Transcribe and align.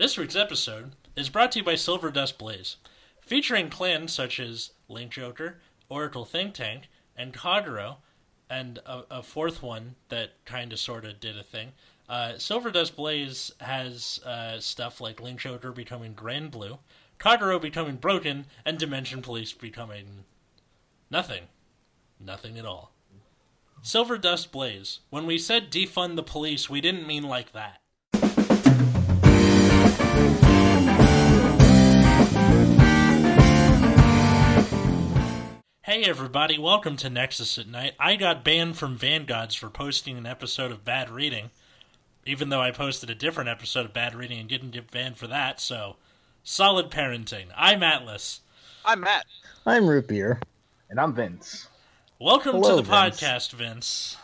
This 0.00 0.16
week's 0.16 0.34
episode 0.34 0.92
is 1.14 1.28
brought 1.28 1.52
to 1.52 1.58
you 1.58 1.64
by 1.66 1.74
Silver 1.74 2.10
Dust 2.10 2.38
Blaze, 2.38 2.76
featuring 3.20 3.68
clans 3.68 4.14
such 4.14 4.40
as 4.40 4.70
Link 4.88 5.12
Joker, 5.12 5.58
Oracle 5.90 6.24
Think 6.24 6.54
Tank, 6.54 6.88
and 7.14 7.34
Kagero, 7.34 7.96
and 8.48 8.78
a, 8.86 9.02
a 9.10 9.22
fourth 9.22 9.62
one 9.62 9.96
that 10.08 10.42
kind 10.46 10.72
of 10.72 10.78
sort 10.78 11.04
of 11.04 11.20
did 11.20 11.36
a 11.36 11.42
thing. 11.42 11.72
Uh, 12.08 12.38
Silver 12.38 12.70
Dust 12.70 12.96
Blaze 12.96 13.52
has 13.60 14.20
uh, 14.24 14.58
stuff 14.58 15.02
like 15.02 15.20
Link 15.20 15.38
Joker 15.38 15.70
becoming 15.70 16.14
Granblue, 16.14 16.78
Kagero 17.18 17.60
becoming 17.60 17.96
Broken, 17.96 18.46
and 18.64 18.78
Dimension 18.78 19.20
Police 19.20 19.52
becoming 19.52 20.24
nothing. 21.10 21.42
Nothing 22.18 22.58
at 22.58 22.64
all. 22.64 22.94
Silver 23.82 24.16
Dust 24.16 24.50
Blaze. 24.50 25.00
When 25.10 25.26
we 25.26 25.36
said 25.36 25.70
defund 25.70 26.16
the 26.16 26.22
police, 26.22 26.70
we 26.70 26.80
didn't 26.80 27.06
mean 27.06 27.24
like 27.24 27.52
that. 27.52 27.79
Hey 35.90 36.04
everybody, 36.04 36.56
welcome 36.56 36.96
to 36.98 37.10
Nexus 37.10 37.58
at 37.58 37.66
Night. 37.66 37.94
I 37.98 38.14
got 38.14 38.44
banned 38.44 38.78
from 38.78 38.96
Vanguards 38.96 39.56
for 39.56 39.68
posting 39.68 40.16
an 40.16 40.24
episode 40.24 40.70
of 40.70 40.84
Bad 40.84 41.10
Reading, 41.10 41.50
even 42.24 42.48
though 42.48 42.60
I 42.60 42.70
posted 42.70 43.10
a 43.10 43.14
different 43.16 43.50
episode 43.50 43.86
of 43.86 43.92
Bad 43.92 44.14
Reading 44.14 44.38
and 44.38 44.48
didn't 44.48 44.70
get 44.70 44.92
banned 44.92 45.16
for 45.16 45.26
that, 45.26 45.58
so 45.58 45.96
solid 46.44 46.92
parenting. 46.92 47.46
I'm 47.56 47.82
Atlas. 47.82 48.42
I'm 48.84 49.00
Matt. 49.00 49.26
I'm 49.66 49.88
Root 49.88 50.06
Beer. 50.06 50.38
And 50.90 51.00
I'm 51.00 51.12
Vince. 51.12 51.66
Welcome 52.20 52.52
Hello, 52.52 52.70
to 52.70 52.76
the 52.76 52.82
Vince. 52.82 53.20
podcast, 53.20 53.52
Vince. 53.54 54.16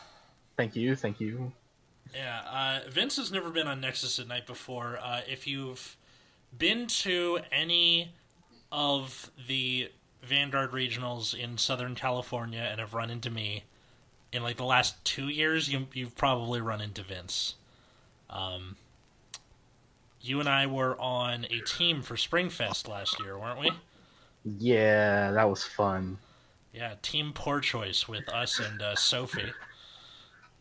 Thank 0.56 0.76
you, 0.76 0.94
thank 0.94 1.18
you. 1.18 1.50
Yeah, 2.14 2.42
uh, 2.48 2.88
Vince 2.88 3.16
has 3.16 3.32
never 3.32 3.50
been 3.50 3.66
on 3.66 3.80
Nexus 3.80 4.20
at 4.20 4.28
Night 4.28 4.46
before. 4.46 5.00
Uh, 5.02 5.22
if 5.28 5.48
you've 5.48 5.96
been 6.56 6.86
to 6.86 7.40
any 7.50 8.14
of 8.70 9.32
the 9.48 9.90
Vanguard 10.26 10.72
regionals 10.72 11.34
in 11.34 11.58
Southern 11.58 11.94
California 11.94 12.66
and 12.68 12.80
have 12.80 12.94
run 12.94 13.10
into 13.10 13.30
me 13.30 13.64
in 14.32 14.42
like 14.42 14.56
the 14.56 14.64
last 14.64 15.02
two 15.04 15.28
years, 15.28 15.72
you, 15.72 15.86
you've 15.92 16.16
probably 16.16 16.60
run 16.60 16.80
into 16.80 17.02
Vince. 17.02 17.54
Um, 18.28 18.76
you 20.20 20.40
and 20.40 20.48
I 20.48 20.66
were 20.66 21.00
on 21.00 21.46
a 21.46 21.60
team 21.60 22.02
for 22.02 22.16
Springfest 22.16 22.88
last 22.88 23.20
year, 23.20 23.38
weren't 23.38 23.60
we? 23.60 23.70
Yeah, 24.44 25.32
that 25.32 25.48
was 25.48 25.64
fun. 25.64 26.18
Yeah, 26.72 26.94
Team 27.00 27.32
Poor 27.34 27.60
Choice 27.60 28.06
with 28.06 28.28
us 28.28 28.58
and 28.58 28.82
uh, 28.82 28.94
Sophie. 28.96 29.52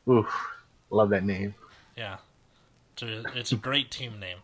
Oof, 0.08 0.34
love 0.90 1.10
that 1.10 1.26
name. 1.26 1.56
Yeah, 1.98 2.18
it's 2.94 3.04
a, 3.04 3.24
it's 3.38 3.52
a 3.52 3.58
great 3.58 3.92
team 3.92 4.20
name. 4.20 4.38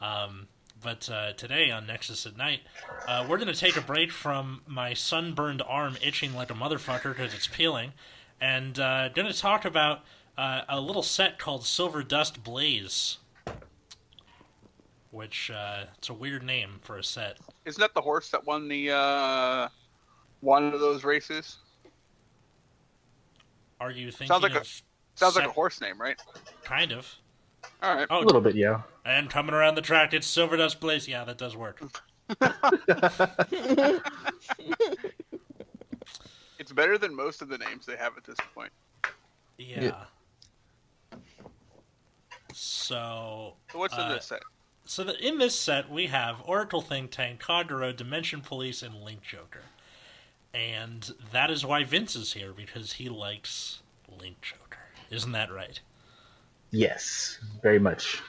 Um, 0.00 0.46
but 0.84 1.08
uh, 1.10 1.32
today 1.32 1.70
on 1.70 1.86
Nexus 1.86 2.26
at 2.26 2.36
Night, 2.36 2.60
uh, 3.08 3.24
we're 3.28 3.38
going 3.38 3.52
to 3.52 3.58
take 3.58 3.76
a 3.76 3.80
break 3.80 4.12
from 4.12 4.60
my 4.66 4.92
sunburned 4.92 5.62
arm 5.66 5.96
itching 6.02 6.34
like 6.34 6.50
a 6.50 6.54
motherfucker 6.54 7.16
because 7.16 7.34
it's 7.34 7.46
peeling, 7.48 7.92
and 8.40 8.78
uh, 8.78 9.08
going 9.08 9.26
to 9.26 9.36
talk 9.36 9.64
about 9.64 10.00
uh, 10.36 10.60
a 10.68 10.78
little 10.80 11.02
set 11.02 11.38
called 11.38 11.64
Silver 11.64 12.02
Dust 12.02 12.44
Blaze, 12.44 13.16
which 15.10 15.50
uh, 15.50 15.84
it's 15.96 16.10
a 16.10 16.14
weird 16.14 16.42
name 16.42 16.80
for 16.82 16.98
a 16.98 17.02
set. 17.04 17.38
Isn't 17.64 17.80
that 17.80 17.94
the 17.94 18.02
horse 18.02 18.30
that 18.30 18.46
won 18.46 18.68
the 18.68 18.90
uh, 18.90 19.68
one 20.40 20.72
of 20.74 20.80
those 20.80 21.02
races? 21.02 21.56
Are 23.80 23.90
you 23.90 24.10
thinking 24.10 24.28
Sounds 24.28 24.42
like 24.42 24.54
a- 24.54 24.60
of 24.60 24.82
Sounds 25.16 25.36
like 25.36 25.46
a 25.46 25.50
horse 25.52 25.80
name, 25.80 25.98
right? 26.00 26.20
kind 26.62 26.92
of? 26.92 27.08
All 27.82 27.94
right. 27.94 28.06
Oh, 28.10 28.18
A 28.18 28.24
little 28.24 28.40
bit, 28.40 28.56
yeah. 28.56 28.82
And 29.04 29.28
coming 29.30 29.54
around 29.54 29.74
the 29.74 29.82
track, 29.82 30.12
it's 30.12 30.26
Silver 30.26 30.56
Dust 30.56 30.80
Blaze. 30.80 31.06
Yeah, 31.08 31.24
that 31.24 31.38
does 31.38 31.56
work. 31.56 31.80
It's 36.58 36.72
better 36.72 36.96
than 36.96 37.14
most 37.14 37.42
of 37.42 37.48
the 37.48 37.58
names 37.58 37.84
they 37.84 37.96
have 37.96 38.16
at 38.16 38.24
this 38.24 38.38
point. 38.54 38.72
Yeah. 39.58 40.04
So 42.54 43.56
So 43.70 43.78
what's 43.78 43.94
in 43.94 44.00
Uh, 44.00 44.14
this 44.14 44.26
set? 44.26 44.42
So 44.86 45.04
that 45.04 45.20
in 45.20 45.38
this 45.38 45.58
set 45.58 45.90
we 45.90 46.06
have 46.06 46.40
Oracle 46.46 46.80
Think 46.80 47.10
Tank, 47.10 47.42
Kagero, 47.42 47.94
Dimension 47.94 48.40
Police, 48.40 48.82
and 48.82 48.94
Link 49.02 49.22
Joker, 49.22 49.64
and 50.54 51.12
that 51.32 51.50
is 51.50 51.66
why 51.66 51.84
Vince 51.84 52.16
is 52.16 52.32
here 52.34 52.52
because 52.52 52.94
he 52.94 53.08
likes 53.08 53.82
Link 54.08 54.40
Joker. 54.40 54.78
Isn't 55.10 55.32
that 55.32 55.52
right? 55.52 55.80
Yes, 56.70 57.38
very 57.62 57.78
much. 57.78 58.22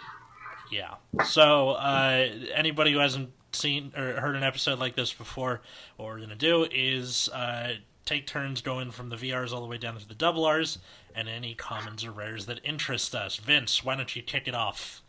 Yeah. 0.75 0.95
So 1.23 1.69
uh, 1.69 2.27
anybody 2.53 2.91
who 2.91 2.99
hasn't 2.99 3.29
seen 3.53 3.93
or 3.95 4.19
heard 4.19 4.35
an 4.35 4.43
episode 4.43 4.77
like 4.77 4.95
this 4.95 5.13
before, 5.13 5.61
what 5.95 6.07
we're 6.07 6.19
gonna 6.19 6.35
do 6.35 6.67
is 6.69 7.29
uh, 7.29 7.75
take 8.03 8.27
turns 8.27 8.59
going 8.59 8.91
from 8.91 9.07
the 9.07 9.15
VRs 9.15 9.53
all 9.53 9.61
the 9.61 9.67
way 9.67 9.77
down 9.77 9.97
to 9.97 10.05
the 10.05 10.13
double 10.13 10.49
Rs, 10.49 10.79
and 11.15 11.29
any 11.29 11.53
commons 11.53 12.03
or 12.03 12.11
rares 12.11 12.45
that 12.47 12.59
interest 12.65 13.15
us. 13.15 13.37
Vince, 13.37 13.85
why 13.85 13.95
don't 13.95 14.13
you 14.17 14.21
kick 14.21 14.49
it 14.49 14.53
off? 14.53 15.01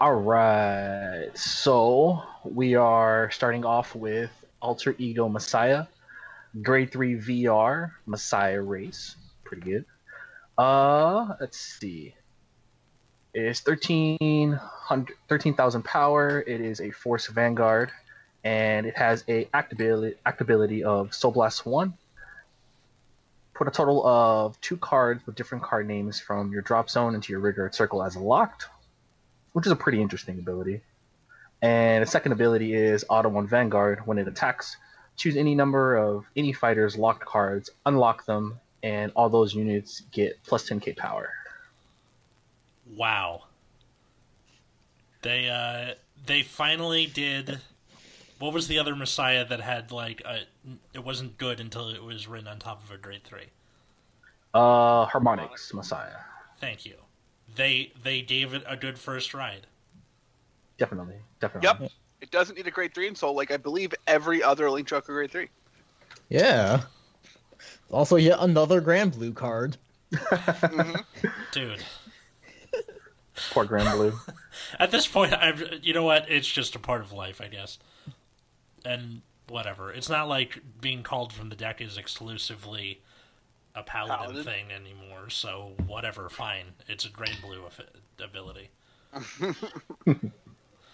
All 0.00 0.14
right, 0.14 1.28
so 1.34 2.22
we 2.44 2.76
are 2.76 3.30
starting 3.30 3.66
off 3.66 3.94
with 3.94 4.30
Alter 4.62 4.94
Ego 4.96 5.28
Messiah, 5.28 5.84
Grade 6.62 6.90
3 6.90 7.16
VR 7.16 7.90
Messiah 8.06 8.62
race. 8.62 9.16
Pretty 9.44 9.70
good. 9.70 9.84
Uh, 10.56 11.34
let's 11.40 11.58
see. 11.58 12.14
1300 13.34 15.10
13,000 15.28 15.82
power. 15.82 16.40
It 16.40 16.60
is 16.60 16.80
a 16.80 16.90
Force 16.90 17.26
Vanguard, 17.26 17.90
and 18.42 18.86
it 18.86 18.96
has 18.96 19.24
a 19.28 19.46
actability, 19.46 20.16
actability 20.24 20.82
of 20.82 21.14
Soul 21.14 21.32
Blast 21.32 21.66
1. 21.66 21.94
Put 23.54 23.68
a 23.68 23.70
total 23.70 24.06
of 24.06 24.60
two 24.60 24.76
cards 24.76 25.24
with 25.26 25.36
different 25.36 25.64
card 25.64 25.86
names 25.86 26.20
from 26.20 26.52
your 26.52 26.62
drop 26.62 26.90
zone 26.90 27.14
into 27.14 27.32
your 27.32 27.40
rear 27.40 27.52
guard 27.52 27.74
circle 27.74 28.02
as 28.02 28.16
locked 28.16 28.66
which 29.54 29.66
is 29.66 29.72
a 29.72 29.76
pretty 29.76 30.02
interesting 30.02 30.38
ability. 30.38 30.82
And 31.62 32.02
the 32.02 32.10
second 32.10 32.32
ability 32.32 32.74
is 32.74 33.04
Auto 33.08 33.30
1 33.30 33.46
Vanguard. 33.46 34.00
When 34.04 34.18
it 34.18 34.28
attacks, 34.28 34.76
choose 35.16 35.36
any 35.36 35.54
number 35.54 35.96
of 35.96 36.26
any 36.36 36.52
fighter's 36.52 36.98
locked 36.98 37.24
cards, 37.24 37.70
unlock 37.86 38.26
them, 38.26 38.58
and 38.82 39.12
all 39.14 39.30
those 39.30 39.54
units 39.54 40.02
get 40.12 40.42
plus 40.44 40.68
10k 40.68 40.96
power. 40.96 41.30
Wow. 42.86 43.44
They 45.22 45.48
uh 45.48 45.94
they 46.26 46.42
finally 46.42 47.06
did 47.06 47.60
what 48.38 48.52
was 48.52 48.68
the 48.68 48.78
other 48.78 48.94
Messiah 48.94 49.44
that 49.46 49.60
had 49.60 49.90
like 49.90 50.22
a 50.24 50.40
it 50.92 51.04
wasn't 51.04 51.38
good 51.38 51.60
until 51.60 51.88
it 51.88 52.02
was 52.02 52.26
written 52.26 52.48
on 52.48 52.58
top 52.58 52.82
of 52.82 52.90
a 52.90 52.98
grade 52.98 53.24
3. 53.24 53.42
Uh, 54.52 55.06
Harmonics 55.06 55.72
Messiah. 55.74 56.16
Thank 56.60 56.86
you. 56.86 56.94
They 57.56 57.92
they 58.02 58.22
gave 58.22 58.54
it 58.54 58.62
a 58.66 58.76
good 58.76 58.98
first 58.98 59.34
ride. 59.34 59.66
Definitely. 60.78 61.16
Definitely. 61.40 61.68
Yep. 61.84 61.92
It 62.20 62.30
doesn't 62.30 62.56
need 62.56 62.66
a 62.66 62.70
grade 62.70 62.94
three 62.94 63.06
in 63.06 63.14
Soul, 63.14 63.34
like 63.34 63.50
I 63.50 63.56
believe 63.56 63.92
every 64.06 64.42
other 64.42 64.70
Link 64.70 64.88
Joker 64.88 65.12
grade 65.12 65.30
three. 65.30 65.48
Yeah. 66.28 66.82
Also, 67.90 68.16
yet 68.16 68.38
another 68.40 68.80
Granblue 68.80 69.34
card. 69.34 69.76
hmm 70.14 70.94
Dude. 71.52 71.82
Poor 73.50 73.64
Granblue. 73.64 74.14
At 74.78 74.90
this 74.90 75.06
point 75.06 75.34
I've 75.34 75.80
you 75.82 75.92
know 75.92 76.04
what? 76.04 76.30
It's 76.30 76.48
just 76.48 76.74
a 76.74 76.78
part 76.78 77.00
of 77.00 77.12
life, 77.12 77.40
I 77.40 77.48
guess. 77.48 77.78
And 78.84 79.22
whatever. 79.48 79.92
It's 79.92 80.08
not 80.08 80.28
like 80.28 80.60
being 80.80 81.02
called 81.02 81.32
from 81.32 81.48
the 81.48 81.56
deck 81.56 81.80
is 81.80 81.96
exclusively 81.96 83.00
a 83.74 83.82
paladin, 83.82 84.16
Paladin? 84.18 84.44
thing 84.44 84.64
anymore. 84.72 85.30
So 85.30 85.72
whatever, 85.86 86.28
fine. 86.28 86.66
It's 86.86 87.04
a 87.04 87.10
grade 87.10 87.38
blue 87.42 87.62
affi- 87.62 88.24
ability. 88.24 88.70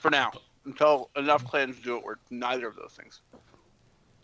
For 0.01 0.11
now, 0.11 0.33
until 0.65 1.11
enough 1.17 1.45
clans 1.45 1.77
do 1.81 1.97
it, 1.97 2.05
where 2.05 2.19
neither 2.31 2.67
of 2.67 2.77
those 2.77 2.93
things. 2.93 3.21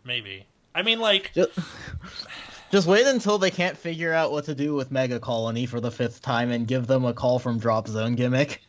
Maybe. 0.05 0.47
I 0.75 0.83
mean, 0.83 1.01
like, 1.01 1.33
Just, 2.71 2.73
just 2.73 2.87
wait 2.87 3.07
until 3.07 3.39
they 3.39 3.51
can't 3.51 3.77
figure 3.77 4.13
out 4.13 4.33
what 4.33 4.45
to 4.45 4.55
do 4.55 4.75
with 4.75 4.91
Megacolony 4.91 5.69
for 5.69 5.81
the 5.81 5.91
fifth 5.91 6.21
time 6.23 6.51
and 6.51 6.67
give 6.67 6.87
them 6.87 7.05
a 7.05 7.13
call 7.15 7.39
from 7.39 7.59
Drop 7.59 7.89
Zone 7.89 8.15
gimmick. 8.15 8.63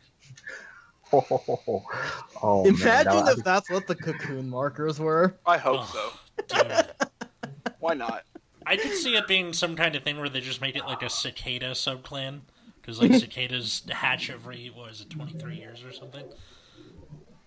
oh, 1.12 2.64
man, 2.64 2.74
Imagine 2.74 3.24
that- 3.24 3.34
if 3.38 3.44
that's 3.44 3.70
what 3.70 3.86
the 3.86 3.94
cocoon 3.94 4.48
markers 4.48 5.00
were. 5.00 5.36
I 5.46 5.58
hope 5.58 5.80
Ugh. 5.80 6.12
so. 6.48 6.62
dude, 6.62 6.86
Why 7.80 7.94
not? 7.94 8.24
I 8.66 8.76
could 8.76 8.92
see 8.94 9.16
it 9.16 9.26
being 9.26 9.52
some 9.54 9.76
kind 9.76 9.96
of 9.96 10.02
thing 10.02 10.18
where 10.18 10.28
they 10.28 10.40
just 10.40 10.60
make 10.60 10.76
it 10.76 10.84
like 10.84 11.02
a 11.02 11.08
cicada 11.08 11.70
subclan. 11.70 12.40
Because, 12.80 13.00
like, 13.00 13.14
cicadas 13.20 13.82
hatch 13.90 14.30
every, 14.30 14.70
what 14.74 14.90
is 14.90 15.00
it, 15.00 15.10
23 15.10 15.56
years 15.56 15.82
or 15.84 15.92
something? 15.92 16.24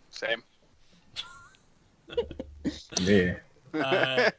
Same. 0.09 0.43
yeah. 3.01 3.35
Uh, 3.73 4.31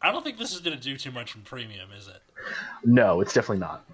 I 0.00 0.12
don't 0.12 0.22
think 0.22 0.38
this 0.38 0.52
is 0.54 0.60
going 0.60 0.76
to 0.76 0.82
do 0.82 0.96
too 0.96 1.10
much 1.10 1.34
in 1.34 1.42
premium, 1.42 1.90
is 1.96 2.06
it? 2.08 2.22
No, 2.84 3.20
it's 3.20 3.32
definitely 3.34 3.58
not. 3.58 3.84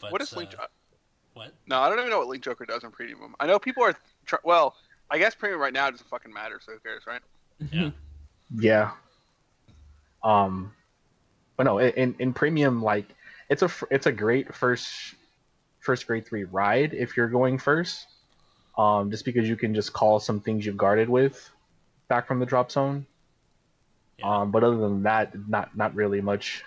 But, 0.00 0.12
what 0.12 0.22
is 0.22 0.32
uh, 0.32 0.36
Link? 0.36 0.50
Jo- 0.50 0.58
What? 1.34 1.52
No, 1.66 1.80
I 1.80 1.88
don't 1.88 1.98
even 1.98 2.10
know 2.10 2.18
what 2.18 2.28
Link 2.28 2.44
Joker 2.44 2.64
does 2.64 2.84
in 2.84 2.90
premium. 2.90 3.34
I 3.40 3.46
know 3.46 3.58
people 3.58 3.82
are 3.82 3.94
tr- 4.24 4.36
well. 4.44 4.76
I 5.10 5.18
guess 5.18 5.34
premium 5.34 5.60
right 5.60 5.72
now 5.72 5.88
doesn't 5.90 6.08
fucking 6.08 6.32
matter, 6.32 6.60
so 6.64 6.72
who 6.72 6.78
cares, 6.80 7.02
right? 7.06 7.20
Yeah. 7.72 7.90
Yeah. 8.56 8.92
Um, 10.22 10.72
but 11.56 11.64
no, 11.64 11.78
in 11.80 12.14
in 12.20 12.32
premium, 12.32 12.80
like 12.80 13.06
it's 13.50 13.62
a 13.62 13.68
fr- 13.68 13.86
it's 13.90 14.06
a 14.06 14.12
great 14.12 14.54
first 14.54 14.88
first 15.80 16.06
grade 16.06 16.24
three 16.28 16.44
ride 16.44 16.94
if 16.94 17.16
you're 17.16 17.28
going 17.28 17.58
first. 17.58 18.06
Um, 18.78 19.10
just 19.10 19.24
because 19.24 19.48
you 19.48 19.56
can 19.56 19.74
just 19.74 19.92
call 19.92 20.20
some 20.20 20.40
things 20.40 20.64
you've 20.64 20.76
guarded 20.76 21.08
with 21.08 21.50
back 22.06 22.28
from 22.28 22.38
the 22.38 22.46
drop 22.46 22.70
zone. 22.70 23.04
Yeah. 24.18 24.40
Um, 24.40 24.50
but 24.50 24.64
other 24.64 24.76
than 24.76 25.02
that, 25.04 25.48
not 25.48 25.76
not 25.76 25.94
really 25.94 26.20
much 26.20 26.64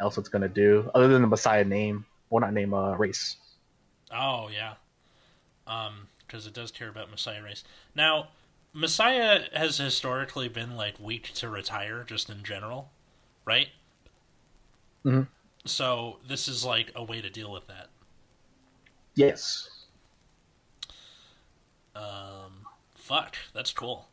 else 0.00 0.18
it's 0.18 0.28
gonna 0.28 0.48
do 0.48 0.90
other 0.94 1.08
than 1.08 1.22
the 1.22 1.28
Messiah 1.28 1.64
name. 1.64 2.04
Well, 2.30 2.40
not 2.40 2.52
name, 2.52 2.74
uh, 2.74 2.96
race. 2.96 3.36
Oh 4.10 4.48
yeah, 4.48 4.74
um, 5.66 6.08
because 6.26 6.46
it 6.46 6.54
does 6.54 6.70
care 6.70 6.88
about 6.88 7.10
Messiah 7.10 7.42
race. 7.42 7.64
Now, 7.94 8.28
Messiah 8.72 9.48
has 9.54 9.78
historically 9.78 10.48
been 10.48 10.76
like 10.76 10.98
weak 10.98 11.32
to 11.34 11.48
retire, 11.48 12.04
just 12.04 12.30
in 12.30 12.42
general, 12.42 12.90
right? 13.44 13.68
Mhm. 15.04 15.26
So 15.64 16.18
this 16.26 16.46
is 16.48 16.64
like 16.64 16.92
a 16.94 17.02
way 17.02 17.20
to 17.20 17.28
deal 17.30 17.50
with 17.50 17.66
that. 17.66 17.88
Yes. 19.14 19.68
Um, 21.94 22.66
fuck, 22.94 23.36
that's 23.52 23.72
cool. 23.72 24.08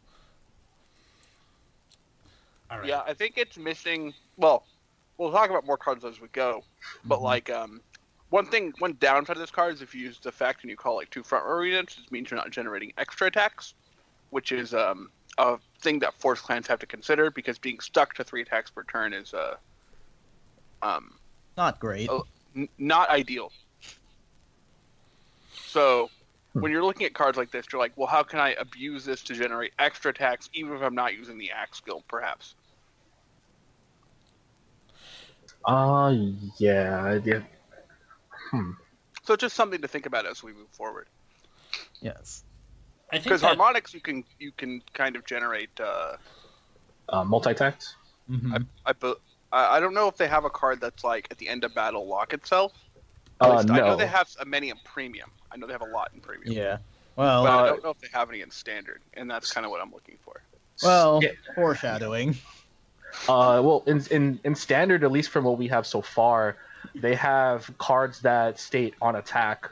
All 2.69 2.80
right. 2.80 2.88
Yeah, 2.88 3.01
I 3.06 3.13
think 3.13 3.38
it's 3.38 3.57
missing. 3.57 4.13
Well, 4.38 4.68
we'll 5.18 5.31
talk 5.31 5.50
about 5.50 5.66
more 5.66 5.77
cards 5.77 6.06
as 6.06 6.19
we 6.19 6.27
go. 6.30 6.66
But 7.07 7.21
Mhm. 7.21 7.21
like, 7.21 7.50
um, 7.50 7.81
one 8.30 8.45
thing, 8.45 8.74
one 8.77 8.95
downside 9.00 9.38
of 9.38 9.42
this 9.42 9.51
card 9.51 9.74
is 9.74 9.81
if 9.81 9.95
you 9.95 10.01
use 10.01 10.19
the 10.19 10.31
fact 10.31 10.63
and 10.63 10.69
you 10.69 10.77
call 10.77 10.95
like 10.95 11.10
two 11.10 11.24
front 11.24 11.45
row 11.45 11.62
units, 11.62 11.98
it 11.98 12.12
means 12.12 12.30
you're 12.31 12.39
not 12.39 12.51
generating 12.51 12.92
extra 12.98 13.27
attacks, 13.27 13.74
which 14.31 14.51
is 14.51 14.74
um 14.74 15.10
a 15.39 15.60
thing 15.81 16.00
that 16.00 16.19
force 16.21 16.42
clans 16.42 16.68
have 16.68 16.80
to 16.80 16.88
consider 16.88 17.31
because 17.31 17.60
being 17.60 17.80
stuck 17.80 18.13
to 18.16 18.24
three 18.24 18.42
attacks 18.44 18.71
per 18.71 18.83
turn 18.86 19.13
is 19.13 19.33
uh 19.33 19.56
um 20.81 21.19
Not 21.56 21.80
great. 21.80 22.16
N- 22.56 22.69
not 22.77 23.10
ideal. 23.10 23.54
So 25.66 26.12
Hmm. 26.54 26.62
when 26.62 26.71
you're 26.71 26.83
looking 26.83 27.06
at 27.06 27.13
cards 27.13 27.38
like 27.38 27.51
this, 27.51 27.66
you're 27.71 27.81
like, 27.81 27.94
well, 27.95 28.07
how 28.07 28.24
can 28.24 28.39
I 28.39 28.51
abuse 28.54 29.06
this 29.06 29.24
to 29.25 29.33
generate 29.33 29.74
extra 29.80 30.12
attacks, 30.12 30.50
even 30.54 30.74
if 30.75 30.81
I'm 30.81 30.95
not 30.95 31.13
using 31.13 31.38
the 31.38 31.51
axe 31.51 31.77
skill, 31.77 32.04
perhaps? 32.07 32.56
Uh, 35.65 36.15
yeah. 36.57 37.19
yeah. 37.23 37.41
Hmm. 38.51 38.71
So 39.23 39.35
just 39.35 39.56
something 39.56 39.81
to 39.81 39.88
think 39.88 40.06
about 40.06 40.25
as 40.25 40.41
we 40.44 40.53
move 40.53 40.69
forward. 40.71 41.07
Yes. 42.01 42.44
I 43.11 43.15
think 43.15 43.25
Because 43.25 43.41
that, 43.41 43.47
harmonics, 43.47 43.94
you 43.94 44.01
can 44.01 44.23
you 44.39 44.51
can 44.51 44.81
kind 44.94 45.15
of 45.15 45.25
generate. 45.25 45.69
Uh, 45.79 46.17
Uh, 47.09 47.23
multi-tax. 47.23 47.95
Mhm. 48.29 48.65
I, 48.85 48.94
bu- 48.94 49.15
I 49.51 49.77
I 49.77 49.79
don't 49.79 49.94
know 49.95 50.07
if 50.07 50.15
they 50.17 50.27
have 50.27 50.45
a 50.45 50.50
card 50.50 50.79
that's 50.79 51.03
like 51.03 51.27
at 51.31 51.38
the 51.39 51.47
end 51.50 51.63
of 51.63 51.73
battle 51.73 52.07
lock 52.07 52.33
itself. 52.33 52.71
At 53.41 53.50
Uh, 53.50 53.56
least 53.57 53.69
I 53.71 53.77
know 53.77 53.88
no. 53.88 53.95
they 53.95 54.06
have 54.07 54.29
a 54.39 54.45
many 54.45 54.69
in 54.69 54.77
premium. 54.83 55.31
I 55.51 55.57
know 55.57 55.65
they 55.67 55.73
have 55.73 55.81
a 55.81 55.85
lot 55.85 56.11
in 56.13 56.21
premium. 56.21 56.51
Yeah. 56.56 56.77
Well, 57.15 57.44
But 57.44 57.51
I 57.51 57.61
Uh, 57.61 57.65
don't 57.67 57.83
know 57.83 57.89
if 57.89 58.00
they 58.00 58.07
have 58.13 58.29
any 58.29 58.41
in 58.41 58.51
standard, 58.51 59.01
and 59.15 59.29
that's 59.29 59.51
kind 59.51 59.65
of 59.65 59.71
what 59.71 59.81
I'm 59.81 59.91
looking 59.91 60.17
for. 60.23 60.41
well, 60.83 61.19
Yeah. 61.21 61.31
foreshadowing. 61.56 62.38
Uh, 63.27 63.61
well, 63.63 63.83
in, 63.88 64.03
in 64.11 64.39
in 64.44 64.56
standard, 64.56 65.03
at 65.03 65.11
least 65.11 65.29
from 65.29 65.44
what 65.44 65.57
we 65.57 65.67
have 65.67 65.85
so 65.85 66.01
far, 66.01 66.57
they 66.95 67.15
have 67.15 67.69
cards 67.77 68.19
that 68.21 68.59
state 68.59 68.94
on 69.01 69.15
attack. 69.15 69.69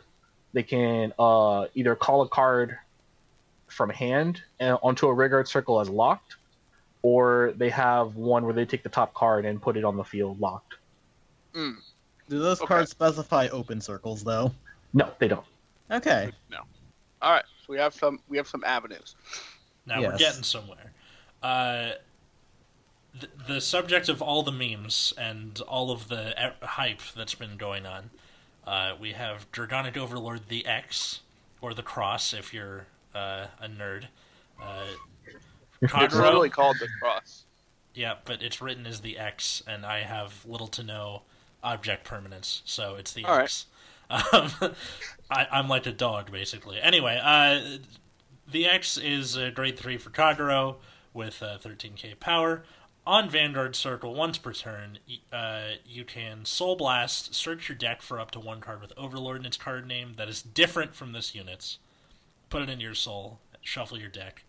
They 0.54 0.64
can 0.64 1.14
uh, 1.20 1.68
either 1.76 1.96
call 1.96 2.22
a 2.24 2.30
card 2.30 2.78
from 3.68 3.90
hand 3.90 4.42
and 4.60 4.78
onto 4.82 5.08
a 5.08 5.14
rear 5.14 5.30
guard 5.30 5.48
circle 5.48 5.80
as 5.80 5.90
locked, 5.90 6.38
or 7.02 7.54
they 7.58 7.70
have 7.70 8.16
one 8.16 8.46
where 8.46 8.54
they 8.54 8.66
take 8.66 8.84
the 8.84 8.90
top 8.90 9.14
card 9.14 9.46
and 9.46 9.62
put 9.62 9.78
it 9.78 9.84
on 9.84 9.98
the 9.98 10.04
field 10.04 10.40
locked. 10.40 10.76
Mm, 11.54 11.76
Do 12.30 12.40
those 12.40 12.60
Okay. 12.60 12.68
cards 12.68 12.92
specify 12.92 13.48
open 13.50 13.82
circles 13.82 14.24
though? 14.24 14.52
No, 14.94 15.12
they 15.20 15.28
don't. 15.28 15.46
Okay. 15.92 16.32
no. 16.50 16.60
All 17.22 17.32
right, 17.34 17.46
so 17.66 17.74
we 17.74 17.78
have 17.78 17.94
some 17.94 18.20
we 18.28 18.38
have 18.38 18.48
some 18.48 18.64
avenues. 18.64 19.16
Now 19.86 20.02
we're 20.02 20.18
getting 20.18 20.44
somewhere. 20.44 20.92
Uh, 21.42 21.92
the, 23.20 23.54
the 23.56 23.62
subject 23.62 24.10
of 24.10 24.22
all 24.22 24.44
the 24.44 24.52
memes 24.52 25.14
and 25.18 25.60
all 25.62 25.92
of 25.92 26.08
the 26.10 26.34
hype 26.62 27.02
that's 27.16 27.36
been 27.36 27.58
going 27.58 27.86
on, 27.86 28.10
uh, 28.66 28.94
we 29.00 29.14
have 29.14 29.52
Dragonic 29.52 29.96
Overlord 29.98 30.50
the 30.50 30.66
X, 30.66 31.22
or 31.62 31.74
the 31.74 31.84
Cross 31.84 32.34
if 32.34 32.54
you're 32.54 32.88
uh, 33.16 33.48
a 33.62 33.68
nerd. 33.68 34.06
Uh, 34.62 34.86
It's 35.82 35.92
Kagero- 35.94 36.22
literally 36.22 36.50
called 36.50 36.78
the 36.80 36.88
cross. 37.02 37.44
yeah, 37.94 38.16
but 38.26 38.42
it's 38.42 38.62
written 38.62 38.86
as 38.88 39.02
the 39.02 39.18
X, 39.18 39.62
and 39.68 39.86
I 39.86 40.02
have 40.02 40.46
little 40.46 40.68
to 40.70 40.84
no 40.84 41.22
object 41.64 42.04
permanence, 42.04 42.62
so 42.66 42.96
it's 42.96 43.14
the 43.14 43.26
All 43.26 43.36
right. 43.38 43.44
X. 43.44 43.66
Um, 44.10 44.52
I, 45.32 45.48
I'm 45.52 45.68
like 45.68 45.86
a 45.86 45.92
dog, 45.92 46.32
basically. 46.32 46.80
Anyway, 46.82 47.20
uh, 47.24 47.78
the 48.50 48.66
X 48.66 48.98
is 48.98 49.36
a 49.36 49.52
grade 49.52 49.78
3 49.78 49.98
for 49.98 50.10
Kagero 50.10 50.76
with 51.14 51.44
uh, 51.44 51.58
13k 51.58 52.20
power. 52.20 52.64
On 53.08 53.30
Vanguard 53.30 53.74
Circle, 53.74 54.14
once 54.16 54.38
per 54.38 54.52
turn, 54.52 55.00
uh, 55.32 55.76
you 55.86 56.04
can 56.04 56.44
Soul 56.44 56.76
Blast, 56.76 57.34
search 57.34 57.70
your 57.70 57.78
deck 57.78 58.02
for 58.02 58.20
up 58.20 58.32
to 58.32 58.40
one 58.42 58.60
card 58.60 58.82
with 58.82 58.92
Overlord 58.98 59.40
in 59.40 59.46
its 59.46 59.56
card 59.56 59.88
name 59.88 60.16
that 60.18 60.28
is 60.28 60.42
different 60.42 60.94
from 60.94 61.14
this 61.14 61.34
unit's. 61.34 61.80
Put 62.50 62.64
it 62.64 62.70
into 62.70 62.84
your 62.84 62.94
soul, 62.94 63.40
shuffle 63.62 63.98
your 63.98 64.10
deck, 64.10 64.44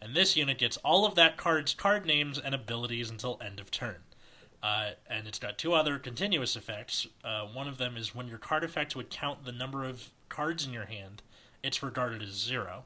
and 0.00 0.14
this 0.14 0.36
unit 0.36 0.58
gets 0.58 0.76
all 0.76 1.04
of 1.04 1.16
that 1.16 1.36
card's 1.36 1.74
card 1.74 2.06
names 2.06 2.38
and 2.38 2.54
abilities 2.54 3.10
until 3.10 3.36
end 3.44 3.58
of 3.58 3.72
turn. 3.72 3.96
Uh, 4.62 4.90
and 5.10 5.26
it's 5.26 5.40
got 5.40 5.58
two 5.58 5.74
other 5.74 5.98
continuous 5.98 6.54
effects. 6.54 7.08
Uh, 7.24 7.46
one 7.46 7.66
of 7.66 7.78
them 7.78 7.96
is 7.96 8.14
when 8.14 8.28
your 8.28 8.38
card 8.38 8.62
effect 8.62 8.94
would 8.94 9.10
count 9.10 9.44
the 9.44 9.50
number 9.50 9.82
of 9.82 10.10
cards 10.28 10.64
in 10.64 10.72
your 10.72 10.86
hand, 10.86 11.20
it's 11.64 11.82
regarded 11.82 12.22
as 12.22 12.34
zero. 12.34 12.84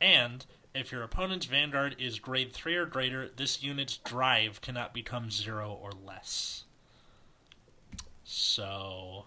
And 0.00 0.44
if 0.76 0.92
your 0.92 1.02
opponent's 1.02 1.46
Vanguard 1.46 1.96
is 1.98 2.18
grade 2.18 2.52
3 2.52 2.76
or 2.76 2.86
greater, 2.86 3.28
this 3.36 3.62
unit's 3.62 3.96
drive 3.98 4.60
cannot 4.60 4.92
become 4.94 5.30
zero 5.30 5.76
or 5.80 5.90
less. 5.92 6.64
So 8.24 9.24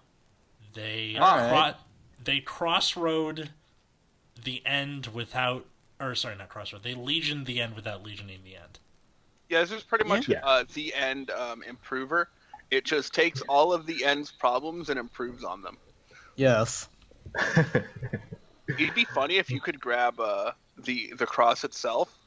they 0.74 1.16
Alright. 1.18 1.76
cro- 1.76 1.82
they 2.24 2.40
crossroad 2.42 3.50
the 4.44 4.62
end 4.66 5.08
without 5.08 5.66
or 6.00 6.16
sorry, 6.16 6.36
not 6.38 6.50
crossroad. 6.50 6.84
They 6.84 6.94
legion 6.94 7.44
the 7.44 7.60
end 7.62 7.76
without 7.76 8.04
legioning 8.04 8.40
the 8.44 8.56
end. 8.56 8.80
Yeah, 9.50 9.62
this 9.62 9.72
is 9.72 9.84
pretty 9.84 10.08
much 10.08 10.30
Yeah. 10.30 10.40
uh, 10.44 10.64
the 10.74 10.94
end 10.94 11.32
um, 11.32 11.64
improver. 11.64 12.30
It 12.72 12.86
just 12.86 13.14
takes 13.14 13.42
all 13.42 13.74
of 13.74 13.86
the 13.86 14.06
end's 14.06 14.32
problems 14.32 14.90
and 14.90 15.00
improves 15.00 15.44
on 15.44 15.62
them. 15.62 15.78
Yes. 16.36 16.88
It'd 18.68 18.94
be 18.94 19.06
funny 19.06 19.38
if 19.38 19.50
you 19.50 19.60
could 19.60 19.80
grab 19.80 20.20
uh, 20.20 20.52
the 20.84 21.14
the 21.18 21.26
cross 21.26 21.64
itself, 21.64 22.18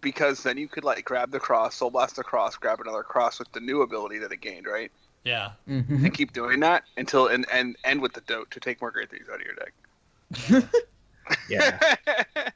because 0.00 0.42
then 0.42 0.58
you 0.58 0.68
could 0.68 0.84
like 0.84 1.04
grab 1.04 1.30
the 1.30 1.40
cross, 1.40 1.76
soul 1.76 1.90
blast 1.90 2.16
the 2.16 2.24
cross, 2.24 2.56
grab 2.56 2.80
another 2.80 3.02
cross 3.02 3.38
with 3.38 3.50
the 3.52 3.60
new 3.60 3.82
ability 3.82 4.18
that 4.18 4.32
it 4.32 4.40
gained, 4.40 4.66
right? 4.66 4.90
Yeah. 5.24 5.52
Mhm. 5.68 6.04
And 6.04 6.14
keep 6.14 6.32
doing 6.32 6.60
that 6.60 6.84
until 6.96 7.26
and 7.28 7.46
and 7.52 7.76
end 7.84 8.00
with 8.00 8.12
the 8.12 8.20
dote 8.22 8.50
to 8.52 8.60
take 8.60 8.80
more 8.80 8.90
great 8.90 9.10
things 9.10 9.28
out 9.28 9.40
of 9.40 9.46
your 9.46 9.54
deck. 9.54 10.72
yeah. 11.48 11.94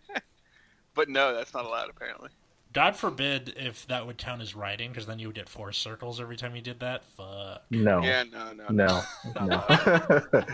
but 0.94 1.09
no, 1.09 1.35
that's 1.35 1.52
not 1.54 1.64
allowed 1.64 1.90
apparently. 1.90 2.30
God 2.73 2.97
forbid 2.97 3.52
if 3.56 3.87
that 3.88 4.06
would 4.06 4.16
count 4.16 4.40
as 4.40 4.54
riding, 4.54 4.90
because 4.90 5.06
then 5.06 5.18
you 5.18 5.28
would 5.28 5.37
get 5.37 5.49
four 5.49 5.73
circles 5.73 6.18
every 6.21 6.37
time 6.37 6.56
you 6.56 6.62
did 6.62 6.80
that. 6.80 7.04
Fuck. 7.04 7.64
No. 7.71 8.02
Yeah, 8.02 8.25
no, 8.32 8.52
no, 8.52 8.66
No. 8.71 9.02
No. 9.44 9.62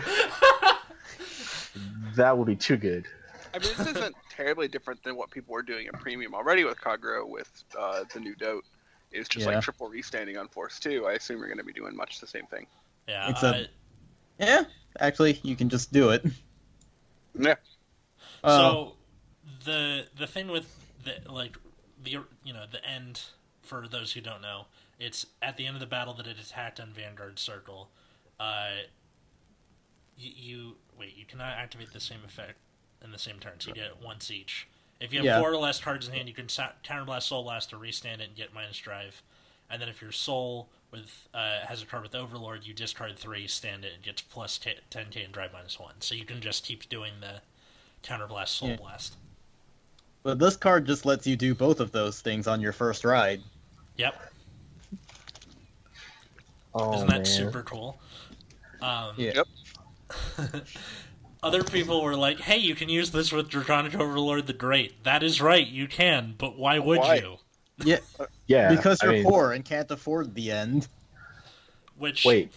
that 2.15 2.37
would 2.37 2.47
be 2.47 2.57
too 2.57 2.75
good. 2.75 3.05
I 3.53 3.59
mean, 3.59 3.69
this 3.77 3.87
isn't 3.87 4.15
terribly 4.39 4.67
different 4.69 5.03
than 5.03 5.15
what 5.17 5.29
people 5.31 5.53
were 5.53 5.61
doing 5.61 5.87
in 5.87 5.99
premium 5.99 6.33
already 6.33 6.63
with 6.63 6.79
Kagero 6.79 7.27
with 7.27 7.51
uh, 7.77 8.03
the 8.13 8.19
new 8.21 8.35
dote. 8.35 8.63
It's 9.11 9.27
just 9.27 9.45
Yeah. 9.45 9.55
like 9.55 9.63
triple 9.63 9.89
restanding 9.89 10.37
on 10.37 10.47
Force 10.47 10.79
2. 10.79 11.07
I 11.07 11.13
assume 11.13 11.39
you're 11.39 11.47
going 11.47 11.57
to 11.57 11.63
be 11.63 11.73
doing 11.73 11.95
much 11.95 12.19
the 12.21 12.27
same 12.27 12.45
thing. 12.45 12.65
Yeah. 13.07 13.29
Except- 13.29 13.57
uh, 13.57 13.63
Yeah. 14.39 14.63
Actually, 14.99 15.39
you 15.43 15.55
can 15.55 15.67
just 15.69 15.91
do 15.91 16.09
it. 16.11 16.25
Yeah. 17.37 17.55
Uh, 18.43 18.57
so 18.57 18.93
the 19.65 20.07
the 20.17 20.25
thing 20.25 20.47
with 20.47 20.75
the 21.03 21.31
like 21.31 21.57
the 22.03 22.11
you 22.43 22.53
know 22.53 22.65
the 22.71 22.83
end 22.83 23.21
for 23.61 23.87
those 23.87 24.13
who 24.13 24.21
don't 24.21 24.41
know, 24.41 24.65
it's 24.99 25.25
at 25.41 25.55
the 25.57 25.65
end 25.67 25.75
of 25.75 25.79
the 25.79 25.85
battle 25.85 26.13
that 26.15 26.25
it 26.25 26.37
attacked 26.39 26.79
on 26.79 26.91
Vanguard 26.91 27.37
Circle. 27.37 27.89
Uh, 28.39 28.69
you, 30.17 30.31
you 30.35 30.75
wait. 30.97 31.15
You 31.15 31.25
cannot 31.25 31.53
activate 31.57 31.93
the 31.93 31.99
same 31.99 32.19
effect 32.25 32.57
in 33.03 33.11
the 33.11 33.19
same 33.19 33.39
turn. 33.39 33.53
So 33.59 33.69
you 33.69 33.75
get 33.75 33.85
it 33.85 33.97
once 34.03 34.29
each. 34.31 34.67
If 34.99 35.13
you 35.13 35.19
have 35.19 35.25
Yeah. 35.25 35.39
four 35.39 35.51
or 35.51 35.57
less 35.57 35.79
cards 35.79 36.07
in 36.07 36.13
hand, 36.13 36.27
you 36.27 36.33
can 36.33 36.49
sa- 36.49 36.71
counterblast, 36.83 37.23
soul 37.23 37.43
blast, 37.43 37.71
or 37.73 37.77
restand 37.77 38.21
it 38.21 38.27
and 38.27 38.35
get 38.35 38.53
minus 38.53 38.77
drive. 38.77 39.21
and 39.71 39.79
then 39.79 39.87
if 39.87 40.01
your 40.01 40.11
soul 40.11 40.67
with 40.89 41.27
uh, 41.31 41.59
has 41.67 41.83
a 41.83 41.85
card 41.85 42.01
with 42.01 42.15
Overlord, 42.15 42.65
you 42.65 42.73
discard 42.73 43.15
three, 43.19 43.45
stand 43.47 43.85
it, 43.85 43.93
and 43.93 44.01
gets 44.03 44.19
plus 44.23 44.57
t- 44.57 44.73
10k 44.89 45.23
and 45.23 45.31
drive 45.31 45.53
minus 45.53 45.79
one. 45.79 45.93
So 45.99 46.15
you 46.15 46.25
can 46.25 46.41
just 46.41 46.65
keep 46.65 46.89
doing 46.89 47.13
the 47.21 47.41
counterblast, 48.03 48.47
soul 48.47 48.69
Yeah. 48.69 48.75
blast. 48.77 49.15
But 50.23 50.39
this 50.39 50.57
card 50.57 50.87
just 50.87 51.05
lets 51.05 51.27
you 51.27 51.35
do 51.35 51.53
both 51.53 51.79
of 51.79 51.91
those 51.91 52.19
things 52.19 52.47
on 52.47 52.59
your 52.61 52.73
first 52.73 53.05
ride. 53.05 53.43
Yep, 53.97 54.15
Oh 56.73 56.93
isn't 56.95 57.07
that 57.07 57.13
man. 57.17 57.25
super 57.25 57.61
cool? 57.63 57.99
Um, 58.81 59.13
Yeah. 59.17 59.43
Yep. 60.39 60.65
Other 61.41 61.63
people 61.63 62.03
were 62.03 62.15
like, 62.15 62.39
"Hey, 62.41 62.57
you 62.57 62.75
can 62.75 62.89
use 62.89 63.11
this 63.11 63.31
with 63.31 63.49
Dragonic 63.49 63.95
Overlord 63.95 64.45
the 64.47 64.53
Great." 64.53 65.03
That 65.03 65.23
is 65.23 65.41
right, 65.41 65.65
you 65.65 65.87
can, 65.87 66.35
but 66.37 66.57
why 66.57 66.79
would 66.79 66.99
Why? 66.99 67.15
you? 67.15 67.37
Yeah, 67.83 67.99
Yeah. 68.47 68.75
because 68.75 69.01
you're 69.01 69.13
mean, 69.13 69.23
poor 69.23 69.53
and 69.53 69.63
can't 69.63 69.89
afford 69.89 70.35
the 70.35 70.51
end. 70.51 70.87
Which 71.97 72.25
Wait. 72.25 72.51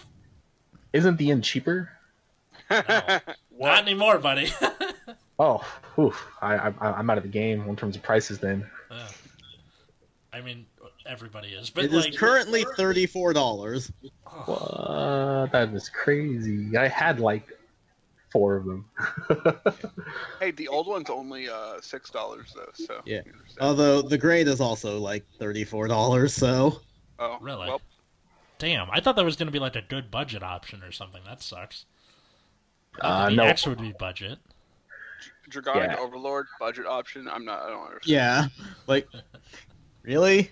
Isn't 0.93 1.17
the 1.17 1.31
end 1.31 1.45
cheaper? 1.45 1.91
not 2.71 3.23
anymore, 3.61 4.19
buddy. 4.19 4.51
Oh, 5.39 5.65
oof. 5.99 6.25
I, 6.41 6.55
I 6.57 6.73
I'm 6.81 7.11
out 7.11 7.17
of 7.17 7.25
the 7.25 7.29
game 7.29 7.69
in 7.69 7.75
terms 7.75 7.97
of 7.97 8.03
prices. 8.03 8.39
Then. 8.39 8.65
Yeah. 8.91 9.09
I 10.33 10.41
mean, 10.41 10.67
everybody 11.05 11.49
is, 11.49 11.69
but 11.69 11.85
It 11.85 11.93
is 11.93 12.05
like, 12.05 12.15
currently 12.17 12.65
thirty-four 12.77 13.33
dollars. 13.33 13.91
oh, 14.27 15.43
What? 15.43 15.53
That 15.53 15.75
is 15.75 15.89
crazy. 15.89 16.77
I 16.77 16.87
had 16.87 17.19
like 17.19 17.49
four 18.33 18.57
of 18.57 18.65
them. 18.65 18.85
Hey, 20.41 20.51
the 20.51 20.67
old 20.69 20.87
one's 20.89 21.09
only 21.11 21.49
uh 21.49 21.81
six 21.81 22.11
dollars 22.11 22.53
though. 22.57 22.71
So 22.75 23.01
Yeah. 23.05 23.21
Although 23.61 24.03
the 24.03 24.19
grade 24.19 24.49
is 24.49 24.61
also 24.61 24.99
like 24.99 25.25
thirty-four 25.39 25.87
dollars. 25.89 26.35
So 26.35 26.81
oh, 27.19 27.39
really? 27.41 27.69
Well, 27.69 27.81
damn! 28.59 28.91
I 28.91 29.01
thought 29.01 29.15
that 29.17 29.25
was 29.25 29.37
going 29.37 29.47
to 29.47 29.53
be 29.53 29.59
like 29.61 29.77
a 29.77 29.83
good 29.83 30.11
budget 30.11 30.43
option 30.43 30.83
or 30.83 30.91
something. 30.91 31.23
That 31.25 31.43
sucks. 31.43 31.85
I 33.01 33.07
Uh, 33.09 33.29
the 33.31 33.37
no. 33.37 33.43
X 33.45 33.67
would 33.67 33.81
be 33.81 33.93
budget. 33.99 34.39
Dragonic 35.49 35.77
Yeah. 35.93 35.97
Overlord 35.99 36.47
budget 36.59 36.87
option. 36.87 37.29
I'm 37.29 37.45
not. 37.45 37.63
I 37.63 37.69
don't 37.71 37.87
understand. 37.87 38.13
yeah, 38.13 38.47
like 38.87 39.07
really, 40.03 40.51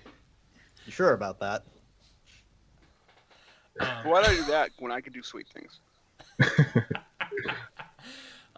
you 0.86 0.92
sure 0.92 1.14
about 1.14 1.40
that? 1.40 1.64
Um, 3.80 3.88
Why 4.04 4.22
do 4.22 4.30
I 4.30 4.34
do 4.34 4.44
that 4.44 4.70
when 4.78 4.92
I 4.92 5.00
could 5.00 5.12
do 5.14 5.22
sweet 5.22 5.46
things? 5.48 5.80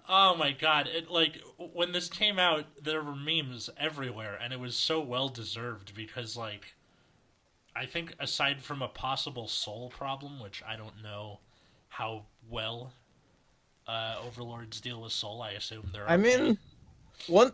Oh 0.08 0.34
my 0.34 0.52
god! 0.52 0.88
It 0.88 1.10
like 1.10 1.40
when 1.56 1.92
this 1.92 2.08
came 2.08 2.38
out, 2.38 2.66
there 2.82 3.02
were 3.02 3.14
memes 3.14 3.70
everywhere, 3.76 4.38
and 4.40 4.52
it 4.52 4.60
was 4.60 4.76
so 4.76 5.00
well 5.00 5.28
deserved 5.28 5.94
because 5.94 6.36
like, 6.36 6.74
I 7.74 7.86
think 7.86 8.14
aside 8.18 8.62
from 8.62 8.82
a 8.82 8.88
possible 8.88 9.48
soul 9.48 9.90
problem, 9.90 10.40
which 10.40 10.62
I 10.66 10.76
don't 10.76 11.02
know 11.02 11.40
how 11.88 12.24
well 12.48 12.92
uh, 13.86 14.16
Overlords 14.26 14.80
deal 14.80 15.02
with 15.02 15.12
soul, 15.12 15.42
I 15.42 15.52
assume 15.52 15.90
they're. 15.92 16.08
I 16.08 16.14
okay. 16.14 16.22
mean, 16.22 16.58
one 17.26 17.52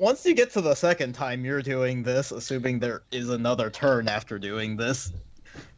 once 0.00 0.24
you 0.24 0.34
get 0.34 0.50
to 0.52 0.60
the 0.60 0.74
second 0.74 1.14
time 1.14 1.44
you're 1.44 1.62
doing 1.62 2.02
this, 2.02 2.32
assuming 2.32 2.78
there 2.78 3.02
is 3.10 3.28
another 3.28 3.70
turn 3.70 4.08
after 4.08 4.38
doing 4.38 4.76
this, 4.76 5.12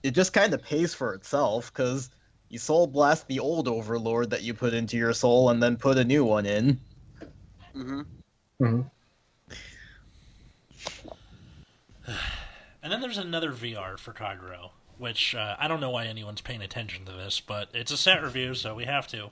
it 0.03 0.13
just 0.13 0.33
kind 0.33 0.55
of 0.55 0.63
pays 0.63 0.95
for 0.95 1.13
itself 1.15 1.73
because 1.73 2.11
you 2.53 2.59
soul 2.59 2.87
blast 2.87 3.27
the 3.29 3.41
old 3.41 3.67
overlord 3.67 4.29
that 4.31 4.43
you 4.43 4.53
put 4.53 4.75
into 4.75 4.99
your 4.99 5.15
soul 5.15 5.49
and 5.49 5.61
then 5.63 5.77
put 5.77 5.97
a 5.97 6.05
new 6.05 6.23
one 6.23 6.45
in. 6.45 6.79
Mm-hmm. 7.75 8.03
Mhm. 8.61 8.91
And 12.83 12.93
then 12.93 13.01
there's 13.01 13.17
another 13.19 13.53
VR 13.53 13.99
for 13.99 14.13
Kagero, 14.13 14.71
which 14.99 15.35
uh, 15.35 15.57
I 15.59 15.67
don't 15.67 15.81
know 15.81 15.91
why 15.91 16.07
anyone's 16.07 16.41
paying 16.43 16.61
attention 16.63 17.05
to 17.07 17.13
this, 17.13 17.41
but 17.41 17.69
it's 17.73 17.91
a 17.93 17.97
set 17.97 18.23
review, 18.23 18.55
so 18.55 18.75
we 18.75 18.85
have 18.85 19.07
to. 19.09 19.31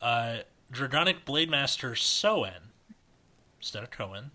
Uh, 0.00 0.36
Dragonic 0.72 1.24
Blademaster 1.26 1.96
Soen, 1.98 2.70
instead 3.60 3.82
of 3.82 3.90
Cohen, 3.90 4.30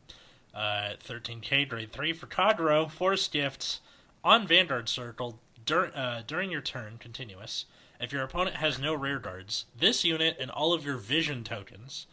uh, 0.53 0.91
13k 1.03 1.67
grade 1.67 1.91
3 1.91 2.13
for 2.13 2.27
Kagero, 2.27 2.89
Force 2.91 3.27
Gifts, 3.27 3.79
on 4.23 4.45
Vanguard 4.45 4.87
Circle, 4.89 5.39
dur- 5.65 5.91
uh, 5.95 6.21
during 6.27 6.51
your 6.51 6.61
turn, 6.61 6.97
continuous. 6.99 7.65
If 7.99 8.13
your 8.13 8.23
opponent 8.23 8.55
has 8.57 8.79
no 8.79 8.93
rear 8.93 9.19
guards, 9.19 9.65
this 9.77 10.05
unit 10.05 10.37
and 10.39 10.49
all 10.49 10.73
of 10.73 10.85
your 10.85 10.97
vision 10.97 11.43
tokens 11.43 12.07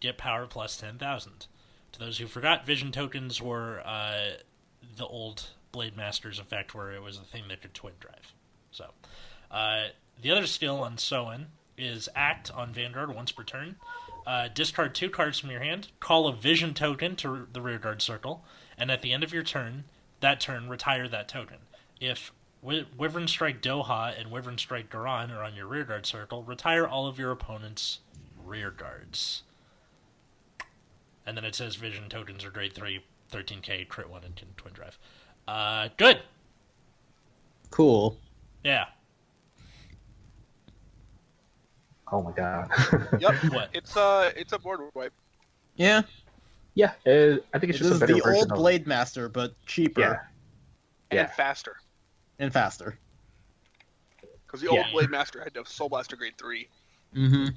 get 0.00 0.16
power 0.16 0.46
plus 0.46 0.76
10,000. 0.76 1.46
To 1.92 1.98
those 1.98 2.18
who 2.18 2.26
forgot, 2.26 2.66
vision 2.66 2.90
tokens 2.90 3.40
were 3.40 3.82
uh, 3.84 4.38
the 4.96 5.06
old 5.06 5.50
Blade 5.72 5.96
Master's 5.96 6.38
effect 6.38 6.74
where 6.74 6.92
it 6.92 7.02
was 7.02 7.18
a 7.18 7.22
thing 7.22 7.44
that 7.48 7.60
could 7.60 7.74
twin 7.74 7.94
drive. 8.00 8.32
So, 8.70 8.86
uh, 9.50 9.88
the 10.20 10.30
other 10.30 10.46
skill 10.46 10.78
on 10.80 10.96
Soen 10.96 11.46
is 11.76 12.08
Act 12.14 12.50
on 12.50 12.72
Vanguard 12.72 13.14
once 13.14 13.32
per 13.32 13.42
turn. 13.42 13.76
Uh, 14.26 14.48
discard 14.48 14.94
two 14.94 15.10
cards 15.10 15.38
from 15.38 15.50
your 15.50 15.60
hand, 15.60 15.88
call 16.00 16.26
a 16.26 16.34
vision 16.34 16.74
token 16.74 17.14
to 17.16 17.46
the 17.52 17.60
rear 17.60 17.78
guard 17.78 18.02
circle, 18.02 18.44
and 18.76 18.90
at 18.90 19.02
the 19.02 19.12
end 19.12 19.22
of 19.22 19.32
your 19.32 19.42
turn, 19.42 19.84
that 20.20 20.40
turn, 20.40 20.68
retire 20.68 21.06
that 21.08 21.28
token. 21.28 21.58
If 22.00 22.32
Wi- 22.66 22.86
Wyvern 22.98 23.28
Strike 23.28 23.62
Doha 23.62 24.18
and 24.20 24.28
Wyvern 24.30 24.58
Strike 24.58 24.90
Garan 24.90 25.30
are 25.32 25.40
on 25.42 25.54
your 25.54 25.68
rear 25.68 25.84
guard 25.84 26.04
circle, 26.04 26.42
retire 26.42 26.84
all 26.86 27.06
of 27.06 27.16
your 27.16 27.30
opponent's 27.30 28.00
rear 28.44 28.72
guards. 28.72 29.44
And 31.24 31.36
then 31.36 31.44
it 31.44 31.54
says 31.54 31.76
Vision 31.76 32.08
tokens 32.08 32.44
are 32.44 32.50
grade 32.50 32.72
3, 32.72 33.00
13k, 33.32 33.86
crit 33.88 34.10
1, 34.10 34.24
and 34.24 34.34
can 34.34 34.48
twin 34.56 34.74
drive. 34.74 34.98
Uh, 35.46 35.88
good. 35.96 36.20
Cool. 37.70 38.18
Yeah. 38.64 38.86
Oh 42.10 42.22
my 42.22 42.32
god. 42.32 42.68
Yep. 43.20 43.34
What? 43.52 43.70
It's 43.74 43.96
uh, 43.96 44.32
it's 44.36 44.52
a 44.52 44.58
board 44.58 44.80
wipe. 44.94 45.12
Yeah, 45.76 46.02
yeah, 46.74 46.92
it, 47.04 47.44
I 47.52 47.58
think 47.58 47.70
it's 47.70 47.80
this 47.80 47.88
just 47.88 47.90
a 47.90 47.94
is 47.94 48.00
better 48.00 48.14
the 48.14 48.20
version 48.20 48.42
old 48.42 48.52
of 48.52 48.58
Blade 48.58 48.86
Master, 48.86 49.28
but 49.28 49.54
cheaper 49.66 50.00
Yeah. 50.00 50.08
and 51.10 51.18
Yeah. 51.18 51.26
faster. 51.26 51.76
And 52.38 52.52
faster. 52.52 52.98
Because 54.46 54.60
the 54.60 54.68
old 54.68 54.78
Yeah. 54.80 54.92
Blade 54.92 55.10
Master 55.10 55.42
had 55.42 55.54
to 55.54 55.60
have 55.60 55.68
Soul 55.68 55.88
Blaster 55.88 56.16
grade 56.16 56.34
three, 56.38 56.68
Mm-hmm. 57.14 57.48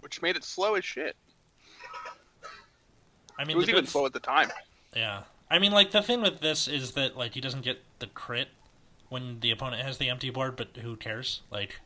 which 0.00 0.22
made 0.22 0.36
it 0.36 0.44
slow 0.44 0.74
as 0.74 0.84
shit. 0.84 1.16
I 3.38 3.44
mean, 3.44 3.56
It 3.56 3.60
was 3.60 3.68
even 3.68 3.82
good- 3.84 3.90
slow 3.90 4.06
at 4.06 4.12
the 4.12 4.20
time. 4.20 4.50
Yeah. 4.94 5.24
I 5.50 5.58
mean, 5.58 5.72
like, 5.72 5.90
the 5.90 6.02
thing 6.02 6.22
with 6.22 6.40
this 6.40 6.66
is 6.68 6.92
that, 6.92 7.16
like, 7.16 7.34
he 7.34 7.40
doesn't 7.40 7.62
get 7.62 7.82
the 7.98 8.06
crit 8.06 8.48
when 9.08 9.40
the 9.40 9.50
opponent 9.50 9.82
has 9.82 9.98
the 9.98 10.08
empty 10.08 10.30
board, 10.30 10.56
but 10.56 10.76
who 10.78 10.96
cares? 10.96 11.42
Like, 11.50 11.80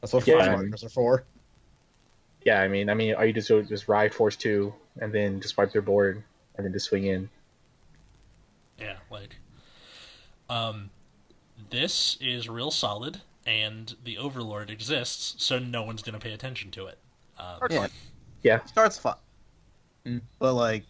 That's 0.00 0.12
what 0.12 0.26
Yeah. 0.26 0.38
Fire 0.44 0.70
are 0.72 0.88
for. 0.88 1.24
Yeah, 2.44 2.60
I 2.60 2.68
mean, 2.68 2.88
I 2.88 2.94
mean, 2.94 3.14
all 3.14 3.24
you 3.24 3.32
just 3.32 3.48
do 3.48 3.58
is 3.58 3.68
just 3.68 3.88
ride 3.88 4.14
force 4.14 4.36
two, 4.36 4.72
and 5.00 5.12
then 5.12 5.40
just 5.40 5.56
wipe 5.56 5.72
their 5.72 5.82
board, 5.82 6.22
and 6.56 6.64
then 6.64 6.72
just 6.72 6.86
swing 6.86 7.04
in. 7.06 7.28
yeah, 8.78 8.98
like. 9.10 9.36
Um, 10.48 10.90
this 11.70 12.16
is 12.20 12.48
real 12.48 12.70
solid, 12.70 13.22
and 13.46 13.96
the 14.02 14.18
Overlord 14.18 14.70
exists, 14.70 15.42
so 15.42 15.58
no 15.58 15.82
one's 15.82 16.02
gonna 16.02 16.18
pay 16.18 16.32
attention 16.32 16.70
to 16.72 16.86
it. 16.86 16.98
Um, 17.38 17.56
Yeah. 17.70 17.80
fine. 17.80 17.90
Yeah, 18.42 18.64
Starts 18.64 18.98
fun. 18.98 19.16
Mm, 20.06 20.22
But 20.38 20.54
like, 20.54 20.84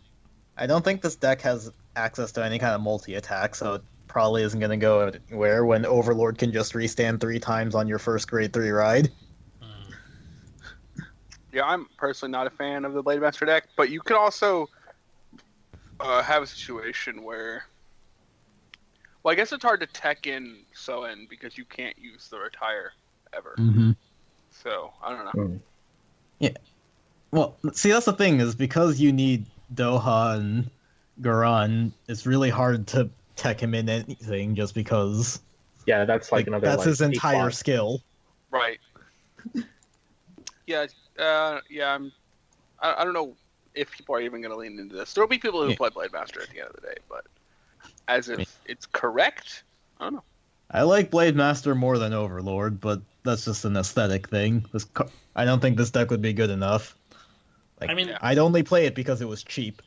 I 0.56 0.66
don't 0.66 0.84
think 0.84 1.02
this 1.02 1.16
deck 1.16 1.40
has 1.42 1.72
access 1.96 2.32
to 2.32 2.44
any 2.44 2.58
kind 2.58 2.74
of 2.74 2.80
multi 2.80 3.14
attack, 3.14 3.54
so 3.54 3.74
it 3.74 3.82
probably 4.06 4.42
isn't 4.42 4.58
going 4.58 4.70
to 4.70 4.76
go 4.76 5.00
anywhere 5.30 5.64
when 5.64 5.84
Overlord 5.84 6.38
can 6.38 6.52
just 6.52 6.74
restand 6.74 7.20
three 7.20 7.38
times 7.38 7.74
on 7.74 7.86
your 7.88 7.98
first 7.98 8.28
grade 8.28 8.52
three 8.52 8.70
ride. 8.70 9.10
mm, 9.62 9.94
Yeah, 11.52 11.64
I'm 11.64 11.86
personally 11.96 12.32
not 12.32 12.46
a 12.46 12.50
fan 12.50 12.84
of 12.84 12.92
the 12.92 13.02
Blade 13.02 13.20
Master 13.20 13.44
deck, 13.44 13.68
but 13.76 13.90
you 13.90 14.00
could 14.00 14.16
also 14.16 14.68
uh, 16.00 16.22
have 16.22 16.42
a 16.42 16.46
situation 16.46 17.22
where. 17.22 17.64
Well, 19.28 19.34
I 19.34 19.36
guess 19.36 19.52
it's 19.52 19.62
hard 19.62 19.80
to 19.80 19.86
tech 19.86 20.26
in 20.26 20.56
Soen 20.72 21.26
because 21.28 21.58
you 21.58 21.66
can't 21.66 21.98
use 21.98 22.28
the 22.28 22.38
retire 22.38 22.92
ever. 23.34 23.56
Mm-hmm. 23.58 23.90
So 24.48 24.90
I 25.04 25.14
don't 25.14 25.36
know. 25.36 25.60
Yeah. 26.38 26.52
Well, 27.30 27.54
see, 27.74 27.90
that's 27.90 28.06
the 28.06 28.14
thing 28.14 28.40
is 28.40 28.54
because 28.54 28.98
you 28.98 29.12
need 29.12 29.44
Doha 29.74 30.38
and 30.38 30.70
Garan, 31.20 31.92
it's 32.08 32.24
really 32.24 32.48
hard 32.48 32.86
to 32.86 33.10
tech 33.36 33.62
him 33.62 33.74
in 33.74 33.90
anything 33.90 34.54
just 34.54 34.74
because 34.74 35.42
yeah, 35.84 36.06
that's 36.06 36.32
like, 36.32 36.38
like, 36.38 36.46
another. 36.46 36.66
that's 36.66 36.78
like, 36.78 36.86
his 36.86 37.02
entire 37.02 37.48
block. 37.48 37.52
skill. 37.52 38.00
Right. 38.50 38.78
yeah, 40.66 40.86
uh, 41.18 41.60
yeah. 41.68 41.92
I'm. 41.92 42.12
I, 42.80 43.02
I 43.02 43.04
don't 43.04 43.12
know 43.12 43.34
if 43.74 43.90
people 43.92 44.14
are 44.14 44.22
even 44.22 44.40
going 44.40 44.52
to 44.52 44.56
lean 44.56 44.78
into 44.78 44.96
this. 44.96 45.12
There 45.12 45.22
will 45.22 45.28
be 45.28 45.36
people 45.36 45.62
who 45.62 45.68
Yeah. 45.68 45.76
play 45.76 45.90
Blade 45.90 46.14
Master 46.14 46.40
at 46.40 46.48
the 46.48 46.60
end 46.60 46.70
of 46.70 46.76
the 46.76 46.80
day, 46.80 46.96
but 47.10 47.26
as 48.08 48.28
if 48.28 48.38
Yeah. 48.40 48.44
it's 48.66 48.86
correct, 48.86 49.62
I 50.00 50.04
don't 50.04 50.14
know. 50.14 50.24
I 50.70 50.82
like 50.82 51.10
Blade 51.10 51.36
Master 51.36 51.74
more 51.74 51.98
than 51.98 52.12
Overlord, 52.12 52.80
but 52.80 53.00
that's 53.22 53.44
just 53.44 53.64
an 53.64 53.76
aesthetic 53.76 54.28
thing. 54.28 54.66
This 54.72 54.84
co- 54.84 55.08
I 55.36 55.44
don't 55.44 55.60
think 55.60 55.76
this 55.76 55.90
deck 55.90 56.10
would 56.10 56.20
be 56.22 56.32
good 56.32 56.50
enough. 56.50 56.94
Like, 57.80 57.90
I 57.90 57.94
mean, 57.94 58.14
I'd 58.20 58.38
only 58.38 58.62
play 58.62 58.86
it 58.86 58.94
because 58.94 59.20
it 59.22 59.28
was 59.28 59.42
cheap. 59.44 59.80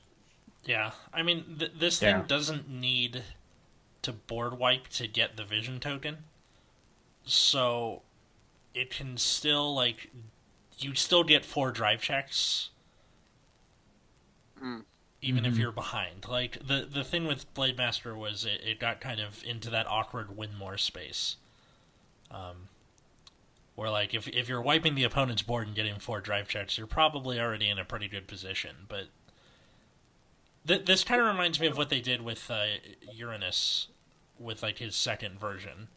yeah. 0.63 0.91
I 1.13 1.23
mean, 1.23 1.57
th- 1.59 1.73
this 1.77 2.01
Yeah. 2.01 2.19
thing 2.19 2.27
doesn't 2.27 2.69
need 2.69 3.23
to 4.03 4.11
board 4.13 4.57
wipe 4.57 4.87
to 4.89 5.07
get 5.07 5.35
the 5.37 5.43
vision 5.43 5.79
token. 5.79 6.23
So 7.23 8.01
it 8.73 8.89
can 8.91 9.17
still 9.17 9.73
like 9.75 10.09
you 10.79 10.95
still 10.95 11.23
get 11.23 11.45
four 11.45 11.71
drive 11.71 12.01
checks 12.01 12.69
Mm. 14.61 14.83
Even 15.21 15.45
if 15.45 15.53
Mhm. 15.55 15.59
you're 15.59 15.71
behind. 15.71 16.27
Like 16.27 16.65
the 16.65 16.87
the 16.89 17.03
thing 17.03 17.25
with 17.25 17.51
Blade 17.53 17.77
Master 17.77 18.15
was 18.15 18.43
it, 18.45 18.61
it 18.63 18.79
got 18.79 18.99
kind 19.01 19.19
of 19.19 19.43
into 19.43 19.69
that 19.69 19.87
awkward 19.87 20.35
win 20.35 20.55
more 20.55 20.77
space. 20.77 21.35
Um 22.29 22.67
where 23.75 23.89
like 23.89 24.13
if 24.13 24.27
if 24.27 24.49
you're 24.49 24.61
wiping 24.61 24.95
the 24.95 25.03
opponent's 25.03 25.41
board 25.41 25.67
and 25.67 25.75
getting 25.75 25.99
four 25.99 26.21
drive 26.21 26.47
checks, 26.47 26.77
you're 26.77 26.87
probably 26.87 27.39
already 27.39 27.69
in 27.69 27.79
a 27.79 27.85
pretty 27.85 28.07
good 28.07 28.27
position. 28.27 28.85
But 28.89 29.07
th- 30.67 30.85
this 30.85 31.03
kind 31.03 31.21
of 31.21 31.27
reminds 31.27 31.59
me 31.59 31.67
of 31.67 31.77
what 31.77 31.89
they 31.89 32.01
did 32.01 32.21
with 32.21 32.49
uh, 32.51 32.65
Uranus, 33.13 33.87
with 34.39 34.61
like 34.63 34.79
his 34.79 34.95
second 34.95 35.39
version, 35.39 35.87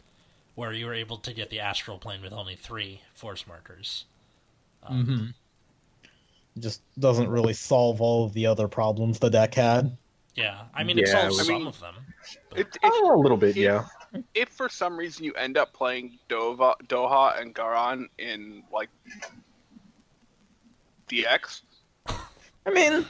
where 0.54 0.72
you 0.72 0.86
were 0.86 0.94
able 0.94 1.18
to 1.18 1.32
get 1.32 1.50
the 1.50 1.60
astral 1.60 1.98
plane 1.98 2.22
with 2.22 2.32
only 2.32 2.56
three 2.56 3.00
force 3.14 3.46
markers. 3.46 4.04
Um, 4.82 5.06
Mm-hmm. 5.06 5.26
Just 6.58 6.82
doesn't 6.98 7.28
really 7.28 7.52
solve 7.54 8.00
all 8.00 8.24
of 8.26 8.32
the 8.32 8.46
other 8.46 8.68
problems 8.68 9.18
the 9.18 9.30
deck 9.30 9.54
had. 9.54 9.96
Yeah, 10.36 10.62
I 10.74 10.84
mean 10.84 10.98
it 10.98 11.06
Yeah, 11.08 11.22
solves 11.22 11.40
I 11.40 11.44
some 11.44 11.54
mean, 11.58 11.66
of 11.66 11.80
them. 11.80 11.94
but- 12.50 12.58
If, 12.60 12.66
if, 12.68 12.78
Oh, 12.84 13.14
a 13.14 13.20
little 13.20 13.36
bit, 13.36 13.50
if- 13.50 13.56
yeah. 13.56 13.84
if 14.34 14.48
for 14.50 14.68
some 14.68 14.96
reason 14.96 15.24
you 15.24 15.32
end 15.34 15.56
up 15.58 15.72
playing 15.72 16.18
Dova, 16.28 16.74
Doha 16.86 17.40
and 17.40 17.54
Garan 17.54 18.06
in 18.18 18.62
like 18.72 18.88
DX, 21.08 21.62
I 22.06 22.70
mean, 22.72 23.04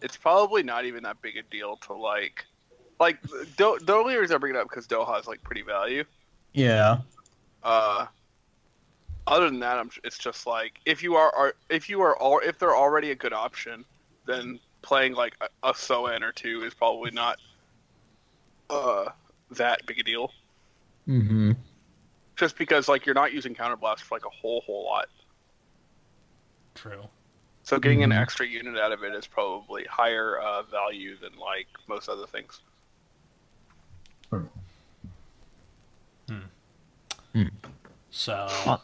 it's 0.00 0.16
probably 0.16 0.62
not 0.62 0.84
even 0.84 1.02
that 1.04 1.20
big 1.22 1.36
a 1.36 1.42
deal 1.42 1.76
to 1.86 1.94
like. 1.94 2.44
Like 3.00 3.20
Do- 3.56 3.78
the 3.82 3.94
only 3.94 4.16
reason 4.16 4.36
I 4.36 4.38
bring 4.38 4.54
it 4.54 4.58
up 4.58 4.68
because 4.68 4.86
Doha 4.86 5.18
is 5.20 5.26
like 5.26 5.42
pretty 5.42 5.62
value. 5.62 6.04
yeah. 6.52 6.98
Uh, 7.62 8.06
other 9.26 9.50
than 9.50 9.60
that, 9.60 9.78
I'm, 9.78 9.90
it's 10.04 10.18
just 10.18 10.46
like 10.46 10.80
if 10.84 11.02
you 11.02 11.16
are, 11.16 11.34
are 11.34 11.54
if 11.68 11.88
you 11.88 12.00
are 12.02 12.16
all 12.16 12.38
if 12.40 12.58
they're 12.58 12.76
already 12.76 13.10
a 13.10 13.14
good 13.14 13.32
option, 13.32 13.84
then 14.26 14.58
playing 14.82 15.14
like 15.14 15.34
a, 15.40 15.68
a 15.68 15.74
Soen 15.74 16.22
or 16.22 16.32
two 16.32 16.62
is 16.64 16.74
probably 16.74 17.10
not 17.12 17.38
uh 18.70 19.06
that 19.52 19.84
big 19.86 19.98
a 20.00 20.02
deal. 20.02 20.32
Mm-hmm. 21.08 21.52
Just 22.36 22.56
because 22.56 22.88
like 22.88 23.06
you're 23.06 23.14
not 23.14 23.32
using 23.32 23.54
counterblast 23.54 24.00
for 24.00 24.16
like 24.16 24.26
a 24.26 24.30
whole 24.30 24.62
whole 24.62 24.84
lot, 24.84 25.06
True. 26.74 27.04
so 27.62 27.78
getting 27.78 28.02
an 28.02 28.10
Mhm. 28.10 28.20
extra 28.20 28.46
unit 28.46 28.76
out 28.78 28.92
of 28.92 29.04
it 29.04 29.14
is 29.14 29.26
probably 29.26 29.84
higher 29.84 30.38
uh, 30.40 30.62
value 30.62 31.16
than 31.18 31.36
like 31.38 31.66
most 31.88 32.08
other 32.08 32.26
things. 32.26 32.60
Hmm. 34.30 34.46
So 38.10 38.78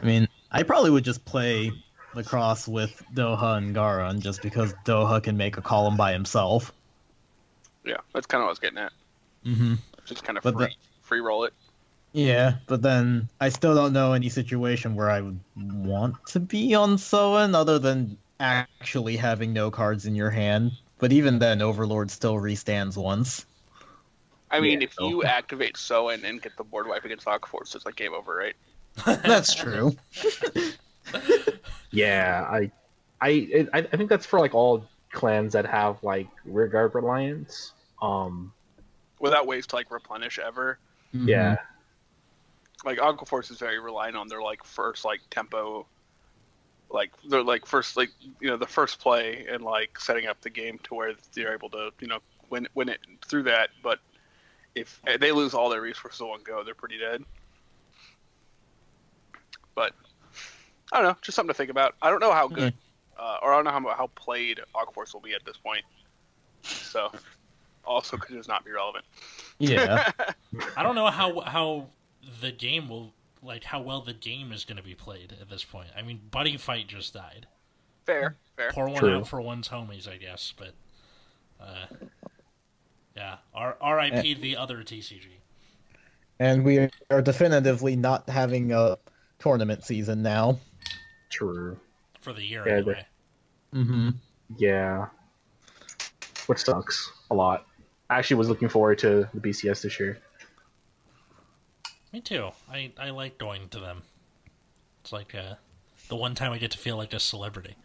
I 0.00 0.04
mean, 0.06 0.28
I 0.50 0.62
probably 0.62 0.90
would 0.90 1.04
just 1.04 1.24
play 1.24 1.72
the 2.14 2.24
cross 2.24 2.66
with 2.66 3.02
Doha 3.14 3.58
and 3.58 3.74
Garan 3.74 4.20
just 4.20 4.42
because 4.42 4.74
Doha 4.84 5.22
can 5.22 5.36
make 5.36 5.56
a 5.56 5.62
column 5.62 5.96
by 5.96 6.12
himself. 6.12 6.72
Yeah, 7.84 7.98
that's 8.12 8.26
kind 8.26 8.40
of 8.40 8.46
what 8.46 8.48
I 8.48 8.52
was 8.52 8.58
getting 8.58 8.78
at. 8.78 8.92
Mm-hmm. 9.44 9.74
Just 10.06 10.24
kind 10.24 10.36
of 10.38 10.44
But 10.44 10.54
free 10.54 10.66
the- 10.66 10.74
free 11.02 11.20
roll 11.20 11.44
it. 11.44 11.54
Yeah, 12.12 12.54
but 12.66 12.80
then 12.80 13.28
I 13.38 13.50
still 13.50 13.74
don't 13.74 13.92
know 13.92 14.14
any 14.14 14.30
situation 14.30 14.94
where 14.94 15.10
I 15.10 15.20
would 15.20 15.38
want 15.56 16.16
to 16.28 16.40
be 16.40 16.74
on 16.74 16.96
Soen 16.96 17.54
other 17.54 17.78
than 17.78 18.16
actually 18.40 19.16
having 19.16 19.52
no 19.52 19.70
cards 19.70 20.06
in 20.06 20.14
your 20.14 20.30
hand. 20.30 20.72
But 20.98 21.12
even 21.12 21.38
then, 21.38 21.60
Overlord 21.60 22.10
still 22.10 22.34
restands 22.34 22.96
once. 22.96 23.44
I 24.50 24.60
mean, 24.60 24.80
Yeah, 24.80 24.86
if 24.86 24.94
you 24.98 25.22
activate 25.22 25.76
Soen 25.76 26.24
and 26.24 26.40
get 26.40 26.56
the 26.56 26.64
board 26.64 26.88
wipe 26.88 27.04
against 27.04 27.26
Aquaforce, 27.26 27.74
it's 27.76 27.84
like 27.84 27.96
game 27.96 28.14
over, 28.14 28.34
right? 28.34 28.56
That's 29.22 29.54
true. 29.54 29.96
Yeah, 31.90 32.46
I, 32.48 32.70
I, 33.20 33.66
I, 33.72 33.78
I 33.78 33.82
think 33.82 34.10
that's 34.10 34.26
for 34.26 34.38
like 34.38 34.54
all 34.54 34.84
clans 35.10 35.52
that 35.54 35.66
have 35.66 36.02
like 36.02 36.28
rearguard 36.44 36.94
reliance. 36.94 37.72
Um, 38.02 38.52
Without 39.20 39.46
ways 39.46 39.66
to 39.68 39.76
like 39.76 39.90
replenish 39.90 40.38
ever. 40.38 40.78
yeah, 41.12 41.56
like 42.84 42.98
Aquaforce 42.98 43.50
is 43.50 43.58
very 43.58 43.80
reliant 43.80 44.16
on 44.16 44.28
their 44.28 44.42
like 44.42 44.62
first 44.62 45.04
like 45.04 45.20
tempo, 45.30 45.86
like 46.90 47.10
they're 47.28 47.42
like 47.42 47.66
first 47.66 47.96
like 47.96 48.10
you 48.40 48.48
know 48.48 48.56
the 48.56 48.66
first 48.66 49.00
play 49.00 49.46
and 49.50 49.62
like 49.64 49.98
setting 49.98 50.26
up 50.26 50.40
the 50.42 50.50
game 50.50 50.78
to 50.84 50.94
where 50.94 51.14
they're 51.34 51.54
able 51.54 51.70
to 51.70 51.90
you 52.00 52.06
know 52.06 52.18
win 52.50 52.68
win 52.74 52.88
it 52.88 53.00
through 53.26 53.44
that. 53.44 53.70
But 53.82 53.98
if 54.74 55.00
they 55.18 55.32
lose 55.32 55.54
all 55.54 55.70
their 55.70 55.80
resources 55.80 56.20
in 56.20 56.28
one 56.28 56.40
go, 56.44 56.62
they're 56.62 56.74
pretty 56.74 56.98
dead. 56.98 57.24
But 59.78 59.92
I 60.92 60.96
don't 61.00 61.06
know, 61.06 61.16
just 61.22 61.36
something 61.36 61.54
to 61.54 61.56
think 61.56 61.70
about. 61.70 61.94
I 62.02 62.10
don't 62.10 62.18
know 62.18 62.32
how 62.32 62.48
good, 62.48 62.74
uh, 63.16 63.36
or 63.40 63.52
I 63.52 63.62
don't 63.62 63.64
know 63.64 63.70
how 63.70 63.96
how 63.96 64.08
played 64.16 64.58
Aquaforce 64.74 65.14
will 65.14 65.20
be 65.20 65.34
at 65.34 65.44
this 65.44 65.56
point. 65.56 65.84
So 66.62 67.12
also 67.84 68.16
could 68.16 68.34
just 68.34 68.48
not 68.48 68.64
be 68.64 68.72
relevant. 68.72 69.04
Yeah. 69.60 70.10
I 70.76 70.82
don't 70.82 70.96
know 70.96 71.06
how 71.06 71.38
how 71.42 71.86
the 72.40 72.50
game 72.50 72.88
will 72.88 73.12
like 73.40 73.62
how 73.62 73.80
well 73.80 74.00
the 74.00 74.14
game 74.14 74.50
is 74.50 74.64
going 74.64 74.78
to 74.78 74.82
be 74.82 74.96
played 74.96 75.32
at 75.40 75.48
this 75.48 75.62
point. 75.62 75.90
I 75.96 76.02
mean, 76.02 76.22
Buddy 76.28 76.56
Fight 76.56 76.88
just 76.88 77.14
died. 77.14 77.46
fair, 78.04 78.34
fair. 78.56 78.72
Pour 78.72 78.88
one 78.88 78.96
True. 78.96 79.16
out 79.18 79.28
for 79.28 79.40
one's 79.40 79.68
homies, 79.68 80.08
I 80.12 80.16
guess. 80.16 80.52
But 80.56 80.74
uh, 81.60 81.86
yeah, 83.14 83.36
R- 83.54 83.76
R.I.P. 83.80 84.34
the 84.34 84.56
other 84.56 84.78
TCG. 84.78 85.38
and 86.40 86.64
we 86.64 86.88
are 87.10 87.22
definitively 87.22 87.94
not 87.94 88.28
having 88.28 88.72
a 88.72 88.98
tournament 89.38 89.84
season 89.84 90.22
now. 90.22 90.58
true. 91.30 91.78
for 92.20 92.32
the 92.32 92.42
year 92.42 92.64
Yeah, 92.66 92.74
anyway. 92.74 93.06
Mm-hmm. 93.74 94.08
Yeah, 94.56 95.06
which 96.46 96.60
sucks 96.64 97.12
a 97.30 97.34
lot. 97.34 97.66
I 98.10 98.18
actually 98.18 98.36
was 98.38 98.48
looking 98.48 98.68
forward 98.68 98.98
to 99.00 99.28
the 99.34 99.40
BCS 99.40 99.82
this 99.82 100.00
year. 100.00 100.18
Me 102.12 102.20
too. 102.22 102.50
I 102.70 102.92
I 102.98 103.10
like 103.10 103.36
going 103.36 103.68
to 103.68 103.78
them. 103.80 104.02
It's 105.02 105.12
like 105.12 105.34
uh, 105.34 105.54
the 106.08 106.16
one 106.16 106.34
time 106.34 106.52
I 106.52 106.58
get 106.58 106.70
to 106.70 106.78
feel 106.78 106.96
like 106.96 107.12
a 107.12 107.20
celebrity. 107.20 107.76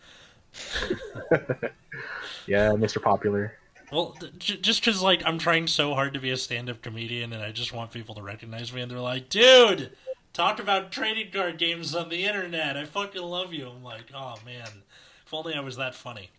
Yeah, 2.47 2.71
Mr. 2.71 3.01
Popular. 3.01 3.53
Well, 3.91 4.17
j- 4.37 4.57
just 4.57 4.83
because 4.83 5.01
like 5.01 5.21
I'm 5.25 5.37
trying 5.37 5.67
so 5.67 5.93
hard 5.93 6.13
to 6.13 6.19
be 6.19 6.29
a 6.31 6.37
stand-up 6.37 6.81
comedian, 6.81 7.31
and 7.31 7.41
I 7.43 7.51
just 7.51 7.71
want 7.73 7.91
people 7.91 8.15
to 8.15 8.21
recognize 8.21 8.73
me, 8.73 8.81
and 8.81 8.91
they're 8.91 8.99
like, 8.99 9.29
"Dude, 9.29 9.91
talk 10.33 10.59
about 10.59 10.91
trading 10.91 11.31
card 11.31 11.57
games 11.57 11.95
on 11.95 12.09
the 12.09 12.25
internet. 12.25 12.75
I 12.75 12.85
fucking 12.85 13.21
love 13.21 13.53
you." 13.53 13.69
I'm 13.69 13.83
like, 13.83 14.11
"Oh 14.13 14.35
man, 14.45 14.83
if 15.25 15.33
only 15.33 15.53
I 15.53 15.61
was 15.61 15.77
that 15.77 15.95
funny." 15.95 16.29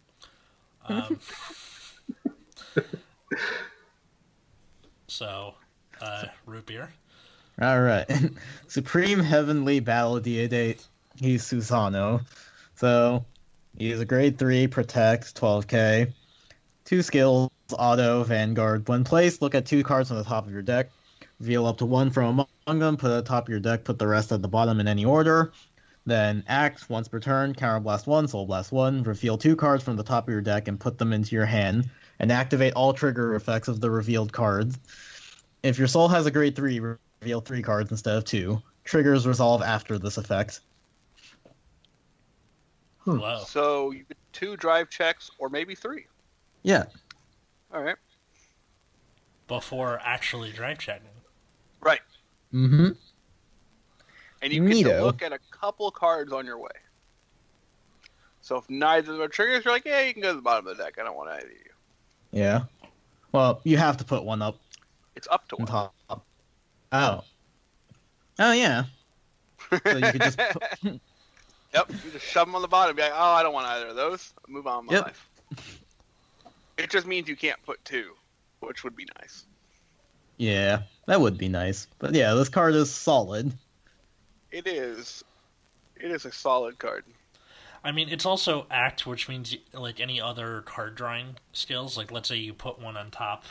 Um, 0.87 1.18
so, 5.07 5.54
uh, 6.00 6.24
root 6.46 6.66
beer. 6.66 6.92
All 7.61 7.80
right. 7.80 8.11
Supreme 8.68 9.20
Heavenly 9.20 9.80
Battle 9.80 10.20
Deidate. 10.20 10.85
He's 11.16 11.44
Susanoo. 11.44 12.24
So, 12.74 13.24
he's 13.78 14.00
a 14.00 14.04
grade 14.04 14.38
3, 14.38 14.66
protect, 14.66 15.40
12k. 15.40 16.12
Two 16.85 17.02
skills, 17.02 17.50
auto, 17.72 18.24
vanguard. 18.24 18.88
When 18.88 19.04
placed, 19.04 19.40
look 19.40 19.54
at 19.54 19.66
two 19.66 19.85
cards 19.85 20.11
on 20.11 20.16
the 20.16 20.24
top 20.24 20.46
of 20.46 20.52
your 20.52 20.62
deck. 20.62 20.90
Reveal 21.44 21.66
up 21.66 21.76
to 21.76 21.85
one 21.85 22.09
from 22.09 22.46
among 22.66 22.78
them, 22.78 22.96
put 22.96 23.11
it 23.11 23.16
at 23.16 23.24
the 23.26 23.28
top 23.28 23.44
of 23.44 23.48
your 23.50 23.61
deck, 23.61 23.85
put 23.85 23.98
the 23.98 24.07
rest 24.07 24.33
at 24.33 24.40
the 24.40 24.48
bottom 24.48 24.80
in 24.80 24.88
any 24.88 25.04
order. 25.04 25.52
Then 26.07 26.42
act 26.48 26.88
once 26.88 27.07
per 27.07 27.20
turn, 27.20 27.54
counterblast 27.54 28.07
1, 28.07 28.28
soul 28.28 28.46
blast 28.46 28.72
1. 28.72 29.02
Reveal 29.02 29.37
two 29.37 29.54
cards 29.54 29.85
from 29.85 29.96
the 29.96 30.02
top 30.02 30.26
of 30.26 30.33
your 30.33 30.40
deck 30.40 30.68
and 30.68 30.80
put 30.80 30.96
them 30.96 31.12
into 31.12 31.35
your 31.37 31.44
hand. 31.44 31.90
And 32.18 32.33
activate 32.33 32.72
all 32.72 32.94
trigger 32.94 33.35
effects 33.35 33.68
of 33.68 33.83
the 33.83 33.90
revealed 33.90 34.33
cards. 34.33 34.78
If 35.62 35.76
your 35.76 35.87
soul 35.87 36.09
has 36.09 36.24
a 36.24 36.30
grade 36.30 36.57
3, 36.57 36.80
reveal 37.20 37.42
three 37.42 37.61
cards 37.61 37.90
instead 37.90 38.16
of 38.16 38.24
two. 38.24 38.62
Triggers 38.85 39.26
resolve 39.26 39.61
after 39.61 39.98
this 39.98 40.16
effect. 40.16 40.61
Hmm. 43.00 43.18
Wow! 43.18 43.40
So 43.40 43.90
you 43.90 44.04
get 44.04 44.16
two 44.33 44.57
drive 44.57 44.88
checks 44.88 45.30
or 45.37 45.50
maybe 45.50 45.74
three. 45.74 46.07
Yeah. 46.62 46.85
All 47.70 47.83
right. 47.83 47.96
Before 49.46 50.00
actually 50.02 50.50
drive 50.50 50.78
checking. 50.78 51.09
Right. 51.84 52.00
Mm-hmm. 52.52 52.88
And 54.42 54.52
you 54.52 54.68
get 54.68 54.84
to 54.88 55.02
look 55.02 55.22
at 55.22 55.32
a 55.32 55.38
couple 55.50 55.90
cards 55.90 56.32
on 56.32 56.44
your 56.46 56.58
way. 56.58 56.70
So 58.40 58.56
if 58.56 58.68
neither 58.68 59.12
of 59.12 59.18
them 59.18 59.24
are 59.24 59.28
triggers, 59.28 59.64
you're 59.64 59.72
like, 59.72 59.84
yeah, 59.86 60.02
you 60.02 60.12
can 60.12 60.22
go 60.22 60.30
to 60.30 60.36
the 60.36 60.42
bottom 60.42 60.66
of 60.66 60.76
the 60.76 60.82
deck. 60.82 60.98
I 61.00 61.04
don't 61.04 61.16
want 61.16 61.30
either 61.30 61.46
of 61.46 61.52
you. 61.52 61.70
Yeah. 62.32 62.64
Well, 63.32 63.60
you 63.64 63.76
have 63.78 63.96
to 63.98 64.04
put 64.04 64.24
one 64.24 64.42
up 64.42 64.58
It's 65.16 65.28
up 65.30 65.48
to 65.48 65.56
one. 65.56 65.66
top. 65.66 65.94
Oh. 66.92 67.24
Oh 68.38 68.52
yeah. 68.52 68.84
So 69.70 69.96
you 69.96 70.12
could 70.12 70.20
just 70.22 70.38
put... 70.38 70.62
Yep, 71.74 71.90
you 72.04 72.10
just 72.12 72.24
shove 72.24 72.46
them 72.46 72.54
on 72.54 72.62
the 72.62 72.68
bottom. 72.68 72.94
Be 72.94 73.02
like, 73.02 73.10
oh, 73.12 73.32
I 73.32 73.42
don't 73.42 73.52
want 73.52 73.66
either 73.66 73.88
of 73.88 73.96
those. 73.96 74.32
Move 74.46 74.68
on 74.68 74.86
with 74.86 74.92
my 74.92 74.96
Yep. 74.98 75.04
life. 75.06 75.80
It 76.76 76.88
just 76.88 77.04
means 77.04 77.28
you 77.28 77.34
can't 77.34 77.60
put 77.64 77.84
two, 77.84 78.12
which 78.60 78.84
would 78.84 78.94
be 78.94 79.08
nice. 79.20 79.46
Yeah, 80.36 80.82
that 81.06 81.20
would 81.20 81.38
be 81.38 81.48
nice. 81.48 81.86
But 81.98 82.14
yeah, 82.14 82.34
this 82.34 82.48
card 82.48 82.74
is 82.74 82.90
solid. 82.92 83.52
It 84.50 84.66
is. 84.66 85.22
It 85.96 86.10
is 86.10 86.24
a 86.24 86.32
solid 86.32 86.78
card. 86.78 87.04
I 87.82 87.92
mean, 87.92 88.08
it's 88.08 88.24
also 88.24 88.66
act, 88.70 89.06
which 89.06 89.28
means 89.28 89.54
like 89.72 90.00
any 90.00 90.20
other 90.20 90.62
card 90.62 90.94
drawing 90.94 91.36
skills. 91.52 91.96
Like, 91.96 92.10
let's 92.10 92.28
say 92.28 92.36
you 92.36 92.54
put 92.54 92.80
one 92.80 92.96
on 92.96 93.10
top, 93.10 93.44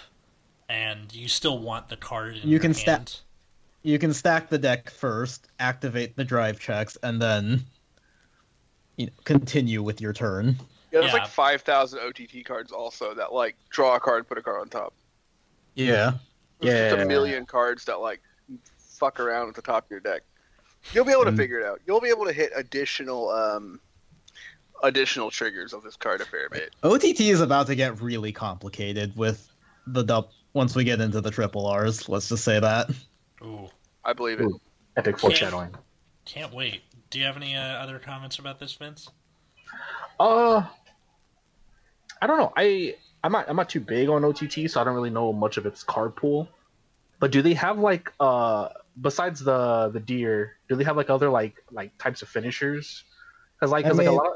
and 0.67 1.13
you 1.13 1.27
still 1.27 1.59
want 1.59 1.89
the 1.89 1.97
card 1.97 2.35
in 2.37 2.43
You 2.43 2.49
your 2.51 2.59
can 2.59 2.73
sta- 2.73 2.91
hand. 2.91 3.19
You 3.83 3.99
can 3.99 4.13
stack 4.13 4.49
the 4.49 4.57
deck 4.57 4.89
first, 4.89 5.47
activate 5.59 6.15
the 6.15 6.23
drive 6.23 6.59
checks, 6.59 6.97
and 7.03 7.21
then 7.21 7.63
you 8.97 9.07
know, 9.07 9.11
continue 9.23 9.83
with 9.83 9.99
your 10.01 10.13
turn. 10.13 10.55
Yeah, 10.91 11.01
there's 11.01 11.13
Yeah. 11.13 11.19
like 11.23 11.27
5,000 11.27 11.99
OTT 11.99 12.43
cards 12.45 12.71
also 12.71 13.13
that 13.15 13.33
like 13.33 13.55
draw 13.69 13.95
a 13.95 13.99
card, 13.99 14.27
put 14.27 14.37
a 14.37 14.41
card 14.41 14.61
on 14.61 14.69
top. 14.69 14.93
Yeah. 15.75 16.13
There's 16.63 16.89
just 16.89 16.97
Yeah. 16.97 17.03
a 17.03 17.07
million 17.07 17.45
cards 17.45 17.85
that 17.85 17.99
like 17.99 18.21
fuck 18.77 19.19
around 19.19 19.49
at 19.49 19.55
the 19.55 19.61
top 19.61 19.85
of 19.85 19.91
your 19.91 19.99
deck. 19.99 20.21
You'll 20.91 21.05
be 21.05 21.11
able 21.11 21.25
to 21.25 21.31
Mm. 21.31 21.37
figure 21.37 21.59
it 21.59 21.65
out. 21.65 21.81
You'll 21.87 22.01
be 22.01 22.09
able 22.09 22.25
to 22.25 22.33
hit 22.33 22.51
additional 22.55 23.29
um 23.29 23.79
additional 24.83 25.31
triggers 25.31 25.71
of 25.73 25.81
this 25.83 25.95
card 25.95 26.19
a 26.21 26.25
fair 26.25 26.49
bit. 26.49 26.73
OTT 26.83 27.29
is 27.29 27.39
about 27.41 27.67
to 27.67 27.75
get 27.75 28.01
really 28.01 28.31
complicated 28.33 29.15
with 29.15 29.49
the 29.87 30.03
dub 30.03 30.29
once 30.53 30.75
we 30.75 30.83
get 30.83 30.99
into 30.99 31.21
the 31.21 31.31
triple 31.31 31.65
R's. 31.67 32.09
Let's 32.09 32.27
just 32.29 32.43
say 32.43 32.59
that. 32.59 32.89
Ooh, 33.41 33.69
I 34.03 34.11
believe 34.13 34.39
it. 34.41 34.45
Ooh. 34.45 34.59
Epic 34.97 35.17
foreshadowing. 35.19 35.73
can't 36.25 36.53
wait. 36.53 36.83
Do 37.09 37.19
you 37.19 37.25
have 37.25 37.35
any 37.37 37.55
uh, 37.55 37.61
other 37.61 37.97
comments 37.99 38.39
about 38.39 38.59
this, 38.59 38.73
Vince? 38.73 39.09
Uh, 40.19 40.63
I 42.21 42.27
don't 42.27 42.37
know. 42.37 42.53
I 42.55 42.95
I'm 43.23 43.31
not 43.31 43.49
I'm 43.49 43.55
not 43.55 43.69
too 43.69 43.79
big 43.79 44.09
on 44.09 44.23
OTT, 44.25 44.69
so 44.69 44.81
I 44.81 44.83
don't 44.83 44.93
really 44.95 45.09
know 45.09 45.31
much 45.31 45.57
of 45.57 45.65
its 45.65 45.83
card 45.83 46.15
pool. 46.15 46.47
But 47.19 47.31
do 47.31 47.41
they 47.41 47.53
have 47.53 47.79
like 47.79 48.11
uh 48.19 48.69
besides 48.99 49.39
the 49.39 49.89
the 49.89 49.99
deer? 49.99 50.57
Do 50.67 50.75
they 50.75 50.83
have 50.83 50.97
like 50.97 51.09
other 51.09 51.29
like 51.29 51.55
like 51.71 51.97
types 51.97 52.21
of 52.21 52.27
finishers? 52.29 53.03
Because 53.55 53.71
like, 53.71 53.85
I 53.85 53.89
'cause, 53.89 53.97
like 53.97 54.07
a 54.07 54.11
lot. 54.11 54.27
Of, 54.27 54.33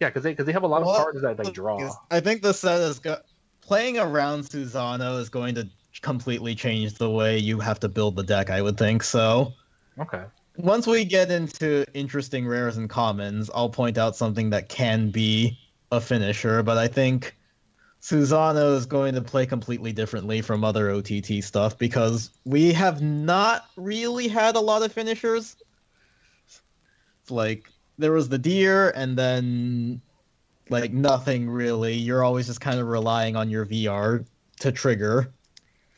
yeah, 0.00 0.08
because 0.08 0.24
they 0.24 0.32
because 0.32 0.46
they 0.46 0.52
have 0.52 0.64
a 0.64 0.66
lot 0.66 0.82
of 0.82 0.88
Well, 0.88 0.96
cards 0.96 1.22
that 1.22 1.36
they 1.36 1.50
draw. 1.50 1.88
I 2.10 2.20
think 2.20 2.42
the 2.42 2.52
set 2.52 2.80
is 2.80 2.98
go- 2.98 3.20
playing 3.60 3.98
around 3.98 4.42
Susanoo 4.42 5.20
is 5.20 5.28
going 5.28 5.54
to 5.54 5.68
completely 6.02 6.54
change 6.54 6.94
the 6.94 7.10
way 7.10 7.38
you 7.38 7.60
have 7.60 7.80
to 7.80 7.88
build 7.88 8.16
the 8.16 8.22
deck. 8.22 8.50
I 8.50 8.60
would 8.60 8.76
think 8.76 9.02
so. 9.02 9.54
Okay. 9.98 10.24
Once 10.58 10.86
we 10.86 11.04
get 11.04 11.30
into 11.30 11.84
interesting 11.94 12.46
rares 12.46 12.76
and 12.76 12.88
commons, 12.90 13.50
I'll 13.54 13.70
point 13.70 13.98
out 13.98 14.16
something 14.16 14.50
that 14.50 14.68
can 14.68 15.10
be 15.10 15.58
a 15.92 16.00
finisher, 16.00 16.62
but 16.62 16.76
I 16.76 16.88
think 16.88 17.36
Susanoo 18.06 18.76
is 18.76 18.86
going 18.86 19.16
to 19.16 19.20
play 19.20 19.46
completely 19.46 19.92
differently 19.92 20.40
from 20.40 20.62
other 20.62 20.90
OTT 20.90 21.42
stuff 21.42 21.76
because 21.76 22.30
we 22.44 22.72
have 22.72 23.02
not 23.02 23.64
really 23.76 24.28
had 24.28 24.54
a 24.54 24.60
lot 24.60 24.84
of 24.84 24.92
finishers. 24.92 25.56
It's 27.22 27.30
like 27.32 27.68
there 27.98 28.12
was 28.12 28.28
the 28.28 28.38
deer 28.38 28.90
and 28.90 29.18
then 29.18 30.00
like 30.70 30.92
nothing 30.92 31.50
really. 31.50 31.94
You're 31.94 32.22
always 32.22 32.46
just 32.46 32.60
kind 32.60 32.78
of 32.78 32.86
relying 32.86 33.34
on 33.34 33.50
your 33.50 33.66
VR 33.66 34.24
to 34.60 34.70
trigger 34.70 35.32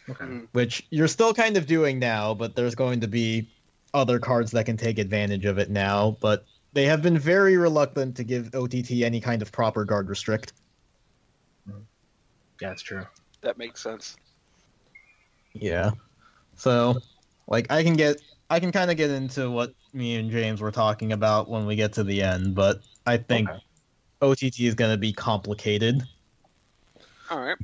Okay. 0.08 0.24
Mm. 0.24 0.48
which 0.52 0.86
you're 0.88 1.08
still 1.08 1.34
kind 1.34 1.58
of 1.58 1.66
doing 1.66 1.98
now, 1.98 2.32
but 2.32 2.56
there's 2.56 2.74
going 2.74 3.00
to 3.00 3.08
be 3.08 3.50
other 3.92 4.18
cards 4.18 4.52
that 4.52 4.64
can 4.64 4.78
take 4.78 4.98
advantage 4.98 5.44
of 5.44 5.58
it 5.58 5.68
now. 5.68 6.16
But 6.20 6.46
they 6.72 6.86
have 6.86 7.02
been 7.02 7.18
very 7.18 7.58
reluctant 7.58 8.16
to 8.16 8.24
give 8.24 8.54
OTT 8.54 8.90
any 9.02 9.20
kind 9.20 9.42
of 9.42 9.52
proper 9.52 9.84
guard 9.84 10.08
restrict. 10.08 10.54
Yeah, 12.60 12.72
it's 12.72 12.82
true. 12.82 13.06
That 13.42 13.58
makes 13.58 13.82
sense. 13.82 14.16
Yeah. 15.54 15.92
So, 16.56 16.98
like, 17.46 17.70
I 17.70 17.82
can 17.82 17.94
get, 17.94 18.20
I 18.50 18.60
can 18.60 18.72
kind 18.72 18.90
of 18.90 18.96
get 18.96 19.10
into 19.10 19.50
what 19.50 19.72
me 19.92 20.16
and 20.16 20.30
James 20.30 20.60
were 20.60 20.72
talking 20.72 21.12
about 21.12 21.48
when 21.48 21.66
we 21.66 21.76
get 21.76 21.92
to 21.94 22.04
the 22.04 22.22
end, 22.22 22.54
but 22.54 22.80
I 23.06 23.16
think 23.16 23.48
Okay. 23.48 23.58
OTT 24.20 24.60
is 24.60 24.74
going 24.74 24.90
to 24.90 24.98
be 24.98 25.12
complicated. 25.12 26.02
All 27.30 27.40
right. 27.40 27.56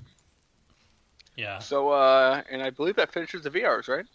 Yeah. 1.37 1.59
So 1.59 1.91
uh 1.91 2.43
and 2.51 2.63
I 2.63 2.71
believe 2.71 2.97
that 2.97 3.13
finishes 3.13 3.43
the 3.43 3.51
VRs, 3.51 3.89
right? 3.89 4.07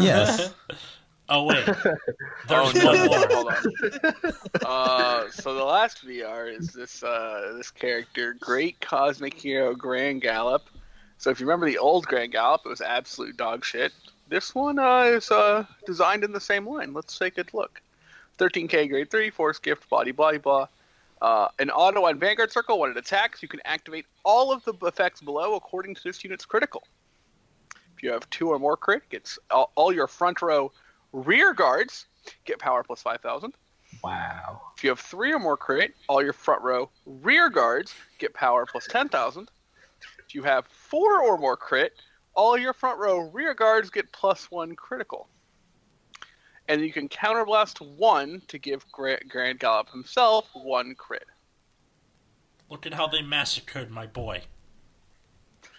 Yes. 0.00 0.52
oh 1.28 1.44
wait, 1.44 1.68
Oh, 2.48 2.72
no, 2.74 2.96
hold 2.96 3.10
more. 3.10 3.18
on, 3.18 3.30
hold 3.30 3.52
on. 3.52 4.32
Uh, 4.64 5.30
so 5.30 5.54
the 5.54 5.64
last 5.64 6.06
VR 6.06 6.56
is 6.56 6.68
this 6.68 7.02
uh, 7.02 7.54
this 7.56 7.70
character, 7.70 8.34
Great 8.40 8.80
Cosmic 8.80 9.34
Hero 9.34 9.74
Grand 9.74 10.20
Gallop. 10.22 10.62
So 11.18 11.30
if 11.30 11.38
you 11.40 11.46
remember 11.46 11.66
the 11.66 11.78
old 11.78 12.06
Grand 12.06 12.32
Gallop, 12.32 12.62
it 12.64 12.68
was 12.68 12.80
absolute 12.80 13.36
dog 13.36 13.64
shit. 13.64 13.92
This 14.28 14.54
one 14.54 14.78
uh, 14.78 15.02
is 15.02 15.30
uh, 15.30 15.64
designed 15.86 16.24
in 16.24 16.32
the 16.32 16.40
same 16.40 16.66
line. 16.66 16.94
Let's 16.94 17.18
take 17.18 17.38
a 17.38 17.44
look. 17.52 17.80
13k 18.38 18.88
grade 18.88 19.10
3, 19.10 19.30
force 19.30 19.58
gift, 19.58 19.88
body, 19.88 20.10
blah, 20.10 20.36
blah. 20.38 20.66
Uh, 21.20 21.48
an 21.60 21.70
auto 21.70 22.04
on 22.06 22.18
Vanguard 22.18 22.50
Circle, 22.50 22.80
when 22.80 22.90
it 22.90 22.96
attacks, 22.96 23.42
you 23.42 23.48
can 23.48 23.60
activate 23.64 24.06
all 24.24 24.50
of 24.50 24.64
the 24.64 24.72
effects 24.86 25.20
below 25.20 25.54
according 25.54 25.94
to 25.94 26.00
this 26.02 26.24
unit's 26.24 26.44
critical. 26.44 26.82
If 27.96 28.02
you 28.02 28.10
have 28.10 28.28
two 28.30 28.48
or 28.48 28.58
more 28.58 28.76
crit, 28.76 29.08
gets 29.08 29.38
all, 29.50 29.70
all 29.76 29.92
your 29.92 30.08
front 30.08 30.42
row 30.42 30.72
rear 31.12 31.52
guards 31.54 32.06
get 32.44 32.58
power 32.58 32.82
plus 32.82 33.02
5,000. 33.02 33.54
Wow. 34.02 34.60
If 34.76 34.84
you 34.84 34.90
have 34.90 35.00
three 35.00 35.32
or 35.32 35.38
more 35.38 35.56
crit, 35.56 35.94
all 36.08 36.22
your 36.22 36.32
front 36.32 36.62
row 36.62 36.90
rear 37.06 37.50
guards 37.50 37.94
get 38.18 38.34
power 38.34 38.66
plus 38.66 38.86
10,000. 38.88 39.50
If 40.26 40.34
you 40.34 40.42
have 40.42 40.66
four 40.66 41.22
or 41.22 41.36
more 41.36 41.56
crit, 41.56 41.92
all 42.34 42.56
your 42.56 42.72
front 42.72 42.98
row 42.98 43.30
rear 43.30 43.54
guards 43.54 43.90
get 43.90 44.10
plus 44.12 44.50
one 44.50 44.74
critical. 44.74 45.28
And 46.68 46.80
you 46.80 46.92
can 46.92 47.08
counterblast 47.08 47.80
one 47.98 48.40
to 48.48 48.58
give 48.58 48.90
Gra- 48.92 49.24
Grand 49.28 49.58
Gallop 49.58 49.90
himself 49.90 50.48
one 50.54 50.94
crit. 50.94 51.26
Look 52.70 52.86
at 52.86 52.94
how 52.94 53.06
they 53.06 53.20
massacred 53.20 53.90
my 53.90 54.06
boy. 54.06 54.42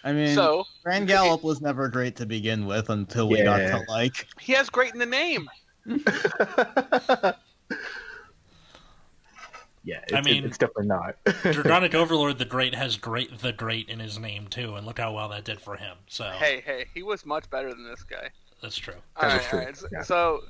I 0.04 0.12
mean, 0.12 0.34
So 0.34 0.66
Grand 0.84 1.08
Gallop 1.08 1.42
was 1.42 1.60
never 1.62 1.88
great 1.88 2.14
to 2.16 2.26
begin 2.26 2.66
with 2.66 2.90
until 2.90 3.28
we 3.28 3.42
got 3.42 3.56
to 3.58 3.82
like. 3.88 4.28
he 4.38 4.52
has 4.52 4.68
great 4.68 4.92
in 4.92 4.98
the 5.00 5.06
name. 5.06 5.48
yeah, 5.86 7.32
it's, 10.04 10.12
I 10.12 10.20
mean- 10.20 10.44
it's 10.44 10.58
definitely 10.58 10.86
not. 10.86 11.16
Dragonic 11.24 11.94
Overlord 11.94 12.38
the 12.38 12.44
Great 12.44 12.74
has 12.74 12.96
Great 12.96 13.38
the 13.40 13.52
Great 13.52 13.88
in 13.88 14.00
his 14.00 14.18
name 14.18 14.46
too, 14.48 14.76
and 14.76 14.86
look 14.86 14.98
how 14.98 15.12
well 15.14 15.28
that 15.30 15.44
did 15.44 15.60
for 15.60 15.76
him. 15.76 15.96
So 16.06 16.30
Hey, 16.38 16.62
hey, 16.64 16.86
he 16.94 17.02
was 17.02 17.26
much 17.26 17.48
better 17.50 17.70
than 17.70 17.84
this 17.88 18.02
guy. 18.02 18.28
that's 18.62 18.76
true. 18.76 18.94
All 19.16 19.28
That 19.28 19.42
true, 19.42 19.58
all 19.58 19.64
right. 19.64 19.76
So, 19.76 19.86
yeah. 19.90 20.02
so, 20.02 20.40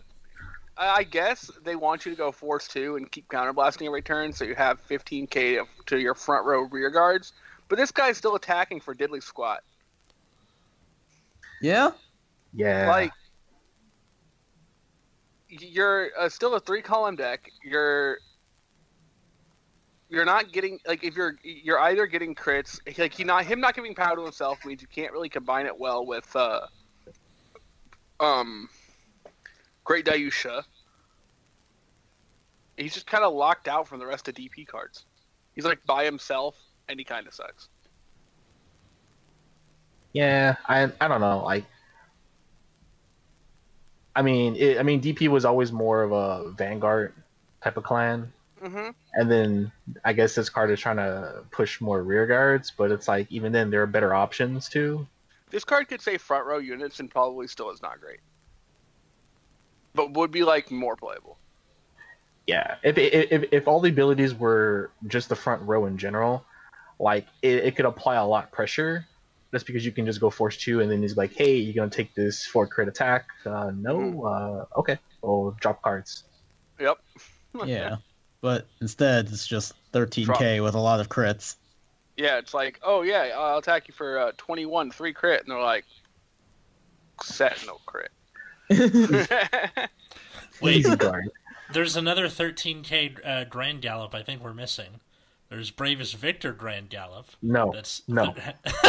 I 0.77 0.89
I 0.99 1.03
guess 1.05 1.51
they 1.65 1.77
want 1.77 2.05
you 2.05 2.13
to 2.13 2.19
go 2.19 2.33
force 2.33 2.67
two 2.69 2.97
and 2.97 3.11
keep 3.11 3.29
counterblasting 3.29 3.87
every 3.87 4.03
turn, 4.03 4.33
so 4.33 4.45
you 4.45 4.55
have 4.57 4.87
15k 4.89 5.61
to 5.87 5.99
your 6.01 6.15
front 6.15 6.45
row 6.45 6.63
rear 6.71 6.91
guards. 6.91 7.33
But 7.69 7.79
this 7.79 7.91
guy's 7.91 8.17
still 8.17 8.35
attacking 8.35 8.81
for 8.81 8.95
diddly 8.95 9.23
squat. 9.23 9.63
Yeah. 11.61 11.93
yeah. 12.53 12.89
Like, 12.89 13.13
you're 15.49 16.11
uh, 16.19 16.29
still 16.29 16.55
a 16.55 16.61
three 16.61 16.83
column 16.83 17.17
deck. 17.17 17.51
You're 17.63 18.19
you're 20.09 20.25
not 20.25 20.53
getting 20.53 20.79
like 20.87 21.03
if 21.03 21.17
you're 21.17 21.37
you're 21.43 21.81
either 21.81 22.07
getting 22.07 22.35
crits 22.35 22.79
like 22.99 23.13
he 23.13 23.25
not 23.25 23.45
him 23.45 23.61
not 23.61 23.75
giving 23.75 23.95
power 23.95 24.17
to 24.17 24.23
himself 24.23 24.65
means 24.65 24.83
you 24.83 24.89
can't 24.89 25.13
really 25.13 25.29
combine 25.29 25.67
it 25.67 25.79
well 25.79 26.07
with 26.07 26.35
uh 26.37 26.61
um 28.21 28.69
Great 29.85 30.07
Daiyusha. 30.07 30.63
He's 32.77 32.95
just 32.95 33.07
kind 33.07 33.23
of 33.23 33.35
locked 33.35 33.69
out 33.69 33.87
from 33.87 33.99
the 33.99 34.07
rest 34.07 34.29
of 34.29 34.35
DP 34.35 34.67
cards. 34.67 35.05
He's 35.55 35.65
like 35.65 35.85
by 35.85 36.05
himself 36.05 36.57
and 36.89 36.99
he 36.99 37.05
kind 37.05 37.27
of 37.27 37.35
sucks. 37.35 37.69
Yeah, 40.13 40.57
I 40.67 40.91
I 41.01 41.09
don't 41.09 41.21
know. 41.21 41.43
Like, 41.45 41.65
I 44.15 44.23
mean, 44.23 44.57
it, 44.57 44.79
I 44.79 44.83
mean, 44.83 45.01
DP 45.01 45.29
was 45.29 45.45
always 45.45 45.73
more 45.73 46.03
of 46.03 46.13
a 46.13 46.51
Vanguard 46.53 47.13
type 47.63 47.77
of 47.77 47.85
clan, 47.85 48.33
hmm 48.63 48.91
and 49.15 49.31
then 49.31 49.73
I 50.05 50.13
guess 50.13 50.35
this 50.35 50.49
card 50.49 50.71
is 50.71 50.81
trying 50.81 50.97
to 50.97 51.45
push 51.51 51.81
more 51.81 52.03
rear 52.03 52.27
guards, 52.27 52.73
but 52.77 52.91
it's 52.91 53.07
like 53.07 53.31
even 53.31 53.53
then 53.53 53.71
there 53.71 53.83
are 53.83 53.87
better 53.87 54.13
options 54.13 54.69
too. 54.69 55.07
This 55.51 55.65
card 55.65 55.89
could 55.89 56.01
say 56.01 56.19
front 56.19 56.47
row 56.47 56.59
units 56.59 56.99
and 57.01 57.11
probably 57.11 57.47
still 57.47 57.71
is 57.71 57.81
not 57.81 58.01
great. 58.01 58.19
But 59.95 60.15
would 60.15 60.33
be 60.33 60.43
like 60.43 60.71
more 60.73 60.97
playable. 60.97 61.39
Yeah, 62.47 62.77
if 62.83 62.99
if, 62.99 63.45
if 63.53 63.69
all 63.69 63.81
the 63.81 63.91
abilities 63.91 64.35
were 64.35 64.91
just 65.07 65.29
the 65.29 65.37
front 65.37 65.63
row 65.63 65.87
in 65.87 65.97
general, 65.97 66.45
like 66.99 67.27
it, 67.43 67.65
it 67.65 67.77
could 67.77 67.87
apply 67.87 68.17
a 68.17 68.27
lot 68.27 68.45
of 68.45 68.53
pressure. 68.53 69.07
Just 69.53 69.67
because 69.67 69.87
you 69.87 69.93
can 69.93 70.05
just 70.05 70.21
go 70.21 70.31
force 70.31 70.57
two, 70.57 70.81
and 70.81 70.91
then 70.91 71.01
he's 71.01 71.17
like, 71.17 71.33
"Hey, 71.33 71.55
you're 71.57 71.75
gonna 71.75 71.89
take 71.89 72.13
this 72.15 72.45
for 72.45 72.67
crit 72.67 72.89
attack." 72.89 73.27
Uh, 73.47 73.71
no, 73.73 74.25
uh, 74.25 74.79
okay, 74.81 74.99
well, 75.23 75.57
drop 75.61 75.81
cards. 75.83 76.25
Yep. 76.81 76.99
Yeah. 77.67 77.97
But 78.41 78.67
instead, 78.81 79.27
it's 79.29 79.47
just 79.47 79.75
13k 79.93 80.61
with 80.61 80.75
a 80.75 80.81
lot 80.81 80.99
of 80.99 81.09
crits. 81.09 81.55
Yeah, 82.17 82.39
it's 82.39 82.53
like, 82.53 82.81
oh 82.83 83.03
yeah, 83.03 83.31
I'll 83.37 83.59
attack 83.59 83.87
you 83.87 83.95
for 83.95 84.19
uh, 84.19 84.33
21, 84.37 84.91
three 84.91 85.13
crit, 85.13 85.43
and 85.43 85.51
they're 85.53 85.63
like, 85.63 85.85
set 87.23 87.65
no 87.65 87.79
crit. 87.87 88.11
Wait, 90.61 90.77
Easy 90.77 90.97
guard. 90.97 91.31
there's 91.73 91.97
another 91.97 92.27
13k 92.27 93.25
uh, 93.25 93.45
Grand 93.45 93.81
Gallop. 93.83 94.15
I 94.15 94.23
think 94.23 94.43
we're 94.43 94.53
missing. 94.53 95.01
There's 95.51 95.71
Bravest 95.71 96.17
Victor 96.17 96.53
Grand 96.53 96.89
Gallop. 96.91 97.27
No, 97.43 97.71
That's 97.73 98.03
no. 98.09 98.35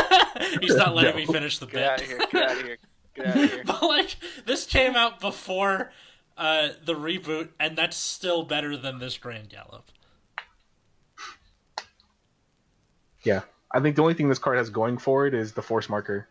He's 0.62 0.76
not 0.76 0.96
letting 0.96 1.12
No. 1.12 1.18
me 1.18 1.26
finish 1.26 1.60
the 1.60 1.66
Get 1.68 1.74
bit. 1.74 1.84
out 1.84 2.02
of 2.02 2.08
here! 2.08 2.20
Get 2.32 2.44
out 2.52 2.58
of 2.58 2.64
here! 2.64 2.78
Get 3.16 3.28
out 3.28 3.38
of 3.38 3.52
here! 3.52 3.64
But 3.66 3.82
like 3.84 4.16
this 4.46 4.66
came 4.66 4.96
out 4.96 5.20
before 5.20 5.92
uh, 6.38 6.70
the 6.84 6.94
reboot, 6.96 7.50
and 7.60 7.78
that's 7.78 7.98
still 7.98 8.44
better 8.44 8.76
than 8.78 9.00
this 9.00 9.18
Grand 9.18 9.50
Gallop. 9.50 9.92
Yeah, 13.24 13.42
I 13.74 13.80
think 13.80 13.96
the 13.96 14.02
only 14.02 14.14
thing 14.14 14.30
this 14.30 14.40
card 14.40 14.58
has 14.58 14.70
going 14.70 14.98
for 14.98 15.26
it 15.28 15.34
is 15.34 15.54
the 15.54 15.62
force 15.62 15.90
marker. 15.90 16.28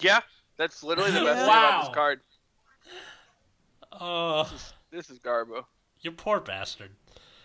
Yeah, 0.00 0.20
that's 0.56 0.82
literally 0.82 1.10
the 1.10 1.20
best 1.24 1.38
thing 1.40 1.48
Wow. 1.48 1.68
about 1.68 1.84
this 1.86 1.94
card. 1.94 2.20
Oh, 4.00 4.52
This 4.90 5.10
is 5.10 5.18
Garbo. 5.18 5.64
you 6.02 6.12
poor 6.12 6.40
bastard. 6.40 6.90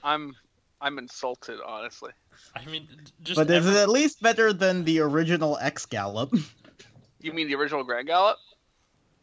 I'm 0.04 0.36
I'm 0.84 1.00
insulted, 1.00 1.60
honestly. 1.66 2.12
I 2.56 2.66
mean, 2.66 2.88
just 3.24 3.38
but 3.38 3.50
is 3.50 3.66
it 3.66 3.76
at 3.78 3.88
least 3.90 4.22
better 4.22 4.52
than 4.52 4.84
the 4.84 5.00
original 5.00 5.58
X 5.62 5.86
Gallop? 5.86 6.34
You 7.22 7.32
mean 7.32 7.48
the 7.48 7.56
original 7.56 7.84
Grand 7.86 8.08
Gallop? 8.08 8.38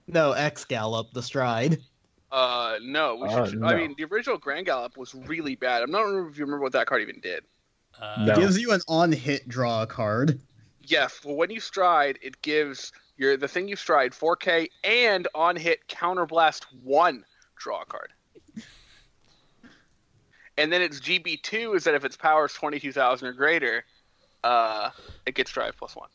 no, 0.07 0.33
X 0.33 0.65
Gallop, 0.65 1.13
the 1.13 1.23
Stride. 1.23 1.79
Uh, 2.33 2.79
no. 2.83 3.17
We 3.17 3.29
Uh, 3.29 3.45
should. 3.47 3.63
I 3.63 3.77
mean, 3.77 3.95
the 3.99 4.05
original 4.05 4.39
Grand 4.39 4.65
Gallop 4.67 4.97
was 4.97 5.15
really 5.15 5.55
bad. 5.55 5.83
I'm 5.83 5.91
not 5.91 6.05
sure 6.05 6.29
if 6.29 6.39
you 6.39 6.45
remember 6.47 6.63
what 6.63 6.73
that 6.73 6.87
card 6.87 7.03
even 7.03 7.21
did. 7.21 7.45
uh, 8.01 8.25
No. 8.25 8.33
It 8.33 8.37
gives 8.39 8.59
you 8.59 8.73
an 8.73 8.81
on 8.89 9.13
hit 9.13 9.47
draw 9.49 9.85
card. 9.85 10.41
Yes. 10.83 11.21
Well, 11.25 11.37
when 11.37 11.51
you 11.51 11.61
stride, 11.61 12.19
it 12.23 12.41
gives 12.41 12.93
your 13.19 13.37
the 13.37 13.49
thing 13.49 13.69
you 13.69 13.77
stride 13.77 14.13
4K 14.13 14.71
and 14.83 15.29
on 15.35 15.57
hit 15.57 15.87
counterblast 15.89 16.65
one 16.83 17.25
draw 17.57 17.85
card. 17.85 18.13
And 20.61 20.71
then 20.71 20.83
its 20.83 21.01
GB2 21.01 21.75
is 21.75 21.85
that 21.85 21.95
if 21.95 22.05
its 22.05 22.19
power 22.19 22.45
is 22.45 22.53
22,000 22.53 23.27
or 23.27 23.33
greater, 23.33 23.83
uh, 24.45 24.91
it 25.25 25.35
gets 25.35 25.51
drive 25.51 25.75
plus 25.79 25.97
one. 25.97 26.11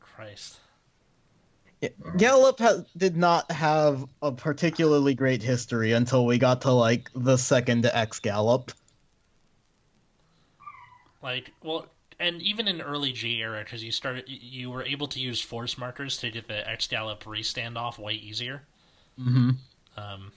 Christ. 0.00 0.58
Gallop 2.16 2.58
ha- 2.58 2.82
did 2.96 3.16
not 3.16 3.48
have 3.52 4.04
a 4.20 4.32
particularly 4.32 5.14
great 5.14 5.40
history 5.40 5.92
until 5.92 6.26
we 6.26 6.36
got 6.36 6.62
to 6.62 6.72
like 6.72 7.08
the 7.14 7.36
second 7.36 7.86
X 7.86 8.18
Gallop. 8.18 8.72
Like, 11.22 11.52
well, 11.62 11.86
and 12.18 12.42
even 12.42 12.66
in 12.66 12.82
early 12.82 13.12
G 13.12 13.40
era, 13.40 13.62
because 13.62 13.84
you 13.84 13.92
started, 13.92 14.24
you 14.26 14.68
were 14.68 14.82
able 14.82 15.06
to 15.06 15.20
use 15.20 15.40
force 15.40 15.78
markers 15.78 16.16
to 16.18 16.30
get 16.32 16.48
the 16.48 16.68
X 16.68 16.88
Gallop 16.88 17.24
re-stand 17.24 17.78
off 17.78 18.00
way 18.00 18.14
easier. 18.14 18.62
Mm-hmm. 19.18 19.50
Um, 19.96 20.32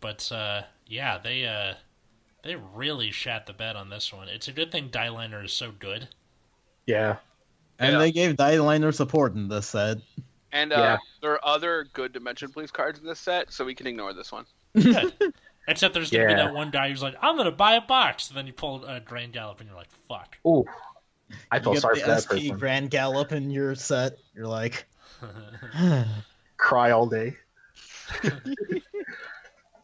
but 0.00 0.30
uh, 0.30 0.62
yeah, 0.86 1.16
they 1.16 1.46
uh, 1.46 1.74
they 2.44 2.56
really 2.56 3.10
shat 3.10 3.46
the 3.46 3.52
bed 3.52 3.74
on 3.76 3.88
this 3.88 4.12
one. 4.12 4.28
It's 4.28 4.48
a 4.48 4.52
good 4.52 4.70
thing 4.70 4.90
Dieliner 4.90 5.44
is 5.44 5.52
so 5.52 5.72
good. 5.72 6.08
Yeah, 6.86 7.16
And 7.78 7.94
Yeah. 7.94 7.98
they 7.98 8.12
gave 8.12 8.36
Dieliner 8.36 8.94
support 8.94 9.34
in 9.34 9.48
this 9.48 9.66
set. 9.68 9.98
And 10.52 10.72
uh, 10.72 10.76
Yeah. 10.78 10.96
there 11.22 11.32
are 11.32 11.44
other 11.44 11.84
good 11.92 12.12
Dimension 12.12 12.52
Police 12.52 12.70
cards 12.70 13.00
in 13.00 13.06
this 13.06 13.18
set, 13.18 13.52
so 13.52 13.64
we 13.64 13.74
can 13.74 13.86
ignore 13.86 14.12
this 14.12 14.30
one. 14.30 14.44
Good. 14.74 15.12
Except 15.66 15.94
there's 15.94 16.10
gonna 16.10 16.26
be 16.26 16.34
that 16.34 16.52
one 16.52 16.70
guy 16.70 16.90
who's 16.90 17.02
like, 17.02 17.16
"I'm 17.22 17.36
gonna 17.38 17.50
buy 17.50 17.72
a 17.74 17.80
box," 17.80 18.28
and 18.28 18.36
then 18.36 18.46
you 18.46 18.52
pull 18.52 18.84
a 18.84 19.00
Grand 19.00 19.32
Gallop, 19.32 19.60
and 19.60 19.68
you're 19.68 19.78
like, 19.78 19.90
"Fuck." 20.06 20.36
Ooh, 20.46 20.64
I 21.50 21.56
You 21.56 21.62
felt 21.62 21.74
get 21.76 21.80
sorry 21.80 22.00
for 22.00 22.06
the 22.06 22.12
that 22.12 22.22
SP 22.22 22.28
person. 22.52 22.58
Grand 22.58 22.90
Gallop 22.90 23.32
in 23.32 23.50
your 23.50 23.74
set. 23.74 24.18
You're 24.34 24.46
like, 24.46 24.86
Cry 26.58 26.90
all 26.90 27.06
day. 27.06 27.36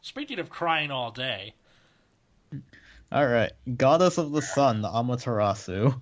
Speaking 0.02 0.38
of 0.38 0.50
crying 0.50 0.90
all 0.90 1.10
day, 1.10 1.54
all 3.12 3.26
right, 3.26 3.52
Goddess 3.76 4.18
of 4.18 4.32
the 4.32 4.42
Sun, 4.42 4.82
the 4.82 4.88
Amaterasu. 4.88 6.00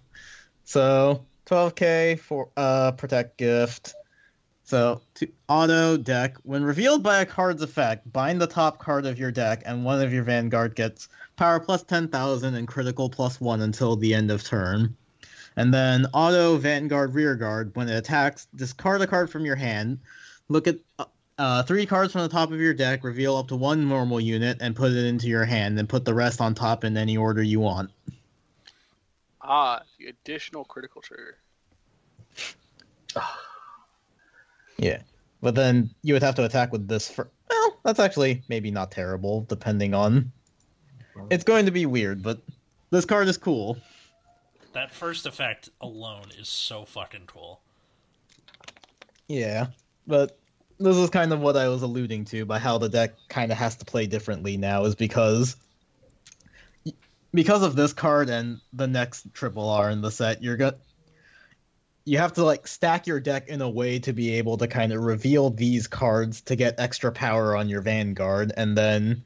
So 0.65 1.25
12k 1.47 2.21
for 2.21 2.51
uh 2.57 2.93
protect 2.93 3.39
gift. 3.39 3.95
So 4.65 5.01
to 5.15 5.27
auto 5.49 5.97
deck 5.97 6.37
when 6.43 6.63
revealed 6.63 7.03
by 7.03 7.21
a 7.21 7.27
card's 7.27 7.63
effect, 7.63 8.13
bind 8.13 8.39
the 8.39 8.47
top 8.47 8.79
card 8.79 9.07
of 9.07 9.19
your 9.19 9.33
deck, 9.33 9.63
and 9.65 9.83
one 9.83 10.03
of 10.03 10.13
your 10.13 10.25
vanguard 10.25 10.75
gets 10.75 11.09
power 11.37 11.59
plus 11.59 11.83
ten 11.83 12.09
thousand 12.09 12.55
and 12.55 12.69
critical 12.69 13.09
plus 13.09 13.41
one 13.41 13.63
until 13.63 13.97
the 13.97 14.13
end 14.13 14.31
of 14.31 14.45
turn. 14.45 14.95
And 15.57 15.73
then 15.73 16.07
auto 16.13 16.59
vanguard 16.59 17.15
rearguard. 17.15 17.75
when 17.75 17.89
it 17.89 17.97
attacks, 17.97 18.47
discard 18.55 19.01
a 19.01 19.07
card 19.07 19.31
from 19.31 19.47
your 19.47 19.57
hand. 19.57 20.01
Look 20.49 20.69
at 20.69 20.77
uh, 21.39 21.63
three 21.63 21.87
cards 21.87 22.13
from 22.13 22.23
the 22.23 22.29
top 22.29 22.51
of 22.51 22.61
your 22.61 22.75
deck, 22.75 23.05
reveal 23.05 23.37
up 23.37 23.49
to 23.49 23.57
one 23.57 23.89
normal 23.89 24.21
unit, 24.21 24.59
and 24.61 24.75
put 24.75 24.93
it 24.93 25.07
into 25.07 25.29
your 25.29 25.45
hand, 25.45 25.79
and 25.79 25.89
put 25.89 26.05
the 26.05 26.15
rest 26.15 26.41
on 26.41 26.55
top 26.55 26.85
in 26.85 26.97
any 26.97 27.17
order 27.17 27.43
you 27.43 27.61
want. 27.61 27.91
Ah, 29.41 29.83
the 29.99 30.07
additional 30.09 30.65
critical 30.65 31.01
trigger. 31.01 31.39
Yeah. 34.81 34.99
But 35.43 35.57
then 35.57 35.91
you 36.03 36.15
would 36.15 36.23
have 36.23 36.37
to 36.37 36.45
attack 36.45 36.71
with 36.71 36.87
this 36.87 37.11
for. 37.11 37.29
Well, 37.51 37.81
that's 37.85 37.99
actually 37.99 38.45
maybe 38.49 38.71
not 38.71 38.93
terrible, 38.93 39.41
depending 39.49 39.93
on. 39.93 40.31
It's 41.31 41.43
going 41.43 41.67
to 41.67 41.73
be 41.73 41.85
weird, 41.85 42.23
but 42.23 42.41
this 42.91 43.05
card 43.05 43.27
is 43.27 43.37
cool. 43.37 43.77
that 44.73 44.93
first 44.93 45.27
effect 45.27 45.71
alone 45.81 46.27
is 46.39 46.49
so 46.49 46.85
fucking 46.85 47.25
cool. 47.27 47.61
Yeah. 49.27 49.67
But 50.07 50.39
this 50.79 50.97
is 50.97 51.11
kind 51.11 51.33
of 51.33 51.41
what 51.41 51.57
I 51.57 51.69
was 51.69 51.83
alluding 51.83 52.27
to 52.27 52.45
by 52.45 52.59
how 52.59 52.79
the 52.79 52.89
deck 52.89 53.15
kind 53.29 53.53
of 53.53 53.59
has 53.59 53.77
to 53.77 53.85
play 53.85 54.07
differently 54.07 54.57
now, 54.57 54.85
is 54.85 54.95
because. 54.95 55.57
Because 57.35 57.63
of 57.63 57.77
this 57.77 57.93
card 57.93 58.31
and 58.31 58.59
the 58.73 58.87
next 58.87 59.35
triple 59.35 59.69
R 59.69 59.91
in 59.91 60.01
the 60.01 60.11
set, 60.11 60.43
you're 60.43 60.57
going 60.57 60.73
you 62.09 62.17
have 62.17 62.33
to 62.33 62.45
like 62.45 62.67
stack 62.67 63.07
your 63.07 63.21
deck 63.21 63.49
in 63.49 63.61
a 63.61 63.69
way 63.69 63.99
to 63.99 64.15
be 64.15 64.35
able 64.35 64.57
to 64.57 64.67
kind 64.67 64.95
of 64.95 65.03
reveal 65.03 65.51
these 65.51 65.87
cards 65.87 66.41
to 66.41 66.57
get 66.57 66.81
extra 66.81 67.13
power 67.13 67.55
on 67.55 67.69
your 67.69 67.83
vanguard 67.83 68.51
and 68.57 68.77
then 68.77 69.23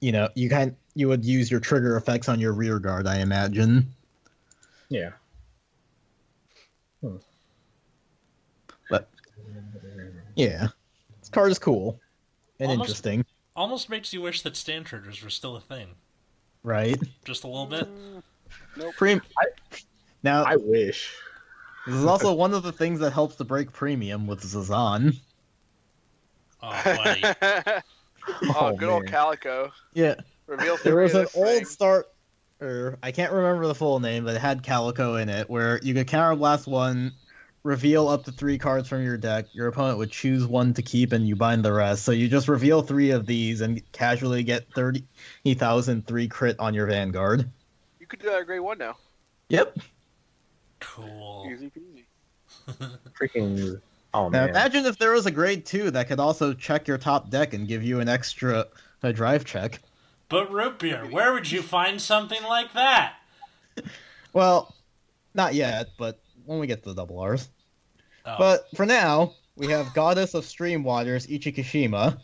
you 0.00 0.12
know 0.12 0.28
you 0.36 0.48
kind 0.48 0.76
you 0.94 1.08
would 1.08 1.24
use 1.24 1.50
your 1.50 1.58
trigger 1.58 1.96
effects 1.96 2.28
on 2.28 2.38
your 2.38 2.52
rear 2.52 2.78
guard 2.78 3.08
i 3.08 3.18
imagine 3.18 3.88
Yeah. 4.88 5.10
but 7.02 7.20
yeah 10.38 10.68
this 11.20 11.28
card 11.28 11.50
is 11.50 11.58
cool 11.58 12.00
and 12.60 12.70
Almost- 12.70 12.88
interesting 12.88 13.24
Almost 13.56 13.90
makes 13.90 14.12
you 14.12 14.22
wish 14.22 14.42
that 14.42 14.56
stand 14.56 14.86
triggers 14.86 15.20
were 15.22 15.30
still 15.30 15.56
a 15.56 15.60
thing, 15.60 15.88
right 16.62 16.96
just 17.24 17.42
a 17.42 17.48
little 17.48 17.66
bit. 17.66 17.88
Prem- 18.96 19.20
now 20.22 20.44
I 20.44 20.54
wish. 20.54 21.12
this 21.84 21.96
is 21.96 22.04
also 22.04 22.32
one 22.32 22.54
of 22.54 22.62
the 22.62 22.70
things 22.70 23.00
that 23.00 23.12
helps 23.12 23.34
to 23.36 23.44
break 23.44 23.72
premium 23.72 24.28
with 24.28 24.42
zazan 24.42 25.16
Oh, 26.62 26.70
buddy. 26.84 27.22
oh, 27.42 28.54
Oh, 28.54 28.76
good 28.76 28.88
old. 28.88 29.06
Calico. 29.08 29.72
yeah 29.94 30.14
Reveal 30.46 30.76
There 30.84 30.94
was 30.96 31.14
an 31.14 31.22
of 31.22 31.30
old 31.36 31.46
thing. 31.48 31.64
start, 31.64 32.06
or 32.60 32.96
I 33.02 33.10
can't 33.12 33.32
remember 33.32 33.66
the 33.66 33.74
full 33.74 33.98
name, 34.00 34.24
but 34.24 34.34
it 34.36 34.40
had 34.40 34.62
Calico 34.62 35.16
in 35.16 35.28
it, 35.28 35.50
where 35.50 35.78
you 35.82 35.94
could 35.94 36.06
counterblast 36.06 36.66
one, 36.68 37.12
reveal 37.62 38.08
up 38.08 38.24
to 38.24 38.32
three 38.32 38.58
cards 38.58 38.88
from 38.88 39.02
your 39.04 39.16
deck. 39.16 39.46
Your 39.52 39.66
opponent 39.68 39.98
would 39.98 40.10
choose 40.10 40.46
one 40.46 40.74
to 40.74 40.82
keep, 40.82 41.12
and 41.12 41.26
you 41.28 41.36
bind 41.36 41.64
the 41.64 41.72
rest. 41.72 42.04
So 42.04 42.12
you 42.12 42.28
just 42.28 42.48
reveal 42.48 42.82
three 42.82 43.10
of 43.10 43.26
these 43.26 43.60
and 43.60 43.80
casually 43.92 44.42
get 44.42 44.72
thirty 44.74 45.04
thousand 45.54 46.06
three 46.06 46.28
crit 46.28 46.58
on 46.58 46.74
your 46.74 46.86
Vanguard. 46.86 47.48
You 48.00 48.06
could 48.06 48.20
do 48.20 48.26
that 48.30 48.40
at 48.40 48.46
grade 48.46 48.60
one 48.60 48.78
now. 48.78 48.96
Yep. 49.48 49.78
cool. 50.80 51.48
Easy 51.52 51.70
peasy. 51.70 52.04
Freaking. 53.20 53.80
Oh 54.14 54.28
Now 54.28 54.40
man. 54.40 54.50
imagine 54.50 54.86
if 54.86 54.98
there 54.98 55.10
was 55.12 55.26
a 55.26 55.30
grade 55.30 55.66
two 55.66 55.90
that 55.90 56.08
could 56.08 56.18
also 56.20 56.54
check 56.54 56.88
your 56.88 56.96
top 56.98 57.28
deck 57.30 57.52
and 57.52 57.68
give 57.68 57.82
you 57.82 58.00
an 58.00 58.08
extra 58.08 58.66
a 59.02 59.12
drive 59.12 59.44
check. 59.44 59.80
But 60.28 60.50
root 60.52 60.78
beer, 60.78 61.06
where 61.06 61.32
would 61.32 61.50
you 61.50 61.62
find 61.62 62.00
something 62.00 62.42
like 62.42 62.72
that? 62.74 63.14
Well, 64.34 64.74
not 65.34 65.54
yet, 65.54 65.88
but 65.96 66.20
when 66.48 66.58
we 66.58 66.66
get 66.66 66.82
to 66.82 66.88
the 66.88 66.94
double 66.94 67.20
R's. 67.20 67.48
Oh, 68.24 68.36
But 68.38 68.68
for 68.74 68.86
now, 68.86 69.34
we 69.54 69.68
have 69.68 69.92
Goddess 69.92 70.32
of 70.32 70.46
Stream 70.46 70.82
Waters, 70.82 71.26
Ichikishima. 71.26 72.18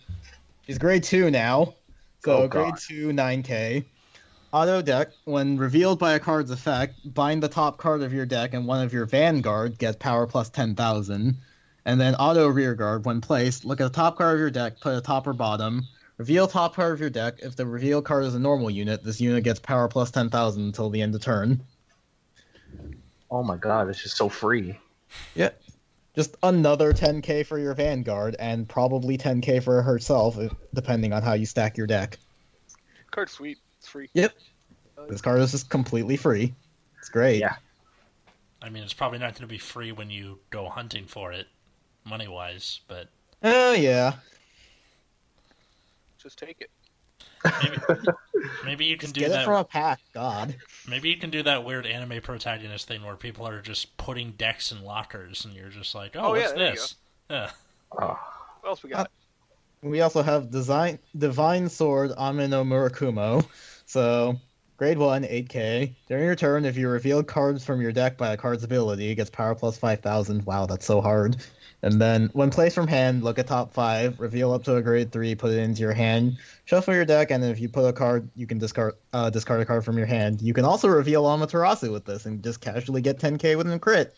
She's 0.66 0.78
grade 0.78 1.04
2 1.04 1.30
now. 1.30 1.74
So 2.24 2.44
Oh, 2.44 2.48
grade 2.48 2.74
2, 2.88 3.08
9k. 3.10 3.84
Auto 4.50 4.80
deck, 4.80 5.08
when 5.24 5.58
revealed 5.58 5.98
by 5.98 6.14
a 6.14 6.18
card's 6.18 6.50
effect, 6.50 6.94
bind 7.12 7.42
the 7.42 7.48
top 7.48 7.76
card 7.76 8.02
of 8.02 8.14
your 8.14 8.24
deck 8.24 8.54
and 8.54 8.66
one 8.66 8.82
of 8.82 8.94
your 8.94 9.04
Vanguard 9.04 9.78
gets 9.78 9.96
power 9.96 10.26
plus 10.26 10.48
10,000. 10.48 11.37
And 11.84 12.00
then 12.00 12.14
auto 12.14 12.48
rearguard, 12.48 13.04
when 13.04 13.20
placed, 13.20 13.66
look 13.66 13.80
at 13.80 13.84
the 13.84 13.96
top 13.96 14.16
card 14.16 14.34
of 14.34 14.40
your 14.40 14.50
deck, 14.50 14.80
put 14.80 14.96
a 14.96 15.02
top 15.02 15.26
or 15.26 15.34
bottom. 15.34 15.82
Reveal 16.16 16.46
top 16.46 16.76
card 16.76 16.94
of 16.94 17.00
your 17.00 17.10
deck. 17.10 17.40
If 17.42 17.56
the 17.56 17.66
reveal 17.66 18.00
card 18.00 18.24
is 18.24 18.34
a 18.34 18.38
normal 18.38 18.70
unit, 18.70 19.04
this 19.04 19.20
unit 19.20 19.44
gets 19.44 19.60
power 19.60 19.87
plus 19.88 20.10
10,000 20.12 20.62
until 20.62 20.88
the 20.88 21.02
end 21.02 21.14
of 21.14 21.20
turn. 21.20 21.60
Oh 23.35 23.42
my 23.42 23.57
god, 23.57 23.88
it's 23.88 24.01
just 24.01 24.16
so 24.16 24.29
free. 24.29 24.79
Yeah. 25.35 25.51
just 26.14 26.37
another 26.42 26.92
10k 26.92 27.44
for 27.44 27.59
your 27.59 27.75
Vanguard, 27.75 28.37
and 28.38 28.68
probably 28.68 29.18
10k 29.18 29.62
for 29.62 29.83
herself, 29.83 30.38
depending 30.73 31.12
on 31.12 31.23
how 31.23 31.33
you 31.33 31.44
stack 31.44 31.77
your 31.77 31.88
deck. 31.88 32.18
Card 33.11 33.29
sweet. 33.29 33.59
It's 33.79 33.88
free. 33.88 34.09
Yep. 34.14 34.33
Uh, 34.97 35.07
this 35.07 35.20
card 35.20 35.40
is 35.40 35.51
just 35.51 35.68
completely 35.68 36.16
free. 36.16 36.55
It's 36.99 37.09
great. 37.09 37.40
Yeah. 37.40 37.57
I 38.62 38.70
mean, 38.70 38.85
it's 38.85 38.94
probably 38.94 39.18
not 39.18 39.33
going 39.33 39.42
to 39.42 39.47
be 39.47 39.59
free 39.59 39.92
when 39.92 40.11
you 40.11 40.38
go 40.51 40.68
hunting 40.68 41.07
for 41.07 41.33
it, 41.33 41.49
money 42.05 42.29
wise, 42.29 42.81
but 42.87 43.09
Oh 43.42 43.73
yeah. 43.73 44.14
Just 46.18 46.38
take 46.38 46.61
it. 46.61 46.70
Maybe, 47.62 47.76
maybe 48.64 48.84
you 48.87 48.96
can 48.96 49.06
Just 49.08 49.14
do 49.14 49.20
get 49.20 49.30
it 49.30 49.32
that. 49.34 49.44
from 49.44 49.54
a 49.56 49.64
pack. 49.64 50.00
God. 50.12 50.56
Maybe 50.88 51.08
you 51.08 51.16
can 51.16 51.30
do 51.30 51.42
that 51.42 51.64
weird 51.64 51.87
anime 51.87 52.20
protagonist 52.22 52.88
thing 52.88 53.02
where 53.04 53.16
people 53.16 53.46
are 53.46 53.60
just 53.60 53.96
putting 53.96 54.32
decks 54.32 54.72
in 54.72 54.84
lockers, 54.84 55.44
and 55.44 55.54
you're 55.54 55.68
just 55.68 55.94
like, 55.94 56.14
"Oh, 56.16 56.32
Oh, 56.32 56.34
yeah, 56.34 56.40
what's 56.42 56.52
there 56.54 56.68
you 56.68 56.74
this?" 56.74 56.94
Yeah. 57.30 57.50
Oh, 57.98 58.18
What 58.60 58.68
else 58.70 58.82
we 58.82 58.90
got? 58.90 59.06
Uh, 59.06 59.08
we 59.82 60.00
also 60.00 60.22
have 60.22 60.50
design 60.50 60.98
Divine 61.16 61.68
Sword 61.68 62.10
Amino 62.12 62.64
Murakumo. 62.66 63.46
So, 63.87 64.40
grade 64.78 64.96
1, 64.98 65.24
8k. 65.24 65.94
During 66.08 66.24
your 66.24 66.34
turn, 66.34 66.64
if 66.64 66.76
you 66.76 66.88
reveal 66.88 67.22
cards 67.22 67.64
from 67.64 67.80
your 67.82 67.92
deck 67.92 68.16
by 68.16 68.32
a 68.32 68.37
card's 68.37 68.64
ability, 68.64 69.10
it 69.10 69.16
gets 69.16 69.28
power 69.30 69.54
plus 69.54 69.76
5000. 69.76 70.44
Wow, 70.46 70.64
that's 70.66 70.87
so 70.87 71.00
hard. 71.02 71.37
And 71.85 72.01
then, 72.01 72.31
when 72.33 72.49
placed 72.49 72.75
from 72.75 72.87
hand, 72.87 73.23
look 73.23 73.38
at 73.38 73.47
top 73.47 73.75
5, 73.75 74.18
reveal 74.18 74.55
up 74.55 74.64
to 74.64 74.77
a 74.77 74.81
grade 74.83 75.12
3, 75.12 75.35
put 75.35 75.53
it 75.53 75.59
into 75.59 75.83
your 75.83 75.92
hand, 75.92 76.38
shuffle 76.64 76.94
your 76.94 77.05
deck, 77.05 77.31
and 77.31 77.44
if 77.44 77.61
you 77.61 77.68
put 77.68 77.85
a 77.85 77.92
card, 77.92 78.31
you 78.35 78.47
can 78.47 78.57
discard 78.57 78.94
uh, 79.12 79.29
discard 79.29 79.61
a 79.61 79.66
card 79.66 79.85
from 79.85 79.99
your 79.99 80.07
hand. 80.07 80.40
You 80.40 80.55
can 80.55 80.64
also 80.64 80.88
reveal 80.88 81.25
Amaterasu 81.25 81.92
with 81.92 82.07
this 82.07 82.25
and 82.25 82.42
just 82.42 82.62
casually 82.62 83.03
get 83.03 83.18
10k 83.18 83.59
with 83.59 83.70
a 83.70 83.79
crit. 83.79 84.16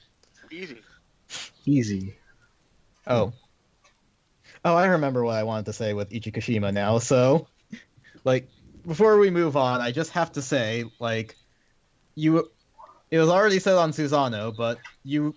Easy. 0.52 0.78
easy. 1.64 2.16
Oh. 3.04 3.32
Oh, 4.64 4.76
I 4.76 4.86
remember 4.86 5.24
what 5.24 5.34
I 5.34 5.42
wanted 5.42 5.66
to 5.66 5.72
say 5.72 5.92
with 5.92 6.10
Ichikashima 6.10 6.72
now. 6.72 6.98
So, 6.98 7.48
like, 8.22 8.48
before 8.86 9.18
we 9.18 9.30
move 9.30 9.56
on, 9.56 9.80
I 9.80 9.90
just 9.90 10.12
have 10.12 10.30
to 10.32 10.42
say, 10.42 10.84
like, 11.00 11.34
you. 12.14 12.48
It 13.10 13.18
was 13.18 13.28
already 13.28 13.58
said 13.58 13.74
on 13.74 13.90
Susanoo, 13.90 14.56
but 14.56 14.78
you 15.02 15.34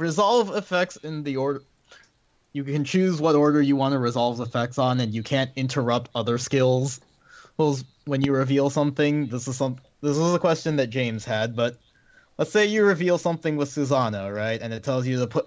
resolve 0.00 0.56
effects 0.56 0.96
in 0.96 1.22
the 1.22 1.36
order. 1.36 1.62
You 2.52 2.64
can 2.64 2.84
choose 2.84 3.20
what 3.20 3.36
order 3.36 3.62
you 3.62 3.76
want 3.76 3.92
to 3.92 3.98
resolve 3.98 4.40
effects 4.40 4.78
on, 4.78 4.98
and 4.98 5.14
you 5.14 5.22
can't 5.22 5.50
interrupt 5.54 6.10
other 6.14 6.38
skills. 6.38 7.00
When 8.06 8.22
you 8.22 8.32
reveal 8.32 8.70
something, 8.70 9.26
this 9.26 9.46
is 9.46 9.56
some. 9.56 9.76
This 10.00 10.16
is 10.16 10.34
a 10.34 10.38
question 10.38 10.76
that 10.76 10.88
James 10.88 11.26
had, 11.26 11.54
but 11.54 11.76
let's 12.38 12.50
say 12.50 12.64
you 12.64 12.84
reveal 12.84 13.18
something 13.18 13.56
with 13.56 13.68
Susanoo, 13.68 14.34
right? 14.34 14.58
And 14.60 14.72
it 14.72 14.82
tells 14.82 15.06
you 15.06 15.18
to 15.18 15.26
put 15.26 15.46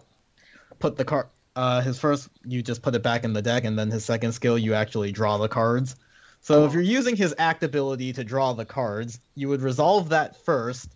put 0.80 0.96
the 0.96 1.04
card. 1.04 1.28
Uh, 1.56 1.82
his 1.82 2.00
first, 2.00 2.30
you 2.46 2.62
just 2.62 2.82
put 2.84 2.96
it 2.96 3.04
back 3.04 3.24
in 3.24 3.34
the 3.34 3.42
deck, 3.42 3.64
and 3.64 3.78
then 3.78 3.90
his 3.90 4.06
second 4.06 4.32
skill, 4.34 4.58
you 4.58 4.76
actually 4.76 5.12
draw 5.12 5.38
the 5.38 5.48
cards. 5.48 5.96
So 6.42 6.66
if 6.66 6.74
you're 6.74 6.82
using 6.82 7.16
his 7.16 7.34
act 7.38 7.64
ability 7.64 8.14
to 8.14 8.24
draw 8.24 8.54
the 8.54 8.66
cards, 8.66 9.20
you 9.34 9.50
would 9.50 9.62
resolve 9.62 10.10
that 10.10 10.36
first, 10.46 10.90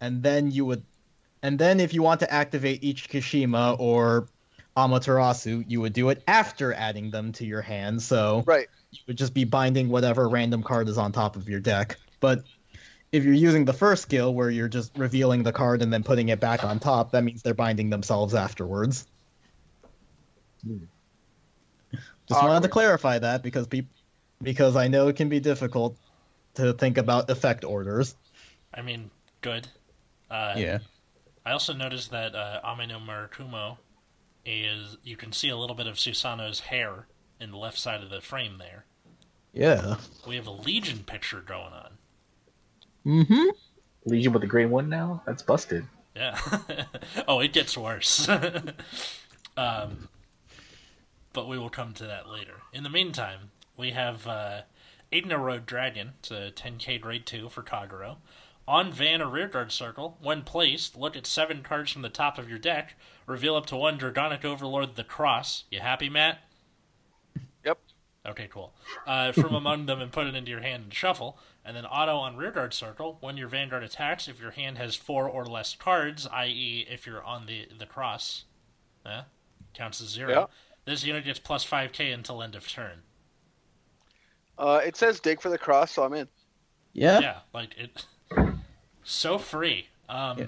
and 0.00 0.22
then 0.22 0.50
you 0.50 0.64
would, 0.64 0.84
and 1.42 1.58
then 1.58 1.80
if 1.80 1.92
you 1.92 2.02
want 2.02 2.20
to 2.20 2.32
activate 2.32 2.82
each 2.84 3.08
Kashima 3.08 3.78
or 3.78 4.28
Amaterasu, 4.76 5.64
you 5.68 5.80
would 5.80 5.92
do 5.92 6.08
it 6.08 6.22
after 6.26 6.72
adding 6.72 7.10
them 7.10 7.32
to 7.32 7.44
your 7.44 7.60
hand. 7.60 8.00
So 8.02 8.42
Right. 8.46 8.68
you 8.90 9.00
would 9.06 9.18
just 9.18 9.34
be 9.34 9.44
binding 9.44 9.88
whatever 9.88 10.28
random 10.28 10.62
card 10.62 10.88
is 10.88 10.98
on 10.98 11.12
top 11.12 11.36
of 11.36 11.48
your 11.48 11.60
deck. 11.60 11.96
But 12.20 12.44
if 13.10 13.24
you're 13.24 13.34
using 13.34 13.64
the 13.66 13.72
first 13.74 14.02
skill 14.02 14.32
where 14.34 14.48
you're 14.48 14.68
just 14.68 14.96
revealing 14.96 15.42
the 15.42 15.52
card 15.52 15.82
and 15.82 15.92
then 15.92 16.02
putting 16.02 16.28
it 16.28 16.40
back 16.40 16.64
on 16.64 16.78
top, 16.78 17.10
that 17.12 17.22
means 17.24 17.42
they're 17.42 17.52
binding 17.52 17.90
themselves 17.90 18.34
afterwards. 18.34 19.06
Hmm. 20.64 20.84
Just 22.28 22.42
wanted 22.42 22.62
to 22.62 22.68
clarify 22.68 23.18
that 23.18 23.42
because 23.42 23.66
peop- 23.66 23.90
because 24.40 24.76
I 24.76 24.88
know 24.88 25.08
it 25.08 25.16
can 25.16 25.28
be 25.28 25.40
difficult 25.40 25.98
to 26.54 26.72
think 26.72 26.96
about 26.98 27.28
effect 27.28 27.64
orders. 27.64 28.16
I 28.72 28.80
mean, 28.82 29.10
good. 29.42 29.68
Uh, 30.30 30.54
yeah. 30.56 30.78
I 31.44 31.52
also 31.52 31.72
noticed 31.72 32.10
that 32.10 32.34
uh, 32.34 32.60
Amino 32.64 33.04
Murakumo 33.04 33.78
is 34.44 34.96
you 35.02 35.16
can 35.16 35.32
see 35.32 35.48
a 35.48 35.56
little 35.56 35.76
bit 35.76 35.86
of 35.86 35.96
Susanoo's 35.96 36.60
hair 36.60 37.06
in 37.40 37.50
the 37.50 37.56
left 37.56 37.78
side 37.78 38.02
of 38.02 38.10
the 38.10 38.20
frame 38.20 38.56
there. 38.58 38.84
Yeah. 39.52 39.96
We 40.26 40.36
have 40.36 40.46
a 40.46 40.52
Legion 40.52 41.04
picture 41.04 41.40
going 41.40 41.72
on. 41.72 41.90
Mm-hmm. 43.04 43.48
Legion 44.06 44.32
with 44.32 44.42
the 44.42 44.48
gray 44.48 44.66
one 44.66 44.88
now? 44.88 45.22
That's 45.26 45.42
busted. 45.42 45.84
Yeah. 46.14 46.38
oh, 47.28 47.40
it 47.40 47.52
gets 47.52 47.76
worse. 47.76 48.28
um, 49.56 50.08
but 51.32 51.48
we 51.48 51.58
will 51.58 51.70
come 51.70 51.92
to 51.94 52.04
that 52.04 52.28
later. 52.28 52.60
In 52.72 52.82
the 52.82 52.90
meantime, 52.90 53.50
we 53.76 53.90
have 53.90 54.26
uh, 54.26 54.62
Aiden 55.12 55.38
Road 55.38 55.66
Dragon. 55.66 56.12
It's 56.20 56.30
a 56.30 56.52
10k 56.54 57.00
grade 57.00 57.26
2 57.26 57.48
for 57.48 57.62
Kagero. 57.62 58.16
On 58.68 58.92
Van 58.92 59.20
or 59.20 59.28
Rearguard 59.28 59.72
Circle, 59.72 60.18
when 60.22 60.42
placed, 60.42 60.96
look 60.96 61.16
at 61.16 61.26
seven 61.26 61.62
cards 61.62 61.90
from 61.90 62.02
the 62.02 62.08
top 62.08 62.38
of 62.38 62.48
your 62.48 62.58
deck. 62.58 62.94
Reveal 63.26 63.56
up 63.56 63.66
to 63.66 63.76
one 63.76 63.98
Dragonic 63.98 64.44
Overlord 64.44 64.94
the 64.94 65.04
Cross. 65.04 65.64
You 65.70 65.80
happy, 65.80 66.08
Matt? 66.08 66.38
Yep. 67.64 67.78
Okay, 68.24 68.48
cool. 68.52 68.72
Uh, 69.06 69.32
from 69.32 69.54
among 69.54 69.86
them 69.86 70.00
and 70.00 70.12
put 70.12 70.28
it 70.28 70.34
into 70.36 70.50
your 70.50 70.60
hand 70.60 70.84
and 70.84 70.94
shuffle. 70.94 71.38
And 71.64 71.76
then 71.76 71.86
auto 71.86 72.16
on 72.16 72.36
rearguard 72.36 72.72
circle. 72.72 73.18
When 73.20 73.36
your 73.36 73.48
vanguard 73.48 73.82
attacks, 73.82 74.28
if 74.28 74.40
your 74.40 74.52
hand 74.52 74.78
has 74.78 74.94
four 74.94 75.28
or 75.28 75.44
less 75.44 75.74
cards, 75.74 76.26
i.e., 76.26 76.86
if 76.88 77.06
you're 77.06 77.22
on 77.22 77.46
the 77.46 77.68
the 77.76 77.86
cross, 77.86 78.44
eh, 79.06 79.22
counts 79.74 80.00
as 80.00 80.08
zero. 80.08 80.30
Yeah. 80.30 80.46
This 80.84 81.04
unit 81.04 81.24
gets 81.24 81.38
plus 81.38 81.62
five 81.62 81.92
k 81.92 82.10
until 82.10 82.42
end 82.42 82.56
of 82.56 82.68
turn. 82.68 83.02
Uh, 84.58 84.80
it 84.84 84.96
says 84.96 85.20
dig 85.20 85.40
for 85.40 85.48
the 85.48 85.58
cross, 85.58 85.92
so 85.92 86.02
I'm 86.02 86.14
in. 86.14 86.28
Yeah. 86.92 87.20
Yeah, 87.20 87.38
like 87.54 87.76
it. 87.78 88.04
So 89.04 89.38
free. 89.38 89.88
Um, 90.08 90.38
Yeah. 90.38 90.46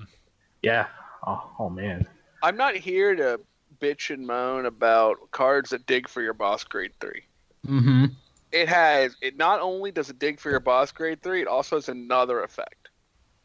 Yeah. 0.63 0.87
Oh, 1.27 1.51
oh 1.59 1.71
man. 1.71 2.07
I'm 2.43 2.57
not 2.57 2.77
here 2.77 3.15
to 3.15 3.41
bitch 3.81 4.13
and 4.13 4.27
moan 4.27 4.67
about 4.67 5.31
cards 5.31 5.71
that 5.71 5.87
dig 5.87 6.09
for 6.09 6.23
your 6.23 6.35
boss 6.35 6.65
grade 6.65 6.93
three. 7.01 7.23
Mm-hmm. 7.67 8.07
It 8.53 8.69
has 8.69 9.17
it 9.21 9.37
not 9.37 9.61
only 9.61 9.91
does 9.91 10.11
it 10.11 10.19
dig 10.19 10.39
for 10.39 10.51
your 10.51 10.61
boss 10.61 10.93
grade 10.93 11.23
three, 11.23 11.41
it 11.41 11.49
also 11.49 11.77
has 11.77 11.89
another 11.89 12.43
effect. 12.43 12.89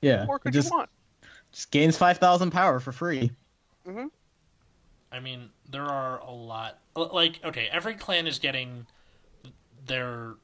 Yeah. 0.02 0.26
What 0.26 0.42
could 0.42 0.54
just, 0.54 0.70
you 0.70 0.78
want? 0.78 0.90
just 1.52 1.72
gains 1.72 1.98
five 1.98 2.18
thousand 2.18 2.52
power 2.52 2.80
for 2.80 2.92
free. 2.92 3.32
I 5.12 5.20
mean, 5.20 5.50
there 5.70 5.86
are 5.86 6.20
a 6.20 6.32
lot. 6.32 6.80
Like, 6.96 7.40
okay, 7.44 7.68
every 7.72 7.96
clan 7.96 8.28
is 8.28 8.40
getting 8.40 8.86
their 9.88 10.36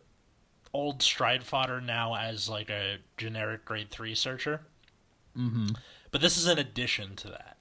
old 0.75 1.01
stride 1.01 1.43
fodder 1.43 1.81
now 1.81 2.15
as 2.15 2.47
like 2.49 2.69
a 2.69 2.97
generic 3.17 3.65
grade 3.65 3.89
three 3.89 4.15
searcher, 4.15 4.61
Mm-hmm. 5.37 5.69
but 6.11 6.21
this 6.21 6.37
is 6.37 6.47
an 6.47 6.57
addition 6.59 7.15
to 7.17 7.27
that. 7.29 7.57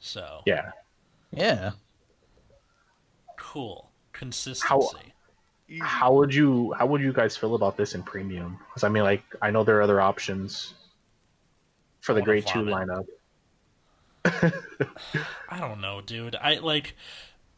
So 0.00 0.42
Yeah. 0.46 0.70
Yeah. 1.32 1.72
cool 3.36 3.90
consistency. 4.12 5.12
Easy. 5.68 5.80
How 5.82 6.12
would 6.14 6.32
you 6.34 6.72
how 6.78 6.86
would 6.86 7.00
you 7.00 7.12
guys 7.12 7.36
feel 7.36 7.54
about 7.56 7.76
this 7.76 7.94
in 7.94 8.02
premium? 8.02 8.58
Because 8.68 8.84
I 8.84 8.88
mean, 8.88 9.02
like 9.02 9.24
I 9.42 9.50
know 9.50 9.64
there 9.64 9.78
are 9.78 9.82
other 9.82 10.00
options 10.00 10.74
for 12.00 12.14
the 12.14 12.20
I 12.20 12.24
grade 12.24 12.46
two 12.46 12.64
vomit. 12.64 12.88
lineup. 12.88 13.06
I 15.48 15.58
don't 15.60 15.80
know, 15.80 16.00
dude. 16.00 16.36
I 16.36 16.58
like. 16.58 16.96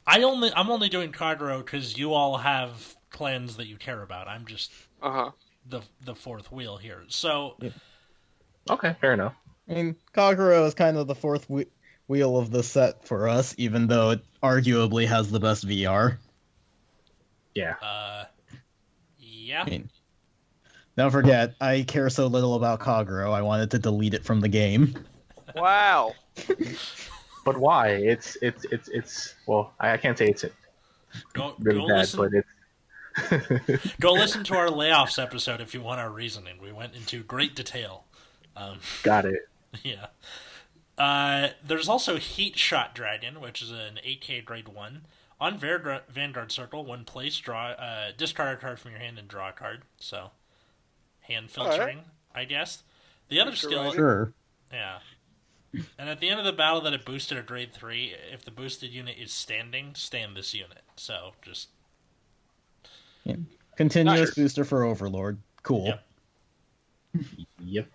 I 0.06 0.22
only 0.22 0.50
I'm 0.54 0.70
only 0.70 0.88
doing 0.88 1.12
Kagero 1.12 1.58
because 1.64 1.98
you 1.98 2.14
all 2.14 2.38
have 2.38 2.96
clans 3.10 3.56
that 3.56 3.66
you 3.66 3.76
care 3.76 4.02
about. 4.02 4.28
I'm 4.28 4.46
just 4.46 4.70
Uh 5.02 5.10
huh. 5.12 5.30
the 5.68 5.80
the 6.04 6.14
fourth 6.14 6.50
wheel 6.52 6.76
here. 6.76 7.02
So 7.08 7.56
Okay, 8.70 8.96
fair 9.00 9.12
enough. 9.14 9.34
I 9.68 9.74
mean, 9.74 9.96
Kagero 10.14 10.66
is 10.66 10.74
kind 10.74 10.96
of 10.96 11.06
the 11.06 11.14
fourth 11.14 11.46
whe- 11.48 11.70
wheel 12.06 12.36
of 12.38 12.50
the 12.50 12.62
set 12.62 13.06
for 13.06 13.28
us, 13.28 13.54
even 13.58 13.86
though 13.86 14.10
it 14.10 14.20
arguably 14.42 15.06
has 15.06 15.30
the 15.30 15.40
best 15.40 15.66
VR. 15.66 16.18
Yeah. 17.54 17.74
uh, 17.82 18.24
yeah. 19.18 19.62
I 19.62 19.70
mean, 19.70 19.90
don't 20.96 21.10
forget, 21.10 21.54
I 21.60 21.82
care 21.86 22.08
so 22.10 22.26
little 22.26 22.54
about 22.54 22.80
Kagero, 22.80 23.32
I 23.32 23.42
wanted 23.42 23.70
to 23.72 23.78
delete 23.78 24.14
it 24.14 24.24
from 24.24 24.40
the 24.40 24.48
game. 24.48 24.94
Wow. 25.54 26.12
But 27.44 27.56
why? 27.58 27.88
It's 27.92 28.36
it's 28.42 28.64
it's 28.66 28.88
it's 28.88 29.34
well, 29.46 29.72
I, 29.80 29.92
I 29.92 29.96
can't 29.96 30.18
say 30.18 30.26
it's 30.28 30.44
it. 30.44 30.52
Go 31.32 31.54
really 31.60 31.80
go 31.80 31.88
bad, 31.88 31.96
listen. 32.00 32.20
but 32.20 32.34
it's 32.34 32.48
Go 34.00 34.12
listen 34.12 34.44
to 34.44 34.54
our 34.54 34.68
layoffs 34.68 35.22
episode 35.22 35.60
if 35.60 35.74
you 35.74 35.80
want 35.80 36.00
our 36.00 36.10
reasoning. 36.10 36.58
We 36.62 36.72
went 36.72 36.94
into 36.94 37.22
great 37.22 37.54
detail. 37.54 38.04
Um, 38.56 38.78
got 39.02 39.24
it. 39.24 39.48
yeah. 39.82 40.06
Uh, 40.96 41.50
there's 41.64 41.88
also 41.88 42.16
Heat 42.16 42.58
Shot 42.58 42.94
Dragon, 42.94 43.40
which 43.40 43.62
is 43.62 43.70
an 43.70 44.00
8k 44.04 44.44
grade 44.44 44.68
1. 44.68 45.06
On 45.40 45.56
Vanguard, 45.56 46.02
Vanguard 46.08 46.50
Circle, 46.50 46.84
when 46.84 47.04
placed, 47.04 47.44
draw, 47.44 47.68
uh, 47.68 48.10
discard 48.16 48.58
a 48.58 48.60
card 48.60 48.80
from 48.80 48.90
your 48.90 49.00
hand 49.00 49.18
and 49.18 49.28
draw 49.28 49.50
a 49.50 49.52
card. 49.52 49.82
So, 50.00 50.32
hand 51.20 51.48
Alright. 51.56 51.76
filtering, 51.76 52.00
I 52.34 52.44
guess. 52.44 52.82
The 53.28 53.40
other 53.40 53.52
Future 53.52 53.68
skill. 53.68 53.92
Sure. 53.92 54.32
yeah. 54.72 54.98
And 55.98 56.08
at 56.08 56.18
the 56.20 56.28
end 56.30 56.40
of 56.40 56.46
the 56.46 56.52
battle 56.52 56.80
that 56.80 56.92
it 56.92 57.04
boosted 57.04 57.38
a 57.38 57.42
grade 57.42 57.72
three, 57.72 58.14
if 58.32 58.44
the 58.44 58.50
boosted 58.50 58.90
unit 58.90 59.16
is 59.18 59.32
standing, 59.32 59.94
stand 59.94 60.36
this 60.36 60.54
unit. 60.54 60.82
So 60.96 61.32
just 61.42 61.68
Continuous 63.76 64.30
Nice. 64.30 64.34
booster 64.34 64.64
for 64.64 64.84
Overlord. 64.84 65.38
Cool. 65.62 65.86
Yep. 65.86 66.04
Yep. 67.60 67.88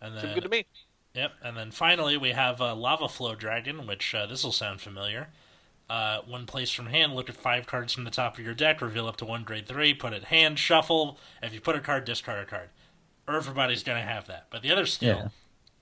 and 0.00 0.12
Seems 0.12 0.22
then 0.22 0.34
good 0.34 0.42
to 0.42 0.48
me. 0.48 0.66
Yep, 1.14 1.32
and 1.42 1.56
then 1.56 1.70
finally 1.70 2.16
we 2.18 2.30
have 2.30 2.60
uh, 2.60 2.74
Lava 2.74 3.08
Flow 3.08 3.34
Dragon, 3.34 3.86
which 3.86 4.14
uh, 4.14 4.26
this 4.26 4.44
will 4.44 4.52
sound 4.52 4.80
familiar. 4.80 5.28
Uh, 5.88 6.18
when 6.26 6.46
placed 6.46 6.74
from 6.74 6.86
hand, 6.86 7.14
look 7.14 7.28
at 7.28 7.36
five 7.36 7.66
cards 7.66 7.92
from 7.94 8.04
the 8.04 8.10
top 8.10 8.36
of 8.36 8.44
your 8.44 8.54
deck, 8.54 8.82
reveal 8.82 9.06
up 9.06 9.16
to 9.16 9.24
one 9.24 9.44
grade 9.44 9.66
three, 9.66 9.94
put 9.94 10.12
it 10.12 10.24
hand, 10.24 10.58
shuffle. 10.58 11.18
If 11.42 11.54
you 11.54 11.60
put 11.60 11.76
a 11.76 11.80
card, 11.80 12.04
discard 12.04 12.40
a 12.40 12.44
card. 12.44 12.68
Everybody's 13.28 13.82
gonna 13.82 14.02
have 14.02 14.26
that. 14.26 14.46
But 14.50 14.62
the 14.62 14.70
other 14.70 14.84
skill 14.86 15.32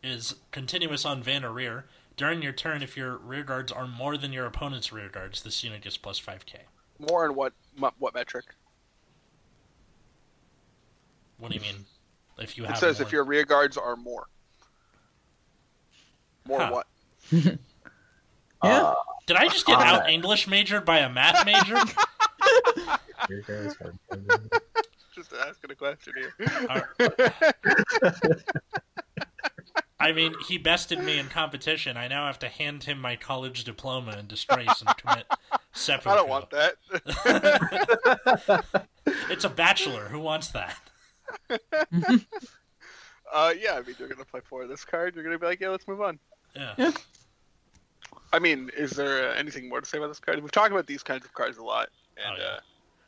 is 0.02 0.34
continuous 0.52 1.04
on 1.04 1.22
Van 1.22 1.44
or 1.44 1.52
rear. 1.52 1.86
During 2.16 2.42
your 2.42 2.52
turn, 2.52 2.82
if 2.82 2.96
your 2.96 3.16
rear 3.16 3.42
guards 3.42 3.72
are 3.72 3.88
more 3.88 4.16
than 4.16 4.32
your 4.32 4.46
opponent's 4.46 4.92
rear 4.92 5.08
guards, 5.08 5.42
this 5.42 5.64
unit 5.64 5.82
gets 5.82 5.96
plus 5.96 6.18
five 6.18 6.46
K. 6.46 6.60
More 6.98 7.26
in 7.26 7.34
what 7.34 7.52
what 7.98 8.14
metric? 8.14 8.44
What 11.38 11.50
do 11.50 11.56
you 11.56 11.60
mean? 11.62 11.84
If 12.38 12.56
you 12.56 12.64
have 12.64 12.76
It 12.76 12.78
says 12.78 12.98
more- 12.98 13.06
if 13.06 13.12
your 13.12 13.24
rear 13.24 13.44
guards 13.44 13.76
are 13.76 13.96
more. 13.96 14.26
More 16.46 16.60
Huh. 16.60 16.70
what? 16.72 16.86
Yeah. 18.62 18.82
Uh, 18.82 18.94
Did 19.26 19.36
I 19.36 19.48
just 19.48 19.66
get 19.66 19.78
Uh, 19.78 19.82
out 19.82 20.08
English 20.08 20.46
majored 20.48 20.86
by 20.86 21.00
a 21.00 21.08
math 21.10 21.44
major? 21.44 21.76
here 23.28 23.42
goes 23.46 23.76
our- 23.82 23.92
Just 25.14 25.34
asking 25.34 25.70
a 25.70 25.74
question 25.74 26.14
here. 26.16 26.32
I 30.04 30.12
mean, 30.12 30.34
he 30.46 30.58
bested 30.58 30.98
me 30.98 31.18
in 31.18 31.28
competition. 31.28 31.96
I 31.96 32.08
now 32.08 32.26
have 32.26 32.38
to 32.40 32.48
hand 32.48 32.84
him 32.84 33.00
my 33.00 33.16
college 33.16 33.64
diploma 33.64 34.18
in 34.18 34.26
disgrace 34.26 34.82
and 34.86 34.94
commit 34.98 35.24
seppuku. 35.72 36.10
I 36.12 36.16
don't 36.16 36.28
want 36.28 36.50
that. 36.50 36.74
It's 39.30 39.44
a 39.44 39.48
bachelor. 39.48 40.08
Who 40.08 40.20
wants 40.20 40.48
that? 40.50 40.76
Uh, 43.32 43.52
yeah, 43.58 43.72
I 43.72 43.82
mean, 43.82 43.96
you're 43.98 44.06
gonna 44.06 44.24
play 44.24 44.40
four 44.44 44.62
of 44.62 44.68
this 44.68 44.84
card. 44.84 45.14
You're 45.16 45.24
gonna 45.24 45.38
be 45.40 45.46
like, 45.46 45.58
yeah, 45.60 45.70
let's 45.70 45.88
move 45.88 46.00
on. 46.00 46.20
Yeah. 46.54 46.92
I 48.32 48.38
mean, 48.38 48.70
is 48.76 48.92
there 48.92 49.30
uh, 49.30 49.34
anything 49.34 49.68
more 49.68 49.80
to 49.80 49.86
say 49.86 49.98
about 49.98 50.06
this 50.08 50.20
card? 50.20 50.40
We've 50.40 50.52
talked 50.52 50.70
about 50.70 50.86
these 50.86 51.02
kinds 51.02 51.24
of 51.24 51.34
cards 51.34 51.58
a 51.58 51.64
lot, 51.64 51.88
and 52.16 52.36
Oh, 52.38 52.40
yeah. 52.40 52.48
uh, 52.48 52.60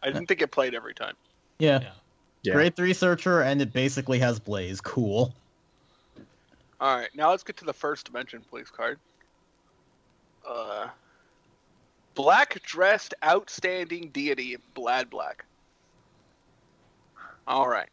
I 0.03 0.07
didn't 0.11 0.26
think 0.26 0.42
it 0.42 0.51
played 0.51 0.74
every 0.74 0.94
time. 0.94 1.14
Yeah. 1.61 1.78
Yeah. 1.80 1.90
Yeah. 2.42 2.53
Grade 2.55 2.74
three 2.74 2.92
searcher, 2.92 3.42
and 3.42 3.62
it 3.62 3.72
basically 3.72 4.18
has 4.18 4.40
Blaze. 4.40 4.80
Cool. 4.80 5.32
All 6.81 6.97
right, 6.97 7.09
now 7.14 7.31
let's 7.31 7.43
get 7.43 7.57
to 7.59 7.64
the 7.64 7.72
first 7.72 8.07
Dimension 8.07 8.43
Police. 8.51 8.70
Card. 8.70 8.99
Uh, 10.47 10.89
black 12.14 12.62
dressed 12.62 13.14
outstanding 13.24 14.11
deity, 14.11 14.57
Blad 14.74 15.09
Black. 15.09 15.45
All 17.49 17.68
right. 17.68 17.89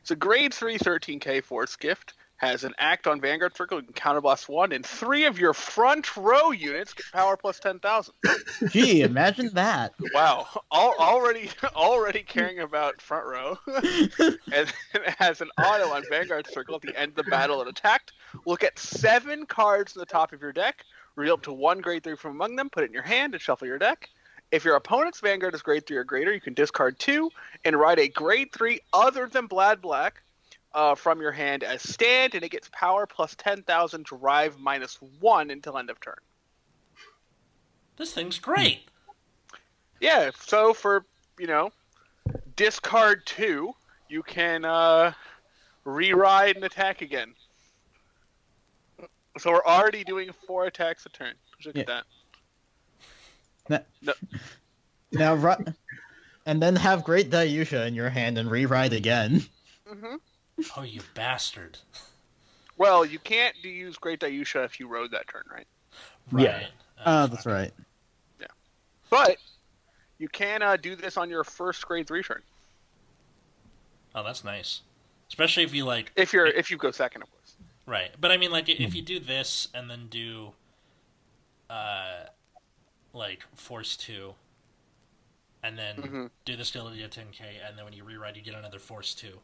It's 0.00 0.10
a 0.10 0.16
grade 0.16 0.52
3 0.52 0.78
13k 0.78 1.44
force 1.44 1.76
gift. 1.76 2.14
Has 2.42 2.64
an 2.64 2.74
act 2.78 3.06
on 3.06 3.20
Vanguard 3.20 3.56
Circle. 3.56 3.78
You 3.78 3.86
can 3.86 3.94
counterblast 3.94 4.48
one, 4.48 4.72
and 4.72 4.84
three 4.84 5.26
of 5.26 5.38
your 5.38 5.54
front 5.54 6.16
row 6.16 6.50
units 6.50 6.92
get 6.92 7.06
power 7.12 7.36
plus 7.36 7.60
10,000. 7.60 8.12
Gee, 8.68 9.02
imagine 9.02 9.50
that. 9.54 9.94
Wow, 10.12 10.48
Al 10.72 10.96
already 10.98 11.50
already 11.76 12.24
caring 12.24 12.58
about 12.58 13.00
front 13.00 13.26
row, 13.26 13.58
and 13.68 14.72
it 14.92 15.14
has 15.18 15.40
an 15.40 15.50
auto 15.56 15.94
on 15.94 16.02
Vanguard 16.10 16.48
Circle 16.48 16.74
at 16.74 16.82
the 16.82 16.98
end 16.98 17.10
of 17.10 17.24
the 17.24 17.30
battle 17.30 17.60
and 17.60 17.70
attacked. 17.70 18.12
Look 18.44 18.64
at 18.64 18.76
seven 18.76 19.46
cards 19.46 19.94
in 19.94 20.00
the 20.00 20.06
top 20.06 20.32
of 20.32 20.40
your 20.40 20.52
deck, 20.52 20.84
reveal 21.14 21.34
up 21.34 21.42
to 21.42 21.52
one 21.52 21.80
grade 21.80 22.02
three 22.02 22.16
from 22.16 22.32
among 22.32 22.56
them, 22.56 22.70
put 22.70 22.82
it 22.82 22.86
in 22.86 22.92
your 22.92 23.04
hand, 23.04 23.34
and 23.34 23.40
shuffle 23.40 23.68
your 23.68 23.78
deck. 23.78 24.08
If 24.50 24.64
your 24.64 24.74
opponent's 24.74 25.20
Vanguard 25.20 25.54
is 25.54 25.62
grade 25.62 25.86
three 25.86 25.96
or 25.96 26.02
greater, 26.02 26.34
you 26.34 26.40
can 26.40 26.54
discard 26.54 26.98
two 26.98 27.30
and 27.64 27.76
ride 27.76 28.00
a 28.00 28.08
grade 28.08 28.52
three 28.52 28.80
other 28.92 29.28
than 29.28 29.46
Blad 29.46 29.80
Black 29.80 30.22
uh, 30.74 30.94
from 30.94 31.20
your 31.20 31.32
hand 31.32 31.62
as 31.62 31.82
stand, 31.82 32.34
and 32.34 32.44
it 32.44 32.50
gets 32.50 32.68
power 32.72 33.06
plus 33.06 33.34
ten 33.36 33.62
thousand, 33.62 34.04
drive 34.04 34.58
minus 34.58 34.96
one 35.20 35.50
until 35.50 35.78
end 35.78 35.90
of 35.90 36.00
turn. 36.00 36.16
This 37.96 38.14
thing's 38.14 38.38
great. 38.38 38.88
Yeah, 40.00 40.30
so 40.38 40.74
for, 40.74 41.04
you 41.38 41.46
know, 41.46 41.70
discard 42.56 43.24
two, 43.26 43.72
you 44.08 44.22
can 44.22 44.64
uh 44.64 45.12
re-ride 45.84 46.56
and 46.56 46.64
attack 46.64 47.02
again. 47.02 47.34
So 49.38 49.50
we're 49.52 49.64
already 49.64 50.04
doing 50.04 50.30
four 50.46 50.66
attacks 50.66 51.06
a 51.06 51.08
turn. 51.08 51.34
Look 51.64 51.76
at 51.76 52.04
that. 53.68 53.86
Now, 55.12 55.34
ru- 55.36 55.64
and 56.46 56.62
then 56.62 56.76
have 56.76 57.04
Great 57.04 57.30
Daiyusha 57.30 57.86
in 57.86 57.94
your 57.94 58.10
hand 58.10 58.38
and 58.38 58.50
rewrite 58.50 58.92
again. 58.92 59.44
hmm 59.86 60.16
Oh, 60.76 60.82
you 60.82 61.00
bastard. 61.14 61.78
Well, 62.78 63.04
you 63.04 63.18
can't 63.18 63.54
do- 63.62 63.68
use 63.68 63.96
Great 63.96 64.20
Daiyusha 64.20 64.64
if 64.64 64.78
you 64.80 64.88
rode 64.88 65.10
that 65.10 65.28
turn, 65.28 65.42
right? 65.50 65.66
Right. 66.30 66.44
Yeah. 66.44 66.66
Oh, 66.98 67.02
Ah, 67.04 67.26
that's 67.26 67.46
right. 67.46 67.72
Yeah, 68.40 68.46
but 69.10 69.36
you 70.18 70.28
can 70.28 70.62
uh, 70.62 70.76
do 70.76 70.94
this 70.96 71.16
on 71.16 71.28
your 71.28 71.44
first 71.44 71.86
grade 71.86 72.06
three 72.06 72.22
turn 72.22 72.42
Oh, 74.14 74.22
that's 74.22 74.44
nice. 74.44 74.82
Especially 75.28 75.62
if 75.64 75.74
you 75.74 75.84
like 75.84 76.12
if 76.16 76.32
you're 76.32 76.46
if 76.46 76.70
you 76.70 76.76
go 76.76 76.90
second, 76.90 77.22
of 77.22 77.30
course. 77.30 77.54
right. 77.86 78.10
But 78.20 78.30
I 78.30 78.36
mean 78.36 78.50
like 78.50 78.68
if 78.68 78.94
you 78.94 79.00
do 79.02 79.18
this 79.18 79.68
and 79.74 79.90
then 79.90 80.06
do 80.10 80.52
uh 81.70 82.24
like 83.14 83.44
force 83.54 83.96
2 83.96 84.34
and 85.62 85.78
then 85.78 85.96
Mhm. 85.96 86.30
do 86.44 86.56
the 86.56 86.64
skill 86.64 86.90
to 86.90 86.96
get 86.96 87.10
10k 87.10 87.40
and 87.66 87.76
then 87.78 87.84
when 87.86 87.94
you 87.94 88.04
rewrite 88.04 88.36
you 88.36 88.42
get 88.42 88.54
another 88.54 88.78
force 88.78 89.14
2. 89.14 89.38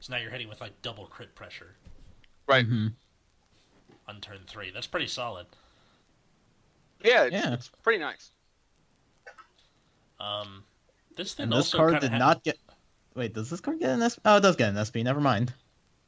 So 0.00 0.12
now 0.12 0.18
you're 0.20 0.30
hitting 0.30 0.48
with 0.48 0.60
like 0.60 0.80
double 0.82 1.06
crit 1.06 1.34
pressure 1.34 1.76
Right. 2.46 2.66
Mhm. 2.68 2.94
on 4.08 4.20
turn 4.20 4.40
3. 4.46 4.70
That's 4.70 4.86
pretty 4.86 5.06
solid. 5.06 5.46
Yeah, 7.04 7.24
it's, 7.24 7.32
Yeah. 7.32 7.52
it's 7.54 7.68
pretty 7.82 7.98
nice. 8.00 8.30
Um 10.18 10.64
this 11.16 11.34
thing 11.34 11.44
And 11.44 11.52
this 11.52 11.72
also 11.74 11.78
card 11.78 12.00
did 12.00 12.10
ha- 12.12 12.18
not 12.18 12.42
get. 12.44 12.58
Wait, 13.14 13.34
does 13.34 13.50
this 13.50 13.60
card 13.60 13.78
get 13.80 13.90
an 13.90 14.00
SP? 14.08 14.20
Oh, 14.24 14.36
it 14.36 14.40
does 14.40 14.56
get 14.56 14.68
an 14.74 14.76
SP. 14.84 15.02
Never 15.02 15.20
mind. 15.20 15.52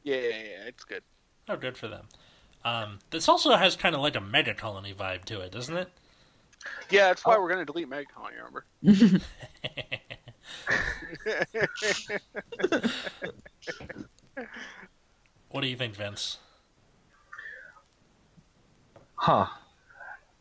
Yeah, 0.04 0.16
yeah, 0.16 0.28
yeah, 0.28 0.64
it's 0.66 0.84
good. 0.84 1.02
Oh, 1.48 1.56
good 1.56 1.76
for 1.76 1.88
them. 1.88 2.08
Um, 2.64 2.98
this 3.10 3.28
also 3.28 3.54
has 3.56 3.74
kind 3.76 3.94
of 3.94 4.00
like 4.00 4.14
a 4.16 4.20
Megacolony 4.20 4.94
vibe 4.94 5.24
to 5.26 5.40
it, 5.40 5.50
doesn't 5.52 5.76
it? 5.76 5.90
Yeah, 6.90 7.08
that's 7.08 7.22
Oh. 7.26 7.30
why 7.30 7.38
we're 7.38 7.48
gonna 7.50 7.64
delete 7.64 7.88
Megacolony, 7.90 8.36
remember? 8.36 8.64
what 15.50 15.60
do 15.60 15.66
you 15.66 15.76
think, 15.76 15.94
Vince? 15.94 16.38
Huh. 19.16 19.46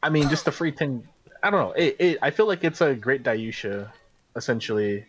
I 0.02 0.10
mean, 0.10 0.30
just 0.30 0.46
the 0.46 0.52
free 0.52 0.72
ten. 0.72 1.08
I 1.44 1.50
don't 1.50 1.60
know. 1.60 1.72
It, 1.74 1.96
it, 2.00 2.18
I 2.22 2.32
feel 2.32 2.48
like 2.48 2.64
it's 2.64 2.82
a 2.82 2.96
great 2.96 3.24
Daiyusha, 3.24 3.90
essentially, 4.36 5.06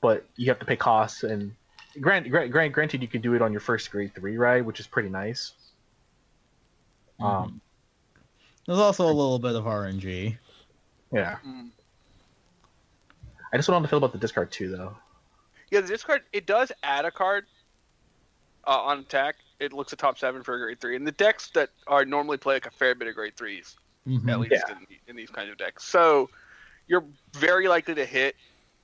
but 0.00 0.24
you 0.36 0.46
have 0.48 0.58
to 0.60 0.64
pay 0.64 0.76
costs. 0.76 1.22
And 1.22 1.54
grant, 2.00 2.28
grant, 2.30 2.50
grant, 2.50 2.72
granted, 2.72 3.02
you 3.02 3.08
can 3.08 3.20
do 3.20 3.34
it 3.34 3.42
on 3.42 3.52
your 3.52 3.60
first 3.60 3.90
grade 3.90 4.14
three 4.14 4.36
ride, 4.36 4.64
which 4.66 4.80
is 4.80 4.86
pretty 4.86 5.08
nice. 5.08 5.52
Um, 7.20 7.60
There's 8.66 8.78
also 8.78 9.04
a 9.04 9.12
little 9.12 9.38
bit 9.38 9.54
of 9.54 9.64
RNG. 9.64 10.36
yeah. 11.12 11.36
Mm. 11.46 11.70
I 13.52 13.56
just 13.56 13.68
want 13.68 13.84
to 13.84 13.88
feel 13.88 13.98
about 13.98 14.12
the 14.12 14.18
discard 14.18 14.50
too, 14.50 14.70
though. 14.70 14.96
Yeah, 15.70 15.80
the 15.80 15.88
discard 15.88 16.22
it 16.32 16.46
does 16.46 16.72
add 16.82 17.04
a 17.04 17.10
card 17.10 17.46
uh, 18.66 18.78
on 18.80 19.00
attack. 19.00 19.36
It 19.60 19.72
looks 19.72 19.92
at 19.92 19.98
top 19.98 20.18
seven 20.18 20.42
for 20.42 20.54
a 20.54 20.58
grade 20.58 20.80
three, 20.80 20.96
and 20.96 21.06
the 21.06 21.12
decks 21.12 21.50
that 21.50 21.70
are 21.86 22.04
normally 22.04 22.36
play 22.38 22.54
like 22.54 22.66
a 22.66 22.70
fair 22.70 22.94
bit 22.94 23.08
of 23.08 23.14
grade 23.14 23.36
threes, 23.36 23.76
Mhm. 24.08 24.30
at 24.30 24.40
least 24.40 24.64
in, 24.70 24.86
in 25.06 25.16
these 25.16 25.30
kinds 25.30 25.50
of 25.50 25.56
decks. 25.58 25.84
So 25.84 26.30
you're 26.88 27.04
very 27.34 27.68
likely 27.68 27.94
to 27.94 28.04
hit, 28.04 28.36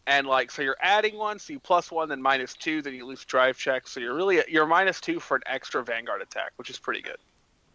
and 0.07 0.27
like 0.27 0.51
so 0.51 0.63
you're 0.63 0.77
adding 0.81 1.17
one, 1.17 1.39
so 1.39 1.53
you 1.53 1.61
plus 1.61 1.91
one, 1.91 2.09
then 2.09 2.23
minus 2.23 2.55
two, 2.55 2.81
then 2.83 2.95
you 2.95 3.07
lose 3.07 3.25
drive 3.25 3.57
check. 3.59 3.89
So 3.89 4.01
you're 4.01 4.15
really 4.15 4.43
you're 4.49 4.67
minus 4.67 5.01
two 5.01 5.19
for 5.21 5.37
an 5.37 5.43
extra 5.47 5.83
Vanguard 5.83 6.23
attack, 6.23 6.53
which 6.57 6.71
is 6.71 6.79
pretty 6.79 7.01
good, 7.03 7.19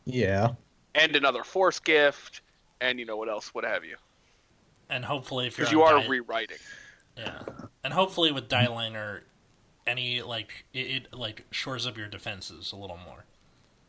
Yeah. 0.05 0.49
and 0.95 1.15
another 1.15 1.43
Force 1.43 1.79
gift, 1.79 2.41
and 2.81 2.99
you 2.99 3.05
know 3.05 3.17
what 3.17 3.29
else, 3.29 3.53
what 3.53 3.63
have 3.63 3.83
you, 3.83 3.97
And 4.89 5.03
hopefully, 5.03 5.47
if 5.47 5.57
you're 5.57 5.65
because 5.65 5.71
you 5.73 5.81
are 5.83 5.99
Di- 6.01 6.07
rewriting. 6.07 6.57
Yeah, 7.17 7.41
and 7.83 7.93
hopefully 7.93 8.31
with 8.31 8.49
Dieliner, 8.49 9.21
any 9.85 10.21
like 10.21 10.65
it, 10.73 10.79
it 10.79 11.13
like 11.13 11.45
shores 11.51 11.85
up 11.85 11.97
your 11.97 12.07
defenses 12.07 12.71
a 12.71 12.75
little 12.75 12.99
more. 13.05 13.25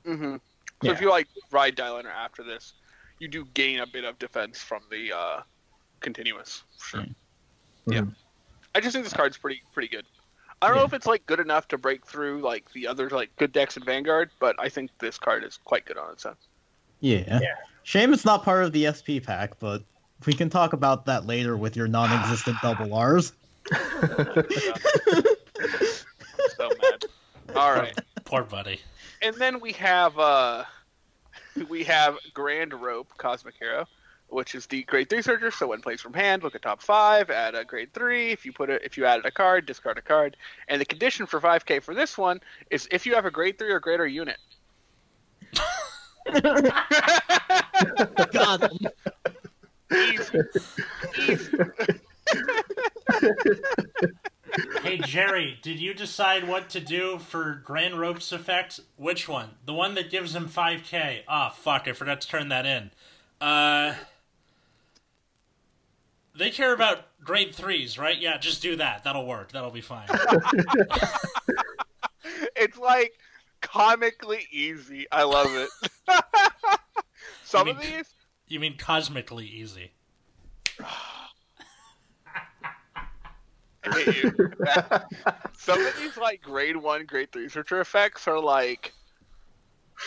Mm-hmm. 0.07 0.35
So 0.35 0.41
Yeah. 0.83 0.93
if 0.93 1.01
you 1.01 1.09
like 1.11 1.29
ride 1.51 1.77
Dieliner 1.77 2.13
after 2.15 2.43
this, 2.43 2.75
you 3.19 3.29
do 3.29 3.47
gain 3.55 3.81
a 3.81 3.87
bit 3.87 4.05
of 4.05 4.19
defense 4.19 4.59
from 4.59 4.83
the 4.91 5.13
uh, 5.17 5.41
continuous. 6.01 6.65
Sure. 6.83 7.01
Mm. 7.01 7.15
Yeah. 7.87 8.03
I 8.75 8.81
just 8.81 8.93
think 8.93 9.05
this 9.05 9.15
card's 9.15 9.37
pretty 9.39 9.63
pretty 9.73 9.89
good. 9.89 10.05
I 10.61 10.69
don't 10.69 10.77
know 10.77 10.85
if 10.85 10.93
it's 10.95 11.07
like 11.07 11.25
good 11.27 11.41
enough 11.41 11.69
to 11.69 11.79
break 11.79 12.07
through 12.07 12.41
like 12.41 12.71
the 12.73 12.87
other 12.87 13.09
like 13.11 13.35
good 13.37 13.53
decks 13.53 13.77
in 13.77 13.85
Vanguard, 13.85 14.31
but 14.41 14.57
I 14.59 14.69
think 14.69 14.91
this 14.99 15.19
card 15.19 15.45
is 15.45 15.59
quite 15.65 15.85
good 15.85 15.99
on 15.99 16.13
its 16.13 16.27
own. 16.27 16.37
Yeah. 17.01 17.39
Yeah. 17.41 17.55
Shame 17.83 18.13
it's 18.15 18.25
not 18.25 18.43
part 18.45 18.65
of 18.65 18.73
the 18.73 18.87
SP 18.91 19.21
pack, 19.23 19.59
but 19.59 19.83
we 20.27 20.33
can 20.33 20.49
talk 20.51 20.73
about 20.73 21.07
that 21.07 21.27
later 21.27 21.57
with 21.57 21.77
your 21.77 21.87
non-existent 21.89 22.57
double 22.63 22.95
R's. 22.95 23.33
So 26.57 26.69
mad. 26.83 27.05
All 27.57 27.73
right. 27.73 27.97
Poor 28.25 28.43
buddy. 28.43 28.81
and 29.23 29.35
then 29.37 29.61
we 29.61 29.73
have 29.73 30.19
uh 30.19 30.65
we 31.69 31.85
have 31.85 32.17
Grandrope 32.35 33.07
Cosmic 33.17 33.55
Hero, 33.59 33.87
which 34.29 34.55
is 34.55 34.67
the 34.67 34.83
grade 34.85 35.09
three 35.09 35.23
searcher. 35.23 35.51
So 35.51 35.67
when 35.69 35.81
placed 35.81 36.03
from 36.03 36.13
hand, 36.15 36.43
look 36.43 36.55
at 36.55 36.63
top 36.63 36.83
five, 36.83 37.31
add 37.31 37.55
a 37.55 37.65
grade 37.65 37.93
three. 37.95 38.31
If 38.31 38.45
you 38.45 38.53
put 38.53 38.71
it, 38.71 38.83
if 38.85 38.97
you 38.97 39.07
added 39.07 39.25
a 39.25 39.31
card, 39.31 39.67
discard 39.67 39.99
a 39.99 40.03
card. 40.03 40.37
And 40.69 40.81
the 40.81 40.85
condition 40.85 41.27
for 41.27 41.41
5K 41.41 41.83
for 41.83 41.95
this 41.95 42.19
one 42.19 42.41
is 42.71 42.87
if 42.91 43.07
you 43.07 43.15
have 43.15 43.25
a 43.25 43.31
grade 43.31 43.59
three 43.59 43.71
or 43.71 43.81
greater 43.81 44.07
unit. 44.07 44.39
Got 48.33 48.73
him. 48.73 48.79
Easy. 49.93 50.41
Easy. 51.19 51.59
Hey 54.83 54.99
Jerry, 54.99 55.59
did 55.63 55.81
you 55.81 55.95
decide 55.95 56.47
what 56.47 56.69
to 56.71 56.81
do 56.81 57.19
for 57.19 57.61
Grandrope's 57.67 58.31
effect? 58.31 58.79
Which 58.97 59.29
one? 59.29 59.57
The 59.67 59.75
one 59.75 59.95
that 59.95 60.11
gives 60.11 60.33
him 60.35 60.49
5k. 60.49 61.23
Ah, 61.27 61.49
fuck, 61.51 61.89
I 61.89 61.93
forgot 61.93 62.21
to 62.21 62.29
turn 62.29 62.51
that 62.51 62.65
in. 62.65 62.93
Uh. 63.41 63.95
They 66.37 66.51
care 66.51 66.73
about 66.73 67.07
grade 67.25 67.53
3s, 67.53 67.99
right? 67.99 68.17
Yeah, 68.21 68.39
just 68.39 68.63
do 68.63 68.77
that. 68.77 69.03
That'll 69.03 69.27
work. 69.27 69.51
That'll 69.53 69.71
be 69.73 69.81
fine. 69.81 70.07
It's 72.57 72.79
like 72.79 73.13
comically 73.61 74.47
easy. 74.51 75.07
I 75.13 75.25
love 75.25 75.49
it. 75.51 75.69
Some 77.45 77.67
You 77.69 77.75
of 77.75 77.81
these, 77.81 78.15
You 78.49 78.61
mean 78.61 78.77
cosmically 78.77 79.47
easy. 79.47 79.93
I 83.85 84.03
hate 84.03 84.23
you. 84.23 84.33
Some 85.57 85.85
of 85.87 85.97
these 85.99 86.17
like 86.17 86.43
grade 86.43 86.77
one, 86.77 87.07
grade 87.07 87.33
three 87.33 87.49
searcher 87.49 87.81
effects 87.81 88.29
are 88.29 88.41
like 88.41 88.93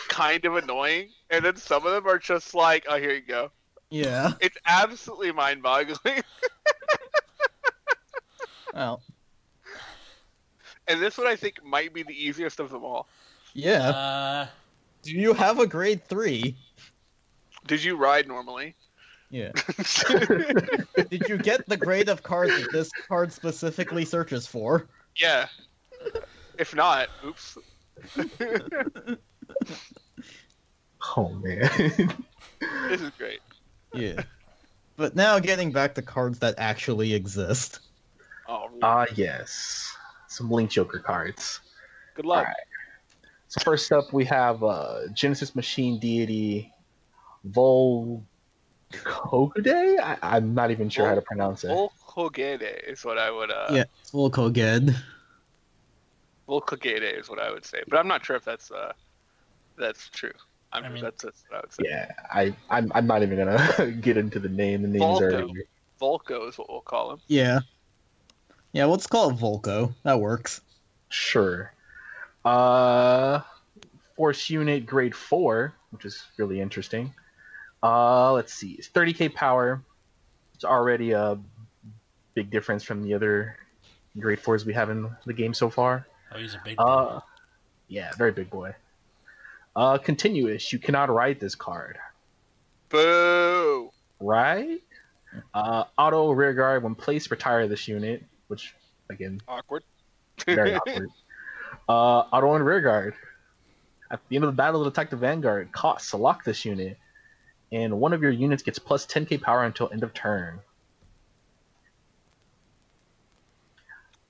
kind 0.10 0.46
of 0.46 0.56
annoying, 0.56 1.10
and 1.30 1.44
then 1.44 1.56
some 1.56 1.86
of 1.86 1.92
them 1.94 2.08
are 2.08 2.20
just 2.20 2.54
like, 2.54 2.86
oh, 2.88 2.98
here 2.98 3.14
you 3.14 3.22
go. 3.22 3.52
Yeah. 3.90 4.34
It's 4.42 4.58
absolutely 4.66 5.32
mind-boggling. 5.32 6.24
Well. 8.74 9.02
and 10.88 11.02
this 11.02 11.18
one 11.18 11.26
I 11.26 11.36
think 11.36 11.64
might 11.66 11.96
be 11.96 12.04
the 12.04 12.14
easiest 12.14 12.60
of 12.60 12.70
them 12.70 12.84
all. 12.84 13.08
Yeah. 13.54 13.90
Uh. 13.90 14.48
Do 15.02 15.14
you 15.14 15.34
have 15.34 15.58
a 15.60 15.66
grade 15.66 16.06
three? 16.06 16.56
Did 17.68 17.84
you 17.84 17.98
ride 17.98 18.28
normally? 18.28 18.76
Yeah. 19.30 19.52
Did 21.10 21.24
you 21.28 21.38
get 21.38 21.68
the 21.68 21.78
grade 21.78 22.08
of 22.10 22.24
card 22.24 22.50
that 22.50 22.70
this 22.72 22.90
card 23.08 23.34
specifically 23.34 24.06
searches 24.06 24.48
for? 24.48 24.88
yeah. 25.16 25.48
If 26.58 26.74
not, 26.74 27.10
oops. 27.26 27.58
oh 31.18 31.30
man. 31.30 31.70
this 32.90 33.02
is 33.02 33.12
great. 33.18 33.40
Yeah. 33.94 34.24
But 34.96 35.16
now 35.16 35.40
getting 35.40 35.72
back 35.72 35.96
to 35.96 36.02
cards 36.02 36.40
that 36.40 36.56
actually 36.58 37.14
exist. 37.14 37.80
Oh, 38.48 38.70
Ah 38.82 39.06
yes, 39.16 39.94
some 40.28 40.50
Link 40.50 40.70
Joker 40.70 41.00
cards. 41.00 41.60
good 42.16 42.26
luck. 42.26 42.40
Alright. 42.40 42.56
So 43.50 43.62
first 43.64 43.92
up, 43.92 44.14
we 44.14 44.26
have 44.26 44.64
uh, 44.64 45.08
Genesis 45.14 45.56
Machine 45.56 46.00
Deity 46.00 46.72
Volkogude. 47.52 48.24
I- 50.00 50.18
I'm 50.22 50.54
not 50.54 50.72
even 50.72 50.90
sure 50.90 51.08
how 51.08 51.16
to 51.16 51.22
pronounce 51.22 51.64
it. 51.64 51.70
Volkogede 51.70 52.90
is 52.90 53.04
what 53.06 53.18
I 53.18 53.30
would. 53.32 53.52
Uh, 53.52 53.68
Yeah, 53.72 53.84
it's 54.02 54.12
Volkoged. 54.12 54.96
Volkogede 56.48 57.20
is 57.20 57.30
what 57.30 57.40
I 57.40 57.52
would 57.52 57.66
say, 57.66 57.82
but 57.88 57.98
I'm 57.98 58.08
not 58.08 58.26
sure 58.26 58.36
if 58.36 58.46
that's 58.46 58.72
uh, 58.72 58.94
that's 59.78 60.10
true. 60.10 60.32
I'm, 60.74 60.84
I 60.86 60.90
mean- 60.90 61.04
that's, 61.04 61.24
that's 61.24 61.44
what 61.50 61.58
I 61.58 61.62
would 61.62 61.74
say. 61.74 61.84
Yeah, 61.88 62.12
I 62.34 62.56
I'm, 62.70 62.92
I'm 62.96 63.08
not 63.08 63.22
even 63.24 63.38
gonna 63.38 63.92
get 64.02 64.18
into 64.18 64.40
the 64.40 64.50
name. 64.50 64.82
The 64.82 64.88
names 64.88 65.22
are 65.22 65.32
Volko. 65.32 65.54
Volko 66.02 66.50
is 66.50 66.58
what 66.58 66.70
we'll 66.70 66.82
call 66.82 67.12
him. 67.12 67.20
Yeah. 67.28 67.60
Yeah, 68.74 68.86
let's 68.86 69.08
call 69.08 69.30
it 69.32 69.38
Volko. 69.38 69.94
That 70.04 70.20
works. 70.20 70.62
sure. 71.10 71.74
Uh, 72.46 73.42
Force 74.16 74.50
Unit 74.50 74.86
Grade 74.86 75.16
Four, 75.16 75.74
which 75.92 76.06
is 76.06 76.24
really 76.38 76.62
interesting. 76.62 77.14
Uh, 77.84 78.34
let's 78.34 78.54
see, 78.54 78.72
it's 78.72 78.90
30k 78.90 79.34
power. 79.34 79.82
It's 80.56 80.64
already 80.66 81.12
a 81.12 81.38
big 82.34 82.50
difference 82.50 82.84
from 82.84 83.04
the 83.04 83.14
other 83.14 83.56
Grade 84.20 84.40
Fours 84.40 84.66
we 84.66 84.74
have 84.74 84.90
in 84.90 85.10
the 85.26 85.34
game 85.34 85.54
so 85.54 85.70
far. 85.70 86.08
Oh, 86.34 86.40
he's 86.40 86.56
a 86.56 86.62
big 86.66 86.78
boy. 86.78 86.84
Uh, 86.84 87.20
yeah, 87.88 88.12
very 88.18 88.32
big 88.32 88.50
boy. 88.50 88.74
Uh, 89.76 89.98
continuous. 90.00 90.74
You 90.74 90.80
cannot 90.80 91.10
ride 91.12 91.40
this 91.40 91.54
card, 91.54 91.98
Boo! 92.90 93.92
right? 94.20 94.82
Uh, 95.54 95.84
auto 95.98 96.32
rear 96.32 96.54
guard 96.54 96.82
when 96.84 96.96
placed, 96.96 97.30
retire 97.30 97.68
this 97.68 97.88
unit, 97.88 98.24
which 98.48 98.74
again, 99.10 99.40
Awkward. 99.48 99.84
very 100.46 100.74
awkward. 100.76 101.10
Uh, 101.88 101.92
auto 101.92 102.56
and 102.56 102.66
rear 102.66 102.82
guard. 102.82 103.14
At 104.10 104.22
the 104.30 104.36
end 104.38 104.46
of 104.46 104.52
the 104.52 104.56
battle, 104.56 104.86
attack 104.88 105.10
the 105.12 105.16
vanguard. 105.18 105.72
Cost: 105.72 106.10
select 106.10 106.44
this 106.46 106.66
unit, 106.66 106.98
and 107.72 108.00
one 108.00 108.14
of 108.14 108.22
your 108.22 108.32
units 108.32 108.64
gets 108.64 108.80
plus 108.80 109.06
10k 109.06 109.42
power 109.42 109.64
until 109.64 109.90
end 109.92 110.04
of 110.04 110.14
turn. 110.14 110.60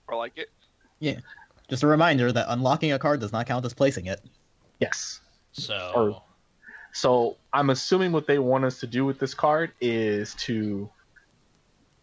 I 0.10 0.16
like 0.16 0.38
it. 0.38 0.50
Yeah. 1.00 1.20
Just 1.70 1.84
a 1.84 1.88
reminder 1.88 2.32
that 2.32 2.46
unlocking 2.50 2.94
a 2.94 3.00
card 3.00 3.20
does 3.20 3.32
not 3.34 3.46
count 3.46 3.66
as 3.66 3.74
placing 3.74 4.06
it. 4.06 4.22
Yes. 4.80 5.20
so. 5.52 5.92
or- 5.96 6.24
So 6.94 7.38
I'm 7.54 7.70
assuming 7.70 8.12
what 8.12 8.26
they 8.26 8.40
want 8.40 8.64
us 8.66 8.80
to 8.80 8.88
do 8.88 9.06
with 9.06 9.20
this 9.20 9.34
card 9.34 9.72
is 9.82 10.34
to 10.36 10.90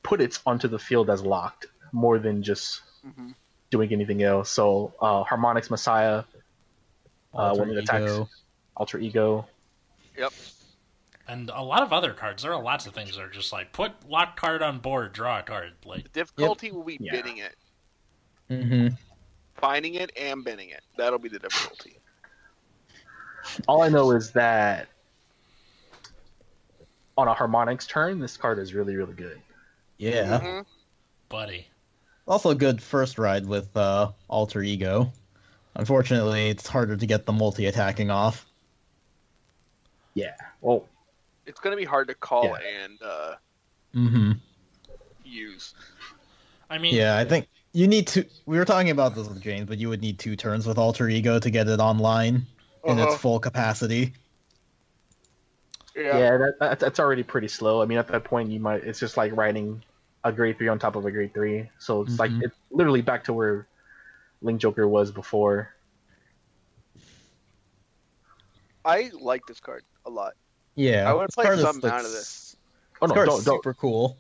put 0.03 0.21
it 0.21 0.39
onto 0.47 0.69
the 0.69 0.79
field 0.79 1.09
as 1.11 1.23
locked, 1.23 1.67
more 1.93 2.19
than 2.19 2.43
just 2.43 2.81
hmm 3.03 3.31
doing 3.71 3.93
anything 3.93 4.23
else. 4.23 4.51
So 4.51 4.93
uh, 5.01 5.25
Harmonics 5.25 5.69
Messiah, 5.69 6.23
uh, 7.33 7.57
when 7.57 7.71
it 7.71 7.79
attacks 7.79 8.05
Ego. 8.13 8.29
Alter 8.77 8.99
Ego. 9.01 9.49
And 11.27 11.51
a 11.55 11.63
lot 11.63 11.83
of 11.83 11.93
other 11.93 12.13
cards. 12.13 12.43
There 12.43 12.53
are 12.53 12.63
lots 12.63 12.87
of 12.87 12.93
things 12.95 13.17
that 13.17 13.23
are 13.23 13.31
just 13.31 13.53
like 13.53 13.73
put 13.73 13.93
lock 14.09 14.37
card 14.39 14.63
on 14.63 14.79
board, 14.79 15.13
draw 15.15 15.39
a 15.39 15.43
card. 15.43 15.73
Like 15.85 16.03
The 16.05 16.09
difficulty 16.11 16.71
will 16.71 16.85
be 16.85 16.99
Yeah. 17.01 17.13
bidding 17.13 17.39
it, 17.39 17.57
Mm-hmm. 18.51 18.95
finding 19.55 19.95
it, 19.95 20.13
and 20.21 20.45
binning 20.45 20.69
it. 20.69 20.83
That'll 20.99 21.19
be 21.19 21.31
the 21.31 21.39
difficulty. 21.39 21.97
All 23.67 23.83
I 23.83 23.89
know 23.89 24.11
is 24.11 24.33
that 24.33 24.89
on 27.17 27.29
a 27.29 27.33
harmonics 27.35 27.87
turn, 27.87 28.19
this 28.19 28.37
card 28.37 28.59
is 28.59 28.75
really, 28.75 28.97
really 28.97 29.15
good. 29.15 29.41
Yeah. 29.99 30.41
Mhm. 30.41 30.67
buddy. 31.31 31.67
Also 32.27 32.51
a 32.51 32.55
good 32.55 32.83
first 32.83 33.19
ride 33.19 33.47
with 33.47 33.75
uh, 33.77 34.13
Alter 34.29 34.63
Ego. 34.63 35.13
Unfortunately, 35.75 36.49
it's 36.49 36.67
harder 36.67 36.97
to 36.97 37.07
get 37.07 37.27
the 37.27 37.33
multi-attacking 37.33 38.11
off. 38.11 38.47
Yeah. 40.15 40.35
Well, 40.61 40.87
It's 41.47 41.61
going 41.61 41.73
to 41.73 41.77
be 41.81 41.85
hard 41.85 42.09
to 42.09 42.15
call 42.15 42.45
Yeah. 42.45 42.83
and 42.85 43.03
uh, 43.03 43.35
Mm-hmm. 43.95 44.33
use. 45.25 45.75
I 46.71 46.79
mean, 46.79 46.95
Yeah, 46.95 47.17
I 47.17 47.25
think 47.25 47.49
you 47.73 47.87
need 47.87 48.07
to. 48.09 48.27
We 48.47 48.59
were 48.59 48.65
talking 48.65 48.91
about 48.91 49.15
this 49.15 49.29
with 49.29 49.41
James, 49.41 49.67
but 49.67 49.79
you 49.79 49.89
would 49.89 50.01
need 50.01 50.19
two 50.19 50.37
turns 50.37 50.67
with 50.67 50.79
Alter 50.79 51.09
Ego 51.09 51.39
to 51.39 51.51
get 51.51 51.69
it 51.69 51.81
online 51.81 52.47
in 52.85 52.99
Uh-huh. 52.99 53.13
its 53.13 53.21
full 53.21 53.39
capacity. 53.39 54.15
Yeah. 55.95 56.19
yeah, 56.19 56.37
that, 56.39 56.55
that, 56.59 56.81
that's 56.81 56.99
already 56.99 57.23
pretty 57.23 57.47
slow. 57.47 57.81
I 57.81 57.85
mean, 57.87 57.99
at 57.99 58.09
that 58.09 58.25
point, 58.25 58.51
you 58.51 58.59
might. 58.59 58.83
It's 58.83 58.99
just 58.99 59.17
like 59.17 59.37
writing 59.37 59.85
a 60.25 60.33
grade 60.33 60.59
three 60.59 60.69
on 60.69 60.79
top 60.79 60.97
of 60.97 61.05
a 61.07 61.11
grade 61.13 61.33
three. 61.33 61.71
So 61.79 62.03
it's 62.03 62.19
like 62.19 62.33
Mhm. 62.33 62.43
it's 62.43 62.57
literally 62.73 63.03
back 63.03 63.25
to 63.25 63.33
where 63.33 63.69
Link 64.43 64.61
Joker 64.61 64.89
was 64.89 65.13
before. 65.13 65.73
I 68.85 69.11
like 69.19 69.47
this 69.47 69.61
card 69.61 69.85
a 70.05 70.11
lot. 70.11 70.35
Yeah, 70.77 71.09
I 71.09 71.15
wanna 71.15 71.29
play 71.29 71.45
card 71.45 71.59
is- 71.59 71.65
some 71.65 71.81
amount 71.83 72.05
of 72.07 72.13
this. 72.13 72.57
Oh 73.03 73.07
no, 73.07 73.15
don't, 73.15 73.27
don't. 73.27 73.43
super 73.43 73.75
cool. 73.75 74.17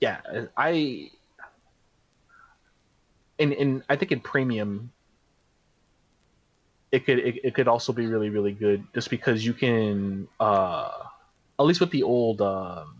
Yeah, 0.00 0.20
I. 0.56 1.10
In 3.38 3.52
in 3.52 3.82
I 3.88 3.96
think 3.96 4.12
in 4.12 4.20
premium. 4.20 4.92
It 6.92 7.06
could 7.06 7.18
it, 7.18 7.44
it 7.44 7.54
could 7.54 7.68
also 7.68 7.92
be 7.92 8.06
really 8.06 8.30
really 8.30 8.52
good 8.52 8.84
just 8.94 9.10
because 9.10 9.44
you 9.46 9.52
can 9.54 10.26
uh 10.40 10.90
at 11.58 11.62
least 11.62 11.80
with 11.80 11.90
the 11.90 12.02
old 12.02 12.42
um 12.42 12.96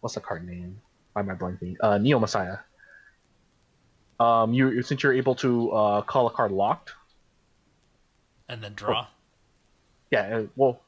what's 0.00 0.14
the 0.14 0.20
card 0.20 0.46
name? 0.46 0.80
Why 1.14 1.22
am 1.22 1.30
I 1.30 1.34
blanking? 1.34 1.76
Uh 1.80 1.98
Neo 1.98 2.18
Messiah. 2.18 2.58
Um, 4.20 4.52
you 4.52 4.82
since 4.82 5.02
you're 5.02 5.14
able 5.14 5.34
to 5.36 5.70
uh, 5.72 6.02
call 6.02 6.26
a 6.26 6.30
card 6.30 6.52
locked. 6.52 6.92
And 8.50 8.62
then 8.62 8.74
draw. 8.74 9.06
Yeah. 10.10 10.36
uh, 10.36 10.46
Well. 10.56 10.82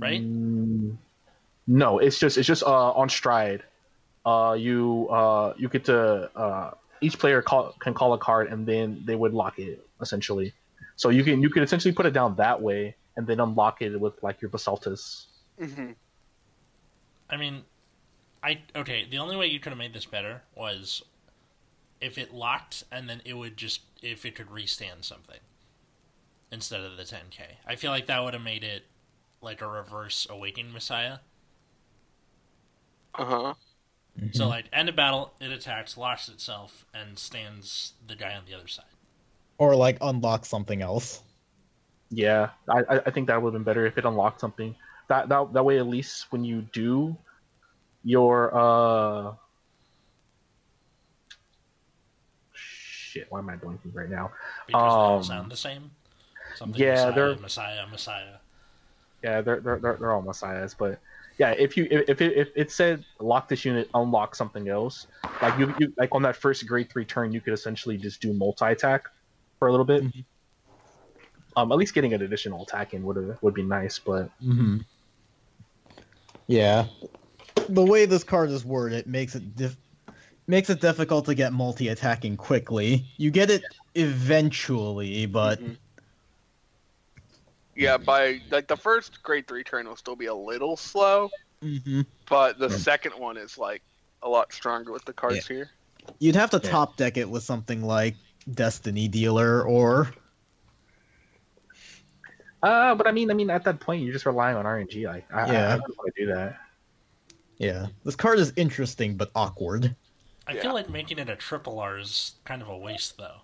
Right? 0.00 0.22
mm, 0.22 0.96
no, 1.66 1.98
it's 1.98 2.18
just 2.18 2.38
it's 2.38 2.46
just 2.46 2.62
uh, 2.62 2.92
on 2.92 3.08
stride. 3.08 3.62
Uh, 4.24 4.56
you 4.58 5.08
uh, 5.08 5.54
you 5.56 5.68
get 5.68 5.84
to 5.86 6.30
uh, 6.36 6.70
each 7.00 7.18
player 7.18 7.42
call, 7.42 7.74
can 7.80 7.94
call 7.94 8.12
a 8.14 8.18
card 8.18 8.48
and 8.52 8.66
then 8.66 9.02
they 9.04 9.14
would 9.14 9.32
lock 9.34 9.58
it 9.58 9.86
essentially. 10.00 10.52
So 10.96 11.08
you 11.10 11.24
can 11.24 11.42
you 11.42 11.50
can 11.50 11.62
essentially 11.62 11.92
put 11.92 12.06
it 12.06 12.12
down 12.12 12.36
that 12.36 12.60
way 12.60 12.96
and 13.16 13.26
then 13.26 13.40
unlock 13.40 13.82
it 13.82 13.98
with 14.00 14.22
like 14.22 14.40
your 14.40 14.50
basaltus. 14.50 15.26
hmm 15.58 15.92
I 17.28 17.36
mean, 17.36 17.62
I 18.42 18.62
okay. 18.74 19.06
The 19.08 19.18
only 19.18 19.36
way 19.36 19.46
you 19.46 19.60
could 19.60 19.70
have 19.70 19.78
made 19.78 19.94
this 19.94 20.06
better 20.06 20.42
was 20.54 21.02
if 22.00 22.18
it 22.18 22.34
locked, 22.34 22.84
and 22.90 23.08
then 23.08 23.22
it 23.24 23.34
would 23.34 23.56
just 23.56 23.82
if 24.02 24.24
it 24.24 24.34
could 24.34 24.50
restand 24.50 25.04
something 25.04 25.40
instead 26.50 26.80
of 26.80 26.96
the 26.96 27.04
10k. 27.04 27.42
I 27.66 27.76
feel 27.76 27.92
like 27.92 28.06
that 28.06 28.24
would 28.24 28.34
have 28.34 28.42
made 28.42 28.64
it 28.64 28.84
like 29.42 29.60
a 29.62 29.66
reverse 29.68 30.26
awakening 30.30 30.72
messiah. 30.72 31.18
Uh 33.14 33.24
huh. 33.24 33.54
So 34.32 34.48
like 34.48 34.66
end 34.72 34.88
of 34.88 34.96
battle, 34.96 35.32
it 35.40 35.50
attacks, 35.50 35.96
locks 35.96 36.28
itself, 36.28 36.84
and 36.92 37.18
stands 37.18 37.94
the 38.06 38.14
guy 38.14 38.34
on 38.34 38.42
the 38.46 38.54
other 38.54 38.68
side. 38.68 38.84
Or 39.58 39.74
like 39.76 39.98
unlock 40.00 40.44
something 40.44 40.82
else. 40.82 41.22
Yeah, 42.10 42.50
I 42.68 42.80
I- 42.88 43.02
I 43.06 43.10
think 43.10 43.28
that 43.28 43.40
would 43.40 43.54
have 43.54 43.60
been 43.60 43.64
better 43.64 43.86
if 43.86 43.96
it 43.98 44.04
unlocked 44.04 44.40
something. 44.40 44.74
That 45.08 45.28
that 45.28 45.52
that 45.52 45.64
way 45.64 45.78
at 45.78 45.86
least 45.86 46.30
when 46.32 46.44
you 46.44 46.62
do 46.72 47.16
your 48.04 48.54
uh 48.54 49.34
shit, 52.52 53.26
why 53.30 53.38
am 53.38 53.48
I 53.48 53.56
blanking 53.56 53.94
right 53.94 54.08
now? 54.10 54.32
Because 54.66 54.80
they 54.82 54.86
all 54.88 55.16
Um, 55.18 55.22
sound 55.24 55.50
the 55.52 55.56
same. 55.56 55.90
Something 56.56 56.80
yeah, 56.80 56.92
messiah, 57.06 57.12
they're- 57.14 57.36
messiah, 57.36 57.86
messiah. 57.86 58.36
Yeah, 59.22 59.42
they're 59.42 59.60
they're 59.60 59.78
they're, 59.78 59.96
they're 60.00 60.12
all 60.12 60.22
messiahs, 60.22 60.74
but 60.78 60.98
yeah, 61.38 61.50
if 61.50 61.76
you 61.76 61.86
if 61.90 62.08
if 62.08 62.20
it, 62.20 62.36
if 62.36 62.48
it 62.56 62.70
said 62.72 63.04
lock 63.20 63.48
this 63.48 63.64
unit, 63.64 63.88
unlock 63.94 64.34
something 64.34 64.68
else, 64.68 65.06
like 65.42 65.58
you, 65.58 65.74
you 65.78 65.92
like 65.96 66.10
on 66.12 66.22
that 66.22 66.36
first 66.36 66.66
grade 66.66 66.90
three 66.90 67.04
turn, 67.04 67.32
you 67.32 67.40
could 67.40 67.52
essentially 67.52 67.96
just 67.96 68.20
do 68.20 68.32
multi 68.32 68.64
attack 68.66 69.04
for 69.58 69.68
a 69.68 69.70
little 69.70 69.86
bit. 69.86 70.04
Mhm. 70.04 70.24
Um, 71.56 71.72
at 71.72 71.78
least 71.78 71.94
getting 71.94 72.14
an 72.14 72.22
additional 72.22 72.62
attack 72.62 72.94
in 72.94 73.02
would 73.04 73.36
would 73.42 73.54
be 73.54 73.62
nice, 73.62 73.98
but 73.98 74.30
Mm-hmm. 74.42 74.78
Yeah. 76.46 76.86
The 77.68 77.84
way 77.84 78.06
this 78.06 78.24
card 78.24 78.50
is 78.50 78.64
worded 78.64 79.06
makes 79.06 79.34
it 79.34 79.54
dif- 79.54 79.76
makes 80.48 80.70
it 80.70 80.80
difficult 80.80 81.26
to 81.26 81.34
get 81.34 81.52
multi-attacking 81.52 82.36
quickly. 82.36 83.04
You 83.16 83.30
get 83.30 83.50
it 83.50 83.62
eventually, 83.94 85.26
but 85.26 85.60
Mhm. 85.60 85.76
Yeah, 87.80 87.96
by 87.96 88.42
like 88.50 88.66
the 88.68 88.76
first 88.76 89.22
grade 89.22 89.48
three 89.48 89.64
turn 89.64 89.88
will 89.88 89.96
still 89.96 90.14
be 90.14 90.26
a 90.26 90.34
little 90.34 90.76
slow, 90.76 91.30
Mhm. 91.62 92.04
but 92.28 92.58
the 92.58 92.68
Yeah. 92.68 92.76
second 92.76 93.12
one 93.18 93.38
is 93.38 93.56
like 93.56 93.82
a 94.22 94.28
lot 94.28 94.52
stronger 94.52 94.92
with 94.92 95.04
the 95.06 95.14
cards 95.14 95.46
here. 95.46 95.70
you'd 96.18 96.34
have 96.34 96.50
to 96.50 96.60
Yeah. 96.62 96.70
top 96.70 96.96
deck 96.96 97.16
it 97.16 97.28
with 97.28 97.42
something 97.42 97.82
like 97.82 98.16
Destiny 98.52 99.06
Dealer 99.08 99.62
or 99.62 100.12
uh, 102.62 102.94
but 102.94 103.06
I 103.06 103.12
mean, 103.12 103.30
I 103.30 103.34
mean, 103.34 103.48
at 103.48 103.64
that 103.64 103.80
point, 103.80 104.02
you're 104.02 104.12
just 104.12 104.26
relying 104.26 104.54
on 104.56 104.66
RNG. 104.66 105.06
Like, 105.06 105.24
I, 105.32 105.40
I, 105.42 105.52
Yeah. 105.52 105.66
I 105.68 105.78
don't 105.78 105.96
want 105.96 106.14
to 106.14 106.26
do 106.26 106.32
that. 106.34 106.60
yeah. 107.56 107.86
This 108.04 108.16
card 108.16 108.38
is 108.38 108.52
interesting 108.56 109.16
but 109.16 109.30
awkward. 109.34 109.96
I 110.46 110.52
Yeah. 110.52 110.62
feel 110.62 110.74
like 110.74 110.90
making 110.90 111.18
it 111.18 111.30
a 111.30 111.36
triple 111.36 111.78
R 111.78 111.98
is 111.98 112.34
kind 112.44 112.60
of 112.60 112.68
a 112.68 112.76
waste, 112.76 113.16
though. 113.16 113.40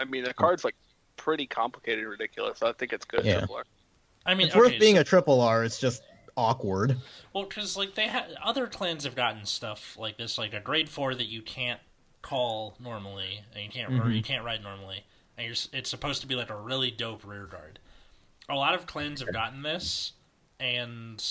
I 0.00 0.04
mean, 0.04 0.24
the 0.24 0.32
card's 0.32 0.64
like 0.64 0.76
pretty 1.16 1.46
complicated 1.46 2.00
and 2.00 2.10
ridiculous. 2.10 2.58
So 2.58 2.68
I 2.68 2.72
think 2.72 2.92
it's 2.92 3.04
good. 3.04 3.24
Yeah. 3.24 3.40
so 3.40 3.46
far. 3.46 3.64
I 4.24 4.34
mean, 4.34 4.46
It's 4.48 4.56
okay, 4.56 4.60
worth 4.72 4.80
being 4.80 4.96
so- 4.96 5.00
a 5.02 5.04
triple 5.04 5.40
R. 5.40 5.64
It's 5.64 5.78
just 5.80 6.02
awkward. 6.36 6.96
Well, 7.32 7.44
because 7.44 7.76
like 7.76 7.94
they 7.94 8.08
had 8.08 8.34
other 8.42 8.66
clans 8.66 9.04
have 9.04 9.14
gotten 9.16 9.46
stuff 9.46 9.96
like 9.98 10.16
this, 10.18 10.36
like 10.38 10.52
a 10.52 10.60
grade 10.60 10.88
four 10.88 11.14
that 11.14 11.26
you 11.28 11.42
can't 11.42 11.80
call 12.22 12.74
normally, 12.80 13.44
and 13.54 13.62
you 13.64 13.70
can't 13.70 13.92
or 13.92 14.04
Mhm. 14.06 14.16
you 14.16 14.22
can't 14.22 14.44
ride 14.44 14.62
normally, 14.62 15.04
and 15.38 15.46
you're, 15.46 15.56
it's 15.72 15.88
supposed 15.88 16.20
to 16.22 16.26
be 16.26 16.34
like 16.34 16.50
a 16.50 16.56
really 16.56 16.90
dope 16.90 17.24
rear 17.24 17.46
guard. 17.46 17.78
A 18.48 18.54
lot 18.54 18.74
of 18.74 18.86
clans 18.86 19.20
have 19.20 19.32
gotten 19.32 19.62
this, 19.62 20.12
and 20.60 21.24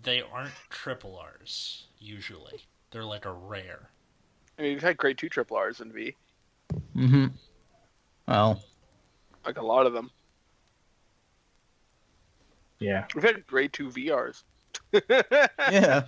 they 0.00 0.22
aren't 0.22 0.54
triple 0.70 1.16
R's 1.18 1.84
usually. 1.98 2.64
They're 2.90 3.04
like 3.04 3.24
a 3.24 3.32
rare. 3.32 3.90
I 4.58 4.62
mean, 4.62 4.72
we've 4.74 4.82
had 4.82 4.96
grade 4.96 5.18
two 5.18 5.28
triple 5.28 5.56
R's 5.56 5.80
in 5.80 5.92
V, 5.92 6.14
Mm-hmm. 6.96 7.26
Well, 8.26 8.62
like 9.48 9.56
a 9.56 9.64
lot 9.64 9.86
of 9.86 9.94
them. 9.94 10.10
Yeah. 12.78 13.06
We've 13.14 13.24
had 13.24 13.46
grade 13.46 13.72
two 13.72 13.88
VRs. 13.88 14.42
yeah. 15.72 16.02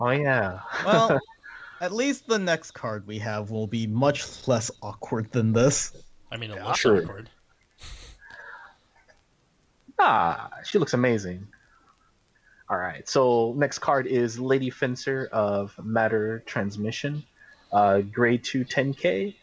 Oh 0.00 0.08
yeah. 0.10 0.60
Well, 0.86 1.20
at 1.82 1.92
least 1.92 2.26
the 2.26 2.38
next 2.38 2.70
card 2.72 3.06
we 3.06 3.18
have 3.18 3.50
will 3.50 3.66
be 3.66 3.86
much 3.86 4.48
less 4.48 4.70
awkward 4.82 5.30
than 5.32 5.52
this. 5.52 5.92
I 6.32 6.38
mean, 6.38 6.50
it 6.50 6.56
Yeah. 6.56 6.64
looks 6.66 6.78
Sure. 6.80 7.02
awkward. 7.02 7.28
Ah, 9.98 10.48
she 10.64 10.78
looks 10.78 10.94
amazing. 10.94 11.46
All 12.70 12.78
right, 12.78 13.06
so 13.06 13.52
next 13.58 13.80
card 13.80 14.06
is 14.06 14.38
Lady 14.40 14.70
Fencer 14.70 15.28
of 15.30 15.78
Matter 15.84 16.42
Transmission, 16.46 17.22
uh, 17.70 18.00
grade 18.00 18.42
2 18.42 18.64
10k, 18.64 19.34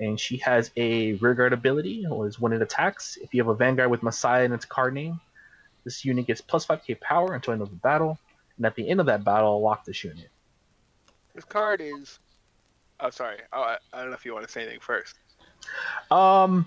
and 0.00 0.18
she 0.18 0.36
has 0.38 0.70
a 0.76 1.14
rearguard 1.14 1.52
ability, 1.52 2.06
or 2.08 2.26
is 2.26 2.38
when 2.40 2.52
it 2.52 2.62
attacks, 2.62 3.16
if 3.20 3.34
you 3.34 3.42
have 3.42 3.48
a 3.48 3.54
Vanguard 3.54 3.90
with 3.90 4.02
Messiah 4.02 4.44
in 4.44 4.52
its 4.52 4.64
card 4.64 4.94
name, 4.94 5.20
this 5.84 6.04
unit 6.04 6.26
gets 6.26 6.40
plus 6.40 6.66
5k 6.66 7.00
power 7.00 7.34
until 7.34 7.52
the 7.52 7.54
end 7.54 7.62
of 7.62 7.70
the 7.70 7.76
battle, 7.76 8.18
and 8.56 8.66
at 8.66 8.74
the 8.74 8.88
end 8.88 9.00
of 9.00 9.06
that 9.06 9.24
battle, 9.24 9.60
lock 9.60 9.84
this 9.84 10.02
unit. 10.04 10.28
this 11.34 11.44
card 11.44 11.80
is. 11.80 12.18
Oh, 13.00 13.10
sorry. 13.10 13.38
Oh, 13.52 13.60
I, 13.62 13.78
I 13.92 14.00
don't 14.00 14.10
know 14.10 14.16
if 14.16 14.24
you 14.24 14.34
want 14.34 14.44
to 14.46 14.52
say 14.52 14.62
anything 14.62 14.80
first. 14.80 15.14
Um, 16.10 16.66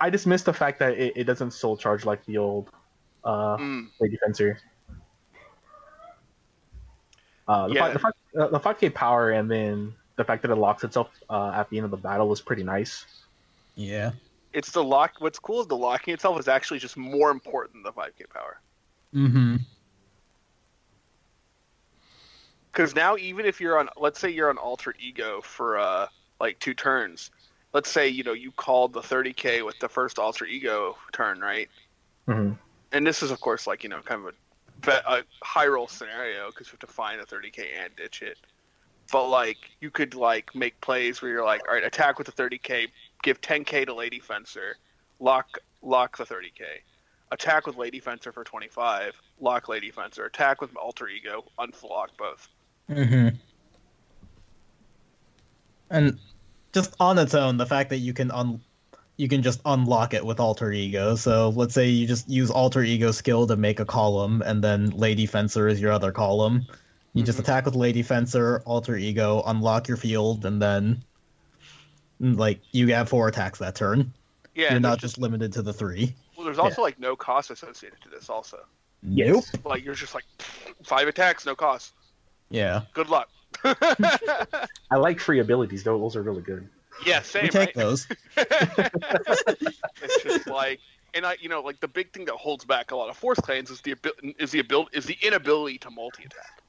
I 0.00 0.08
just 0.08 0.26
missed 0.26 0.46
the 0.46 0.54
fact 0.54 0.78
that 0.78 0.94
it, 0.94 1.12
it 1.16 1.24
doesn't 1.24 1.50
soul 1.52 1.76
charge 1.76 2.04
like 2.06 2.24
the 2.24 2.38
old 2.38 2.70
uh, 3.24 3.56
Mm. 3.58 3.88
Lady 4.00 4.16
Fencer. 4.24 4.58
Uh, 7.46 7.68
the, 7.68 7.74
Yeah. 7.74 7.80
five, 7.82 7.92
the, 7.92 7.98
five, 7.98 8.12
uh, 8.38 8.48
the 8.48 8.60
5k 8.60 8.94
power 8.94 9.30
and 9.30 9.50
then 9.50 9.92
the 10.20 10.24
fact 10.24 10.42
that 10.42 10.50
it 10.50 10.56
locks 10.56 10.84
itself 10.84 11.08
uh, 11.30 11.50
at 11.54 11.70
the 11.70 11.78
end 11.78 11.86
of 11.86 11.90
the 11.90 11.96
battle 11.96 12.28
was 12.28 12.42
pretty 12.42 12.62
nice. 12.62 13.06
Yeah. 13.74 14.10
It's 14.52 14.70
the 14.70 14.84
lock. 14.84 15.12
What's 15.18 15.38
cool 15.38 15.62
is 15.62 15.66
the 15.66 15.78
locking 15.78 16.12
itself 16.12 16.38
is 16.38 16.46
actually 16.46 16.78
just 16.78 16.98
more 16.98 17.30
important 17.30 17.72
than 17.72 17.82
the 17.84 17.92
5k 17.92 18.28
power. 18.28 18.60
Mm-hmm. 19.14 19.56
Because 22.70 22.94
now, 22.94 23.16
even 23.16 23.46
if 23.46 23.62
you're 23.62 23.78
on, 23.78 23.88
let's 23.96 24.20
say 24.20 24.28
you're 24.28 24.50
on 24.50 24.58
alter 24.58 24.94
ego 25.00 25.40
for 25.40 25.78
uh, 25.78 26.06
like 26.38 26.58
two 26.58 26.74
turns. 26.74 27.30
Let's 27.72 27.88
say 27.88 28.08
you 28.08 28.22
know 28.22 28.32
you 28.32 28.50
called 28.50 28.92
the 28.92 29.00
30k 29.00 29.64
with 29.64 29.78
the 29.78 29.88
first 29.88 30.18
alter 30.18 30.44
ego 30.44 30.96
turn, 31.12 31.40
right? 31.40 31.68
Mhm. 32.28 32.58
And 32.92 33.06
this 33.06 33.22
is, 33.22 33.30
of 33.30 33.40
course, 33.40 33.66
like 33.66 33.84
you 33.84 33.88
know, 33.88 34.00
kind 34.02 34.26
of 34.26 34.34
a, 34.88 35.18
a 35.18 35.22
high 35.42 35.66
roll 35.66 35.88
scenario 35.88 36.50
because 36.50 36.66
you 36.66 36.72
have 36.72 36.80
to 36.80 36.86
find 36.86 37.20
a 37.20 37.24
30k 37.24 37.64
and 37.82 37.96
ditch 37.96 38.22
it. 38.22 38.36
But 39.10 39.28
like, 39.28 39.58
you 39.80 39.90
could 39.90 40.14
like 40.14 40.54
make 40.54 40.80
plays 40.80 41.20
where 41.20 41.30
you're 41.30 41.44
like, 41.44 41.66
all 41.68 41.74
right, 41.74 41.84
attack 41.84 42.18
with 42.18 42.26
the 42.26 42.32
30k, 42.32 42.88
give 43.22 43.40
10k 43.40 43.86
to 43.86 43.94
Lady 43.94 44.20
Fencer, 44.20 44.76
lock 45.18 45.58
lock 45.82 46.16
the 46.16 46.24
30k, 46.24 46.62
attack 47.32 47.66
with 47.66 47.76
Lady 47.76 48.00
Fencer 48.00 48.32
for 48.32 48.44
25, 48.44 49.20
lock 49.40 49.68
Lady 49.68 49.90
Fencer, 49.90 50.24
attack 50.24 50.60
with 50.60 50.74
alter 50.76 51.08
ego, 51.08 51.44
unlock 51.58 52.10
both. 52.16 52.48
Mm-hmm. 52.90 53.36
And 55.90 56.18
just 56.72 56.94
on 57.00 57.18
its 57.18 57.34
own, 57.34 57.56
the 57.56 57.66
fact 57.66 57.90
that 57.90 57.98
you 57.98 58.12
can 58.12 58.30
un 58.30 58.60
you 59.16 59.28
can 59.28 59.42
just 59.42 59.60
unlock 59.66 60.14
it 60.14 60.24
with 60.24 60.40
alter 60.40 60.72
ego. 60.72 61.14
So 61.14 61.50
let's 61.50 61.74
say 61.74 61.88
you 61.88 62.06
just 62.06 62.30
use 62.30 62.50
alter 62.50 62.82
ego 62.82 63.10
skill 63.10 63.46
to 63.48 63.56
make 63.56 63.78
a 63.78 63.84
column, 63.84 64.40
and 64.42 64.64
then 64.64 64.90
Lady 64.90 65.26
Fencer 65.26 65.68
is 65.68 65.78
your 65.80 65.92
other 65.92 66.10
column. 66.10 66.66
You 67.12 67.24
just 67.24 67.38
Mhm. 67.38 67.42
attack 67.42 67.64
with 67.64 67.74
Lady 67.74 68.02
Fencer, 68.02 68.62
alter 68.64 68.96
ego, 68.96 69.42
unlock 69.46 69.88
your 69.88 69.96
field, 69.96 70.44
and 70.44 70.60
then 70.62 71.02
mm, 72.22 72.36
like 72.38 72.60
you 72.72 72.86
have 72.94 73.08
four 73.08 73.26
attacks 73.28 73.58
that 73.58 73.74
turn. 73.74 74.12
Yeah, 74.54 74.72
You're 74.72 74.80
not 74.80 74.98
just 75.00 75.18
limited 75.18 75.52
to 75.54 75.62
the 75.62 75.72
three. 75.72 76.14
well, 76.36 76.44
there's 76.44 76.58
also 76.58 76.82
like 76.82 76.98
no 77.00 77.16
cost 77.16 77.50
associated 77.50 78.00
to 78.02 78.08
this. 78.08 78.28
Also, 78.28 78.58
Nope. 79.02 79.44
like 79.64 79.84
you're 79.84 79.94
just 79.94 80.14
like 80.14 80.24
five 80.84 81.08
attacks, 81.08 81.46
no 81.46 81.54
cost. 81.56 81.92
Yeah. 82.50 82.82
Good 82.94 83.08
luck. 83.08 83.28
I 83.64 84.96
like 84.96 85.18
free 85.20 85.40
abilities 85.40 85.82
though; 85.84 85.98
those 85.98 86.14
are 86.16 86.22
really 86.22 86.42
good. 86.42 86.68
yeah, 87.06 87.22
same. 87.22 87.44
we 87.44 87.48
take 87.48 87.66
right? 87.68 87.74
those. 87.74 88.06
it's 88.36 90.22
just 90.22 90.46
like, 90.46 90.80
and 91.14 91.24
I, 91.26 91.36
you 91.40 91.48
know, 91.48 91.60
like 91.62 91.80
the 91.80 91.88
big 91.88 92.12
thing 92.12 92.24
that 92.26 92.34
holds 92.34 92.64
back 92.64 92.90
a 92.92 92.96
lot 92.96 93.08
of 93.08 93.16
force 93.16 93.40
clans 93.40 93.70
is 93.70 93.80
the 93.80 93.92
abil- 93.92 94.34
is 94.38 94.50
the 94.52 94.60
ability 94.60 94.96
is 94.96 95.06
the 95.06 95.16
inability 95.22 95.78
to 95.78 95.90
multi 95.90 96.24
attack. 96.24 96.59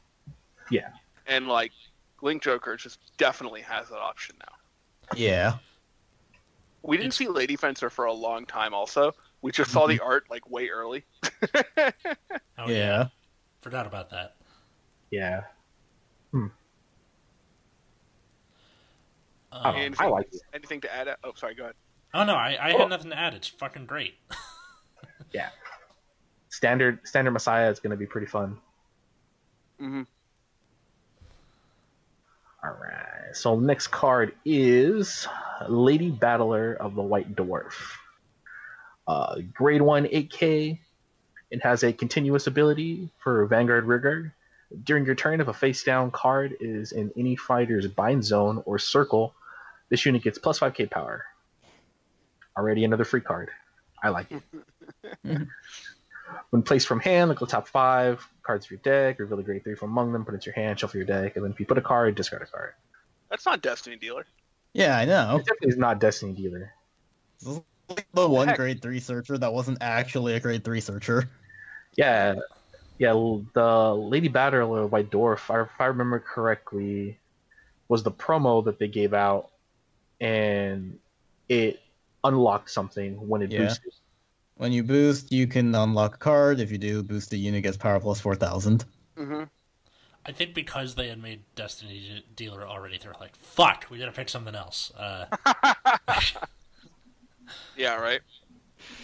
Yeah. 0.72 0.90
and 1.28 1.48
like 1.48 1.72
Link 2.22 2.42
Joker 2.44 2.76
just 2.78 3.00
definitely 3.18 3.62
has 3.62 3.90
that 3.90 4.00
option 4.00 4.36
now. 4.40 4.56
Yeah. 5.18 5.58
We 6.84 6.98
didn't 6.98 7.08
It's- 7.10 7.18
see 7.18 7.28
Lady 7.28 7.56
Fencer 7.56 7.90
for 7.90 8.06
a 8.06 8.14
long 8.14 8.46
time. 8.46 8.74
Also, 8.74 9.14
we 9.42 9.52
just 9.52 9.72
saw 9.72 9.86
the 9.88 10.00
art 10.00 10.26
like 10.30 10.50
way 10.50 10.70
early. 10.70 11.04
Oh, 12.58 12.68
yeah. 12.68 13.08
Forgot 13.62 13.88
about 13.88 14.12
that. 14.12 14.36
Yeah. 15.10 15.42
Um, 16.34 16.52
I 19.52 19.74
anything, 19.80 20.10
like 20.10 20.28
it. 20.32 20.42
anything 20.54 20.80
to 20.82 20.94
add? 20.96 21.08
Oh, 21.24 21.34
sorry. 21.36 21.56
Go 21.56 21.64
ahead. 21.64 21.76
oh 22.14 22.24
no, 22.24 22.36
I, 22.36 22.58
I 22.62 22.72
Oh. 22.74 22.80
had 22.80 22.90
nothing 22.90 23.10
to 23.12 23.18
add. 23.20 23.34
It's 23.34 23.48
fucking 23.48 23.86
great. 23.86 24.16
Yeah. 25.34 25.48
Standard 26.50 27.00
standard 27.08 27.32
Messiah 27.32 27.70
is 27.72 27.80
going 27.80 27.92
to 27.92 27.96
be 27.98 28.06
pretty 28.06 28.28
fun. 28.28 28.58
hmm 29.80 30.02
All 32.64 32.78
right. 32.80 33.36
So 33.36 33.60
next 33.60 33.88
card 33.88 34.34
is 34.46 35.28
Lady 35.68 36.12
Battler 36.12 36.74
of 36.74 36.96
the 36.96 37.02
White 37.02 37.36
Dwarf. 37.36 37.74
Uh, 39.08 39.38
grade 39.54 39.82
one 39.82 40.06
8K. 40.06 40.80
It 41.50 41.64
has 41.64 41.84
a 41.84 41.92
continuous 41.92 42.48
ability 42.48 43.10
for 43.18 43.46
Vanguard 43.46 43.86
Rearguard. 43.86 44.32
During 44.84 45.06
your 45.06 45.16
turn, 45.16 45.42
if 45.42 45.48
a 45.48 45.54
face 45.54 45.84
down 45.84 46.12
card 46.12 46.56
is 46.62 46.92
in 46.92 47.12
any 47.18 47.36
fighter's 47.36 47.88
bind 47.88 48.24
zone 48.24 48.64
or 48.66 48.80
circle, 48.80 49.34
this 49.90 50.06
unit 50.06 50.24
gets 50.24 50.38
plus 50.38 50.60
5k 50.60 50.90
power. 50.90 51.26
Already 52.56 52.86
another 52.86 53.04
free 53.04 53.22
card. 53.22 53.50
I 54.02 54.10
like 54.10 54.28
it. 54.32 54.44
when 56.52 56.62
placed 56.62 56.88
from 56.88 57.00
hand, 57.00 57.30
look 57.30 57.42
at 57.42 57.48
the 57.48 57.52
top 57.52 57.68
five 57.68 58.26
cards 58.44 58.66
of 58.66 58.72
your 58.72 58.80
deck, 58.82 59.20
reveal 59.20 59.40
a 59.40 59.44
grade 59.44 59.64
three 59.64 59.76
from 59.76 59.92
among 59.92 60.14
them, 60.14 60.24
put 60.24 60.34
it 60.34 60.36
into 60.36 60.48
your 60.48 60.56
hand, 60.56 60.80
shuffle 60.80 60.98
your 60.98 61.08
deck, 61.08 61.36
and 61.36 61.44
then 61.46 61.52
if 61.52 61.60
you 61.60 61.66
put 61.66 61.78
a 61.78 61.82
card, 61.82 62.14
discard 62.16 62.42
a 62.42 62.46
card. 62.46 62.74
That's 63.30 63.46
not 63.46 63.62
Destiny 63.62 63.96
Dealer. 63.96 64.26
Yeah, 64.74 64.98
I 64.98 65.06
know. 65.06 65.38
It 65.38 65.46
definitely 65.46 65.70
is 65.70 65.78
not 65.78 66.00
Destiny 66.00 66.34
Dealer. 66.34 66.74
This 67.42 67.62
the 68.14 68.28
one 68.28 68.50
Heck. 68.50 68.58
grade 68.58 68.82
three 68.82 69.00
searcher 69.00 69.38
that 69.38 69.54
wasn't 69.54 69.80
actually 69.82 70.34
a 70.36 70.40
grade 70.40 70.64
three 70.64 70.80
searcher. 70.80 71.30
Yeah, 71.98 72.36
yeah. 72.98 73.12
The 73.54 73.94
Lady 73.96 74.28
Battler 74.30 74.62
of 74.62 74.92
White 74.92 75.10
Dwarf, 75.10 75.66
if 75.66 75.72
I 75.80 75.86
remember 75.86 76.20
correctly, 76.20 77.20
was 77.90 78.04
the 78.04 78.12
promo 78.12 78.64
that 78.66 78.80
they 78.80 78.88
gave 78.88 79.14
out, 79.14 79.50
and 80.20 81.00
it 81.50 81.82
unlocked 82.24 82.70
something 82.70 83.28
when 83.28 83.42
it 83.42 83.52
Yeah. 83.52 83.60
boosted. 83.60 83.94
When 84.56 84.72
you 84.72 84.84
boost, 84.84 85.32
you 85.32 85.48
can 85.48 85.74
unlock 85.74 86.16
a 86.16 86.18
card. 86.18 86.60
If 86.60 86.72
you 86.72 86.78
do, 86.78 87.02
boost 87.04 87.30
the 87.32 87.38
unit 87.38 87.64
gets 87.64 87.78
power 87.78 88.00
plus 88.00 88.20
four 88.20 88.36
thousand. 88.36 88.86
hmm 89.18 89.44
I 90.24 90.32
think 90.32 90.54
because 90.54 90.94
they 90.94 91.08
had 91.08 91.20
made 91.20 91.42
Destiny 91.56 92.24
Dealer 92.36 92.68
already, 92.68 93.00
they're 93.00 93.16
like, 93.20 93.36
"Fuck, 93.38 93.88
we 93.90 93.98
gotta 93.98 94.12
pick 94.12 94.30
something 94.30 94.54
else." 94.54 94.92
Uh, 94.96 95.26
Yeah. 97.76 97.96
Right. 97.96 98.22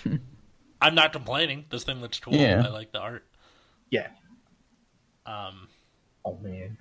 I'm 0.82 0.96
not 0.96 1.12
complaining. 1.12 1.66
This 1.70 1.84
thing 1.84 2.02
looks 2.02 2.20
cool. 2.20 2.36
Yeah. 2.36 2.64
I 2.66 2.70
like 2.70 2.92
the 2.92 3.00
art. 3.00 3.26
Yeah. 3.90 4.08
Um, 5.26 5.68
Oh 6.24 6.38
man. 6.42 6.78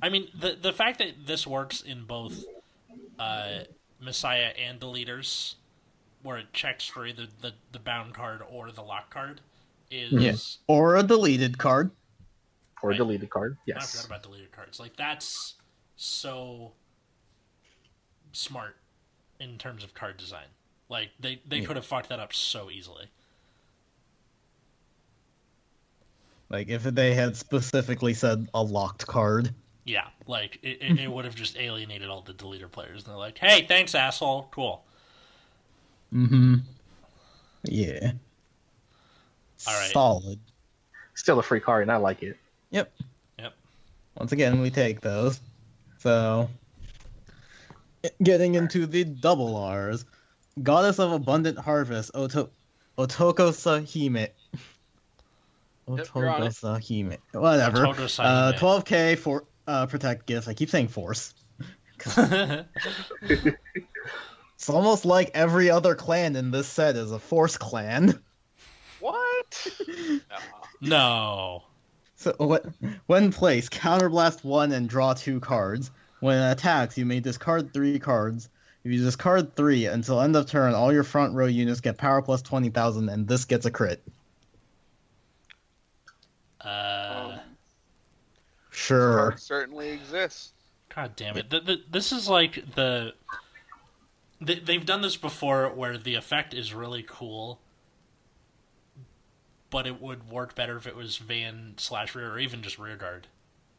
I 0.00 0.08
mean, 0.08 0.28
the 0.38 0.56
the 0.60 0.72
fact 0.72 0.98
that 0.98 1.26
this 1.26 1.46
works 1.46 1.82
in 1.82 2.04
both 2.04 2.44
uh, 3.18 3.60
Messiah 4.00 4.52
and 4.58 4.80
Deleters, 4.80 5.54
where 6.24 6.38
it 6.38 6.52
checks 6.52 6.86
for 6.86 7.06
either 7.06 7.26
the, 7.42 7.52
the 7.70 7.78
bound 7.78 8.14
card 8.14 8.40
or 8.50 8.72
the 8.72 8.82
lock 8.82 9.10
card, 9.10 9.40
is 9.90 10.10
Yeah. 10.12 10.34
Or 10.74 10.96
a 10.96 11.02
deleted 11.02 11.58
card. 11.58 11.90
Or 12.82 12.90
Right. 12.90 12.96
deleted 12.98 13.30
card. 13.30 13.56
Yes, 13.66 13.76
I 13.94 14.02
forgot 14.02 14.06
about 14.06 14.22
deleted 14.24 14.50
cards. 14.52 14.80
Like 14.80 14.96
that's 14.96 15.54
so 15.96 16.72
smart 18.32 18.76
in 19.38 19.58
terms 19.58 19.84
of 19.84 19.94
card 19.94 20.16
design. 20.16 20.46
Like 20.88 21.10
they 21.20 21.40
they 21.46 21.58
Yeah. 21.58 21.66
could 21.66 21.76
have 21.76 21.86
fucked 21.86 22.08
that 22.08 22.18
up 22.20 22.32
so 22.32 22.70
easily. 22.70 23.06
Like 26.50 26.68
if 26.68 26.82
they 26.84 27.14
had 27.14 27.36
specifically 27.36 28.14
said 28.14 28.48
a 28.54 28.62
locked 28.62 29.06
card. 29.06 29.54
Yeah, 29.84 30.08
like 30.26 30.58
it, 30.62 30.78
it, 30.80 30.98
it 31.00 31.10
would 31.12 31.24
have 31.26 31.34
just 31.34 31.58
alienated 31.58 32.08
all 32.08 32.22
the 32.22 32.32
deleter 32.32 32.70
players. 32.70 33.02
And 33.04 33.12
they're 33.12 33.18
like, 33.18 33.36
"Hey, 33.38 33.66
thanks, 33.66 33.94
asshole. 33.94 34.48
Cool." 34.50 34.84
Mm-hmm. 36.14 36.54
Yeah. 37.64 38.12
All 39.66 39.80
right. 39.80 39.90
Solid. 39.90 40.38
Still 41.14 41.38
a 41.38 41.42
free 41.42 41.60
card, 41.60 41.82
and 41.82 41.90
I 41.92 41.96
like 41.96 42.22
it. 42.22 42.36
Yep. 42.70 42.92
Yep. 43.38 43.52
Once 44.16 44.32
again, 44.32 44.60
we 44.60 44.70
take 44.70 45.00
those. 45.00 45.40
So, 45.98 46.50
getting 48.22 48.54
into 48.54 48.86
the 48.86 49.04
double 49.04 49.56
R's, 49.56 50.04
Goddess 50.62 50.98
of 50.98 51.12
Abundant 51.12 51.58
Harvest, 51.58 52.10
Oto- 52.14 52.50
Otoko 52.98 53.50
Sahime. 53.50 54.28
Yep, 55.88 56.08
you're 56.14 56.28
on 56.28 56.42
Otoko 56.42 56.46
it. 56.46 56.52
Sahime. 56.52 57.18
Whatever. 57.32 57.86
Uh, 57.86 58.52
12k 58.56 59.18
for 59.18 59.44
uh, 59.66 59.86
protect 59.86 60.26
gifts. 60.26 60.46
I 60.46 60.54
keep 60.54 60.70
saying 60.70 60.88
force. 60.88 61.34
It's 64.64 64.70
almost 64.70 65.04
like 65.04 65.30
every 65.34 65.68
other 65.68 65.94
clan 65.94 66.36
in 66.36 66.50
this 66.50 66.66
set 66.66 66.96
is 66.96 67.12
a 67.12 67.18
force 67.18 67.58
clan. 67.58 68.18
What? 68.98 69.68
No. 70.80 70.88
no. 70.88 71.62
So 72.16 72.34
when, 72.38 73.00
when 73.04 73.30
placed, 73.30 73.72
counterblast 73.72 74.42
one 74.42 74.72
and 74.72 74.88
draw 74.88 75.12
two 75.12 75.38
cards. 75.38 75.90
When 76.20 76.38
it 76.38 76.52
attacks, 76.52 76.96
you 76.96 77.04
may 77.04 77.20
discard 77.20 77.74
three 77.74 77.98
cards. 77.98 78.48
If 78.84 78.92
you 78.92 79.04
discard 79.04 79.54
three 79.54 79.84
until 79.84 80.22
end 80.22 80.34
of 80.34 80.46
turn, 80.46 80.72
all 80.72 80.94
your 80.94 81.04
front 81.04 81.34
row 81.34 81.44
units 81.44 81.82
get 81.82 81.98
power 81.98 82.22
plus 82.22 82.40
twenty 82.40 82.70
thousand, 82.70 83.10
and 83.10 83.28
this 83.28 83.44
gets 83.44 83.66
a 83.66 83.70
crit. 83.70 84.02
Uh, 86.62 87.36
Sure. 88.70 89.34
Certainly 89.36 89.90
exists. 89.90 90.54
God 90.94 91.14
damn 91.16 91.36
it! 91.36 91.50
The, 91.50 91.60
the, 91.60 91.82
this 91.90 92.12
is 92.12 92.30
like 92.30 92.74
the. 92.74 93.12
They, 94.40 94.56
they've 94.58 94.84
done 94.84 95.02
this 95.02 95.16
before, 95.16 95.68
where 95.68 95.96
the 95.96 96.14
effect 96.14 96.54
is 96.54 96.74
really 96.74 97.04
cool, 97.06 97.60
but 99.70 99.86
it 99.86 100.00
would 100.00 100.28
work 100.28 100.54
better 100.54 100.76
if 100.76 100.86
it 100.86 100.96
was 100.96 101.16
van 101.18 101.74
slash 101.76 102.14
rear 102.14 102.32
or 102.32 102.38
even 102.38 102.62
just 102.62 102.78
rear 102.78 102.96
guard. 102.96 103.26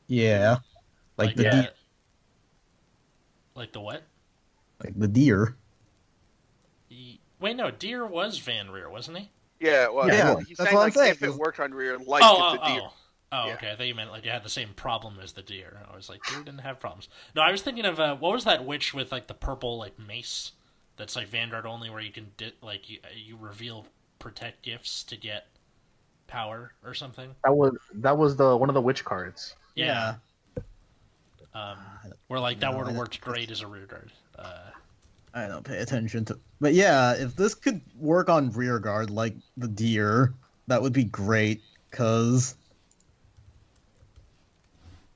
Yeah. 0.08 0.58
Like, 1.18 1.36
the 1.36 1.44
yeah. 1.44 1.50
de- 1.52 1.74
like 3.56 3.72
the 3.72 3.80
what? 3.82 4.04
like 4.84 5.00
the 5.00 5.08
deer. 5.08 5.56
Wait, 7.40 7.56
no, 7.56 7.72
deer 7.72 8.06
was 8.06 8.40
van 8.40 8.70
rear, 8.72 8.90
wasn't 8.90 9.18
he? 9.18 9.30
Yeah. 9.60 9.88
Well, 9.90 10.08
Yeah, 10.08 10.16
yeah. 10.16 10.36
He's 10.48 10.58
that's 10.58 10.70
saying 10.70 10.76
what 10.76 10.82
I'm 10.82 10.86
like 10.88 10.94
saying, 10.94 11.12
if 11.12 11.24
it 11.24 11.30
is- 11.30 11.36
worked 11.36 11.60
on 11.60 11.74
rear, 11.74 11.98
like 11.98 12.24
oh, 12.26 12.54
it's 12.54 12.62
oh, 12.62 12.66
a 12.66 12.68
deer. 12.74 12.82
oh. 12.84 12.94
Oh, 13.44 13.48
Yeah. 13.48 13.54
okay. 13.56 13.72
I 13.72 13.76
thought 13.76 13.88
you 13.88 13.96
meant 13.96 14.12
like 14.12 14.26
you 14.26 14.32
had 14.32 14.44
the 14.44 14.50
same 14.50 14.70
problem 14.76 15.18
as 15.22 15.34
the 15.34 15.42
deer. 15.42 15.82
I 15.92 15.96
was 15.96 16.10
like, 16.10 16.22
deer 16.30 16.40
didn't 16.40 16.60
have 16.62 16.80
problems. 16.80 17.10
No, 17.36 17.42
I 17.42 17.52
was 17.52 17.62
thinking 17.62 17.86
of 17.86 18.00
uh, 18.00 18.16
what 18.16 18.34
was 18.34 18.44
that 18.46 18.66
witch 18.66 18.94
with 18.94 19.12
like 19.12 19.28
the 19.28 19.34
purple 19.34 19.78
like 19.78 19.98
mace 20.00 20.52
that's 20.98 21.16
like 21.16 21.28
Vanguard 21.28 21.66
only, 21.66 21.90
where 21.90 22.02
you 22.02 22.12
can 22.12 22.32
di- 22.38 22.54
like 22.62 22.90
you, 22.90 23.00
you 23.16 23.38
reveal 23.40 23.88
protect 24.20 24.62
gifts 24.64 25.04
to 25.04 25.18
get 25.18 25.48
power 26.28 26.72
or 26.84 26.94
something. 26.94 27.36
That 27.44 27.56
was 27.56 27.74
that 27.96 28.18
was 28.18 28.36
the 28.36 28.56
one 28.56 28.70
of 28.70 28.76
the 28.76 28.82
witch 28.82 29.04
cards. 29.04 29.56
Yeah. 29.76 30.16
Um, 31.54 31.78
where 32.28 32.40
like 32.40 32.60
that 32.60 32.72
No, 32.72 32.78
would 32.78 32.88
have 32.88 32.96
worked 32.96 33.22
great 33.22 33.52
as 33.52 33.62
a 33.62 33.68
rear 33.68 33.86
guard. 33.86 34.12
Uh, 34.38 34.70
I 35.34 35.48
don't 35.48 35.64
pay 35.64 35.78
attention 35.80 36.26
to. 36.26 36.40
But 36.60 36.74
yeah, 36.74 37.14
if 37.14 37.36
this 37.36 37.56
could 37.56 37.82
work 37.98 38.30
on 38.30 38.52
rear 38.52 38.80
guard 38.80 39.10
like 39.10 39.36
the 39.58 39.68
deer, 39.68 40.34
that 40.68 40.82
would 40.82 40.94
be 40.94 41.04
great. 41.06 41.62
Cause 41.92 42.56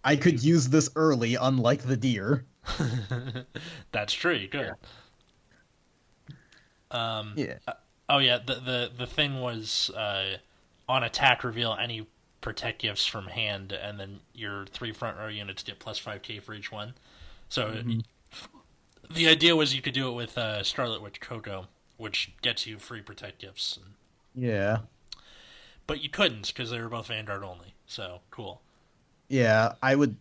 I 0.04 0.16
could 0.16 0.44
use 0.44 0.70
this 0.70 0.90
early, 0.96 1.36
unlike 1.36 1.84
the 1.84 1.98
deer. 1.98 2.46
that's 3.92 4.14
true. 4.14 4.34
You 4.34 4.48
could. 4.48 4.74
Um, 6.92 7.34
Yeah. 7.36 7.58
Oh 8.08 8.18
yeah, 8.18 8.40
the 8.44 8.56
the 8.56 8.92
the 8.98 9.06
thing 9.06 9.40
was 9.40 9.92
uh, 9.92 10.38
on 10.88 11.04
attack 11.04 11.44
reveal 11.44 11.78
any 11.80 12.08
protect 12.42 12.82
gifts 12.82 13.06
from 13.06 13.28
hand, 13.28 13.72
and 13.72 14.00
then 14.00 14.22
your 14.34 14.66
three 14.66 14.92
front 14.92 15.18
row 15.18 15.28
units 15.28 15.62
get 15.62 15.78
plus 15.78 16.00
five 16.00 16.24
k 16.24 16.40
for 16.40 16.56
each 16.56 16.72
one. 16.72 16.96
So 17.50 17.84
the 19.12 19.28
idea 19.28 19.56
was 19.56 19.76
you 19.76 19.82
could 19.84 19.94
do 19.94 20.10
it 20.10 20.14
with 20.16 20.38
uh, 20.40 20.64
Scarlet 20.64 21.02
Witch 21.04 21.20
Coco, 21.22 21.68
which 21.98 22.32
gets 22.42 22.66
you 22.66 22.80
free 22.80 23.02
protect 23.02 23.40
gifts, 23.40 23.78
and, 23.78 23.94
Yeah. 24.44 24.80
but 25.86 26.02
you 26.02 26.10
couldn't 26.10 26.48
because 26.48 26.72
they 26.72 26.82
were 26.82 26.90
both 26.90 27.08
Vanguard 27.08 27.44
only. 27.44 27.76
So 27.86 28.22
cool. 28.32 28.62
Yeah, 29.30 29.76
I 29.82 29.96
would. 29.96 30.18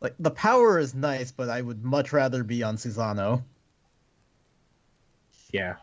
Like 0.00 0.16
the 0.18 0.32
power 0.32 0.80
is 0.80 0.92
nice, 0.92 1.30
but 1.30 1.48
I 1.48 1.62
would 1.62 1.84
much 1.84 2.12
rather 2.12 2.42
be 2.42 2.64
on 2.64 2.76
Susanoo. 2.78 3.44
Yeah. 5.52 5.76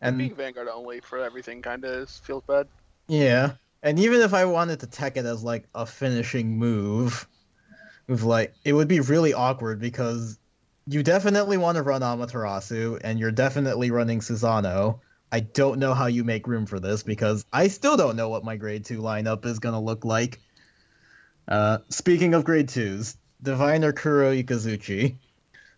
And 0.00 0.18
Being 0.18 0.34
Vanguard 0.34 0.68
only 0.68 1.00
for 1.00 1.18
everything 1.18 1.62
kind 1.62 1.84
of 1.84 2.08
feels 2.10 2.42
bad. 2.44 2.68
yeah, 3.08 3.54
And 3.82 3.98
even 3.98 4.20
if 4.20 4.34
I 4.34 4.44
wanted 4.44 4.80
to 4.80 4.86
tech 4.86 5.16
it 5.16 5.24
as 5.24 5.42
like 5.42 5.68
a 5.74 5.86
finishing 5.86 6.58
move, 6.58 7.26
with 8.08 8.22
like 8.22 8.54
it 8.64 8.72
would 8.74 8.88
be 8.88 9.00
really 9.00 9.34
awkward 9.34 9.80
because 9.80 10.38
you 10.86 11.02
definitely 11.02 11.58
want 11.58 11.76
to 11.76 11.82
run 11.82 12.02
Amaterasu 12.02 13.00
and 13.04 13.18
you're 13.20 13.32
definitely 13.32 13.90
running 13.90 14.20
Susanoo. 14.20 15.00
I 15.30 15.40
don't 15.40 15.78
know 15.78 15.94
how 15.94 16.06
you 16.06 16.24
make 16.24 16.46
room 16.46 16.66
for 16.66 16.80
this 16.80 17.02
because 17.02 17.44
I 17.52 17.68
still 17.68 17.96
don't 17.96 18.16
know 18.16 18.28
what 18.28 18.44
my 18.44 18.56
grade 18.56 18.84
two 18.84 19.00
lineup 19.00 19.44
is 19.44 19.58
gonna 19.58 19.80
look 19.80 20.04
like. 20.04 20.40
Uh, 21.46 21.78
speaking 21.88 22.34
of 22.34 22.44
grade 22.44 22.68
twos, 22.68 23.16
Diviner 23.42 23.92
Kuro 23.92 24.32
Ikazuchi. 24.32 25.16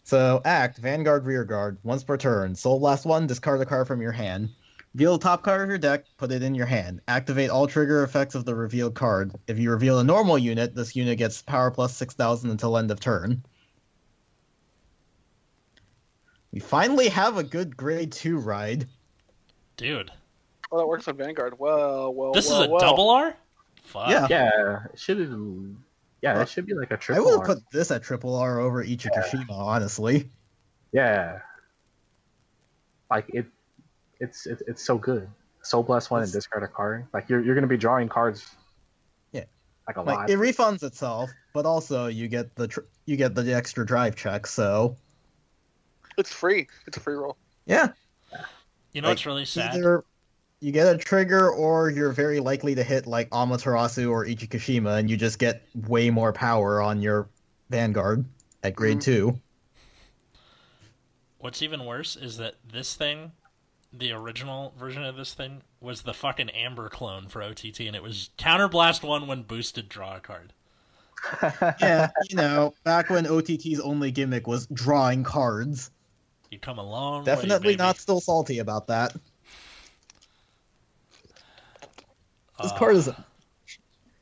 So 0.05 0.40
act 0.44 0.78
Vanguard 0.78 1.24
Rearguard 1.24 1.78
once 1.82 2.05
per 2.05 2.16
turn. 2.16 2.55
Soul 2.55 2.80
Blast 2.80 3.05
one, 3.05 3.26
discard 3.26 3.61
a 3.61 3.66
card 3.66 3.86
from 3.86 4.01
your 4.01 4.12
hand. 4.12 4.51
Reveal 4.94 5.18
the 5.18 5.22
top 5.22 5.44
card 5.44 5.62
of 5.62 5.68
your 5.68 5.78
deck, 5.78 6.05
put 6.16 6.32
it 6.32 6.42
in 6.42 6.55
your 6.55 6.66
hand. 6.66 7.01
Activate 7.07 7.51
all 7.51 7.68
trigger 7.68 8.03
effects 8.03 8.34
of 8.34 8.44
the 8.44 8.55
revealed 8.55 8.94
card. 8.94 9.32
If 9.46 9.59
you 9.59 9.70
reveal 9.70 10.01
a 10.01 10.05
normal 10.05 10.36
unit, 10.36 10.74
this 10.74 10.96
unit 10.96 11.18
gets 11.18 11.42
power 11.42 11.70
plus 11.70 11.96
6000 11.96 12.51
until 12.51 12.76
end 12.76 12.90
of 12.90 12.98
turn. 12.98 13.44
We 16.51 16.59
finally 16.59 17.09
have 17.09 17.36
a 17.36 17.44
good 17.44 17.76
grade 17.76 18.11
2 18.11 18.38
ride. 18.38 18.88
Dude, 19.81 20.11
Oh, 20.72 20.78
that 20.78 20.87
works 20.87 21.09
on 21.09 21.16
Vanguard. 21.16 21.59
Well, 21.59 22.12
well, 22.14 22.33
this 22.33 22.49
well, 22.49 22.61
is 22.62 22.68
a 22.68 22.70
well. 22.70 22.81
double 22.81 23.11
R? 23.11 23.35
Fuck. 23.83 24.11
Yeah. 24.11 24.26
Yeah, 24.31 24.78
it 24.93 24.99
should. 25.01 25.76
Yeah, 26.22 26.43
it 26.43 26.49
should 26.49 26.66
be 26.66 26.74
like 26.74 26.91
a 26.91 26.97
triple. 26.97 27.24
R. 27.26 27.33
I 27.33 27.37
would 27.39 27.47
have 27.49 27.57
put 27.57 27.70
this 27.72 27.91
at 27.91 28.03
triple 28.03 28.37
R 28.37 28.61
over 28.61 28.85
Ichikashima, 28.85 29.51
honestly. 29.51 30.31
Yeah, 30.93 31.39
like 33.11 33.24
it. 33.31 33.47
It's 34.20 34.47
it, 34.47 34.62
it's 34.68 34.85
so 34.85 34.99
good. 34.99 35.28
Soul 35.62 35.83
Blast 35.83 36.11
one 36.11 36.22
and 36.22 36.31
discard 36.31 36.62
a 36.62 36.68
card. 36.68 37.07
Like 37.14 37.28
you're 37.28 37.41
you're 37.43 37.55
gonna 37.55 37.66
be 37.66 37.76
drawing 37.78 38.09
cards. 38.09 38.45
Yeah. 39.33 39.45
like 39.89 39.97
a 39.97 40.03
Like 40.03 40.16
lot. 40.16 40.31
it 40.31 40.39
refunds 40.39 40.83
itself, 40.83 41.31
but 41.55 41.64
also 41.66 42.07
you 42.07 42.28
get 42.28 42.55
the 42.55 42.68
tr- 42.68 42.81
you 43.07 43.16
get 43.16 43.35
the 43.35 43.53
extra 43.55 43.85
drive 43.87 44.14
check. 44.14 44.47
So 44.47 44.97
It's 46.18 46.33
free. 46.33 46.68
It's 46.87 46.97
a 46.97 47.01
free 47.01 47.14
roll. 47.14 47.37
yeah, 47.66 47.89
You 48.93 49.03
know 49.03 49.09
Like, 49.09 49.12
what's 49.12 49.26
really 49.26 49.45
sad? 49.45 49.74
either 49.76 50.05
you 50.61 50.72
get 50.72 50.95
a 50.95 50.99
trigger 50.99 51.51
or 51.51 51.91
you're 51.91 52.12
very 52.12 52.41
likely 52.41 52.74
to 52.74 52.82
hit 52.84 53.07
like 53.07 53.30
Amaterasu 53.30 54.11
or 54.11 54.26
Ichikashima, 54.26 54.99
and 54.99 55.11
you 55.11 55.16
just 55.16 55.38
get 55.38 55.62
way 55.74 56.11
more 56.11 56.32
power 56.32 56.82
on 56.82 57.01
your 57.03 57.28
Vanguard 57.70 58.24
at 58.62 58.74
grade 58.76 58.99
Mhm. 58.99 59.03
two. 59.03 59.41
What's 61.38 61.62
even 61.62 61.86
worse 61.86 62.16
is 62.16 62.36
that 62.36 62.57
this 62.64 62.95
thing, 62.95 63.32
the 63.93 64.12
original 64.12 64.74
version 64.78 65.03
of 65.05 65.16
this 65.16 65.34
thing, 65.34 65.62
was 65.80 66.03
the 66.03 66.12
fucking 66.14 66.51
Amber 66.51 66.88
clone 66.88 67.28
for 67.28 67.43
OTT, 67.43 67.86
and 67.86 67.97
it 67.97 68.03
was 68.03 68.30
Counterblast 68.38 69.03
1 69.03 69.26
when 69.26 69.43
boosted 69.43 69.88
draw 69.88 70.16
a 70.16 70.20
card. 70.20 70.53
Yeah, 71.80 72.11
you 72.28 72.36
know, 72.36 72.74
back 72.84 73.11
when 73.11 73.26
OTT's 73.26 73.80
only 73.80 74.11
gimmick 74.11 74.47
was 74.47 74.66
drawing 74.68 75.22
cards. 75.24 75.91
You 76.51 76.59
come 76.59 76.78
a 76.78 76.82
long 76.84 77.20
way, 77.20 77.26
Definitely 77.26 77.68
baby. 77.70 77.76
not 77.76 77.96
still 77.96 78.20
salty 78.20 78.59
about 78.59 78.88
that. 78.88 79.12
This 82.62 82.72
Uh, 82.72 82.76
card 82.78 82.96
is. 82.96 83.11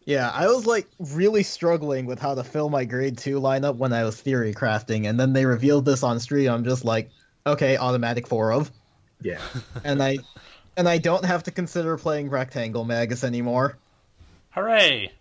Yeah, 0.05 0.31
I 0.33 0.47
was 0.47 0.65
like 0.67 0.87
really 0.99 1.43
struggling 1.43 2.07
with 2.07 2.19
how 2.19 2.35
to 2.35 2.45
fill 2.45 2.71
my 2.71 2.85
grade 2.85 3.19
two 3.19 3.41
lineup 3.41 3.77
when 3.77 3.93
I 3.93 4.05
was 4.05 4.19
theory 4.21 4.55
crafting, 4.55 5.09
and 5.09 5.19
then 5.19 5.33
they 5.33 5.45
revealed 5.45 5.85
this 5.85 6.03
on 6.03 6.21
stream. 6.21 6.51
I'm 6.51 6.65
just 6.65 6.85
like, 6.85 7.11
okay, 7.47 7.77
automatic 7.77 8.27
four 8.27 8.53
of, 8.53 8.71
yeah, 9.21 9.41
and 9.85 10.03
I, 10.03 10.19
and 10.77 10.89
I 10.89 10.99
don't 10.99 11.25
have 11.25 11.43
to 11.45 11.51
consider 11.51 11.97
playing 11.99 12.31
rectangle 12.31 12.85
magus 12.85 13.23
anymore. 13.25 13.77
Hooray! 14.51 15.13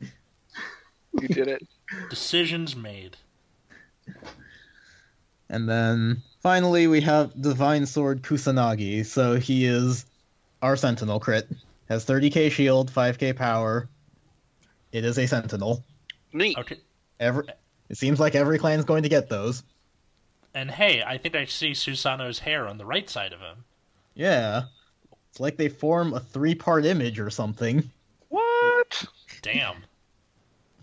You 0.00 1.28
did 1.28 1.48
it. 1.48 1.66
Decisions 2.10 2.74
made. 2.76 3.16
And 5.48 5.68
then 5.68 6.22
finally 6.40 6.86
we 6.86 7.00
have 7.02 7.40
Divine 7.40 7.86
Sword 7.86 8.22
Kusanagi. 8.22 9.04
So 9.04 9.36
he 9.36 9.66
is 9.66 10.06
our 10.62 10.76
Sentinel 10.76 11.20
crit. 11.20 11.48
Has 11.88 12.06
30k 12.06 12.50
shield, 12.50 12.90
5k 12.90 13.36
power. 13.36 13.88
It 14.92 15.04
is 15.04 15.18
a 15.18 15.26
Sentinel. 15.26 15.84
Neat. 16.32 16.56
Okay. 16.58 16.76
Every 17.20 17.44
it 17.90 17.98
seems 17.98 18.18
like 18.18 18.34
every 18.34 18.58
clan's 18.58 18.84
going 18.84 19.02
to 19.02 19.08
get 19.08 19.28
those. 19.28 19.62
And 20.54 20.70
hey, 20.70 21.02
I 21.04 21.18
think 21.18 21.34
I 21.34 21.44
see 21.44 21.74
Susanoo's 21.74 22.38
hair 22.40 22.66
on 22.66 22.78
the 22.78 22.86
right 22.86 23.10
side 23.10 23.32
of 23.32 23.40
him. 23.40 23.64
Yeah. 24.14 24.62
It's 25.30 25.40
like 25.40 25.56
they 25.56 25.68
form 25.68 26.14
a 26.14 26.20
three-part 26.20 26.86
image 26.86 27.18
or 27.18 27.28
something. 27.28 27.90
What? 28.28 29.04
Damn. 29.42 29.84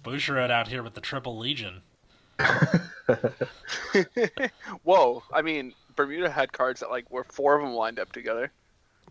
Bushiroad 0.03 0.51
out 0.51 0.68
here 0.68 0.84
with 0.84 0.93
the 0.93 1.01
Triple 1.01 1.38
Legion. 1.38 1.82
Whoa. 4.84 5.24
I 5.34 5.41
mean, 5.41 5.74
Bermuda 5.95 6.30
had 6.30 6.51
cards 6.53 6.80
that 6.82 6.89
like 6.89 7.09
were 7.12 7.24
four 7.24 7.55
of 7.55 7.62
them 7.64 7.74
lined 7.74 7.99
up 7.99 8.12
together. 8.12 8.51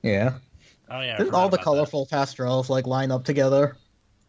Yeah. 0.02 0.34
Oh 0.90 1.00
yeah, 1.00 1.18
Didn't 1.18 1.34
all 1.34 1.48
the 1.48 1.56
about 1.56 1.64
colorful 1.64 2.06
pastrels 2.06 2.68
like 2.68 2.86
line 2.86 3.10
up 3.10 3.24
together? 3.24 3.76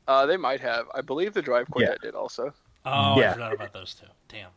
Uh, 0.07 0.25
they 0.25 0.37
might 0.37 0.59
have. 0.61 0.85
I 0.93 1.01
believe 1.01 1.33
the 1.33 1.41
Drive 1.41 1.69
Quartet 1.71 2.01
did 2.01 2.13
also. 2.15 2.45
That. 2.45 2.53
Oh, 2.85 2.91
I 2.91 3.19
Yeah. 3.19 3.33
forgot 3.33 3.53
about 3.53 3.73
those 3.73 3.93
two. 3.95 4.05
Damn. 4.27 4.49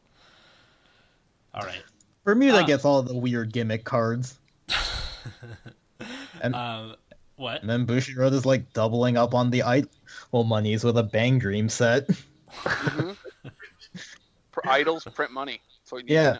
All 1.54 1.62
right. 1.62 1.82
Bermuda 2.24 2.58
Ah. 2.60 2.66
gets 2.66 2.84
all 2.84 3.02
the 3.02 3.16
weird 3.16 3.52
gimmick 3.52 3.84
cards. 3.84 4.38
And, 6.42 6.54
Um, 6.54 6.96
what? 7.36 7.60
and 7.62 7.70
then 7.70 7.86
Bushiroad 7.86 8.32
is 8.32 8.44
like 8.44 8.72
doubling 8.74 9.16
up 9.16 9.32
on 9.32 9.50
the 9.50 9.62
idol 9.62 10.44
monies 10.44 10.84
with 10.84 10.98
a 10.98 11.02
Bang 11.02 11.38
Dream 11.38 11.68
set. 11.70 12.06
Mhm. 12.50 13.16
For 14.64 14.70
idols, 14.70 15.04
print 15.14 15.32
money. 15.32 15.60
So 15.84 15.98
you 15.98 16.04
need 16.04 16.12
Yeah. 16.14 16.38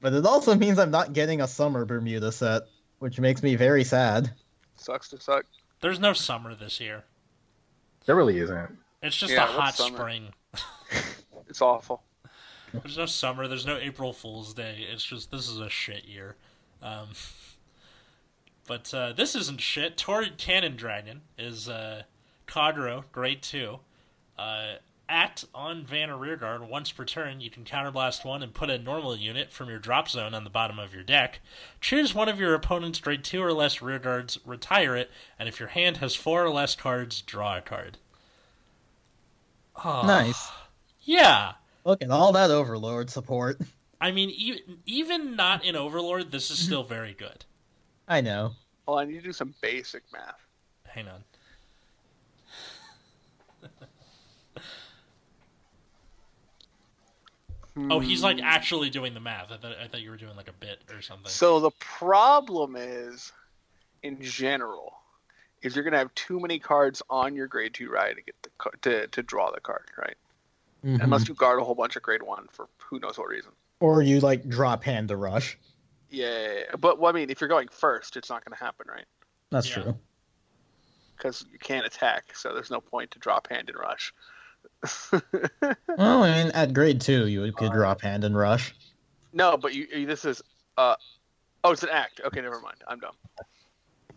But 0.00 0.12
it 0.12 0.26
also 0.26 0.54
means 0.54 0.78
I'm 0.78 0.90
not 0.90 1.12
getting 1.14 1.40
a 1.40 1.48
summer 1.48 1.84
Bermuda 1.84 2.30
set, 2.30 2.62
which 2.98 3.18
makes 3.18 3.42
me 3.42 3.56
very 3.56 3.84
sad. 3.84 4.32
Sucks 4.76 5.08
to 5.10 5.20
suck. 5.20 5.46
There's 5.80 5.98
no 5.98 6.12
summer 6.12 6.54
this 6.54 6.80
year. 6.80 7.04
there 8.06 8.14
really 8.16 8.38
isn't. 8.38 8.78
It's 9.02 9.16
just 9.16 9.32
Yeah, 9.32 9.44
a 9.44 9.46
hot 9.46 9.76
spring. 9.76 10.28
It's 11.48 11.62
awful. 11.62 12.02
There's 12.72 12.98
no 12.98 13.06
summer. 13.06 13.46
There's 13.46 13.66
no 13.66 13.76
April 13.76 14.12
Fool's 14.12 14.54
Day. 14.54 14.86
It's 14.90 15.04
just 15.04 15.30
this 15.30 15.48
is 15.48 15.60
a 15.60 15.68
shit 15.70 16.04
year. 16.06 16.34
Um, 16.82 17.10
but 18.66 18.92
uh, 18.92 19.12
this 19.12 19.36
isn't 19.36 19.60
shit. 19.60 19.96
Torrid 19.96 20.36
Cannon 20.36 20.74
Dragon 20.74 21.20
is 21.38 21.68
uh, 21.68 22.02
Kagero, 22.48 23.04
grade 23.12 23.42
two. 23.42 23.78
Uh, 24.36 24.74
act 25.08 25.44
on 25.54 25.84
Vanna 25.84 26.16
Rearguard 26.16 26.68
once 26.68 26.90
per 26.92 27.04
turn. 27.04 27.40
You 27.40 27.50
can 27.50 27.64
counterblast 27.64 28.24
one 28.24 28.42
and 28.42 28.54
put 28.54 28.70
a 28.70 28.78
normal 28.78 29.16
unit 29.16 29.52
from 29.52 29.68
your 29.68 29.78
drop 29.78 30.08
zone 30.08 30.34
on 30.34 30.44
the 30.44 30.50
bottom 30.50 30.78
of 30.78 30.94
your 30.94 31.02
deck. 31.02 31.40
Choose 31.80 32.14
one 32.14 32.28
of 32.28 32.40
your 32.40 32.54
opponent's 32.54 33.00
grade 33.00 33.24
two 33.24 33.42
or 33.42 33.52
less 33.52 33.78
rearguards, 33.78 34.38
retire 34.44 34.96
it, 34.96 35.10
and 35.38 35.48
if 35.48 35.58
your 35.60 35.70
hand 35.70 35.98
has 35.98 36.14
four 36.14 36.44
or 36.44 36.50
less 36.50 36.74
cards, 36.74 37.20
draw 37.22 37.58
a 37.58 37.60
card. 37.60 37.98
Oh, 39.84 40.02
Nice. 40.06 40.50
Yeah. 41.02 41.52
Look 41.84 42.02
at 42.02 42.10
all 42.10 42.32
that 42.32 42.50
Overlord 42.50 43.10
support. 43.10 43.60
I 44.00 44.10
mean, 44.10 44.30
even, 44.30 44.78
even 44.86 45.36
not 45.36 45.64
in 45.64 45.76
Overlord, 45.76 46.30
this 46.30 46.50
is 46.50 46.58
still 46.58 46.82
very 46.82 47.14
good. 47.14 47.44
I 48.08 48.20
know. 48.20 48.52
Well, 48.86 48.98
I 48.98 49.04
need 49.04 49.14
to 49.14 49.22
do 49.22 49.32
some 49.32 49.54
basic 49.62 50.02
math. 50.12 50.40
Hang 50.86 51.08
on. 51.08 51.24
Oh, 57.76 57.98
he's 57.98 58.22
like 58.22 58.38
Hmm. 58.38 58.44
actually 58.44 58.88
doing 58.90 59.14
the 59.14 59.20
math. 59.20 59.50
I 59.50 59.56
thought, 59.56 59.76
I 59.78 59.88
thought 59.88 60.00
you 60.00 60.10
were 60.10 60.16
doing 60.16 60.36
like 60.36 60.48
a 60.48 60.52
bit 60.52 60.80
or 60.92 61.02
something. 61.02 61.28
So 61.28 61.58
the 61.60 61.72
problem 61.72 62.76
is, 62.76 63.32
in 64.02 64.22
general, 64.22 64.94
is 65.62 65.74
you're 65.74 65.82
gonna 65.84 65.98
have 65.98 66.14
too 66.14 66.38
many 66.38 66.58
cards 66.60 67.02
on 67.10 67.34
your 67.34 67.48
grade 67.48 67.74
two 67.74 67.90
ride 67.90 68.14
to 68.16 68.22
get 68.22 68.36
the 68.42 68.50
ca- 68.58 68.70
to 68.82 69.06
to 69.08 69.22
draw 69.22 69.50
the 69.50 69.60
card, 69.60 69.90
right? 69.98 70.16
Mhm. 70.84 71.02
Unless 71.02 71.28
you 71.28 71.34
guard 71.34 71.58
a 71.58 71.64
whole 71.64 71.74
bunch 71.74 71.96
of 71.96 72.02
grade 72.02 72.22
one 72.22 72.46
for 72.52 72.68
who 72.78 73.00
knows 73.00 73.18
what 73.18 73.28
reason. 73.28 73.50
Or 73.80 74.02
you 74.02 74.20
like 74.20 74.48
drop 74.48 74.84
hand 74.84 75.08
to 75.08 75.16
rush. 75.16 75.58
Yeah, 76.10 76.76
but 76.78 77.00
well, 77.00 77.10
I 77.10 77.14
mean, 77.14 77.28
if 77.30 77.40
you're 77.40 77.48
going 77.48 77.68
first, 77.68 78.16
it's 78.16 78.30
not 78.30 78.44
gonna 78.44 78.56
happen, 78.56 78.86
right? 78.88 79.06
That's 79.50 79.68
Yeah. 79.68 79.82
true. 79.82 79.98
Because 81.16 81.44
you 81.50 81.58
can't 81.58 81.86
attack, 81.86 82.36
so 82.36 82.52
there's 82.54 82.70
no 82.70 82.80
point 82.80 83.10
to 83.12 83.18
drop 83.18 83.48
hand 83.48 83.68
and 83.68 83.78
rush. 83.78 84.12
Well, 85.96 86.24
I 86.24 86.42
mean, 86.44 86.52
at 86.52 86.74
grade 86.74 87.00
two, 87.00 87.26
you 87.28 87.52
could 87.52 87.72
drop 87.72 88.00
hand 88.00 88.24
and 88.24 88.36
rush. 88.36 88.74
no, 89.32 89.56
but 89.56 89.72
you, 89.74 89.86
you 89.94 90.06
this 90.06 90.24
is 90.24 90.42
uh 90.76 90.96
oh, 91.62 91.70
it's 91.72 91.82
an 91.82 91.88
act. 91.90 92.20
Okay, 92.24 92.40
never 92.40 92.60
mind. 92.60 92.76
I'm 92.88 92.98
dumb. 92.98 93.14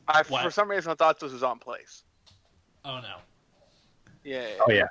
I 0.08 0.24
What? 0.28 0.44
for 0.44 0.52
some 0.52 0.70
reason 0.70 0.92
I 0.92 0.96
thought 0.96 1.20
this 1.20 1.32
was 1.34 1.44
on 1.44 1.60
place. 1.60 2.04
oh 2.86 3.00
no. 3.02 3.18
Yeah. 4.24 4.48
Oh 4.60 4.72
yeah, 4.72 4.88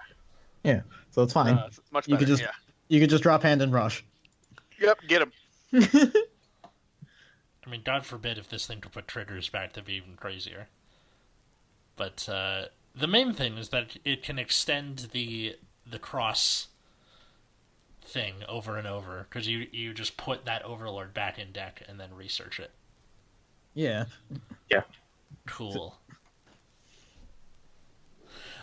Yeah. 0.62 0.81
So 1.11 1.22
it's 1.22 1.33
fine. 1.33 1.55
Uh, 1.59 1.64
it's 1.68 1.81
much 1.91 2.07
You 2.09 2.14
better. 2.14 2.24
could 2.27 2.29
just- 2.29 2.43
Yeah. 2.43 2.51
you 2.89 3.01
could 3.01 3.11
just 3.11 3.22
drop 3.22 3.43
hand 3.43 3.61
and 3.62 3.72
rush. 3.72 4.05
Yep. 4.81 4.99
Get 5.09 5.22
him. 5.22 5.33
I 7.66 7.70
mean, 7.70 7.83
God 7.85 8.07
forbid 8.07 8.39
if 8.39 8.49
this 8.49 8.66
thing 8.66 8.81
could 8.81 8.93
put 8.93 9.09
triggers 9.09 9.49
back 9.49 9.72
to 9.72 9.83
be 9.83 9.95
even 9.95 10.14
crazier. 10.16 10.68
But 11.97 12.29
uh, 12.29 12.66
the 12.97 13.07
main 13.07 13.33
thing 13.35 13.59
is 13.59 13.69
that 13.69 13.97
it 14.05 14.23
can 14.23 14.39
extend 14.39 15.09
the 15.13 15.57
the 15.89 15.99
cross 15.99 16.69
thing 18.03 18.37
over 18.49 18.77
and 18.77 18.87
over 18.87 19.27
because 19.29 19.47
you 19.47 19.67
you 19.71 19.93
just 19.93 20.17
put 20.17 20.45
that 20.45 20.63
overlord 20.63 21.13
back 21.13 21.39
in 21.39 21.53
deck 21.53 21.83
and 21.89 22.01
then 22.01 22.15
research 22.15 22.59
it. 22.59 22.71
Yeah. 23.75 24.07
Yeah. 24.71 24.83
Cool. 25.47 25.99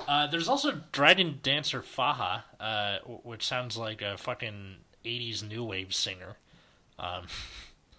Uh, 0.07 0.27
there's 0.27 0.49
also 0.49 0.81
Dragon 0.91 1.39
Dancer 1.41 1.81
Faha, 1.81 2.43
uh, 2.59 2.97
which 3.05 3.45
sounds 3.45 3.77
like 3.77 4.01
a 4.01 4.17
fucking 4.17 4.77
80s 5.05 5.47
new 5.47 5.63
wave 5.63 5.93
singer. 5.93 6.37
Um, 6.99 7.27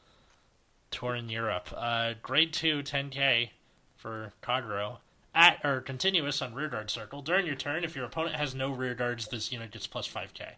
tour 0.91 1.14
in 1.14 1.28
Europe. 1.28 1.68
Uh, 1.74 2.14
grade 2.20 2.53
2, 2.53 2.82
10k 2.82 3.51
for 3.97 4.32
Kagero. 4.43 4.99
At 5.35 5.64
or 5.64 5.80
continuous 5.80 6.41
on 6.41 6.55
rearguard 6.55 6.91
circle. 6.91 7.20
During 7.20 7.45
your 7.47 7.57
turn, 7.57 7.82
if 7.82 7.97
your 7.97 8.05
opponent 8.05 8.37
has 8.37 8.55
no 8.55 8.70
rearguards, 8.70 9.28
this 9.28 9.51
unit 9.51 9.72
gets 9.72 9.87
plus 9.89 10.07
5k. 10.09 10.53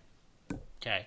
Okay. 0.82 1.06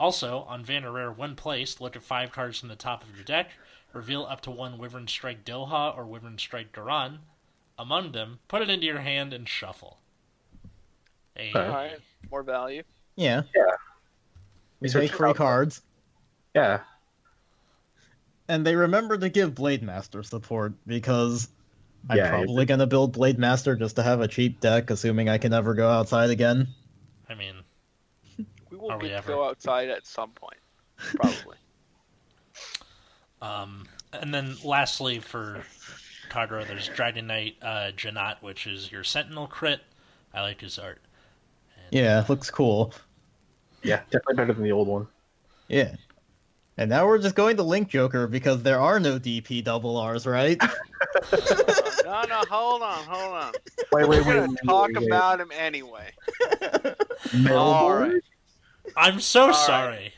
Also, 0.00 0.40
on 0.48 0.64
Vanna 0.64 0.90
Rare, 0.90 1.12
when 1.12 1.36
placed, 1.36 1.80
look 1.80 1.94
at 1.94 2.02
five 2.02 2.32
cards 2.32 2.58
from 2.58 2.68
the 2.70 2.74
top 2.76 3.02
of 3.04 3.14
your 3.14 3.24
deck, 3.24 3.50
reveal 3.92 4.24
up 4.24 4.40
to 4.42 4.50
one 4.50 4.78
Wyvern 4.78 5.06
Strike 5.08 5.44
Doha 5.44 5.96
or 5.96 6.06
Wyvern 6.06 6.38
Strike 6.38 6.72
Garan. 6.72 7.18
Among 7.78 8.12
them, 8.12 8.38
put 8.48 8.62
it 8.62 8.70
into 8.70 8.86
your 8.86 9.00
hand 9.00 9.32
and 9.32 9.48
shuffle. 9.48 9.98
A, 11.36 11.52
Alright, 11.54 11.98
more 12.30 12.42
value. 12.42 12.82
Yeah. 13.16 13.42
Yeah. 13.54 13.62
We 14.80 14.86
Research 14.86 15.02
take 15.08 15.16
free 15.16 15.28
output. 15.30 15.36
cards. 15.36 15.82
Yeah. 16.54 16.80
And 18.48 18.66
they 18.66 18.74
remember 18.76 19.18
to 19.18 19.28
give 19.28 19.54
Blade 19.54 19.82
Master 19.82 20.22
support 20.22 20.72
because 20.86 21.48
I'm 22.08 22.16
Yeah, 22.16 22.24
probably 22.24 22.64
gonna 22.64 22.86
build 22.86 23.12
Blade 23.12 23.38
Master 23.38 23.76
just 23.76 23.96
to 23.96 24.02
have 24.02 24.22
a 24.22 24.26
cheap 24.28 24.58
deck, 24.60 24.88
assuming 24.88 25.28
I 25.28 25.36
can 25.36 25.50
never 25.50 25.74
go 25.74 25.90
outside 25.90 26.30
again. 26.30 26.68
I 27.28 27.34
mean, 27.34 27.64
We 28.70 28.76
will 28.76 28.90
Are 28.90 28.98
we 28.98 29.08
get 29.08 29.16
to 29.16 29.18
ever? 29.18 29.26
go 29.26 29.48
outside 29.48 29.88
at 29.88 30.06
some 30.06 30.32
point, 30.32 30.60
probably. 31.14 31.56
um, 33.42 33.88
and 34.12 34.32
then 34.32 34.56
lastly 34.62 35.18
for 35.20 35.64
Kagero, 36.30 36.66
there's 36.66 36.88
Dragon 36.88 37.26
Knight 37.26 37.56
uh, 37.62 37.90
Janat, 37.96 38.42
which 38.42 38.66
is 38.66 38.92
your 38.92 39.04
Sentinel 39.04 39.46
crit. 39.46 39.82
I 40.32 40.42
like 40.42 40.60
his 40.60 40.78
art. 40.78 41.02
And, 41.76 41.98
Yeah, 41.98 42.20
it 42.22 42.28
looks 42.28 42.50
cool. 42.50 42.92
Yeah. 43.82 44.02
Definitely 44.10 44.34
better 44.36 44.52
than 44.54 44.64
the 44.64 44.72
old 44.72 44.88
one. 44.88 45.08
Yeah. 45.68 45.96
And 46.76 46.90
now 46.90 47.06
we're 47.06 47.18
just 47.18 47.36
going 47.36 47.56
to 47.58 47.62
Link 47.62 47.88
Joker 47.88 48.26
because 48.26 48.62
there 48.62 48.80
are 48.80 48.98
no 48.98 49.18
DP 49.18 49.62
double 49.62 50.04
Rs, 50.04 50.26
right? 50.26 50.60
no, 51.32 52.22
no, 52.28 52.42
hold 52.50 52.82
on, 52.82 53.04
hold 53.04 53.32
on. 53.34 53.52
Wait, 53.92 54.08
We're 54.08 54.08
wait, 54.08 54.24
gonna 54.24 54.48
wait. 54.48 54.58
talk 54.66 54.88
wait, 54.88 54.96
wait. 54.98 55.06
about 55.06 55.40
him 55.40 55.50
anyway. 55.56 56.10
Metal 57.32 57.58
All 57.58 58.10
I'm 58.96 59.20
so 59.20 59.46
right. 59.48 59.54
sorry. 59.56 60.14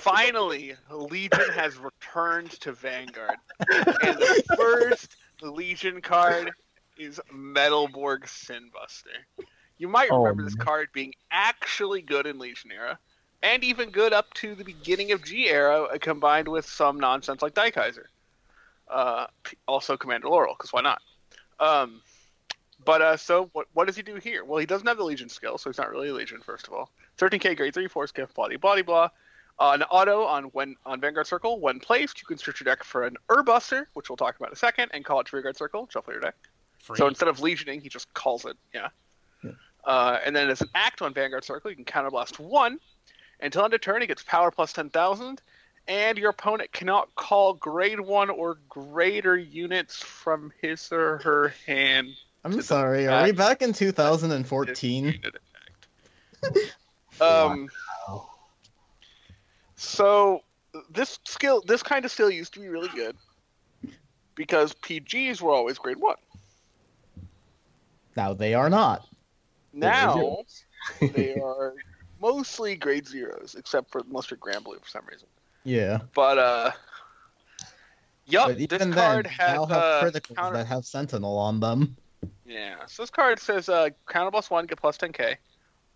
Finally, 0.00 0.74
Legion 0.90 1.48
has 1.54 1.76
returned 1.78 2.50
to 2.60 2.72
Vanguard, 2.72 3.36
and 3.70 4.16
the 4.18 4.42
first 4.56 5.16
Legion 5.42 6.00
card 6.00 6.52
is 6.98 7.20
Metalborg 7.34 8.24
Sinbuster. 8.24 9.46
You 9.78 9.88
might 9.88 10.10
Oh, 10.12 10.18
remember 10.22 10.44
this 10.44 10.54
card 10.54 10.88
being 10.92 11.12
actually 11.32 12.02
good 12.02 12.26
in 12.26 12.38
Legion 12.38 12.70
era, 12.70 12.98
and 13.44 13.62
even 13.62 13.90
good 13.90 14.12
up 14.12 14.32
to 14.34 14.54
the 14.54 14.64
beginning 14.64 15.12
of 15.12 15.22
G 15.22 15.48
era, 15.48 15.82
uh, 15.82 15.98
combined 15.98 16.48
with 16.48 16.66
some 16.66 16.98
nonsense 16.98 17.42
like 17.42 17.54
Daikaiser. 17.54 18.06
Uh, 18.88 19.26
also 19.68 19.96
Commander 19.96 20.28
Laurel, 20.28 20.54
because 20.58 20.72
why 20.72 20.80
not? 20.80 21.00
Um, 21.60 22.00
but 22.84 23.02
uh, 23.02 23.16
so 23.16 23.50
what? 23.52 23.66
What 23.74 23.86
does 23.86 23.96
he 23.96 24.02
do 24.02 24.16
here? 24.16 24.44
Well, 24.44 24.58
he 24.58 24.66
doesn't 24.66 24.86
have 24.86 24.96
the 24.96 25.04
Legion 25.04 25.28
skill, 25.28 25.58
so 25.58 25.70
he's 25.70 25.78
not 25.78 25.90
really 25.90 26.08
a 26.08 26.14
Legion. 26.14 26.40
First 26.40 26.66
of 26.66 26.74
all, 26.74 26.90
13k 27.18 27.56
grade 27.56 27.72
three 27.72 27.88
force 27.88 28.12
gift 28.12 28.34
body 28.34 28.56
body 28.56 28.82
blah. 28.82 29.10
Uh, 29.58 29.70
an 29.74 29.82
auto 29.84 30.24
on 30.24 30.44
when 30.46 30.74
on 30.84 31.00
Vanguard 31.00 31.26
Circle. 31.26 31.60
When 31.60 31.78
placed, 31.78 32.20
you 32.20 32.26
can 32.26 32.38
search 32.38 32.60
your 32.60 32.64
deck 32.64 32.82
for 32.82 33.04
an 33.04 33.16
Urbuster, 33.28 33.86
which 33.94 34.08
we'll 34.10 34.16
talk 34.16 34.36
about 34.36 34.48
in 34.48 34.54
a 34.54 34.56
second, 34.56 34.90
and 34.92 35.04
call 35.04 35.20
it 35.20 35.26
to 35.26 35.36
Vanguard 35.36 35.56
Circle. 35.56 35.88
Shuffle 35.92 36.12
your 36.12 36.20
deck. 36.20 36.34
Free. 36.80 36.96
So 36.96 37.06
instead 37.06 37.28
of 37.28 37.38
legioning, 37.40 37.80
he 37.80 37.88
just 37.88 38.12
calls 38.14 38.44
it. 38.44 38.56
Yeah. 38.74 38.88
Yeah. 39.42 39.52
Uh, 39.84 40.18
and 40.24 40.34
then 40.34 40.50
as 40.50 40.60
an 40.60 40.68
act 40.74 41.02
on 41.02 41.14
Vanguard 41.14 41.44
Circle, 41.44 41.70
you 41.70 41.76
can 41.76 41.84
counterblast 41.84 42.40
one. 42.40 42.80
Until 43.44 43.66
end 43.66 43.74
of 43.74 43.82
turn, 43.82 44.00
he 44.00 44.06
gets 44.06 44.22
power 44.22 44.50
plus 44.50 44.72
ten 44.72 44.88
thousand, 44.88 45.42
and 45.86 46.16
your 46.16 46.30
opponent 46.30 46.72
cannot 46.72 47.14
call 47.14 47.52
grade 47.52 48.00
one 48.00 48.30
or 48.30 48.56
greater 48.70 49.36
units 49.36 49.98
from 49.98 50.50
his 50.62 50.90
or 50.90 51.18
her 51.18 51.54
hand. 51.66 52.08
I'm 52.42 52.62
sorry, 52.62 53.06
are 53.06 53.22
we 53.22 53.32
back 53.32 53.62
in 53.62 53.72
2014? 53.72 55.20
Um. 57.20 57.70
Wow. 58.08 58.28
So 59.76 60.40
this 60.90 61.20
skill, 61.24 61.62
this 61.64 61.80
kind 61.80 62.04
of 62.04 62.10
skill 62.10 62.28
used 62.28 62.54
to 62.54 62.60
be 62.60 62.68
really 62.68 62.88
good 62.88 63.16
because 64.34 64.74
PGs 64.74 65.40
were 65.40 65.52
always 65.52 65.78
grade 65.78 65.98
one. 65.98 66.16
Now 68.16 68.34
they 68.34 68.52
are 68.54 68.68
not. 68.68 69.06
Now 69.72 70.38
they 71.00 71.34
are 71.40 71.74
mostly 72.24 72.74
grade 72.74 73.06
zeros, 73.06 73.54
except 73.54 73.90
for 73.90 74.00
unless 74.00 74.30
you're 74.30 74.38
Granblue 74.38 74.80
for 74.80 74.88
some 74.88 75.02
reason. 75.10 75.28
Yeah. 75.62 76.00
But 76.14 76.38
uh, 76.38 76.70
yup, 78.26 78.48
but 78.48 78.56
this 78.56 78.94
card 78.94 79.26
then, 79.26 79.32
has 79.32 79.54
now 79.54 79.66
have 79.66 79.76
uh, 79.76 80.02
criticals 80.04 80.36
counter. 80.36 80.58
that 80.58 80.66
have 80.66 80.86
Sentinel 80.86 81.36
on 81.36 81.60
them. 81.60 81.96
Yeah, 82.46 82.86
so 82.86 83.02
this 83.02 83.10
card 83.10 83.38
says 83.38 83.68
uh, 83.68 83.90
counter 84.08 84.30
plus 84.30 84.50
one, 84.50 84.66
get 84.66 84.80
plus 84.80 84.96
10k. 84.96 85.36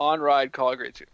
On 0.00 0.20
ride, 0.20 0.52
call 0.52 0.70
a 0.70 0.76
grade 0.76 0.94
two. 0.94 1.06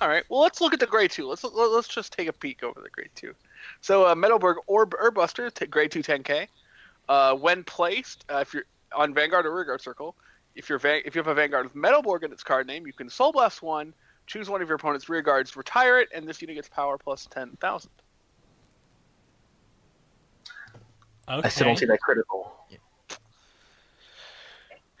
All 0.00 0.08
right, 0.08 0.24
well 0.30 0.40
let's 0.40 0.60
look 0.60 0.72
at 0.72 0.80
the 0.80 0.86
grade 0.86 1.10
two. 1.10 1.26
Let's 1.26 1.44
let's 1.44 1.88
just 1.88 2.12
take 2.12 2.28
a 2.28 2.32
peek 2.32 2.62
over 2.62 2.80
the 2.80 2.88
grade 2.88 3.10
two. 3.14 3.34
So 3.80 4.06
uh, 4.06 4.14
Metalborg 4.14 4.56
or 4.66 4.86
Urbuster, 4.86 5.52
t- 5.52 5.66
grade 5.66 5.90
two 5.90 6.02
10k. 6.02 6.46
Uh, 7.08 7.34
when 7.34 7.64
placed, 7.64 8.24
uh, 8.32 8.38
if 8.38 8.54
you're 8.54 8.64
on 8.94 9.12
Vanguard 9.12 9.44
or 9.44 9.52
Rearguard 9.52 9.82
Circle, 9.82 10.14
if 10.54 10.68
you're 10.68 10.78
va- 10.78 11.06
if 11.06 11.14
you 11.14 11.20
have 11.20 11.28
a 11.28 11.34
Vanguard 11.34 11.64
with 11.64 11.74
Metalborg 11.74 12.22
in 12.22 12.32
its 12.32 12.42
card 12.42 12.66
name, 12.66 12.86
you 12.86 12.92
can 12.92 13.08
Soul 13.08 13.32
Blast 13.32 13.62
one, 13.62 13.94
choose 14.26 14.50
one 14.50 14.62
of 14.62 14.68
your 14.68 14.76
opponent's 14.76 15.08
rear 15.08 15.22
guards, 15.22 15.56
retire 15.56 15.98
it, 16.00 16.08
and 16.14 16.26
this 16.26 16.40
unit 16.40 16.56
gets 16.56 16.68
power 16.68 16.98
plus 16.98 17.26
ten 17.26 17.56
thousand. 17.60 17.90
okay. 21.28 21.46
I 21.46 21.48
still 21.48 21.66
don't 21.66 21.76
see 21.76 21.86
that 21.86 22.00
critical. 22.00 22.52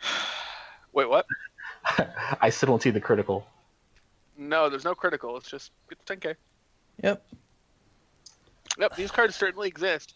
Wait, 0.92 1.08
what? 1.08 1.26
I 2.40 2.50
still 2.50 2.68
don't 2.68 2.82
see 2.82 2.90
the 2.90 3.00
critical. 3.00 3.46
No, 4.36 4.70
there's 4.70 4.84
no 4.84 4.94
critical. 4.94 5.36
It's 5.36 5.50
just 5.50 5.72
it's 5.90 6.02
10k. 6.04 6.34
Yep. 7.02 7.22
Yep, 8.78 8.96
these 8.96 9.10
cards 9.10 9.34
certainly 9.36 9.68
exist, 9.68 10.14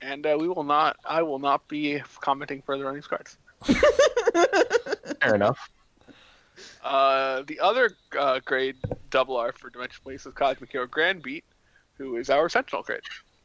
and 0.00 0.24
uh, 0.26 0.36
we 0.38 0.46
will 0.46 0.62
not. 0.62 0.96
I 1.04 1.22
will 1.22 1.38
not 1.38 1.66
be 1.68 2.00
commenting 2.20 2.62
further 2.62 2.86
on 2.86 2.94
these 2.94 3.06
cards. 3.06 3.38
Fair 5.22 5.34
enough. 5.34 5.70
Uh, 6.82 7.42
the 7.46 7.60
other 7.60 7.90
uh, 8.18 8.40
grade 8.44 8.76
double 9.10 9.36
R 9.36 9.52
for 9.52 9.70
Dimension 9.70 10.00
Police 10.02 10.26
is 10.26 10.32
Cosmic 10.34 10.72
Hero 10.72 10.86
Grand 10.86 11.22
Beat, 11.22 11.44
who 11.94 12.16
is 12.16 12.30
our 12.30 12.48
Sentinel 12.48 12.82
grade. 12.82 13.00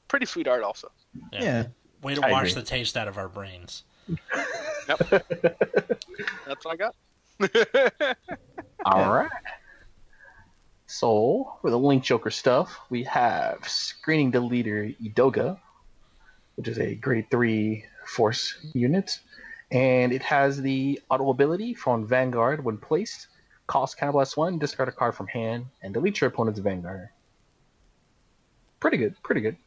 Pretty 0.08 0.26
sweet 0.26 0.48
art, 0.48 0.64
also. 0.64 0.90
Yeah. 1.34 1.44
Yeah. 1.44 1.66
Way 2.02 2.16
to 2.16 2.26
I 2.26 2.32
wash 2.32 2.52
agree. 2.52 2.62
the 2.62 2.68
taste 2.68 2.98
out 2.98 3.08
of 3.08 3.18
our 3.18 3.28
brains. 3.28 3.84
That's 4.88 6.64
what 6.64 6.68
I 6.68 6.76
got. 6.76 6.96
All 8.86 9.12
right. 9.12 9.30
So, 10.88 11.58
for 11.62 11.72
the 11.72 11.80
Link 11.80 12.04
Joker 12.04 12.30
stuff, 12.30 12.80
we 12.90 13.04
have 13.04 13.68
Screening 13.68 14.32
Deleter 14.32 14.96
Idoga, 15.02 15.58
which 16.56 16.68
is 16.68 16.78
a 16.78 16.94
grade 16.96 17.26
3 17.32 17.84
force 18.06 18.56
unit. 18.74 19.20
And 19.72 20.14
it 20.14 20.22
has 20.24 20.62
the 20.62 21.02
auto 21.10 21.30
ability 21.30 21.74
from 21.74 22.08
Vanguard 22.08 22.64
when 22.64 22.78
placed. 22.78 23.28
Cost 23.68 23.98
Counterblast 23.98 24.38
1, 24.38 24.60
discard 24.60 24.90
a 24.90 24.92
card 24.92 25.16
from 25.16 25.26
hand, 25.28 25.66
and 25.82 25.94
delete 25.94 26.22
your 26.22 26.28
opponent's 26.28 26.60
Vanguard. 26.60 27.10
Pretty 28.80 28.98
good, 28.98 29.16
pretty 29.24 29.42
good. 29.42 29.58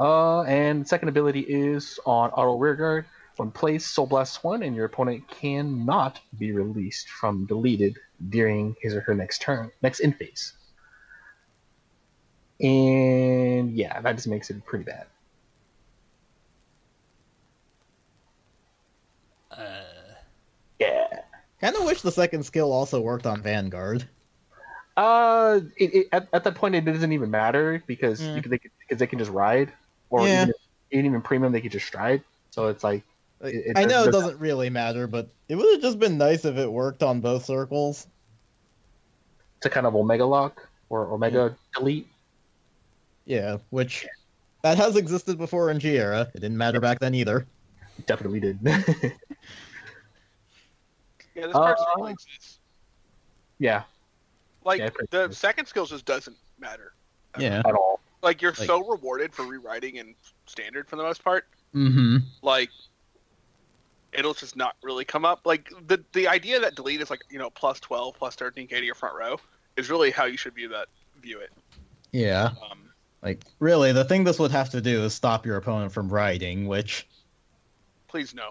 Uh, 0.00 0.42
and 0.42 0.86
second 0.88 1.08
ability 1.08 1.40
is 1.40 2.00
on 2.04 2.30
auto 2.30 2.58
rearguard. 2.58 3.06
When 3.36 3.50
placed, 3.50 3.94
Soul 3.94 4.06
Blast 4.06 4.42
1, 4.44 4.62
and 4.62 4.76
your 4.76 4.84
opponent 4.84 5.26
cannot 5.28 6.20
be 6.38 6.52
released 6.52 7.08
from 7.08 7.46
deleted 7.46 7.96
during 8.28 8.76
his 8.80 8.94
or 8.94 9.00
her 9.02 9.14
next 9.14 9.40
turn, 9.40 9.70
next 9.80 10.00
in 10.00 10.12
phase. 10.12 10.52
And 12.60 13.72
yeah, 13.72 14.00
that 14.00 14.16
just 14.16 14.28
makes 14.28 14.50
it 14.50 14.64
pretty 14.64 14.84
bad. 14.84 15.06
Uh, 19.50 19.82
Yeah. 20.78 21.22
Kind 21.62 21.76
of 21.76 21.84
wish 21.84 22.02
the 22.02 22.10
second 22.12 22.42
skill 22.44 22.72
also 22.72 23.00
worked 23.00 23.24
on 23.24 23.40
Vanguard. 23.40 24.06
Uh, 24.96 25.60
it, 25.76 25.94
it, 25.94 26.06
at, 26.12 26.28
at 26.32 26.44
that 26.44 26.54
point, 26.56 26.74
it 26.74 26.84
doesn't 26.84 27.12
even 27.12 27.30
matter 27.30 27.82
because 27.86 28.20
Mm. 28.20 28.36
you 28.36 28.42
can, 28.42 28.50
they, 28.50 28.58
can- 28.58 28.70
because 28.80 28.98
they 28.98 29.06
can 29.06 29.18
just 29.18 29.30
ride, 29.30 29.72
or 30.10 30.26
Yeah. 30.26 30.42
even, 30.42 30.54
even 30.90 31.06
even 31.06 31.22
premium 31.22 31.52
they 31.52 31.60
could 31.60 31.72
just 31.72 31.86
stride. 31.86 32.22
So 32.50 32.66
it's 32.66 32.82
like 32.84 33.02
Like, 33.40 33.54
It- 33.54 33.78
I 33.78 33.84
know 33.86 34.04
it 34.04 34.12
doesn't 34.12 34.38
really 34.38 34.70
matter, 34.70 35.06
but 35.06 35.28
it 35.48 35.54
would 35.56 35.72
have 35.72 35.80
just 35.82 35.98
been 35.98 36.18
nice 36.18 36.44
if 36.44 36.56
it 36.56 36.70
worked 36.70 37.02
on 37.02 37.20
both 37.20 37.44
circles. 37.44 38.06
To 39.62 39.70
kind 39.70 39.86
of 39.86 39.94
omega 39.94 40.24
lock 40.26 40.68
or 40.90 41.12
omega 41.12 41.56
delete. 41.74 42.08
Yeah, 43.24 43.58
which 43.70 44.04
that 44.62 44.76
has 44.78 44.96
existed 44.96 45.38
before 45.38 45.70
in 45.70 45.78
G 45.78 45.96
era. 45.96 46.28
It 46.34 46.40
didn't 46.40 46.58
matter 46.58 46.80
back 46.80 46.98
then 46.98 47.14
either. 47.14 47.46
Definitely 48.06 48.40
did. 48.40 48.58
Yeah, 51.34 51.46
this 51.46 51.52
card 51.52 51.76
Uh, 51.78 51.84
certainly 51.86 52.12
exists. 52.12 52.58
yeah, 53.58 53.84
Like 54.64 54.80
yeah, 54.80 54.90
the 55.10 55.28
good. 55.28 55.34
second 55.36 55.66
skill 55.66 55.86
just 55.86 56.04
doesn't 56.04 56.36
matter. 56.58 56.92
Yeah. 57.38 57.62
at 57.64 57.74
all. 57.74 58.00
Like 58.22 58.42
you're 58.42 58.52
Like- 58.52 58.66
so 58.66 58.86
rewarded 58.86 59.34
for 59.34 59.44
rewriting 59.46 59.98
and 59.98 60.14
standard 60.46 60.88
for 60.88 60.96
the 60.96 61.02
most 61.02 61.24
part. 61.24 61.48
Mm-hmm. 61.74 62.18
Like 62.42 62.70
it'll 64.12 64.34
just 64.34 64.56
not 64.56 64.76
really 64.82 65.04
come 65.06 65.24
up. 65.24 65.40
Like 65.46 65.70
the 65.86 66.04
the 66.12 66.28
idea 66.28 66.60
that 66.60 66.74
delete 66.74 67.00
is 67.00 67.08
like 67.10 67.22
you 67.30 67.38
know 67.38 67.48
plus 67.50 67.80
twelve 67.80 68.14
plus 68.16 68.34
thirteen 68.34 68.66
k 68.68 68.78
to 68.78 68.84
your 68.84 68.94
front 68.94 69.16
row 69.16 69.40
is 69.78 69.88
really 69.88 70.10
how 70.10 70.26
you 70.26 70.36
should 70.36 70.54
view 70.54 70.68
that 70.68 70.88
view 71.22 71.40
it. 71.40 71.50
Yeah. 72.12 72.50
Um, 72.70 72.90
Like, 73.22 73.44
really, 73.60 73.92
the 73.92 74.04
thing 74.04 74.24
this 74.24 74.38
would 74.40 74.50
have 74.50 74.68
to 74.70 74.80
do 74.80 75.04
is 75.04 75.14
stop 75.14 75.46
your 75.46 75.56
opponent 75.56 75.92
from 75.92 76.08
riding, 76.12 76.66
which, 76.66 77.06
please 78.08 78.34
no. 78.34 78.50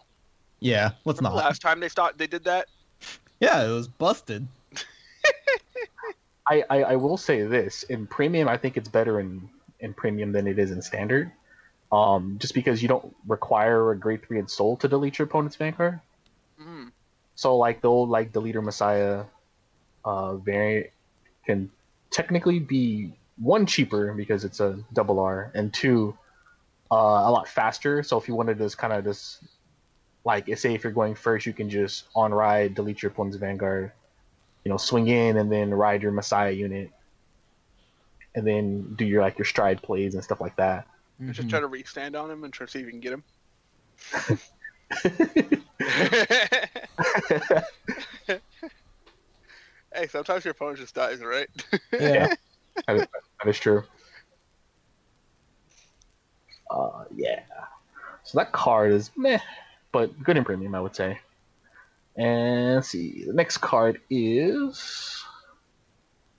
Yeah, 0.62 0.91
let's 1.03 1.20
Remember 1.20 1.38
not. 1.38 1.45
last 1.45 1.62
time 1.62 1.80
they 1.80 1.89
stopped 1.89 2.18
they 2.18 2.28
did 2.28 2.45
that. 2.45 2.68
Yeah, 3.39 3.66
it 3.66 3.72
was 3.72 3.88
busted. 3.88 4.47
I, 6.47 6.64
I 6.70 6.84
I 6.84 6.95
will 6.95 7.18
say 7.18 7.43
this 7.43 7.84
in 7.84 8.07
premium, 8.07 8.47
I 8.47 8.57
think 8.57 8.78
it's 8.78 8.89
better 8.89 9.20
in 9.20 9.49
in 9.80 9.93
premium 9.93 10.32
than 10.32 10.47
it 10.47 10.59
is 10.59 10.72
in 10.72 10.82
standard. 10.82 11.32
Um, 11.91 12.38
just 12.39 12.53
because 12.53 12.82
you 12.82 12.88
don't 12.88 13.14
require 13.28 13.91
a 13.91 13.97
grade 13.97 14.26
three 14.26 14.39
in 14.39 14.47
soul 14.47 14.78
to 14.78 14.88
delete 14.88 15.20
your 15.20 15.26
opponent's 15.28 15.57
vanguard. 15.57 15.99
Mm. 16.62 16.91
So 17.36 17.57
like 17.57 17.82
the 17.82 17.89
old 17.89 18.09
like 18.09 18.32
deleter 18.32 18.64
messiah 18.64 19.26
uh, 20.05 20.38
variant 20.38 20.88
can 21.45 21.70
technically 22.12 22.59
be 22.59 23.14
one 23.38 23.66
cheaper 23.66 24.14
because 24.14 24.45
it's 24.45 24.59
a 24.59 24.80
double 24.93 25.20
R 25.20 25.51
and 25.53 25.74
two 25.74 26.18
uh, 26.91 26.95
a 26.95 27.32
lot 27.32 27.47
faster. 27.47 28.03
So 28.03 28.18
if 28.18 28.28
you 28.28 28.36
wanted 28.36 28.57
to 28.59 28.66
just 28.66 28.78
kind 28.78 28.93
of 28.93 29.03
just 29.03 29.43
like 30.24 30.45
say 30.57 30.74
if 30.74 30.84
you're 30.84 30.93
going 30.93 31.15
first, 31.15 31.45
you 31.45 31.53
can 31.53 31.69
just 31.69 32.05
on 32.15 32.34
ride 32.34 32.76
delete 32.76 33.01
your 33.01 33.11
opponent's 33.11 33.38
vanguard, 33.38 33.91
you 34.63 34.69
know, 34.69 34.78
swing 34.78 35.07
in 35.07 35.38
and 35.38 35.51
then 35.51 35.72
ride 35.72 36.03
your 36.03 36.11
messiah 36.11 36.51
unit, 36.51 36.91
and 38.36 38.45
then 38.45 38.93
do 38.95 39.05
your 39.05 39.22
like 39.22 39.38
your 39.38 39.45
stride 39.45 39.82
plays 39.82 40.13
and 40.15 40.24
stuff 40.24 40.41
like 40.41 40.55
that. 40.57 40.88
Just 41.32 41.49
try 41.49 41.59
to 41.59 41.67
restand 41.67 42.15
on 42.15 42.32
him 42.32 42.43
and 42.43 42.51
try 42.51 42.65
to 42.65 42.72
see 42.72 42.80
if 42.80 42.86
you 42.86 42.91
can 42.91 42.99
get 42.99 43.13
him. 43.13 43.24
hey, 49.93 50.07
sometimes 50.07 50.43
your 50.45 50.53
opponent 50.53 50.80
just 50.80 50.95
dies, 50.95 51.19
right? 51.19 51.47
Yeah. 51.93 52.34
That 52.88 52.95
is, 52.95 53.07
that 53.43 53.49
is 53.49 53.59
true. 53.59 53.84
Uh, 56.72 57.03
yeah. 57.15 57.41
So 58.24 58.38
that 58.39 58.51
card 58.51 58.91
is 58.91 59.11
meh, 59.15 59.39
but 59.92 60.22
good 60.24 60.38
in 60.38 60.44
premium, 60.44 60.76
I 60.76 60.82
would 60.82 60.96
say. 60.96 61.20
And 62.16 62.76
let's 62.76 62.89
see. 62.89 63.26
The 63.26 63.34
next 63.34 63.58
card 63.58 64.02
is 64.10 65.24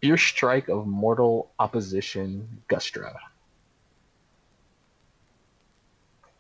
Your 0.01 0.17
Strike 0.17 0.69
of 0.69 0.87
Mortal 0.87 1.51
Opposition 1.59 2.63
Gustra. 2.69 3.15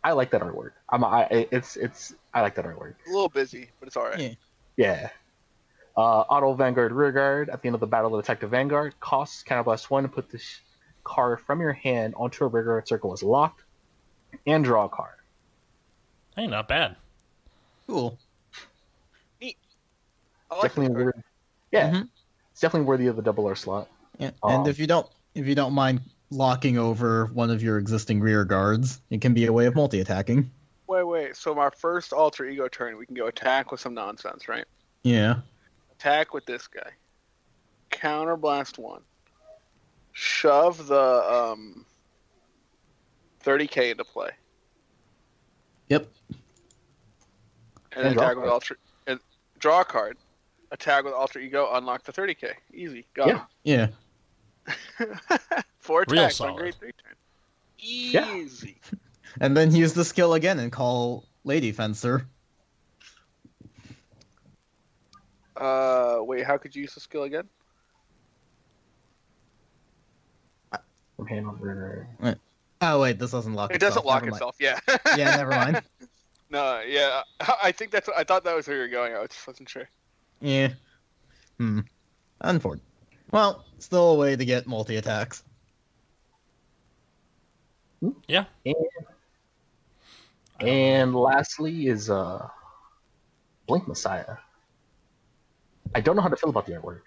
I 0.04 0.12
like 0.12 0.30
that 0.30 0.42
artwork. 0.42 0.72
I'm 0.90 1.04
I 1.04 1.46
it's 1.50 1.76
it's 1.76 2.14
I 2.34 2.40
like 2.40 2.56
that 2.56 2.64
artwork. 2.64 2.94
a 3.06 3.10
little 3.10 3.28
busy, 3.28 3.70
but 3.78 3.86
it's 3.86 3.96
alright. 3.96 4.18
Yeah. 4.18 4.34
Yeah. 4.76 5.10
Uh, 5.96 6.20
auto 6.20 6.54
Vanguard 6.54 6.92
Rearguard. 6.92 7.50
At 7.50 7.62
the 7.62 7.68
end 7.68 7.74
of 7.74 7.80
the 7.80 7.86
battle, 7.86 8.18
attack 8.18 8.40
the 8.40 8.48
Vanguard. 8.48 8.98
Costs 8.98 9.44
Counterblast 9.44 9.90
1 9.90 10.04
to 10.04 10.08
put 10.08 10.30
this 10.30 10.60
card 11.04 11.40
from 11.40 11.60
your 11.60 11.74
hand 11.74 12.14
onto 12.16 12.44
a 12.44 12.48
Rearguard 12.48 12.88
circle 12.88 13.12
as 13.12 13.22
locked. 13.22 13.62
And 14.46 14.64
draw 14.64 14.86
a 14.86 14.88
card. 14.88 15.16
Hey, 16.36 16.46
not 16.46 16.68
bad. 16.68 16.96
Cool. 17.86 18.18
I 19.42 20.56
like 20.56 20.62
definitely 20.62 20.94
card. 20.94 21.06
worthy. 21.06 21.18
Yeah. 21.70 21.90
Mhm. 21.90 22.08
It's 22.50 22.60
definitely 22.60 22.86
worthy 22.86 23.06
of 23.06 23.16
the 23.16 23.22
double 23.22 23.46
R 23.46 23.56
slot. 23.56 23.88
Yeah. 24.18 24.32
And 24.42 24.62
Um, 24.62 24.66
if 24.68 24.78
you 24.78 24.86
don't, 24.86 25.06
if 25.34 25.46
you 25.46 25.54
don't 25.54 25.72
mind 25.72 26.02
locking 26.30 26.76
over 26.78 27.26
one 27.26 27.50
of 27.50 27.62
your 27.62 27.78
existing 27.78 28.20
rear 28.20 28.44
guards, 28.44 29.00
it 29.10 29.20
can 29.22 29.32
be 29.32 29.46
a 29.46 29.52
way 29.52 29.66
of 29.66 29.74
multi-attacking. 29.74 30.50
Wait, 30.86 31.04
wait. 31.04 31.36
So 31.36 31.54
my 31.54 31.70
first 31.70 32.12
alter 32.12 32.44
ego 32.46 32.68
turn, 32.68 32.98
we 32.98 33.06
can 33.06 33.14
go 33.14 33.26
attack 33.26 33.70
with 33.72 33.80
some 33.80 33.94
nonsense, 33.94 34.46
right? 34.48 34.66
Yeah. 35.02 35.40
Attack 35.92 36.34
with 36.34 36.44
this 36.44 36.66
guy. 36.66 36.90
Counterblast 37.90 38.78
one. 38.78 39.02
Shove 40.12 40.86
the 40.86 41.00
um 41.00 41.86
30k 43.42 43.92
into 43.92 44.04
play. 44.04 44.30
Yep. 45.92 46.08
And, 47.94 48.06
And 48.06 48.14
draw 48.14 48.24
attack 48.24 48.36
a 48.36 48.40
with 48.40 48.44
card. 48.48 48.52
alter 48.52 48.78
and 49.06 49.20
draw 49.58 49.80
a 49.82 49.84
card. 49.84 50.16
Attack 50.70 51.04
with 51.04 51.12
alter 51.12 51.38
ego, 51.38 51.68
unlock 51.72 52.02
the 52.04 52.12
30k. 52.12 52.52
Easy. 52.72 53.06
Got 53.14 53.28
Yeah. 53.28 53.44
Yeah. 53.64 53.88
Four 55.80 56.04
Real 56.08 56.22
attacks 56.22 56.40
on 56.40 56.48
solid. 56.48 56.58
grade 56.60 56.74
three 56.76 56.92
turn. 57.04 57.14
Easy. 57.78 58.12
Yeah. 58.14 58.34
Easy. 58.36 58.76
And 59.40 59.56
then 59.56 59.74
use 59.74 59.94
the 59.94 60.04
skill 60.04 60.34
again 60.34 60.58
and 60.58 60.70
call 60.70 61.24
Lady 61.44 61.72
Fencer. 61.72 62.26
Uh, 65.56 66.18
wait. 66.20 66.44
How 66.44 66.58
could 66.58 66.76
you 66.76 66.82
use 66.82 66.92
the 66.92 67.00
skill 67.00 67.22
again? 67.22 67.48
From 71.16 71.26
hand 71.26 71.46
on 71.46 71.58
Rearguard. 71.60 72.38
Oh 72.84 73.00
wait, 73.00 73.18
this 73.18 73.30
doesn't 73.30 73.54
lock. 73.54 73.72
It 73.72 73.78
doesn't 73.80 74.04
lock 74.04 74.24
Never 74.24 74.32
mind. 74.32 74.34
itself. 74.34 74.56
Yeah. 74.58 74.78
Yeah, 75.16 75.36
never 75.36 75.50
mind. 75.52 75.82
no. 76.50 76.80
Yeah. 76.84 77.22
I 77.62 77.70
think 77.70 77.92
that's. 77.92 78.08
I 78.08 78.24
thought 78.24 78.42
that 78.44 78.56
was 78.56 78.66
where 78.66 78.76
you 78.76 78.82
were 78.82 78.88
going. 78.88 79.14
I 79.14 79.24
just 79.26 79.46
wasn't 79.46 79.68
sure. 79.68 79.88
Yeah. 80.40 80.70
Hmm. 81.58 81.80
Unfortunate. 82.40 82.84
Well, 83.30 83.64
still 83.78 84.10
a 84.10 84.14
way 84.16 84.34
to 84.34 84.44
get 84.44 84.66
multi 84.66 84.96
attacks. 84.96 85.44
Yeah. 88.26 88.46
And, 88.66 88.74
and 90.60 91.14
lastly 91.14 91.86
is 91.86 92.10
uh, 92.10 92.48
Blink 93.68 93.86
Messiah. 93.86 94.36
I 95.94 96.00
don't 96.00 96.16
know 96.16 96.22
how 96.22 96.28
to 96.28 96.36
feel 96.36 96.50
about 96.50 96.66
the 96.66 96.72
artwork, 96.72 97.02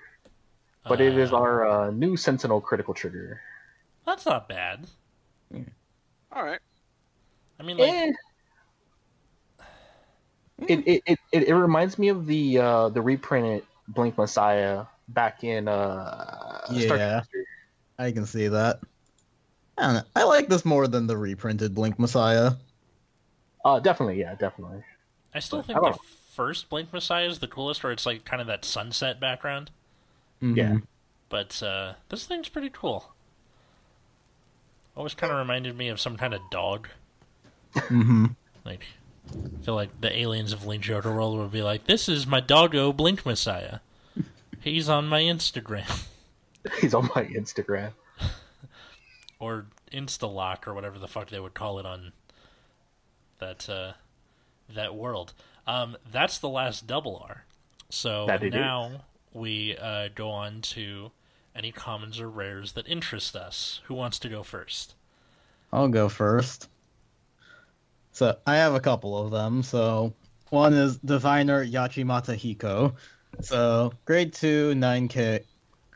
but 0.88 1.02
it 1.02 1.18
is 1.18 1.34
Uh, 1.34 1.38
our 1.38 1.68
uh, 1.68 1.92
new 1.92 2.16
Sentinel 2.16 2.62
critical 2.62 2.94
trigger. 2.94 3.42
That's 4.06 4.26
not 4.26 4.48
bad. 4.48 4.88
All 6.32 6.44
right. 6.44 6.60
I 7.60 7.64
mean, 7.64 7.78
like, 7.78 7.90
Eh. 7.90 8.12
It, 10.58 10.88
it, 10.88 11.04
it, 11.06 11.20
it, 11.32 11.44
it 11.50 11.56
reminds 11.56 12.00
me 12.00 12.08
of 12.10 12.26
the 12.26 12.60
uh, 12.60 12.90
the 12.90 13.02
reprinted 13.02 13.64
Blink 13.90 14.18
Messiah 14.18 14.86
back 15.10 15.44
in 15.44 15.68
uh, 15.68 16.66
Star 16.66 16.98
Yeah. 16.98 17.22
I 18.00 18.12
can 18.12 18.26
see 18.26 18.48
that. 18.48 18.80
I 19.78 19.82
don't 19.84 19.94
know. 19.96 20.04
I 20.16 20.24
like 20.24 20.48
this 20.48 20.64
more 20.64 20.88
than 20.88 21.08
the 21.08 21.18
reprinted 21.18 21.76
Blink 21.76 22.00
Messiah. 22.00 22.52
Uh, 23.66 23.80
definitely, 23.80 24.20
yeah, 24.20 24.36
definitely. 24.36 24.84
I 25.34 25.40
still 25.40 25.60
I 25.60 25.64
think 25.64 25.82
don't 25.82 25.94
the 25.94 26.00
first 26.34 26.70
Blink 26.70 26.94
Messiah 26.94 27.28
is 27.28 27.40
the 27.40 27.48
coolest, 27.48 27.84
where 27.84 27.92
it's 27.92 28.06
like 28.06 28.24
kind 28.24 28.42
of 28.42 28.48
that 28.48 28.64
sunset 28.64 29.20
background. 29.20 29.72
Mhm. 30.42 30.56
Yeah. 30.56 30.78
But 31.28 31.62
uh, 31.62 31.94
this 32.10 32.26
thing's 32.26 32.48
pretty 32.48 32.70
cool. 32.70 33.15
Always 34.96 35.14
kind 35.14 35.32
of 35.32 35.40
reminded 35.40 35.78
me 35.78 35.90
of 35.90 36.00
some 36.00 36.18
kind 36.18 36.34
of 36.34 36.42
dog. 36.50 36.88
Mm-hmm. 37.76 38.28
Like, 38.64 38.88
I 39.30 39.64
feel 39.64 39.76
like 39.76 40.00
the 40.00 40.16
aliens 40.18 40.54
of 40.54 40.66
Link 40.66 40.84
Joker 40.84 41.14
World 41.14 41.38
would 41.38 41.52
be 41.52 41.62
like, 41.62 41.86
"This 41.86 42.08
is 42.08 42.26
my 42.26 42.40
doggo 42.40 42.94
Blink 42.94 43.26
Messiah. 43.26 43.80
He's 44.62 44.90
on 44.90 45.08
my 45.08 45.22
Instagram 45.22 46.06
He's 46.82 46.94
on 46.94 47.10
my 47.16 47.26
Instagram. 47.26 47.92
or 49.40 49.68
Instalock 49.92 50.66
or 50.68 50.74
whatever 50.74 50.98
the 50.98 51.08
fuck 51.08 51.30
they 51.30 51.40
would 51.40 51.54
call 51.54 51.78
it 51.78 51.86
on 51.86 52.14
that 53.40 53.70
uh, 53.70 53.94
that 54.74 54.96
world." 54.96 55.34
Um, 55.68 55.98
that's 56.10 56.38
the 56.38 56.50
last 56.50 56.88
double 56.88 57.24
R. 57.28 57.46
So 57.90 58.26
That 58.28 58.44
it 58.44 58.54
now 58.54 59.06
we 59.34 59.78
uh, 59.78 60.10
go 60.14 60.30
on 60.30 60.62
to 60.62 61.12
any 61.56 61.72
commons 61.72 62.20
or 62.20 62.30
rares 62.30 62.74
that 62.74 62.88
interest 62.88 63.36
us. 63.36 63.82
Who 63.86 63.94
wants 63.94 64.20
to 64.20 64.30
go 64.30 64.44
first? 64.44 64.96
I'll 65.72 65.88
go 65.88 66.10
first. 66.10 66.70
So 68.12 68.38
I 68.46 68.56
have 68.56 68.76
a 68.76 68.80
couple 68.80 69.18
of 69.18 69.32
them. 69.32 69.64
So 69.64 70.14
one 70.50 70.74
is 70.74 70.98
Diviner 70.98 71.66
Yachimata 71.66 72.36
Hiko. 72.36 72.94
So 73.42 73.94
grade 74.06 74.34
two, 74.34 74.74
9k. 74.76 75.44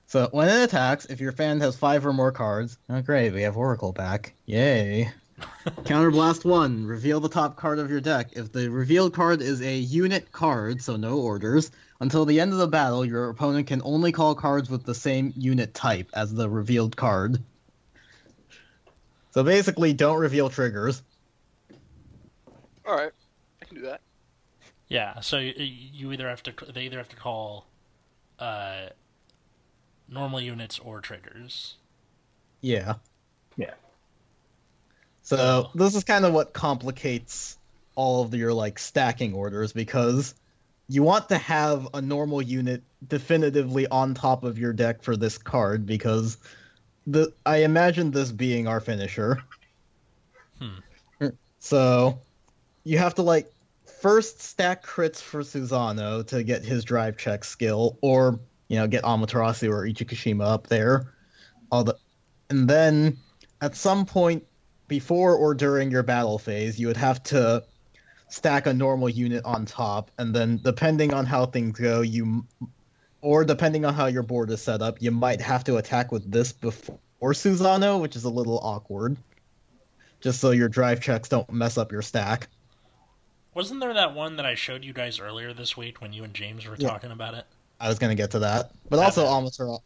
So 0.07 0.27
when 0.31 0.49
it 0.49 0.63
attacks, 0.63 1.05
if 1.05 1.21
your 1.21 1.31
fan 1.31 1.59
has 1.61 1.77
five 1.77 2.05
or 2.05 2.13
more 2.13 2.31
cards, 2.31 2.77
oh 2.89 3.01
great, 3.01 3.31
we 3.33 3.43
have 3.43 3.55
Oracle 3.55 3.93
back. 3.93 4.33
Yay. 4.47 5.11
Counterblast 5.83 6.43
1. 6.43 6.85
Reveal 6.85 7.19
the 7.19 7.29
top 7.29 7.55
card 7.55 7.79
of 7.79 7.89
your 7.89 8.01
deck. 8.01 8.31
If 8.33 8.51
the 8.51 8.69
revealed 8.69 9.13
card 9.13 9.41
is 9.41 9.61
a 9.61 9.77
unit 9.77 10.31
card, 10.31 10.81
so 10.81 10.95
no 10.95 11.19
orders, 11.19 11.71
until 11.99 12.25
the 12.25 12.39
end 12.39 12.53
of 12.53 12.59
the 12.59 12.67
battle, 12.67 13.03
your 13.05 13.29
opponent 13.29 13.67
can 13.67 13.81
only 13.83 14.11
call 14.11 14.35
cards 14.35 14.69
with 14.69 14.83
the 14.85 14.95
same 14.95 15.33
unit 15.35 15.73
type 15.73 16.09
as 16.13 16.33
the 16.33 16.49
revealed 16.49 16.95
card. 16.95 17.43
So 19.31 19.43
basically, 19.43 19.93
don't 19.93 20.19
reveal 20.19 20.49
triggers. 20.49 21.01
All 22.85 22.95
right, 22.95 23.11
I 23.61 23.65
can 23.65 23.75
do 23.75 23.81
that. 23.83 24.01
Yeah, 24.87 25.19
so 25.19 25.37
you, 25.37 25.53
you 25.57 26.11
either 26.11 26.27
have 26.27 26.41
to 26.43 26.53
they 26.73 26.85
either 26.85 26.97
have 26.97 27.09
to 27.09 27.15
call 27.15 27.67
uh, 28.39 28.87
normal 30.07 30.41
units 30.41 30.79
or 30.79 30.99
triggers. 31.01 31.75
Yeah. 32.61 32.95
Yeah. 33.55 33.73
So 35.21 35.35
So- 35.37 35.69
this 35.75 35.93
is 35.95 36.03
kind 36.03 36.25
of 36.25 36.33
what 36.33 36.53
complicates 36.53 37.57
all 37.95 38.23
of 38.23 38.33
your 38.33 38.53
like 38.53 38.79
stacking 38.79 39.33
orders 39.33 39.73
because 39.73 40.33
you 40.89 41.03
want 41.03 41.29
to 41.29 41.37
have 41.37 41.87
a 41.93 42.01
normal 42.01 42.41
unit 42.41 42.83
definitively 43.07 43.87
on 43.87 44.15
top 44.15 44.43
of 44.43 44.57
your 44.57 44.73
deck 44.73 45.03
for 45.03 45.15
this 45.15 45.37
card 45.37 45.85
because 45.85 46.37
the 47.05 47.31
I 47.45 47.57
imagine 47.57 48.11
this 48.11 48.31
being 48.31 48.67
our 48.67 48.79
finisher. 48.79 49.41
Hmm. 50.59 51.27
So 51.59 52.19
you 52.83 52.97
have 52.97 53.15
to 53.15 53.21
like 53.21 53.51
first 54.01 54.41
stack 54.41 54.83
crits 54.83 55.21
for 55.21 55.41
Susanoo 55.41 56.25
to 56.27 56.43
get 56.43 56.63
his 56.63 56.83
drive 56.83 57.17
check 57.17 57.43
skill, 57.43 57.97
or 58.01 58.39
you 58.67 58.77
know 58.77 58.87
get 58.87 59.03
Amaterasu 59.03 59.69
or 59.69 59.85
Ichikashima 59.85 60.43
up 60.43 60.67
there. 60.67 61.13
All 61.71 61.83
the, 61.83 61.95
and 62.49 62.67
then 62.67 63.17
at 63.61 63.75
some 63.75 64.07
point 64.07 64.43
before 64.87 65.35
or 65.35 65.53
during 65.53 65.91
your 65.91 66.01
battle 66.01 66.39
phase, 66.39 66.79
you 66.79 66.87
would 66.87 66.97
have 66.97 67.21
to 67.23 67.63
stack 68.29 68.67
a 68.67 68.73
normal 68.73 69.09
unit 69.09 69.43
on 69.45 69.65
top, 69.65 70.11
and 70.17 70.33
then 70.33 70.59
depending 70.63 71.13
on 71.13 71.25
how 71.25 71.45
things 71.45 71.79
go, 71.79 72.01
you 72.01 72.45
or 73.21 73.43
depending 73.43 73.83
on 73.85 73.93
how 73.93 74.05
your 74.05 74.23
board 74.23 74.49
is 74.49 74.61
set 74.61 74.81
up, 74.81 75.01
you 75.01 75.11
might 75.11 75.41
have 75.41 75.63
to 75.65 75.77
attack 75.77 76.11
with 76.11 76.31
this 76.31 76.53
before 76.53 76.97
Susanoo, 77.21 77.99
which 78.01 78.15
is 78.15 78.23
a 78.23 78.29
little 78.29 78.59
awkward. 78.59 79.17
Just 80.21 80.39
so 80.39 80.51
your 80.51 80.69
drive 80.69 81.01
checks 81.01 81.29
don't 81.29 81.51
mess 81.51 81.77
up 81.77 81.91
your 81.91 82.01
stack. 82.01 82.47
Wasn't 83.53 83.79
there 83.81 83.93
that 83.93 84.13
one 84.13 84.37
that 84.37 84.45
I 84.45 84.55
showed 84.55 84.85
you 84.85 84.93
guys 84.93 85.19
earlier 85.19 85.53
this 85.53 85.75
week 85.75 86.01
when 86.01 86.13
you 86.13 86.23
and 86.23 86.33
James 86.33 86.65
were 86.65 86.75
Yeah. 86.77 86.89
talking 86.89 87.11
about 87.11 87.33
it? 87.33 87.45
I 87.79 87.89
was 87.89 87.99
gonna 87.99 88.15
get 88.15 88.31
to 88.31 88.39
that, 88.39 88.71
but 88.89 88.99
also. 88.99 89.25
Amaterasu, 89.25 89.79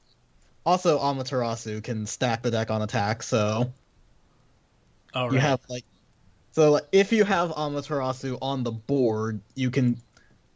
also 0.65 0.99
Amaterasu 0.99 1.83
can 1.83 2.05
stack 2.05 2.41
the 2.41 2.51
deck 2.51 2.69
on 2.71 2.81
attack, 2.81 3.23
so 3.23 3.71
Oh, 5.13 5.25
right. 5.25 5.33
you 5.33 5.39
have 5.39 5.59
like, 5.69 5.85
so 6.53 6.71
like, 6.71 6.87
if 6.91 7.11
you 7.11 7.25
have 7.25 7.49
Amaterasu 7.51 8.37
on 8.41 8.63
the 8.63 8.71
board, 8.71 9.41
you 9.55 9.69
can 9.69 9.99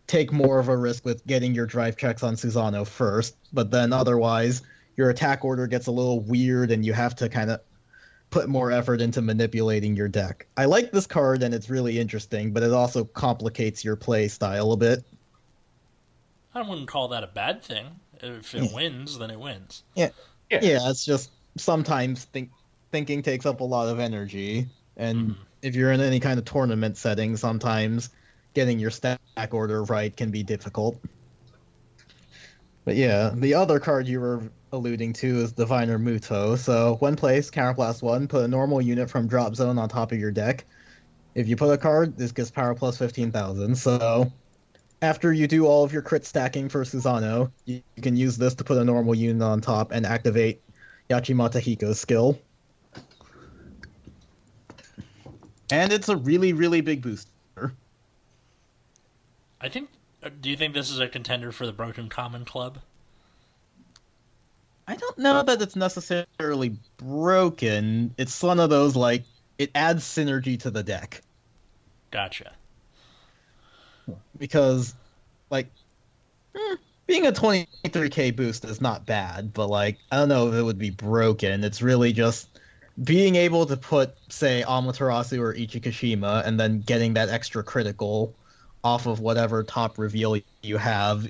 take 0.08 0.32
more 0.32 0.58
of 0.58 0.70
a 0.70 0.78
risk 0.78 1.04
with 1.04 1.26
getting 1.28 1.54
your 1.54 1.66
drive 1.66 1.98
checks 1.98 2.24
on 2.24 2.36
Susanoo 2.36 2.88
first, 2.88 3.36
but 3.52 3.72
then 3.72 3.92
otherwise 3.92 4.62
your 4.96 5.10
attack 5.10 5.44
order 5.44 5.68
gets 5.68 5.88
a 5.88 5.92
little 5.92 6.22
weird, 6.22 6.72
and 6.72 6.86
you 6.86 6.94
have 6.94 7.16
to 7.18 7.28
kind 7.28 7.52
of 7.52 7.60
put 8.30 8.48
more 8.48 8.72
effort 8.72 9.02
into 9.02 9.22
manipulating 9.22 9.96
your 9.96 10.08
deck. 10.08 10.48
I 10.56 10.66
like 10.66 10.92
this 10.92 11.06
card, 11.08 11.44
and 11.44 11.54
it's 11.54 11.70
really 11.70 12.00
interesting, 12.00 12.52
but 12.52 12.64
it 12.64 12.72
also 12.72 13.04
complicates 13.04 13.84
your 13.84 13.96
play 13.96 14.28
style 14.28 14.72
a 14.72 14.78
bit. 14.78 15.04
I 16.54 16.62
wouldn't 16.62 16.88
call 16.88 17.08
that 17.10 17.24
a 17.24 17.28
bad 17.28 17.62
thing. 17.62 17.88
If 18.22 18.56
it 18.56 18.64
Yeah. 18.64 18.74
wins, 18.74 19.18
then 19.20 19.30
it 19.30 19.40
wins. 19.40 19.84
Yeah, 19.96 20.10
Yeah. 20.50 20.60
Yeah, 20.62 20.90
it's 20.90 21.06
just 21.06 21.32
sometimes 21.58 22.26
think 22.26 22.50
thinking 22.92 23.22
takes 23.22 23.46
up 23.46 23.60
a 23.60 23.64
lot 23.64 23.90
of 23.90 24.00
energy, 24.00 24.68
and 24.96 25.32
Mhm. 25.32 25.36
If 25.62 25.76
you're 25.76 25.92
in 25.92 26.02
any 26.02 26.20
kind 26.20 26.40
of 26.40 26.46
tournament 26.46 26.98
setting, 26.98 27.38
sometimes 27.38 28.10
getting 28.54 28.80
your 28.80 28.92
stack 28.92 29.20
order 29.52 29.84
right 29.84 30.16
can 30.16 30.32
be 30.32 30.44
difficult. 30.44 31.00
But 32.86 32.96
yeah, 32.96 33.32
the 33.36 33.56
other 33.56 33.80
card 33.80 34.08
you 34.08 34.22
were 34.22 34.50
alluding 34.72 35.14
to 35.14 35.40
is 35.42 35.52
Diviner 35.52 36.00
Muto. 36.00 36.58
So 36.58 36.96
one 37.00 37.16
place, 37.16 37.52
Counterblast 37.52 38.02
1, 38.02 38.28
put 38.28 38.46
a 38.46 38.48
normal 38.48 38.82
unit 38.82 39.10
from 39.10 39.28
drop 39.28 39.56
zone 39.56 39.78
on 39.78 39.90
top 39.90 40.12
of 40.12 40.20
your 40.20 40.32
deck. 40.32 40.66
If 41.36 41.48
you 41.48 41.56
put 41.56 41.72
a 41.72 41.78
card, 41.78 42.18
this 42.18 42.32
gets 42.32 42.50
power 42.50 42.74
plus 42.76 42.98
15,000. 42.98 43.76
So 43.76 44.32
after 45.02 45.32
you 45.32 45.48
do 45.48 45.68
all 45.68 45.84
of 45.84 45.94
your 45.94 46.02
crit 46.02 46.26
stacking 46.26 46.70
for 46.70 46.84
Susanoo, 46.84 47.52
you, 47.66 47.82
you 47.96 48.02
can 48.02 48.16
use 48.16 48.38
this 48.38 48.56
to 48.56 48.64
put 48.64 48.78
a 48.78 48.84
normal 48.84 49.16
unit 49.16 49.44
on 49.44 49.62
top 49.62 49.92
and 49.92 50.06
activate 50.06 50.62
Yachimata 51.10 51.62
Hiko's 51.62 52.00
skill. 52.00 52.40
And 55.72 55.92
it's 55.92 56.10
a 56.10 56.16
really, 56.16 56.54
really 56.54 56.82
big 56.82 57.02
booster. 57.02 57.74
I 59.60 59.70
think. 59.70 59.90
uh, 60.24 60.30
Do 60.40 60.50
you 60.50 60.56
think 60.58 60.74
this 60.74 60.90
is 60.90 61.00
a 61.00 61.08
contender 61.08 61.52
for 61.52 61.66
the 61.66 61.72
Broken 61.74 62.10
Common 62.10 62.46
Club? 62.46 62.80
I 64.88 64.96
don't 64.96 65.18
know 65.18 65.44
that 65.44 65.62
it's 65.62 65.76
necessarily 65.76 66.78
broken. 66.96 68.14
It's 68.18 68.42
one 68.42 68.60
of 68.60 68.70
those 68.70 68.96
like 68.96 69.24
it 69.58 69.72
adds 69.76 70.04
synergy 70.06 70.58
to 70.62 70.72
the 70.72 70.82
deck 70.84 71.22
Gotcha. 72.10 72.54
because 74.38 74.96
like 75.50 75.68
hmm, 76.56 76.76
being 77.06 77.28
a 77.28 77.34
23k 77.34 78.34
boost 78.34 78.64
is 78.64 78.80
not 78.80 79.06
bad, 79.06 79.54
but 79.54 79.68
like 79.68 79.98
I 80.10 80.18
don't 80.18 80.30
know 80.30 80.48
if 80.48 80.54
it 80.54 80.64
would 80.64 80.78
be 80.80 80.92
broken. 80.92 81.66
It's 81.66 81.82
really 81.82 82.14
just 82.14 82.48
being 83.04 83.36
able 83.36 83.66
to 83.66 83.78
put 83.78 84.16
say 84.30 84.64
Amaterasu 84.68 85.40
or 85.40 85.54
Ichikashima 85.54 86.46
and 86.46 86.60
then 86.60 86.80
getting 86.82 87.14
that 87.14 87.30
extra 87.30 87.64
critical 87.64 88.34
off 88.84 89.06
of 89.06 89.20
whatever 89.20 89.64
top 89.64 89.98
reveal 89.98 90.38
you 90.62 90.78
have 90.78 91.28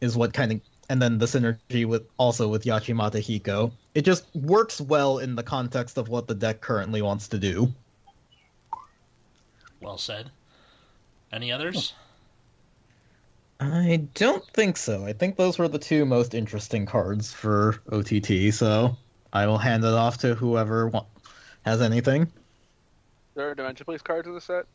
is 0.00 0.16
what 0.16 0.32
kind 0.32 0.52
of 0.52 0.60
and 0.88 1.00
then 1.00 1.18
the 1.18 1.26
synergy 1.26 1.86
with 1.86 2.06
also 2.18 2.48
with 2.48 2.64
Yachimata 2.64 3.16
Hiko. 3.16 3.72
It 3.94 4.02
just 4.02 4.26
works 4.34 4.80
well 4.80 5.18
in 5.18 5.34
the 5.34 5.42
context 5.42 5.96
of 5.96 6.08
what 6.08 6.26
the 6.26 6.34
deck 6.34 6.60
currently 6.60 7.00
wants 7.00 7.28
to 7.28 7.38
do. 7.38 7.72
Well 9.80 9.96
said. 9.96 10.30
Any 11.32 11.52
others? 11.52 11.94
I 13.60 14.08
don't 14.14 14.46
think 14.48 14.76
so. 14.76 15.06
I 15.06 15.12
think 15.12 15.36
those 15.36 15.58
were 15.58 15.68
the 15.68 15.78
two 15.78 16.04
most 16.04 16.34
interesting 16.34 16.86
cards 16.86 17.32
for 17.32 17.80
OTT, 17.90 18.52
so 18.52 18.96
I 19.34 19.46
will 19.46 19.58
hand 19.58 19.84
it 19.84 19.92
off 19.92 20.18
to 20.18 20.36
whoever 20.36 20.88
wa- 20.88 21.06
has 21.64 21.82
anything. 21.82 22.30
There 23.34 23.50
are 23.50 23.54
Dimension 23.56 23.84
Police 23.84 24.00
cards 24.00 24.28
in 24.28 24.34
the 24.34 24.40
set. 24.40 24.66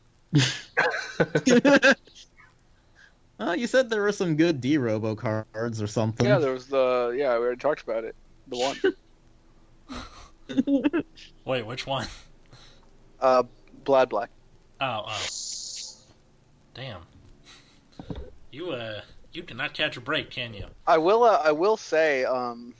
oh, 3.40 3.52
you 3.54 3.66
said 3.66 3.88
there 3.88 4.02
were 4.02 4.12
some 4.12 4.36
good 4.36 4.60
D 4.60 4.76
Robo 4.76 5.14
cards 5.14 5.80
or 5.80 5.86
something. 5.86 6.26
Yeah, 6.26 6.38
there 6.38 6.52
was 6.52 6.66
the 6.66 7.14
yeah 7.16 7.32
we 7.38 7.44
already 7.44 7.58
talked 7.58 7.82
about 7.82 8.04
it. 8.04 8.14
The 8.48 8.58
one. 10.58 11.04
Wait, 11.44 11.66
which 11.66 11.86
one? 11.86 12.06
uh, 13.20 13.44
Blood 13.84 14.10
Black. 14.10 14.28
Oh, 14.80 15.04
oh. 15.08 15.26
Damn. 16.74 17.00
You 18.50 18.72
uh, 18.72 19.00
you 19.32 19.42
cannot 19.42 19.72
catch 19.72 19.96
a 19.96 20.00
break, 20.00 20.30
can 20.30 20.52
you? 20.52 20.66
I 20.86 20.98
will. 20.98 21.22
Uh, 21.22 21.40
I 21.42 21.52
will 21.52 21.76
say 21.78 22.24
um, 22.24 22.74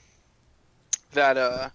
that 1.13 1.37
uh, 1.37 1.69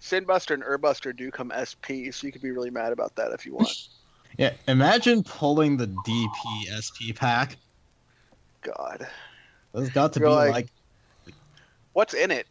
Sinbuster 0.00 0.52
and 0.54 0.62
Urbuster 0.62 1.16
do 1.16 1.30
come 1.30 1.52
SP, 1.54 2.12
so 2.12 2.26
you 2.26 2.32
could 2.32 2.42
be 2.42 2.50
really 2.50 2.70
mad 2.70 2.92
about 2.92 3.16
that 3.16 3.32
if 3.32 3.44
you 3.46 3.54
want. 3.54 3.88
yeah, 4.38 4.52
imagine 4.66 5.22
pulling 5.22 5.76
the 5.76 5.86
DP 5.86 6.64
SP 6.72 7.14
pack. 7.14 7.56
God, 8.62 9.06
There's 9.72 9.90
got 9.90 10.12
to 10.14 10.20
You're 10.20 10.28
be 10.28 10.34
like- 10.34 10.52
like, 10.52 10.68
what's 11.92 12.14
in 12.14 12.30
it? 12.30 12.46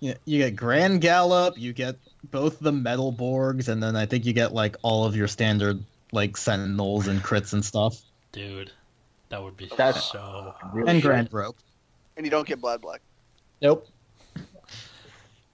you, 0.00 0.14
you 0.24 0.38
get 0.38 0.56
Grand 0.56 1.00
Gallop, 1.00 1.58
you 1.58 1.72
get 1.72 1.96
both 2.30 2.58
the 2.58 2.72
Metal 2.72 3.12
Borgs, 3.12 3.68
and 3.68 3.82
then 3.82 3.96
I 3.96 4.06
think 4.06 4.24
you 4.24 4.32
get 4.32 4.52
like 4.54 4.76
all 4.82 5.04
of 5.04 5.14
your 5.16 5.28
standard 5.28 5.82
like 6.12 6.36
Sentinels 6.36 7.06
and 7.06 7.20
crits 7.22 7.52
and 7.52 7.64
stuff, 7.64 8.00
Dude, 8.32 8.70
that 9.28 9.42
would 9.42 9.56
be 9.56 9.66
That's- 9.76 10.10
so. 10.10 10.54
Really 10.72 10.88
and. 10.90 11.02
Grandrope. 11.02 11.56
And 12.16 12.24
you 12.26 12.30
don't 12.30 12.46
get 12.46 12.60
Blood 12.60 12.80
Black. 12.82 13.00
Nope. 13.62 13.86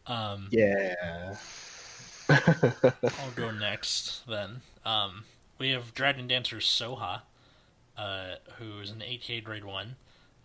Um, 0.07 0.49
Yeah. 0.51 1.37
I'll 2.28 3.31
go 3.35 3.51
next 3.51 4.27
then. 4.27 4.62
Um, 4.85 5.24
we 5.59 5.70
have 5.70 5.95
Dragon 5.95 6.27
Dancer 6.27 6.57
Soha, 6.59 7.23
uh, 7.97 8.35
who 8.59 8.81
is 8.81 8.91
an 8.91 9.01
8k 9.01 9.43
grade 9.43 9.65
1. 9.65 9.97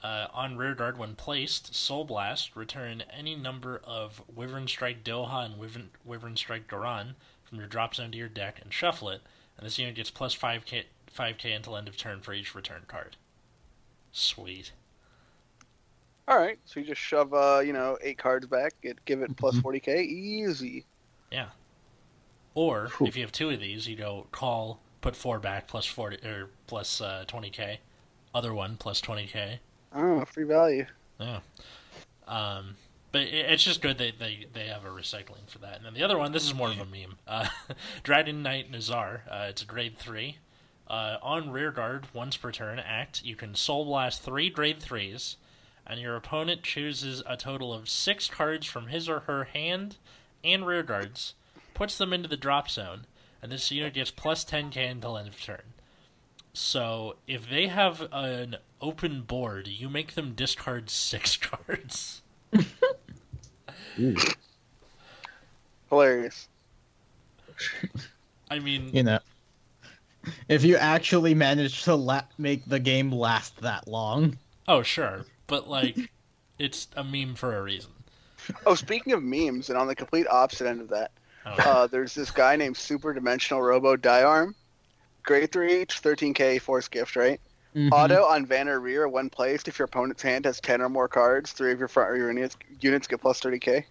Uh, 0.04 0.28
on 0.34 0.58
rear 0.58 0.74
guard, 0.74 0.98
when 0.98 1.14
placed, 1.16 1.76
Soul 1.76 2.06
Blast, 2.06 2.56
return 2.56 3.04
any 3.12 3.36
number 3.36 3.82
of 3.84 4.24
Wyvern 4.34 4.68
Strike 4.68 5.04
Doha 5.04 5.46
and 5.46 5.58
Wyvern, 5.58 5.92
Wyvern 6.04 6.36
Strike 6.36 6.68
Garan 6.68 7.14
from 7.44 7.60
your 7.60 7.68
drop 7.68 7.94
zone 7.94 8.12
to 8.12 8.18
your 8.18 8.30
deck 8.30 8.60
and 8.64 8.74
shuffle 8.74 9.10
it, 9.10 9.22
and 9.58 9.66
this 9.66 9.78
unit 9.78 9.96
gets 9.96 10.10
plus 10.10 10.36
5k, 10.36 10.86
5k 11.16 11.56
until 11.56 11.78
end 11.78 11.88
of 11.88 11.98
turn 11.98 12.22
for 12.22 12.34
each 12.34 12.56
return 12.56 12.82
card. 12.88 13.16
Sweet. 14.12 14.72
All 16.32 16.38
right, 16.38 16.58
so 16.64 16.80
you 16.80 16.86
just 16.86 17.02
shove 17.02 17.34
uh, 17.34 17.60
you 17.60 17.74
know 17.74 17.98
eight 18.02 18.18
cards 18.18 18.48
back, 18.48 18.74
get 18.82 19.03
give 19.03 19.22
it 19.22 19.36
Mhm. 19.36 19.62
40k, 19.62 20.02
easy. 20.06 20.86
Yeah. 21.30 21.49
Or 22.56 22.88
Phew. 22.88 23.08
if 23.08 23.18
you 23.18 23.22
have 23.24 23.34
two 23.34 23.49
of 23.49 23.60
these, 23.60 23.86
you 23.88 23.98
go 23.98 24.28
call, 24.32 24.80
put 25.02 25.16
four 25.18 25.40
back 25.40 25.68
plus 25.68 25.86
forty 25.86 26.26
or 26.26 26.49
plus 26.68 27.02
uh, 27.02 27.26
twenty 27.28 27.49
k, 27.49 27.82
other 28.34 28.53
one 28.53 28.78
plus 28.78 29.02
twenty 29.02 29.28
k. 29.28 29.60
Oh, 29.94 30.24
free 30.24 30.45
value. 30.45 30.86
Yeah. 31.20 31.40
Um, 32.28 32.76
but 33.12 33.24
it, 33.24 33.34
it's 33.52 33.64
just 33.66 33.82
good 33.82 33.98
that 33.98 34.18
they, 34.20 34.45
they 34.53 34.68
have 34.68 34.86
a 34.86 34.90
recycling 34.90 35.49
for 35.49 35.60
that. 35.60 35.76
And 35.76 35.86
then 35.86 35.94
the 35.94 36.03
other 36.03 36.18
one, 36.18 36.32
this 36.32 36.45
is 36.45 36.53
more 36.53 36.70
of 36.70 36.80
a 36.80 36.86
meme. 36.86 37.18
Uh, 37.28 37.49
Dragon 38.03 38.41
Knight 38.41 38.72
Nazar. 38.72 39.24
Uh, 39.30 39.48
it's 39.49 39.62
a 39.64 39.66
grade 39.66 39.98
three. 39.98 40.38
Uh, 40.88 41.18
on 41.22 41.52
rear 41.52 41.72
guard, 41.72 42.08
once 42.14 42.38
per 42.38 42.53
turn, 42.53 42.80
act. 42.80 43.22
You 43.26 43.36
can 43.36 43.53
soul 43.53 43.84
blast 43.84 44.22
three 44.24 44.49
grade 44.49 44.80
threes, 44.82 45.36
and 45.92 46.00
your 46.00 46.16
opponent 46.16 46.64
chooses 46.64 47.22
a 47.28 47.36
total 47.36 47.74
of 47.74 47.90
six 47.90 48.28
cards 48.30 48.66
from 48.66 48.88
his 48.88 49.10
or 49.10 49.22
her 49.22 49.44
hand 49.44 49.98
and 50.44 50.66
rear 50.66 50.82
guards, 50.84 51.34
puts 51.74 51.98
them 51.98 52.14
into 52.14 52.30
the 52.30 52.38
drop 52.38 52.70
zone, 52.70 53.06
and 53.42 53.52
this 53.52 53.70
unit 53.72 53.94
gets 53.94 54.10
plus 54.10 54.46
10k 54.46 54.90
until 54.90 55.18
end 55.18 55.28
of 55.28 55.40
turn. 55.40 55.62
So 56.54 57.18
if 57.28 57.50
they 57.50 57.68
have 57.68 58.08
an 58.12 58.58
open 58.82 59.22
board, 59.22 59.68
you 59.68 59.90
make 59.90 60.16
them 60.16 60.34
discard 60.34 60.90
six 60.90 61.36
cards. 61.38 62.22
Hilarious. 65.90 66.48
I 68.50 68.60
mean, 68.60 68.90
You 68.94 69.04
know, 69.04 69.20
if 70.48 70.64
you 70.64 70.78
actually 70.78 71.34
manage 71.34 71.84
to 71.84 71.96
la- 71.96 72.24
make 72.38 72.66
the 72.66 72.80
game 72.80 73.12
last 73.12 73.58
that 73.62 73.88
long. 73.88 74.38
oh 74.68 74.84
sure, 74.84 75.26
but 75.52 75.68
like, 75.69 75.98
it's 76.57 76.88
a 76.95 77.03
meme 77.03 77.36
for 77.36 77.56
a 77.56 77.61
reason. 77.61 77.91
Oh, 78.65 78.73
speaking 78.73 79.14
of 79.14 79.22
memes, 79.22 79.69
and 79.69 79.78
on 79.78 79.86
the 79.86 79.94
complete 79.94 80.26
opposite 80.28 80.65
end 80.65 80.82
of 80.82 80.90
that, 80.90 81.11
I 81.45 81.56
don't 81.56 81.68
uh, 81.68 81.88
there's 81.88 82.15
this 82.15 82.32
guy 82.32 82.56
named 82.56 82.78
Super 82.78 83.14
Dimensional 83.14 83.61
Robo 83.61 83.95
Diarm. 83.95 84.56
Grade 85.23 85.52
3 85.52 85.82
each, 85.84 86.02
13k, 86.02 86.60
force 86.60 86.88
gift, 86.88 87.15
right? 87.15 87.40
Mhm. 87.76 87.91
Auto 87.91 88.23
on 88.23 88.48
Vanner 88.48 88.82
Rear, 88.82 89.07
when 89.07 89.30
placed, 89.30 89.68
if 89.68 89.78
your 89.78 89.86
opponent's 89.86 90.23
hand 90.23 90.45
has 90.45 90.60
10 90.60 90.82
or 90.82 90.90
more 90.90 91.07
cards, 91.07 91.52
three 91.52 91.72
of 91.72 91.78
your 91.78 91.88
front 91.88 92.11
rear 92.11 92.28
units, 92.30 92.57
units 92.80 93.07
get 93.07 93.22
plus 93.22 93.40
30k. 93.40 93.86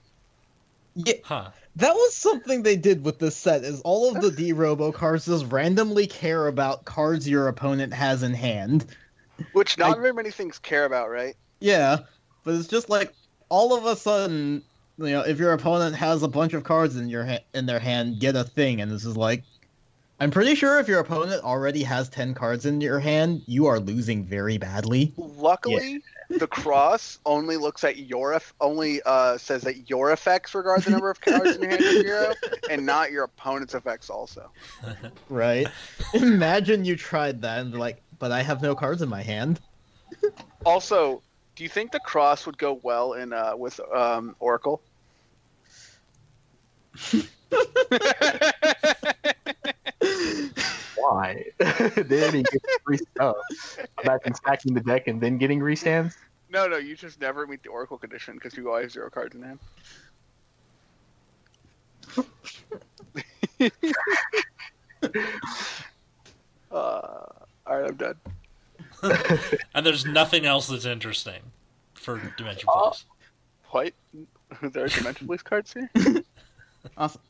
Yeah, 0.94 1.14
huh? 1.22 1.50
that 1.76 1.94
was 1.94 2.14
something 2.16 2.62
they 2.62 2.76
did 2.76 3.04
with 3.04 3.20
this 3.20 3.36
set. 3.36 3.62
Is 3.62 3.80
all 3.82 4.14
of 4.14 4.20
the 4.20 4.30
D 4.32 4.52
Robo 4.52 4.90
cards 4.90 5.26
just 5.26 5.46
randomly 5.46 6.06
care 6.08 6.48
about 6.48 6.84
cards 6.84 7.28
your 7.28 7.46
opponent 7.46 7.94
has 7.94 8.24
in 8.24 8.34
hand? 8.34 8.86
Which 9.52 9.78
not 9.78 9.96
I- 9.96 10.00
very 10.00 10.12
many 10.12 10.30
things 10.30 10.58
care 10.58 10.84
about, 10.84 11.08
right? 11.10 11.36
Yeah, 11.60 11.98
but 12.44 12.54
it's 12.54 12.68
just 12.68 12.88
like 12.88 13.12
all 13.48 13.76
of 13.76 13.84
a 13.84 13.96
sudden, 13.96 14.62
you 14.98 15.10
know, 15.10 15.20
if 15.20 15.38
your 15.38 15.52
opponent 15.52 15.94
has 15.96 16.22
a 16.22 16.28
bunch 16.28 16.54
of 16.54 16.64
cards 16.64 16.96
in 16.96 17.08
your 17.08 17.24
ha- 17.24 17.44
in 17.54 17.66
their 17.66 17.78
hand, 17.78 18.18
get 18.18 18.36
a 18.36 18.44
thing, 18.44 18.80
and 18.80 18.90
this 18.90 19.04
is 19.04 19.16
like, 19.16 19.44
I'm 20.18 20.30
pretty 20.30 20.54
sure 20.54 20.78
if 20.78 20.88
your 20.88 21.00
opponent 21.00 21.42
already 21.44 21.82
has 21.82 22.08
ten 22.08 22.34
cards 22.34 22.66
in 22.66 22.80
your 22.80 22.98
hand, 22.98 23.42
you 23.46 23.66
are 23.66 23.78
losing 23.78 24.24
very 24.24 24.58
badly. 24.58 25.12
Luckily, 25.16 26.02
the 26.28 26.46
cross 26.46 27.18
only 27.26 27.56
looks 27.56 27.82
at 27.84 27.98
your 27.98 28.34
eff- 28.34 28.54
only 28.60 29.00
uh, 29.04 29.36
says 29.38 29.62
that 29.62 29.90
your 29.90 30.12
effects 30.12 30.54
regard 30.54 30.82
the 30.82 30.90
number 30.90 31.10
of 31.10 31.20
cards 31.20 31.56
in 31.56 31.62
your 31.62 31.70
hand 31.70 31.82
to 31.82 32.02
zero, 32.02 32.34
and 32.70 32.86
not 32.86 33.10
your 33.10 33.24
opponent's 33.24 33.74
effects 33.74 34.08
also. 34.10 34.50
Right? 35.28 35.66
Imagine 36.14 36.84
you 36.84 36.96
tried 36.96 37.42
that 37.42 37.60
and 37.60 37.78
like, 37.78 38.02
but 38.18 38.32
I 38.32 38.42
have 38.42 38.62
no 38.62 38.74
cards 38.74 39.02
in 39.02 39.08
my 39.08 39.22
hand. 39.22 39.60
Also, 40.66 41.22
do 41.60 41.64
you 41.64 41.68
think 41.68 41.92
the 41.92 42.00
cross 42.00 42.46
would 42.46 42.56
go 42.56 42.80
well 42.82 43.12
in 43.12 43.34
uh, 43.34 43.52
with 43.54 43.78
um, 43.94 44.34
Oracle? 44.40 44.80
Why? 50.96 51.44
then 51.58 52.32
he 52.32 52.42
gets 52.44 52.64
free 52.86 52.96
stuff. 52.96 53.36
Imagine 54.02 54.32
stacking 54.32 54.72
the 54.72 54.80
deck 54.80 55.06
and 55.06 55.20
then 55.20 55.36
getting 55.36 55.60
restands. 55.60 56.14
no, 56.48 56.66
no, 56.66 56.78
you 56.78 56.96
just 56.96 57.20
never 57.20 57.46
meet 57.46 57.62
the 57.62 57.68
Oracle 57.68 57.98
condition 57.98 58.36
because 58.36 58.56
you 58.56 58.70
always 58.70 58.84
have 58.84 58.92
zero 58.92 59.10
cards 59.10 59.34
in 59.34 59.42
hand. 59.42 59.58
uh, 66.72 66.74
all 66.74 67.28
right, 67.66 67.84
I'm 67.86 67.96
done. 67.96 68.14
And 69.74 69.84
there's 69.86 70.04
nothing 70.06 70.46
else 70.46 70.68
that's 70.68 70.84
interesting 70.84 71.40
for 71.94 72.18
Dimension 72.36 72.68
Uh, 72.74 72.80
Police. 72.90 73.04
What? 73.70 73.92
there 74.72 74.84
are 74.84 74.88
Dimension 74.88 75.26
Police 75.26 75.42
cards 75.42 75.72
here? 75.72 75.90
Awesome. 76.96 77.20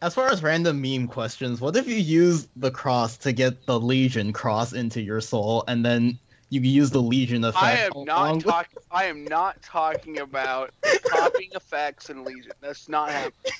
As 0.00 0.14
far 0.14 0.28
as 0.30 0.42
random 0.42 0.80
meme 0.80 1.06
questions, 1.08 1.60
what 1.60 1.76
if 1.76 1.86
you 1.88 1.96
use 1.96 2.48
the 2.56 2.70
cross 2.70 3.16
to 3.18 3.32
get 3.32 3.66
the 3.66 3.78
Legion 3.78 4.32
cross 4.32 4.72
into 4.72 5.02
your 5.02 5.20
soul, 5.20 5.64
and 5.68 5.84
then 5.84 6.18
you 6.48 6.60
use 6.62 6.90
the 6.90 7.02
Legion 7.02 7.44
effect? 7.44 7.62
I 7.64 7.72
am 7.78 7.92
along 7.92 8.06
not 8.06 8.34
with- 8.36 8.44
talking. 8.46 8.78
I 8.90 9.04
am 9.06 9.24
not 9.24 9.60
talking 9.62 10.20
about 10.20 10.70
copying 11.04 11.50
effects 11.54 12.08
in 12.10 12.24
Legion. 12.24 12.52
That's 12.60 12.88
not 12.88 13.10
happening. 13.10 13.52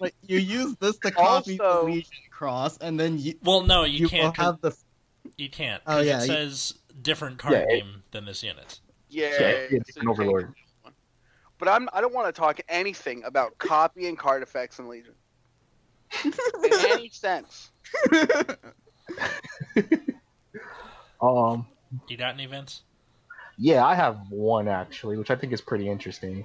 Like 0.00 0.14
you 0.26 0.38
use 0.38 0.74
this 0.76 0.96
to 0.98 1.10
copy 1.10 1.60
Also- 1.60 1.86
the 1.86 1.92
Legion 1.92 2.10
cross, 2.42 2.76
and 2.78 2.98
then 2.98 3.18
you 3.20 3.34
Well, 3.44 3.60
no, 3.60 3.84
you, 3.84 4.00
you, 4.00 4.08
can't. 4.08 4.24
will 4.24 4.32
'cause- 4.32 4.44
have 4.46 4.60
the 4.60 4.76
You 5.38 5.48
can't. 5.48 5.80
Oh 5.86 6.00
yeah, 6.00 6.18
it 6.18 6.22
you- 6.22 6.26
says 6.26 6.74
different 7.00 7.38
card 7.38 7.54
Yeah, 7.54 7.76
it- 7.76 7.84
than 8.10 8.24
this 8.24 8.42
unit. 8.42 8.80
Yeah, 9.08 9.28
Yeah, 9.28 9.38
yeah, 9.38 9.46
it's 9.70 9.86
different 9.86 10.08
a 10.08 10.10
overlord. 10.12 10.54
But 11.58 11.68
I'm. 11.68 11.88
I 11.92 12.00
don't 12.00 12.12
want 12.12 12.26
to 12.34 12.38
talk 12.40 12.58
anything 12.68 13.22
about 13.22 13.56
copying 13.58 14.16
card 14.16 14.42
effects 14.42 14.80
in 14.80 14.88
Legion. 14.88 15.14
in 16.24 16.32
any 16.90 17.08
sense. 17.10 17.70
Um, 21.20 21.68
You 22.08 22.16
got 22.16 22.34
any 22.34 22.42
events? 22.44 22.82
yeah, 23.56 23.84
I 23.86 23.94
have 23.94 24.28
one 24.30 24.66
actually, 24.66 25.16
which 25.16 25.30
I 25.30 25.36
think 25.36 25.52
is 25.52 25.60
pretty 25.60 25.88
interesting. 25.88 26.44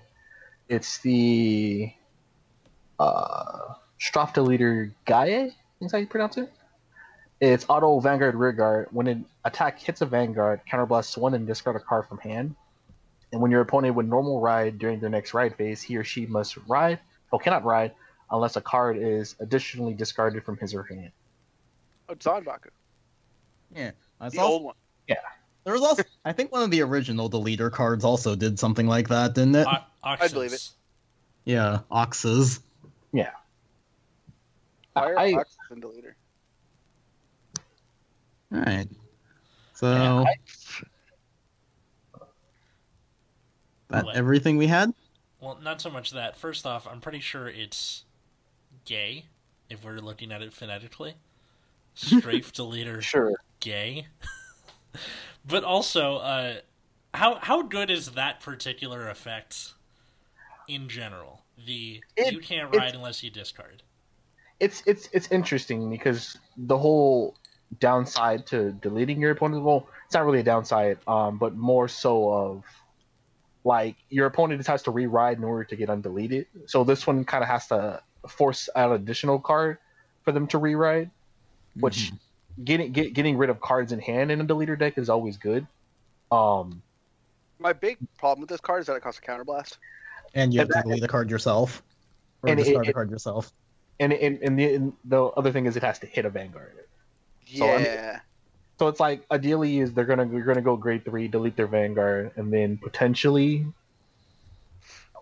It's 0.70 1.00
the 1.00 1.92
uh, 3.00 3.74
Strafta 4.00 4.46
leader 4.46 4.94
Gaia. 5.06 5.50
Is 5.82 5.92
how 5.92 5.98
you 6.00 6.08
pronounce 6.08 6.38
it? 6.38 6.52
It's 7.40 7.66
auto 7.70 8.00
Vanguard 8.00 8.36
Rearguard. 8.36 8.88
When 8.92 9.08
an 9.08 9.26
attack 9.46 9.80
hits 9.80 10.02
a 10.02 10.06
Vanguard, 10.06 10.62
counterblasts 10.72 11.18
one 11.18 11.34
and 11.36 11.46
discard 11.46 11.76
a 11.76 11.80
card 11.80 12.08
from 12.08 12.18
hand. 12.18 12.56
And 13.32 13.42
when 13.42 13.52
your 13.52 13.62
opponent 13.62 13.96
would 13.96 14.10
normal 14.10 14.40
ride 14.42 14.80
during 14.80 15.00
their 15.00 15.10
next 15.10 15.34
ride 15.34 15.56
phase, 15.56 15.82
he 15.82 15.98
or 15.98 16.04
she 16.04 16.26
must 16.26 16.58
ride 16.68 17.00
or 17.32 17.40
cannot 17.40 17.64
ride 17.64 17.92
unless 18.32 18.56
a 18.56 18.62
card 18.62 18.98
is 18.98 19.36
additionally 19.40 19.94
discarded 19.94 20.44
from 20.44 20.58
his 20.58 20.74
or 20.74 20.84
her 20.84 20.96
hand. 20.96 21.12
Oh, 22.10 22.16
Zonbaku. 22.16 22.70
Yeah, 23.76 23.92
I 24.20 24.30
The 24.30 24.38
saw 24.38 24.46
old 24.48 24.64
one. 24.64 24.76
there 25.66 25.74
was 25.74 25.82
also 25.84 26.04
I 26.24 26.32
think 26.32 26.52
one 26.54 26.64
of 26.64 26.72
the 26.72 26.82
original 26.82 27.30
deleter 27.30 27.70
cards 27.72 28.06
also 28.06 28.36
did 28.36 28.58
something 28.58 28.88
like 28.88 29.10
that, 29.10 29.36
didn't 29.36 29.56
it? 29.56 29.68
O- 29.68 29.84
Oxus. 30.04 30.34
believe 30.34 30.54
it. 30.54 30.70
yeah, 31.44 31.80
Oxes. 31.92 32.62
Fire, 35.00 35.20
I- 35.20 35.34
Ox, 35.34 35.56
and 35.70 35.82
Deleter. 35.84 36.14
All 38.54 38.60
right. 38.62 38.88
So 39.74 39.92
Yeah, 39.92 40.24
that 43.90 44.06
What? 44.06 44.16
everything 44.16 44.58
we 44.58 44.68
had. 44.68 44.94
Well, 45.40 45.58
not 45.62 45.82
so 45.82 45.90
much 45.90 46.12
that. 46.12 46.36
First 46.38 46.66
off, 46.66 46.88
I'm 46.88 47.00
pretty 47.00 47.20
sure 47.20 47.48
it's 47.48 48.04
gay 48.86 49.26
if 49.70 49.84
we're 49.84 50.00
looking 50.00 50.32
at 50.32 50.42
it 50.42 50.54
phonetically. 50.54 51.16
Strafe 51.94 52.52
deleter 52.54 53.02
Sure. 53.02 53.34
gay. 53.60 54.08
but 55.46 55.64
also, 55.64 56.18
uh, 56.18 56.56
how 57.14 57.36
how 57.36 57.62
good 57.62 57.90
is 57.92 58.12
that 58.12 58.40
particular 58.40 59.10
effect 59.10 59.74
in 60.68 60.90
general? 60.90 61.44
The 61.66 62.04
It- 62.16 62.34
you 62.34 62.40
can't 62.40 62.76
ride 62.76 62.96
unless 62.96 63.24
you 63.24 63.30
discard. 63.30 63.84
It's 64.60 64.84
it's 64.86 65.10
it's 65.12 65.32
interesting 65.32 65.90
because 65.90 66.38
the 66.58 66.78
whole 66.78 67.36
downside 67.80 68.46
to 68.48 68.72
deleting 68.74 69.20
your 69.22 69.32
opponent's 69.32 69.64
well 69.64 69.88
it's 70.06 70.14
not 70.14 70.26
really 70.26 70.40
a 70.40 70.44
downside 70.44 70.98
um 71.08 71.38
but 71.38 71.56
more 71.56 71.88
so 71.88 72.30
of 72.32 72.64
like 73.64 73.96
your 74.10 74.26
opponent 74.26 74.58
just 74.60 74.70
has 74.70 74.82
to 74.84 74.92
re-ride 74.92 75.38
in 75.38 75.44
order 75.44 75.64
to 75.66 75.76
get 75.76 75.90
undeleted 75.90 76.46
so 76.66 76.84
this 76.84 77.06
one 77.06 77.26
kind 77.26 77.44
of 77.44 77.50
has 77.50 77.68
to 77.68 78.02
force 78.28 78.70
out 78.76 78.92
an 78.92 78.96
additional 79.02 79.38
card 79.40 79.78
for 80.24 80.32
them 80.32 80.48
to 80.48 80.58
re-ride 80.58 81.12
which 81.80 82.12
getting 82.64 82.92
get, 82.92 83.14
getting 83.14 83.38
rid 83.38 83.50
of 83.50 83.60
cards 83.60 83.92
in 83.92 84.00
hand 84.00 84.32
in 84.32 84.40
a 84.42 84.46
deleter 84.46 84.80
deck 84.80 84.98
is 84.98 85.10
always 85.10 85.36
good 85.38 85.68
um 86.32 86.82
My 87.60 87.74
big 87.74 87.98
problem 88.18 88.42
with 88.42 88.50
this 88.50 88.62
card 88.62 88.82
is 88.82 88.88
that 88.88 88.96
it 88.96 89.04
costs 89.04 89.20
a 89.22 89.30
counterblast. 89.30 89.78
and 90.34 90.54
you 90.54 90.60
have 90.62 90.68
and 90.68 90.74
to 90.74 90.78
that- 90.80 90.84
delete 90.86 91.02
the 91.02 91.08
card 91.08 91.30
yourself, 91.30 91.84
or 92.44 92.50
and 92.50 92.60
it- 92.60 92.64
discard 92.64 92.86
the 92.86 92.90
it- 92.92 92.94
card 92.94 93.12
yourself. 93.12 93.52
And 94.00 94.14
and, 94.14 94.40
and, 94.42 94.60
the, 94.60 94.74
and 94.76 94.94
the 95.06 95.24
other 95.24 95.52
thing 95.52 95.66
is 95.66 95.76
it 95.76 95.84
has 95.84 96.00
to 96.00 96.08
hit 96.08 96.26
a 96.26 96.30
vanguard 96.30 96.76
So, 97.46 97.66
I 97.70 97.78
mean- 97.78 97.86
Yeah. 97.86 98.20
So 98.80 98.88
it's 98.90 99.00
like 99.00 99.26
ideally 99.32 99.80
is 99.80 99.94
they're 99.94 100.06
gonna 100.06 100.28
you're 100.28 100.46
gonna 100.46 100.62
go 100.62 100.76
grade 100.78 101.04
three, 101.04 101.28
delete 101.28 101.56
their 101.56 101.66
vanguard, 101.68 102.32
and 102.36 102.54
then 102.54 102.78
potentially 102.78 103.66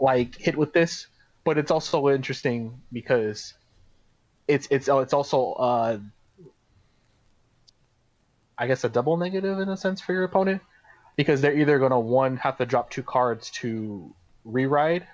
like 0.02 0.36
hit 0.36 0.58
with 0.58 0.74
this. 0.74 1.08
but 1.46 1.58
it's 1.58 1.72
also 1.72 2.10
interesting 2.10 2.82
because 2.92 3.54
it's 4.48 4.68
it's 4.72 4.90
oh, 4.90 5.00
it's 5.00 5.14
also 5.14 5.54
uh, 5.54 5.98
I 8.58 8.68
guess 8.68 8.84
a 8.84 8.90
double 8.90 9.18
negative 9.18 9.60
in 9.60 9.70
a 9.70 9.78
sense 9.78 10.02
for 10.02 10.14
your 10.14 10.24
opponent 10.24 10.62
because 11.16 11.42
they're 11.42 11.56
either 11.58 11.80
gonna 11.80 12.00
one 12.00 12.38
have 12.38 12.58
to 12.58 12.66
drop 12.66 12.90
two 12.90 13.04
cards 13.04 13.50
to 13.52 14.14
re-ride, 14.44 15.08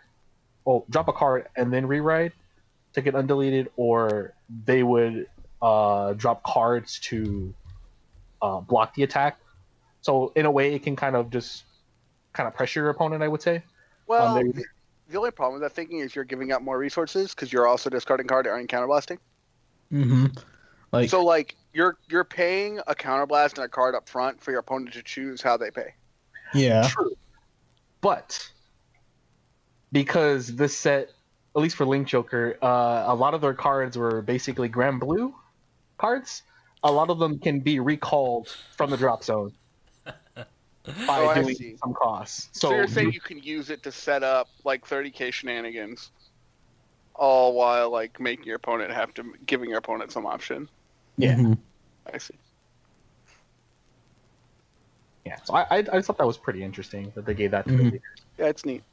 or 0.66 0.84
drop 0.90 1.08
a 1.08 1.14
card 1.14 1.48
and 1.56 1.72
then 1.72 1.86
re-ride 1.88 2.34
to 2.94 3.02
get 3.02 3.14
undeleted, 3.14 3.68
or 3.76 4.34
they 4.66 4.84
would 4.84 5.28
uh, 5.62 6.14
drop 6.14 6.44
cards 6.44 7.00
to 7.00 7.54
uh, 8.42 8.60
block 8.60 8.94
the 8.96 9.04
attack. 9.04 9.40
So 10.02 10.32
in 10.36 10.46
a 10.46 10.52
way, 10.52 10.74
it 10.74 10.84
can 10.84 10.96
kind 10.96 11.16
of 11.16 11.30
just 11.30 11.64
kind 12.34 12.48
of 12.48 12.54
pressure 12.56 12.82
your 12.82 12.90
opponent. 12.90 13.24
I 13.24 13.28
would 13.28 13.42
say. 13.42 13.64
Well, 14.08 14.36
there- 14.36 14.44
the, 14.44 14.64
the 15.10 15.18
only 15.18 15.32
problem 15.32 15.62
with 15.62 15.70
that 15.70 15.76
thinking 15.76 16.00
is 16.00 16.16
you're 16.16 16.26
giving 16.26 16.52
up 16.52 16.62
more 16.62 16.78
resources 16.78 17.36
because 17.36 17.52
you're 17.52 17.68
also 17.68 17.90
discarding 17.90 18.28
card 18.28 18.48
and 18.48 18.68
counterblasting. 18.68 19.18
Mm-hmm. 19.92 20.28
Like 20.92 21.10
So 21.10 21.24
like 21.24 21.56
you're 21.74 21.98
you're 22.10 22.24
paying 22.24 22.80
a 22.88 22.96
counterblast 22.96 23.56
and 23.58 23.66
a 23.66 23.70
card 23.70 23.94
up 23.96 24.08
front 24.10 24.42
for 24.42 24.52
your 24.52 24.62
opponent 24.62 24.94
to 24.94 25.04
choose 25.04 25.42
how 25.42 25.58
they 25.58 25.70
pay. 25.72 25.94
yeah. 26.54 26.88
True. 26.90 27.14
But 28.02 28.50
because 29.92 30.56
this 30.56 30.78
set, 30.78 31.12
at 31.56 31.62
least 31.62 31.76
for 31.76 31.86
Link 31.86 32.08
Joker, 32.08 32.58
uh, 32.62 33.04
a 33.08 33.16
lot 33.16 33.34
of 33.34 33.42
their 33.42 33.54
cards 33.54 33.98
were 33.98 34.22
basically 34.22 34.70
Granblue 34.70 35.34
cards. 35.98 36.44
A 36.84 36.92
lot 36.92 37.10
of 37.10 37.20
them 37.20 37.40
can 37.40 37.60
be 37.60 37.80
recalled 37.80 38.48
from 38.78 38.90
the 38.90 38.98
drop 38.98 39.24
zone 39.24 39.52
by 40.06 40.46
Oh, 41.10 41.34
doing 41.36 41.78
some 41.84 41.94
costs. 41.94 42.50
So, 42.54 42.70
So, 42.70 42.76
you're 42.76 42.88
saying 42.88 43.12
you 43.14 43.20
can 43.22 43.38
use 43.38 43.70
it 43.70 43.84
to 43.84 43.92
set 43.92 44.24
up 44.24 44.48
like 44.64 44.88
30k 44.88 45.32
shenanigans, 45.34 46.10
all 47.16 47.54
while 47.54 47.92
like 47.92 48.20
making 48.20 48.46
your 48.46 48.56
opponent 48.56 48.92
have 48.92 49.14
to 49.16 49.24
giving 49.46 49.70
your 49.70 49.78
opponent 49.80 50.12
some 50.12 50.26
option. 50.26 50.70
Yeah. 51.18 51.36
Mhm. 51.36 51.58
I 52.12 52.18
see. 52.18 52.34
yeah, 55.26 55.36
so 55.44 55.54
I, 55.54 55.62
I 55.70 55.78
I 55.94 56.02
thought 56.02 56.18
that 56.18 56.26
was 56.26 56.38
pretty 56.38 56.64
interesting 56.64 57.12
that 57.16 57.26
they 57.26 57.36
gave 57.36 57.52
that 57.52 57.68
to 57.68 57.72
the 57.78 57.84
Mhm. 57.84 57.92
league. 57.92 58.02
Yeah, 58.40 58.46
it's 58.48 58.66
neat. 58.66 58.84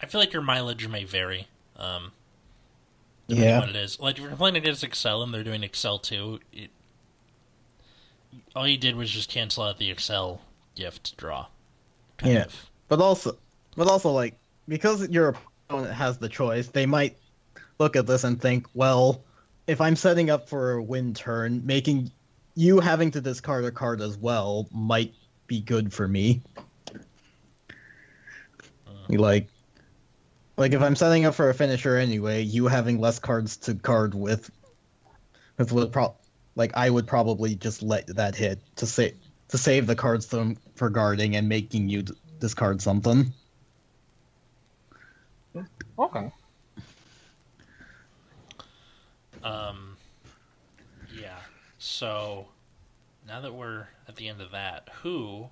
I 0.00 0.06
feel 0.06 0.20
like 0.20 0.32
your 0.32 0.42
mileage 0.42 0.86
may 0.86 1.02
vary. 1.04 1.48
Um, 1.76 2.12
Yeah. 3.26 3.60
what 3.60 3.68
it 3.70 3.76
is. 3.76 3.98
Like 3.98 4.16
if 4.18 4.22
you're 4.22 4.36
playing 4.36 4.56
against 4.56 4.84
Accel 4.84 5.22
and 5.22 5.32
they're 5.32 5.44
doing 5.44 5.62
Accel 5.62 6.00
too, 6.02 6.40
it, 6.52 6.70
all 8.54 8.66
you 8.66 8.76
did 8.76 8.96
was 8.96 9.10
just 9.10 9.30
cancel 9.30 9.64
out 9.64 9.78
the 9.78 9.92
Accel 9.92 10.40
gift 10.74 11.16
draw. 11.16 11.46
Kind 12.16 12.34
Yeah. 12.34 12.44
of. 12.44 12.70
But 12.88 13.00
also, 13.00 13.36
but 13.76 13.88
also, 13.88 14.10
like 14.10 14.36
because 14.68 15.08
your 15.08 15.36
opponent 15.68 15.92
has 15.94 16.18
the 16.18 16.28
choice, 16.28 16.68
they 16.68 16.86
might 16.86 17.16
look 17.78 17.96
at 17.96 18.06
this 18.06 18.24
and 18.24 18.40
think, 18.40 18.66
well, 18.74 19.22
if 19.66 19.80
I'm 19.80 19.96
setting 19.96 20.30
up 20.30 20.48
for 20.48 20.72
a 20.72 20.82
win 20.82 21.14
turn, 21.14 21.64
making 21.64 22.10
you 22.54 22.78
having 22.78 23.10
to 23.10 23.20
discard 23.20 23.64
a 23.64 23.70
card 23.70 24.00
as 24.00 24.16
well 24.16 24.68
might 24.70 25.12
be 25.46 25.60
good 25.60 25.92
for 25.92 26.06
me. 26.06 26.40
Like, 29.08 29.48
like 30.56 30.72
if 30.72 30.82
I'm 30.82 30.96
setting 30.96 31.24
up 31.24 31.34
for 31.34 31.50
a 31.50 31.54
finisher 31.54 31.96
anyway, 31.96 32.42
you 32.42 32.66
having 32.66 32.98
less 33.00 33.18
cards 33.18 33.56
to 33.58 33.74
card 33.74 34.14
with, 34.14 34.50
with 35.58 35.72
would 35.72 35.92
pro- 35.92 36.14
like 36.54 36.72
I 36.74 36.88
would 36.88 37.06
probably 37.06 37.54
just 37.54 37.82
let 37.82 38.06
that 38.08 38.36
hit 38.36 38.60
to 38.76 38.86
save 38.86 39.16
to 39.48 39.58
save 39.58 39.86
the 39.86 39.96
cards 39.96 40.26
from 40.26 40.56
for 40.74 40.90
guarding 40.90 41.36
and 41.36 41.48
making 41.48 41.88
you 41.88 42.02
d- 42.02 42.14
discard 42.38 42.80
something. 42.80 43.32
Okay. 45.98 46.32
Um, 49.42 49.96
yeah. 51.20 51.38
So 51.78 52.48
now 53.26 53.40
that 53.40 53.54
we're 53.54 53.88
at 54.08 54.16
the 54.16 54.28
end 54.28 54.40
of 54.40 54.50
that, 54.50 54.88
who 55.02 55.50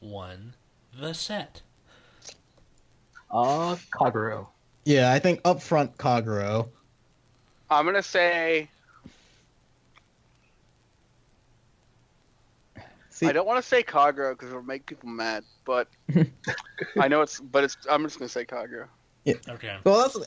won 0.00 0.54
the 0.98 1.12
set? 1.12 1.62
Uh, 3.32 3.76
Kagero. 3.92 4.48
Yeah, 4.84 5.12
I 5.12 5.18
think 5.18 5.40
up 5.44 5.62
front 5.62 5.96
Kagero. 5.96 6.68
I'm 7.70 7.86
gonna 7.86 8.02
say 8.02 8.68
See, 13.22 13.28
I 13.28 13.32
don't 13.32 13.46
want 13.46 13.62
to 13.62 13.68
say 13.68 13.82
Kagero 13.84 14.32
because 14.32 14.48
it'll 14.48 14.62
make 14.62 14.84
people 14.86 15.08
mad, 15.08 15.44
but 15.64 15.86
I 16.98 17.08
know 17.08 17.20
it's. 17.20 17.38
But 17.38 17.62
it's. 17.62 17.76
I'm 17.88 18.02
just 18.02 18.18
gonna 18.18 18.28
say 18.28 18.44
Kagero. 18.44 18.88
Okay. 19.26 19.76
Well, 19.84 20.00
that's. 20.00 20.18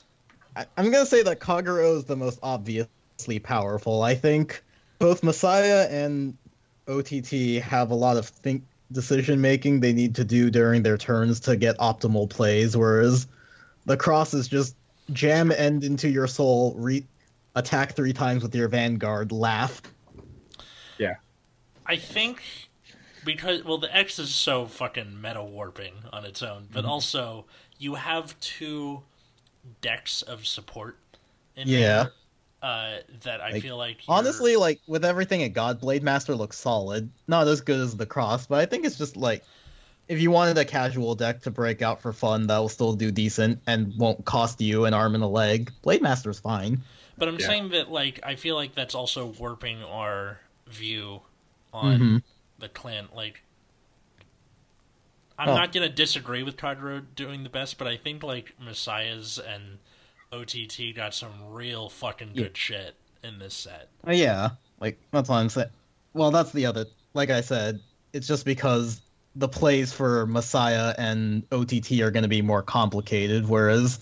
I, 0.56 0.66
I'm 0.78 0.92
gonna 0.92 1.06
say 1.06 1.22
that 1.24 1.42
Kagero 1.42 1.98
is 1.98 2.06
the 2.06 2.16
most 2.16 2.40
obviously 2.42 3.40
powerful. 3.40 4.02
I 4.02 4.16
think 4.16 4.64
both 5.00 5.24
Messiah 5.24 5.88
and 5.90 6.38
OTT 6.88 7.62
have 7.64 7.92
a 7.92 7.96
lot 7.96 8.16
of 8.16 8.28
think 8.28 8.64
decision 8.92 9.42
making 9.42 9.80
they 9.80 9.94
need 9.94 10.16
to 10.16 10.24
do 10.24 10.50
during 10.50 10.84
their 10.84 10.98
turns 10.98 11.40
to 11.42 11.56
get 11.56 11.78
optimal 11.78 12.30
plays, 12.30 12.78
whereas 12.78 13.28
the 13.86 13.98
cross 13.98 14.34
is 14.34 14.48
just 14.48 14.76
jam 15.12 15.52
end 15.52 15.84
into 15.84 16.10
your 16.10 16.28
soul, 16.28 16.74
re- 16.78 17.06
attack 17.56 17.94
three 17.94 18.14
times 18.14 18.44
with 18.44 18.54
your 18.56 18.68
vanguard, 18.68 19.32
laugh. 19.32 19.82
Yeah. 20.98 21.16
I 21.86 21.98
think 21.98 22.42
because 23.24 23.64
well 23.64 23.78
the 23.78 23.96
X 23.96 24.20
is 24.20 24.34
so 24.34 24.66
fucking 24.66 25.20
meta 25.20 25.44
warping 25.44 25.94
on 26.14 26.26
its 26.26 26.42
own, 26.44 26.68
but 26.72 26.82
mm-hmm. 26.82 26.90
also 26.90 27.46
you 27.78 27.96
have 27.96 28.40
two 28.40 29.02
decks 29.82 30.22
of 30.22 30.46
support 30.46 30.98
in 31.56 31.68
Yeah. 31.68 31.80
there, 31.80 32.12
uh, 32.66 32.98
that 33.22 33.42
I 33.42 33.52
Like, 33.52 33.62
feel 33.62 33.78
like 33.78 34.08
you're- 34.08 34.18
Honestly, 34.18 34.56
like 34.56 34.82
with 34.88 35.06
everything 35.06 35.44
at 35.44 35.54
God, 35.54 35.80
Blade 35.80 36.02
Master 36.02 36.34
looks 36.36 36.58
solid. 36.58 37.12
Not 37.28 37.48
as 37.48 37.62
good 37.62 37.80
as 37.80 37.96
the 37.96 38.08
cross, 38.08 38.48
but 38.48 38.60
I 38.60 38.66
think 38.66 38.86
it's 38.86 38.98
just 38.98 39.16
like 39.16 39.44
if 40.08 40.20
you 40.20 40.32
wanted 40.32 40.58
a 40.58 40.66
casual 40.66 41.14
deck 41.16 41.42
to 41.44 41.52
break 41.52 41.82
out 41.84 42.02
for 42.02 42.12
fun 42.12 42.48
that 42.48 42.58
will 42.58 42.70
still 42.70 42.94
do 42.94 43.12
decent 43.12 43.60
and 43.68 43.96
won't 43.98 44.26
cost 44.26 44.60
you 44.62 44.86
an 44.86 44.94
arm 44.96 45.14
and 45.16 45.24
a 45.24 45.28
leg, 45.28 45.72
Blade 45.84 46.02
Master's 46.02 46.40
fine. 46.40 46.82
But 47.18 47.28
I'm 47.28 47.40
Yeah. 47.40 47.48
saying 47.48 47.70
that 47.70 47.92
like 47.92 48.20
I 48.24 48.36
feel 48.36 48.56
like 48.56 48.74
that's 48.74 48.96
also 48.96 49.28
warping 49.28 49.84
our 49.84 50.40
view 50.68 51.22
on 51.72 52.00
Mhm. 52.00 52.24
the 52.58 52.70
clan. 52.70 53.10
Like, 53.16 53.44
I'm 55.38 55.50
Oh. 55.50 55.56
not 55.56 55.72
gonna 55.72 55.90
disagree 55.90 56.42
with 56.44 56.56
Kagero 56.58 57.04
doing 57.16 57.44
the 57.44 57.50
best, 57.50 57.78
but 57.78 57.88
I 57.88 57.98
think 57.98 58.24
like 58.24 58.60
Messiahs 58.60 59.38
and 59.38 59.80
OTT 60.36 60.96
got 60.96 61.14
some 61.14 61.32
real 61.52 61.90
fucking 61.90 62.32
Yeah. 62.34 62.44
good 62.44 62.58
shit 62.58 62.96
in 63.24 63.40
this 63.40 63.54
set. 63.54 63.90
Uh, 64.08 64.12
yeah, 64.12 64.50
like 64.80 65.00
that's 65.12 65.30
what 65.30 65.38
I'm 65.38 65.50
saying. 65.50 65.70
Well, 66.14 66.32
that's 66.32 66.52
the 66.52 66.66
other. 66.66 66.86
Like 67.14 67.30
I 67.30 67.42
said, 67.42 67.80
it's 68.14 68.28
just 68.28 68.46
because 68.46 69.02
the 69.36 69.48
plays 69.48 69.92
for 69.92 70.26
Messiah 70.28 70.94
and 70.98 71.44
OTT 71.52 72.02
are 72.02 72.12
going 72.12 72.24
to 72.24 72.30
be 72.30 72.42
more 72.42 72.62
complicated, 72.62 73.48
whereas 73.48 74.00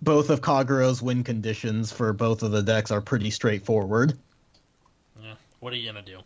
both 0.00 0.30
of 0.30 0.40
Kagero's 0.40 1.00
win 1.02 1.22
conditions 1.22 1.92
for 1.92 2.12
both 2.12 2.42
of 2.42 2.50
the 2.50 2.62
decks 2.62 2.90
are 2.90 3.00
pretty 3.00 3.30
straightforward. 3.30 4.18
Yeah, 5.22 5.34
what 5.60 5.72
are 5.72 5.76
you 5.76 5.86
gonna 5.92 6.02
do? 6.02 6.18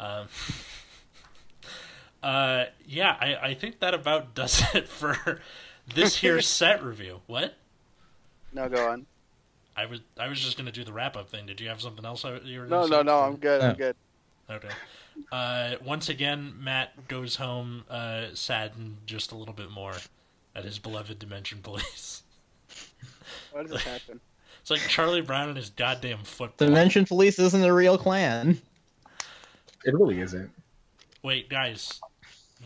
Um, 0.00 0.26
uh, 2.22 2.64
yeah, 2.86 3.16
I, 3.20 3.36
I 3.50 3.54
think 3.54 3.80
that 3.80 3.92
about 3.94 4.34
does 4.34 4.62
it 4.74 4.88
for 4.88 5.40
this 5.94 6.16
here 6.16 6.40
set 6.42 6.82
review. 6.82 7.20
What? 7.26 7.54
No, 8.52 8.68
go 8.68 8.88
on. 8.90 9.06
I 9.76 9.86
was 9.86 10.00
I 10.18 10.28
was 10.28 10.40
just 10.40 10.56
gonna 10.56 10.72
do 10.72 10.84
the 10.84 10.92
wrap 10.92 11.16
up 11.16 11.30
thing. 11.30 11.46
Did 11.46 11.60
you 11.60 11.68
have 11.68 11.80
something 11.80 12.04
else 12.04 12.24
I- 12.24 12.38
you 12.38 12.60
were 12.60 12.66
No, 12.66 12.80
gonna 12.82 12.90
no, 12.90 12.98
say? 12.98 13.02
no. 13.04 13.20
I'm 13.20 13.36
good. 13.36 13.60
I'm 13.62 13.76
good. 13.76 13.96
Okay. 14.50 14.68
Uh, 15.32 15.74
once 15.84 16.08
again, 16.08 16.54
Matt 16.58 17.08
goes 17.08 17.36
home 17.36 17.84
uh, 17.90 18.26
saddened 18.34 18.98
just 19.04 19.32
a 19.32 19.36
little 19.36 19.54
bit 19.54 19.70
more 19.70 19.94
at 20.54 20.64
his 20.64 20.78
beloved 20.78 21.18
Dimension 21.18 21.58
Police. 21.62 22.22
Why 23.52 23.62
does 23.62 23.72
this 23.72 23.82
happen? 23.84 24.20
It's 24.60 24.70
like 24.70 24.80
Charlie 24.82 25.20
Brown 25.20 25.48
and 25.48 25.56
his 25.56 25.70
goddamn 25.70 26.24
football. 26.24 26.68
Dimension 26.68 27.04
Police 27.04 27.38
isn't 27.38 27.64
a 27.64 27.72
real 27.72 27.98
clan. 27.98 28.60
It 29.84 29.94
really 29.94 30.20
isn't. 30.20 30.50
Wait, 31.22 31.48
guys, 31.48 32.00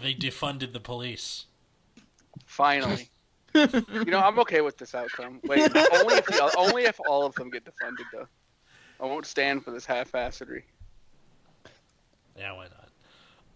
they 0.02 0.14
defunded 0.14 0.72
the 0.72 0.80
police. 0.80 1.46
Finally. 2.46 3.08
You 3.54 4.04
know, 4.06 4.20
I'm 4.20 4.38
okay 4.40 4.60
with 4.60 4.78
this 4.78 4.94
outcome. 4.94 5.40
Wait, 5.44 5.60
only 5.92 6.14
if 6.14 6.26
the, 6.26 6.54
only 6.56 6.84
if 6.84 6.98
all 7.08 7.26
of 7.26 7.34
them 7.34 7.50
get 7.50 7.64
defunded, 7.64 8.04
though. 8.12 8.26
I 9.00 9.06
won't 9.06 9.26
stand 9.26 9.64
for 9.64 9.72
this 9.72 9.84
half-assery. 9.84 10.62
Yeah, 12.36 12.52
why 12.52 12.66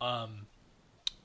not? 0.00 0.06
Um, 0.06 0.46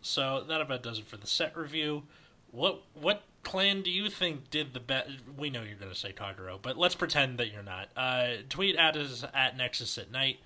so 0.02 0.44
that 0.48 0.62
about 0.62 0.84
does 0.84 1.00
it 1.00 1.08
for 1.08 1.18
the 1.18 1.28
set 1.28 1.56
review. 1.58 2.04
What 2.52 2.82
what 2.94 3.24
clan 3.44 3.82
do 3.82 3.92
you 3.92 4.10
think 4.10 4.50
did 4.50 4.74
the 4.74 4.80
best? 4.80 5.10
We 5.38 5.50
know 5.50 5.64
you're 5.64 5.78
going 5.78 5.92
to 5.92 5.98
say 5.98 6.14
Kagero, 6.14 6.60
but 6.62 6.78
let's 6.78 6.96
pretend 6.96 7.38
that 7.38 7.52
you're 7.52 7.64
not. 7.64 7.90
Uh, 7.96 8.28
tweet 8.50 8.76
at 8.76 8.96
us 8.96 9.26
at 9.34 9.58
Nexus 9.58 9.98
at 9.98 10.12
night. 10.12 10.40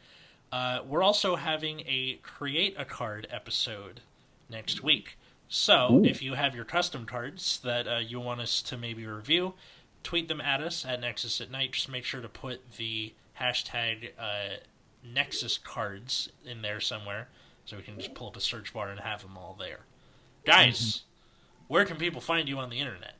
Uh, 0.51 0.79
we're 0.85 1.03
also 1.03 1.35
having 1.35 1.81
a 1.81 2.19
create 2.21 2.75
a 2.77 2.85
card 2.85 3.27
episode 3.29 4.01
next 4.49 4.83
week. 4.83 5.17
So 5.47 5.89
Ooh. 5.93 6.05
if 6.05 6.21
you 6.21 6.33
have 6.33 6.55
your 6.55 6.65
custom 6.65 7.05
cards 7.05 7.59
that 7.63 7.87
uh, 7.87 7.97
you 7.97 8.19
want 8.19 8.41
us 8.41 8.61
to 8.63 8.77
maybe 8.77 9.05
review, 9.05 9.53
tweet 10.03 10.27
them 10.27 10.41
at 10.41 10.61
us 10.61 10.85
at 10.85 11.01
Nexus 11.01 11.39
at 11.41 11.51
Night. 11.51 11.73
Just 11.73 11.89
make 11.89 12.03
sure 12.03 12.21
to 12.21 12.29
put 12.29 12.71
the 12.77 13.13
hashtag 13.39 14.11
uh, 14.19 14.57
Nexus 15.03 15.57
cards 15.57 16.29
in 16.45 16.61
there 16.61 16.79
somewhere, 16.79 17.27
so 17.65 17.77
we 17.77 17.83
can 17.83 17.97
just 17.97 18.13
pull 18.13 18.27
up 18.27 18.37
a 18.37 18.41
search 18.41 18.73
bar 18.73 18.89
and 18.89 18.99
have 18.99 19.21
them 19.21 19.37
all 19.37 19.55
there. 19.57 19.81
Guys, 20.45 21.03
where 21.67 21.85
can 21.85 21.97
people 21.97 22.21
find 22.21 22.47
you 22.47 22.57
on 22.57 22.69
the 22.69 22.79
internet? 22.79 23.15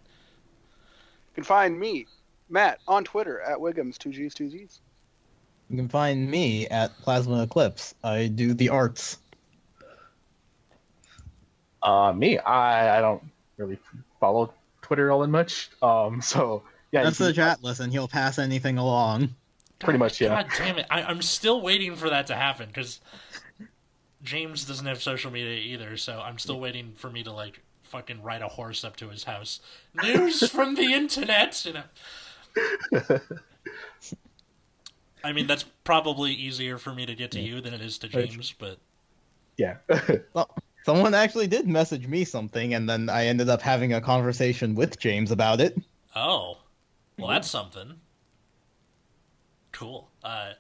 You 1.31 1.35
can 1.35 1.43
find 1.43 1.79
me, 1.79 2.07
Matt, 2.49 2.79
on 2.87 3.03
Twitter 3.03 3.41
at 3.41 3.57
Wiggums, 3.57 3.97
two 3.97 4.11
G's, 4.11 4.33
two 4.33 4.49
Z's. 4.49 4.79
You 5.69 5.77
can 5.77 5.89
find 5.89 6.29
me 6.29 6.67
at 6.67 6.95
Plasma 7.01 7.43
Eclipse. 7.43 7.95
I 8.03 8.27
do 8.27 8.53
the 8.53 8.69
arts. 8.69 9.17
Uh, 11.85 12.11
me, 12.11 12.37
I 12.39 12.97
I 12.97 13.01
don't 13.01 13.23
really 13.57 13.77
follow 14.19 14.51
Twitter 14.81 15.11
all 15.11 15.21
that 15.21 15.27
much. 15.27 15.69
Um, 15.81 16.21
so 16.21 16.63
yeah, 16.91 17.03
That's 17.03 17.17
the 17.17 17.31
chat 17.31 17.63
listen. 17.63 17.91
He'll 17.91 18.07
pass 18.07 18.39
anything 18.39 18.77
along. 18.77 19.35
Pretty 19.79 19.99
much, 19.99 20.19
yeah. 20.19 20.29
God 20.41 20.47
damn 20.57 20.77
it! 20.79 20.87
I, 20.89 21.03
I'm 21.03 21.21
still 21.21 21.61
waiting 21.61 21.95
for 21.95 22.09
that 22.09 22.27
to 22.27 22.35
happen 22.35 22.67
because 22.67 23.01
James 24.23 24.65
doesn't 24.65 24.85
have 24.85 25.01
social 25.03 25.31
media 25.31 25.57
either, 25.57 25.97
so 25.97 26.19
I'm 26.19 26.39
still 26.39 26.59
waiting 26.59 26.93
for 26.95 27.09
me 27.09 27.23
to 27.23 27.31
like 27.31 27.61
fucking 27.83 28.23
ride 28.23 28.41
a 28.41 28.47
horse 28.47 28.83
up 28.83 28.95
to 28.97 29.09
his 29.09 29.25
house. 29.25 29.59
News 29.93 30.49
from 30.51 30.75
the 30.75 30.93
internet, 30.93 31.65
you 31.65 31.73
know. 31.73 33.19
I 35.23 35.33
mean, 35.33 35.47
that's 35.47 35.65
probably 35.83 36.31
easier 36.31 36.77
for 36.77 36.93
me 36.93 37.05
to 37.05 37.15
get 37.15 37.31
to 37.31 37.39
you 37.39 37.61
than 37.61 37.73
it 37.73 37.81
is 37.81 37.97
to 37.99 38.07
James, 38.07 38.53
but 38.57 38.77
yeah. 39.57 39.77
Well, 40.33 40.49
someone 40.85 41.15
actually 41.15 41.47
did 41.47 41.67
message 41.67 42.07
me 42.07 42.23
something, 42.23 42.75
and 42.75 42.87
then 42.87 43.09
I 43.09 43.25
ended 43.25 43.49
up 43.49 43.61
having 43.61 43.91
a 43.91 43.99
conversation 43.99 44.75
with 44.75 44.99
James 44.99 45.31
about 45.31 45.59
it. 45.59 45.75
Oh, 46.15 46.59
well, 47.17 47.29
that's 47.29 47.49
something. 47.49 47.95
Cool. 49.71 50.09
Uh, 50.23 50.51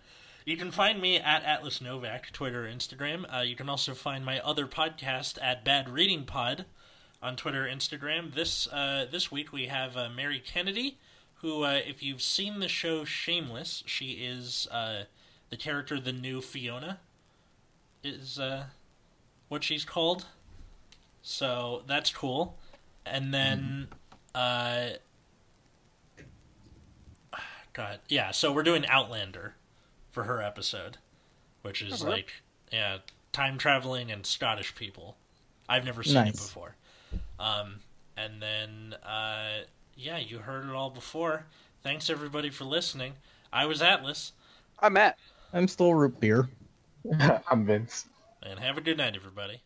you 0.43 0.57
can 0.57 0.71
find 0.71 0.99
me 0.99 1.17
at 1.17 1.43
Atlas 1.43 1.79
Novak, 1.79 2.31
Twitter, 2.31 2.63
Instagram. 2.63 3.25
Uh, 3.33 3.41
you 3.41 3.55
can 3.55 3.69
also 3.69 3.93
find 3.93 4.25
my 4.25 4.39
other 4.39 4.65
podcast 4.65 5.37
at 5.43 5.63
Bad 5.63 5.89
Reading 5.89 6.25
Pod 6.25 6.65
on 7.21 7.35
Twitter, 7.35 7.65
Instagram. 7.65 8.33
This 8.33 8.67
uh, 8.67 9.05
this 9.09 9.31
week 9.31 9.53
we 9.53 9.67
have 9.67 9.95
uh, 9.95 10.09
Mary 10.09 10.41
Kennedy, 10.43 10.97
who, 11.35 11.63
uh, 11.63 11.79
if 11.85 12.01
you've 12.01 12.21
seen 12.21 12.59
the 12.59 12.67
show 12.67 13.05
Shameless, 13.05 13.83
she 13.85 14.13
is 14.13 14.67
uh, 14.71 15.03
the 15.51 15.57
character, 15.57 15.99
the 15.99 16.11
new 16.11 16.41
Fiona, 16.41 16.99
is 18.03 18.39
uh, 18.39 18.65
what 19.49 19.63
she's 19.63 19.85
called. 19.85 20.25
So 21.21 21.83
that's 21.87 22.11
cool. 22.11 22.57
And 23.05 23.33
then. 23.33 23.87
Uh, 24.33 24.89
God, 27.73 27.99
yeah. 28.07 28.31
So 28.31 28.51
we're 28.53 28.63
doing 28.63 28.85
Outlander 28.87 29.55
for 30.11 30.23
her 30.23 30.41
episode, 30.41 30.97
which 31.61 31.81
is 31.81 32.01
Okay. 32.01 32.09
like, 32.11 32.31
yeah, 32.71 32.97
time 33.33 33.57
traveling 33.57 34.11
and 34.11 34.25
Scottish 34.25 34.75
people. 34.75 35.17
I've 35.67 35.83
never 35.83 36.03
seen 36.03 36.27
it 36.27 36.33
before. 36.35 36.75
Um, 37.39 37.79
and 38.15 38.41
then, 38.41 38.95
uh, 39.03 39.63
yeah, 39.95 40.17
you 40.17 40.39
heard 40.39 40.65
it 40.69 40.71
all 40.73 40.89
before. 40.89 41.47
Thanks 41.83 42.09
everybody 42.09 42.49
for 42.49 42.63
listening. 42.63 43.13
I 43.51 43.65
was 43.65 43.81
Atlas, 43.81 44.31
I'm 44.79 44.93
Matt. 44.93 45.17
I'm 45.53 45.67
still 45.67 45.93
root 45.93 46.19
beer. 46.19 46.49
I'm 47.49 47.65
Vince. 47.65 48.05
And 48.45 48.59
have 48.59 48.77
a 48.77 48.81
good 48.81 48.97
night, 48.97 49.15
everybody. 49.15 49.61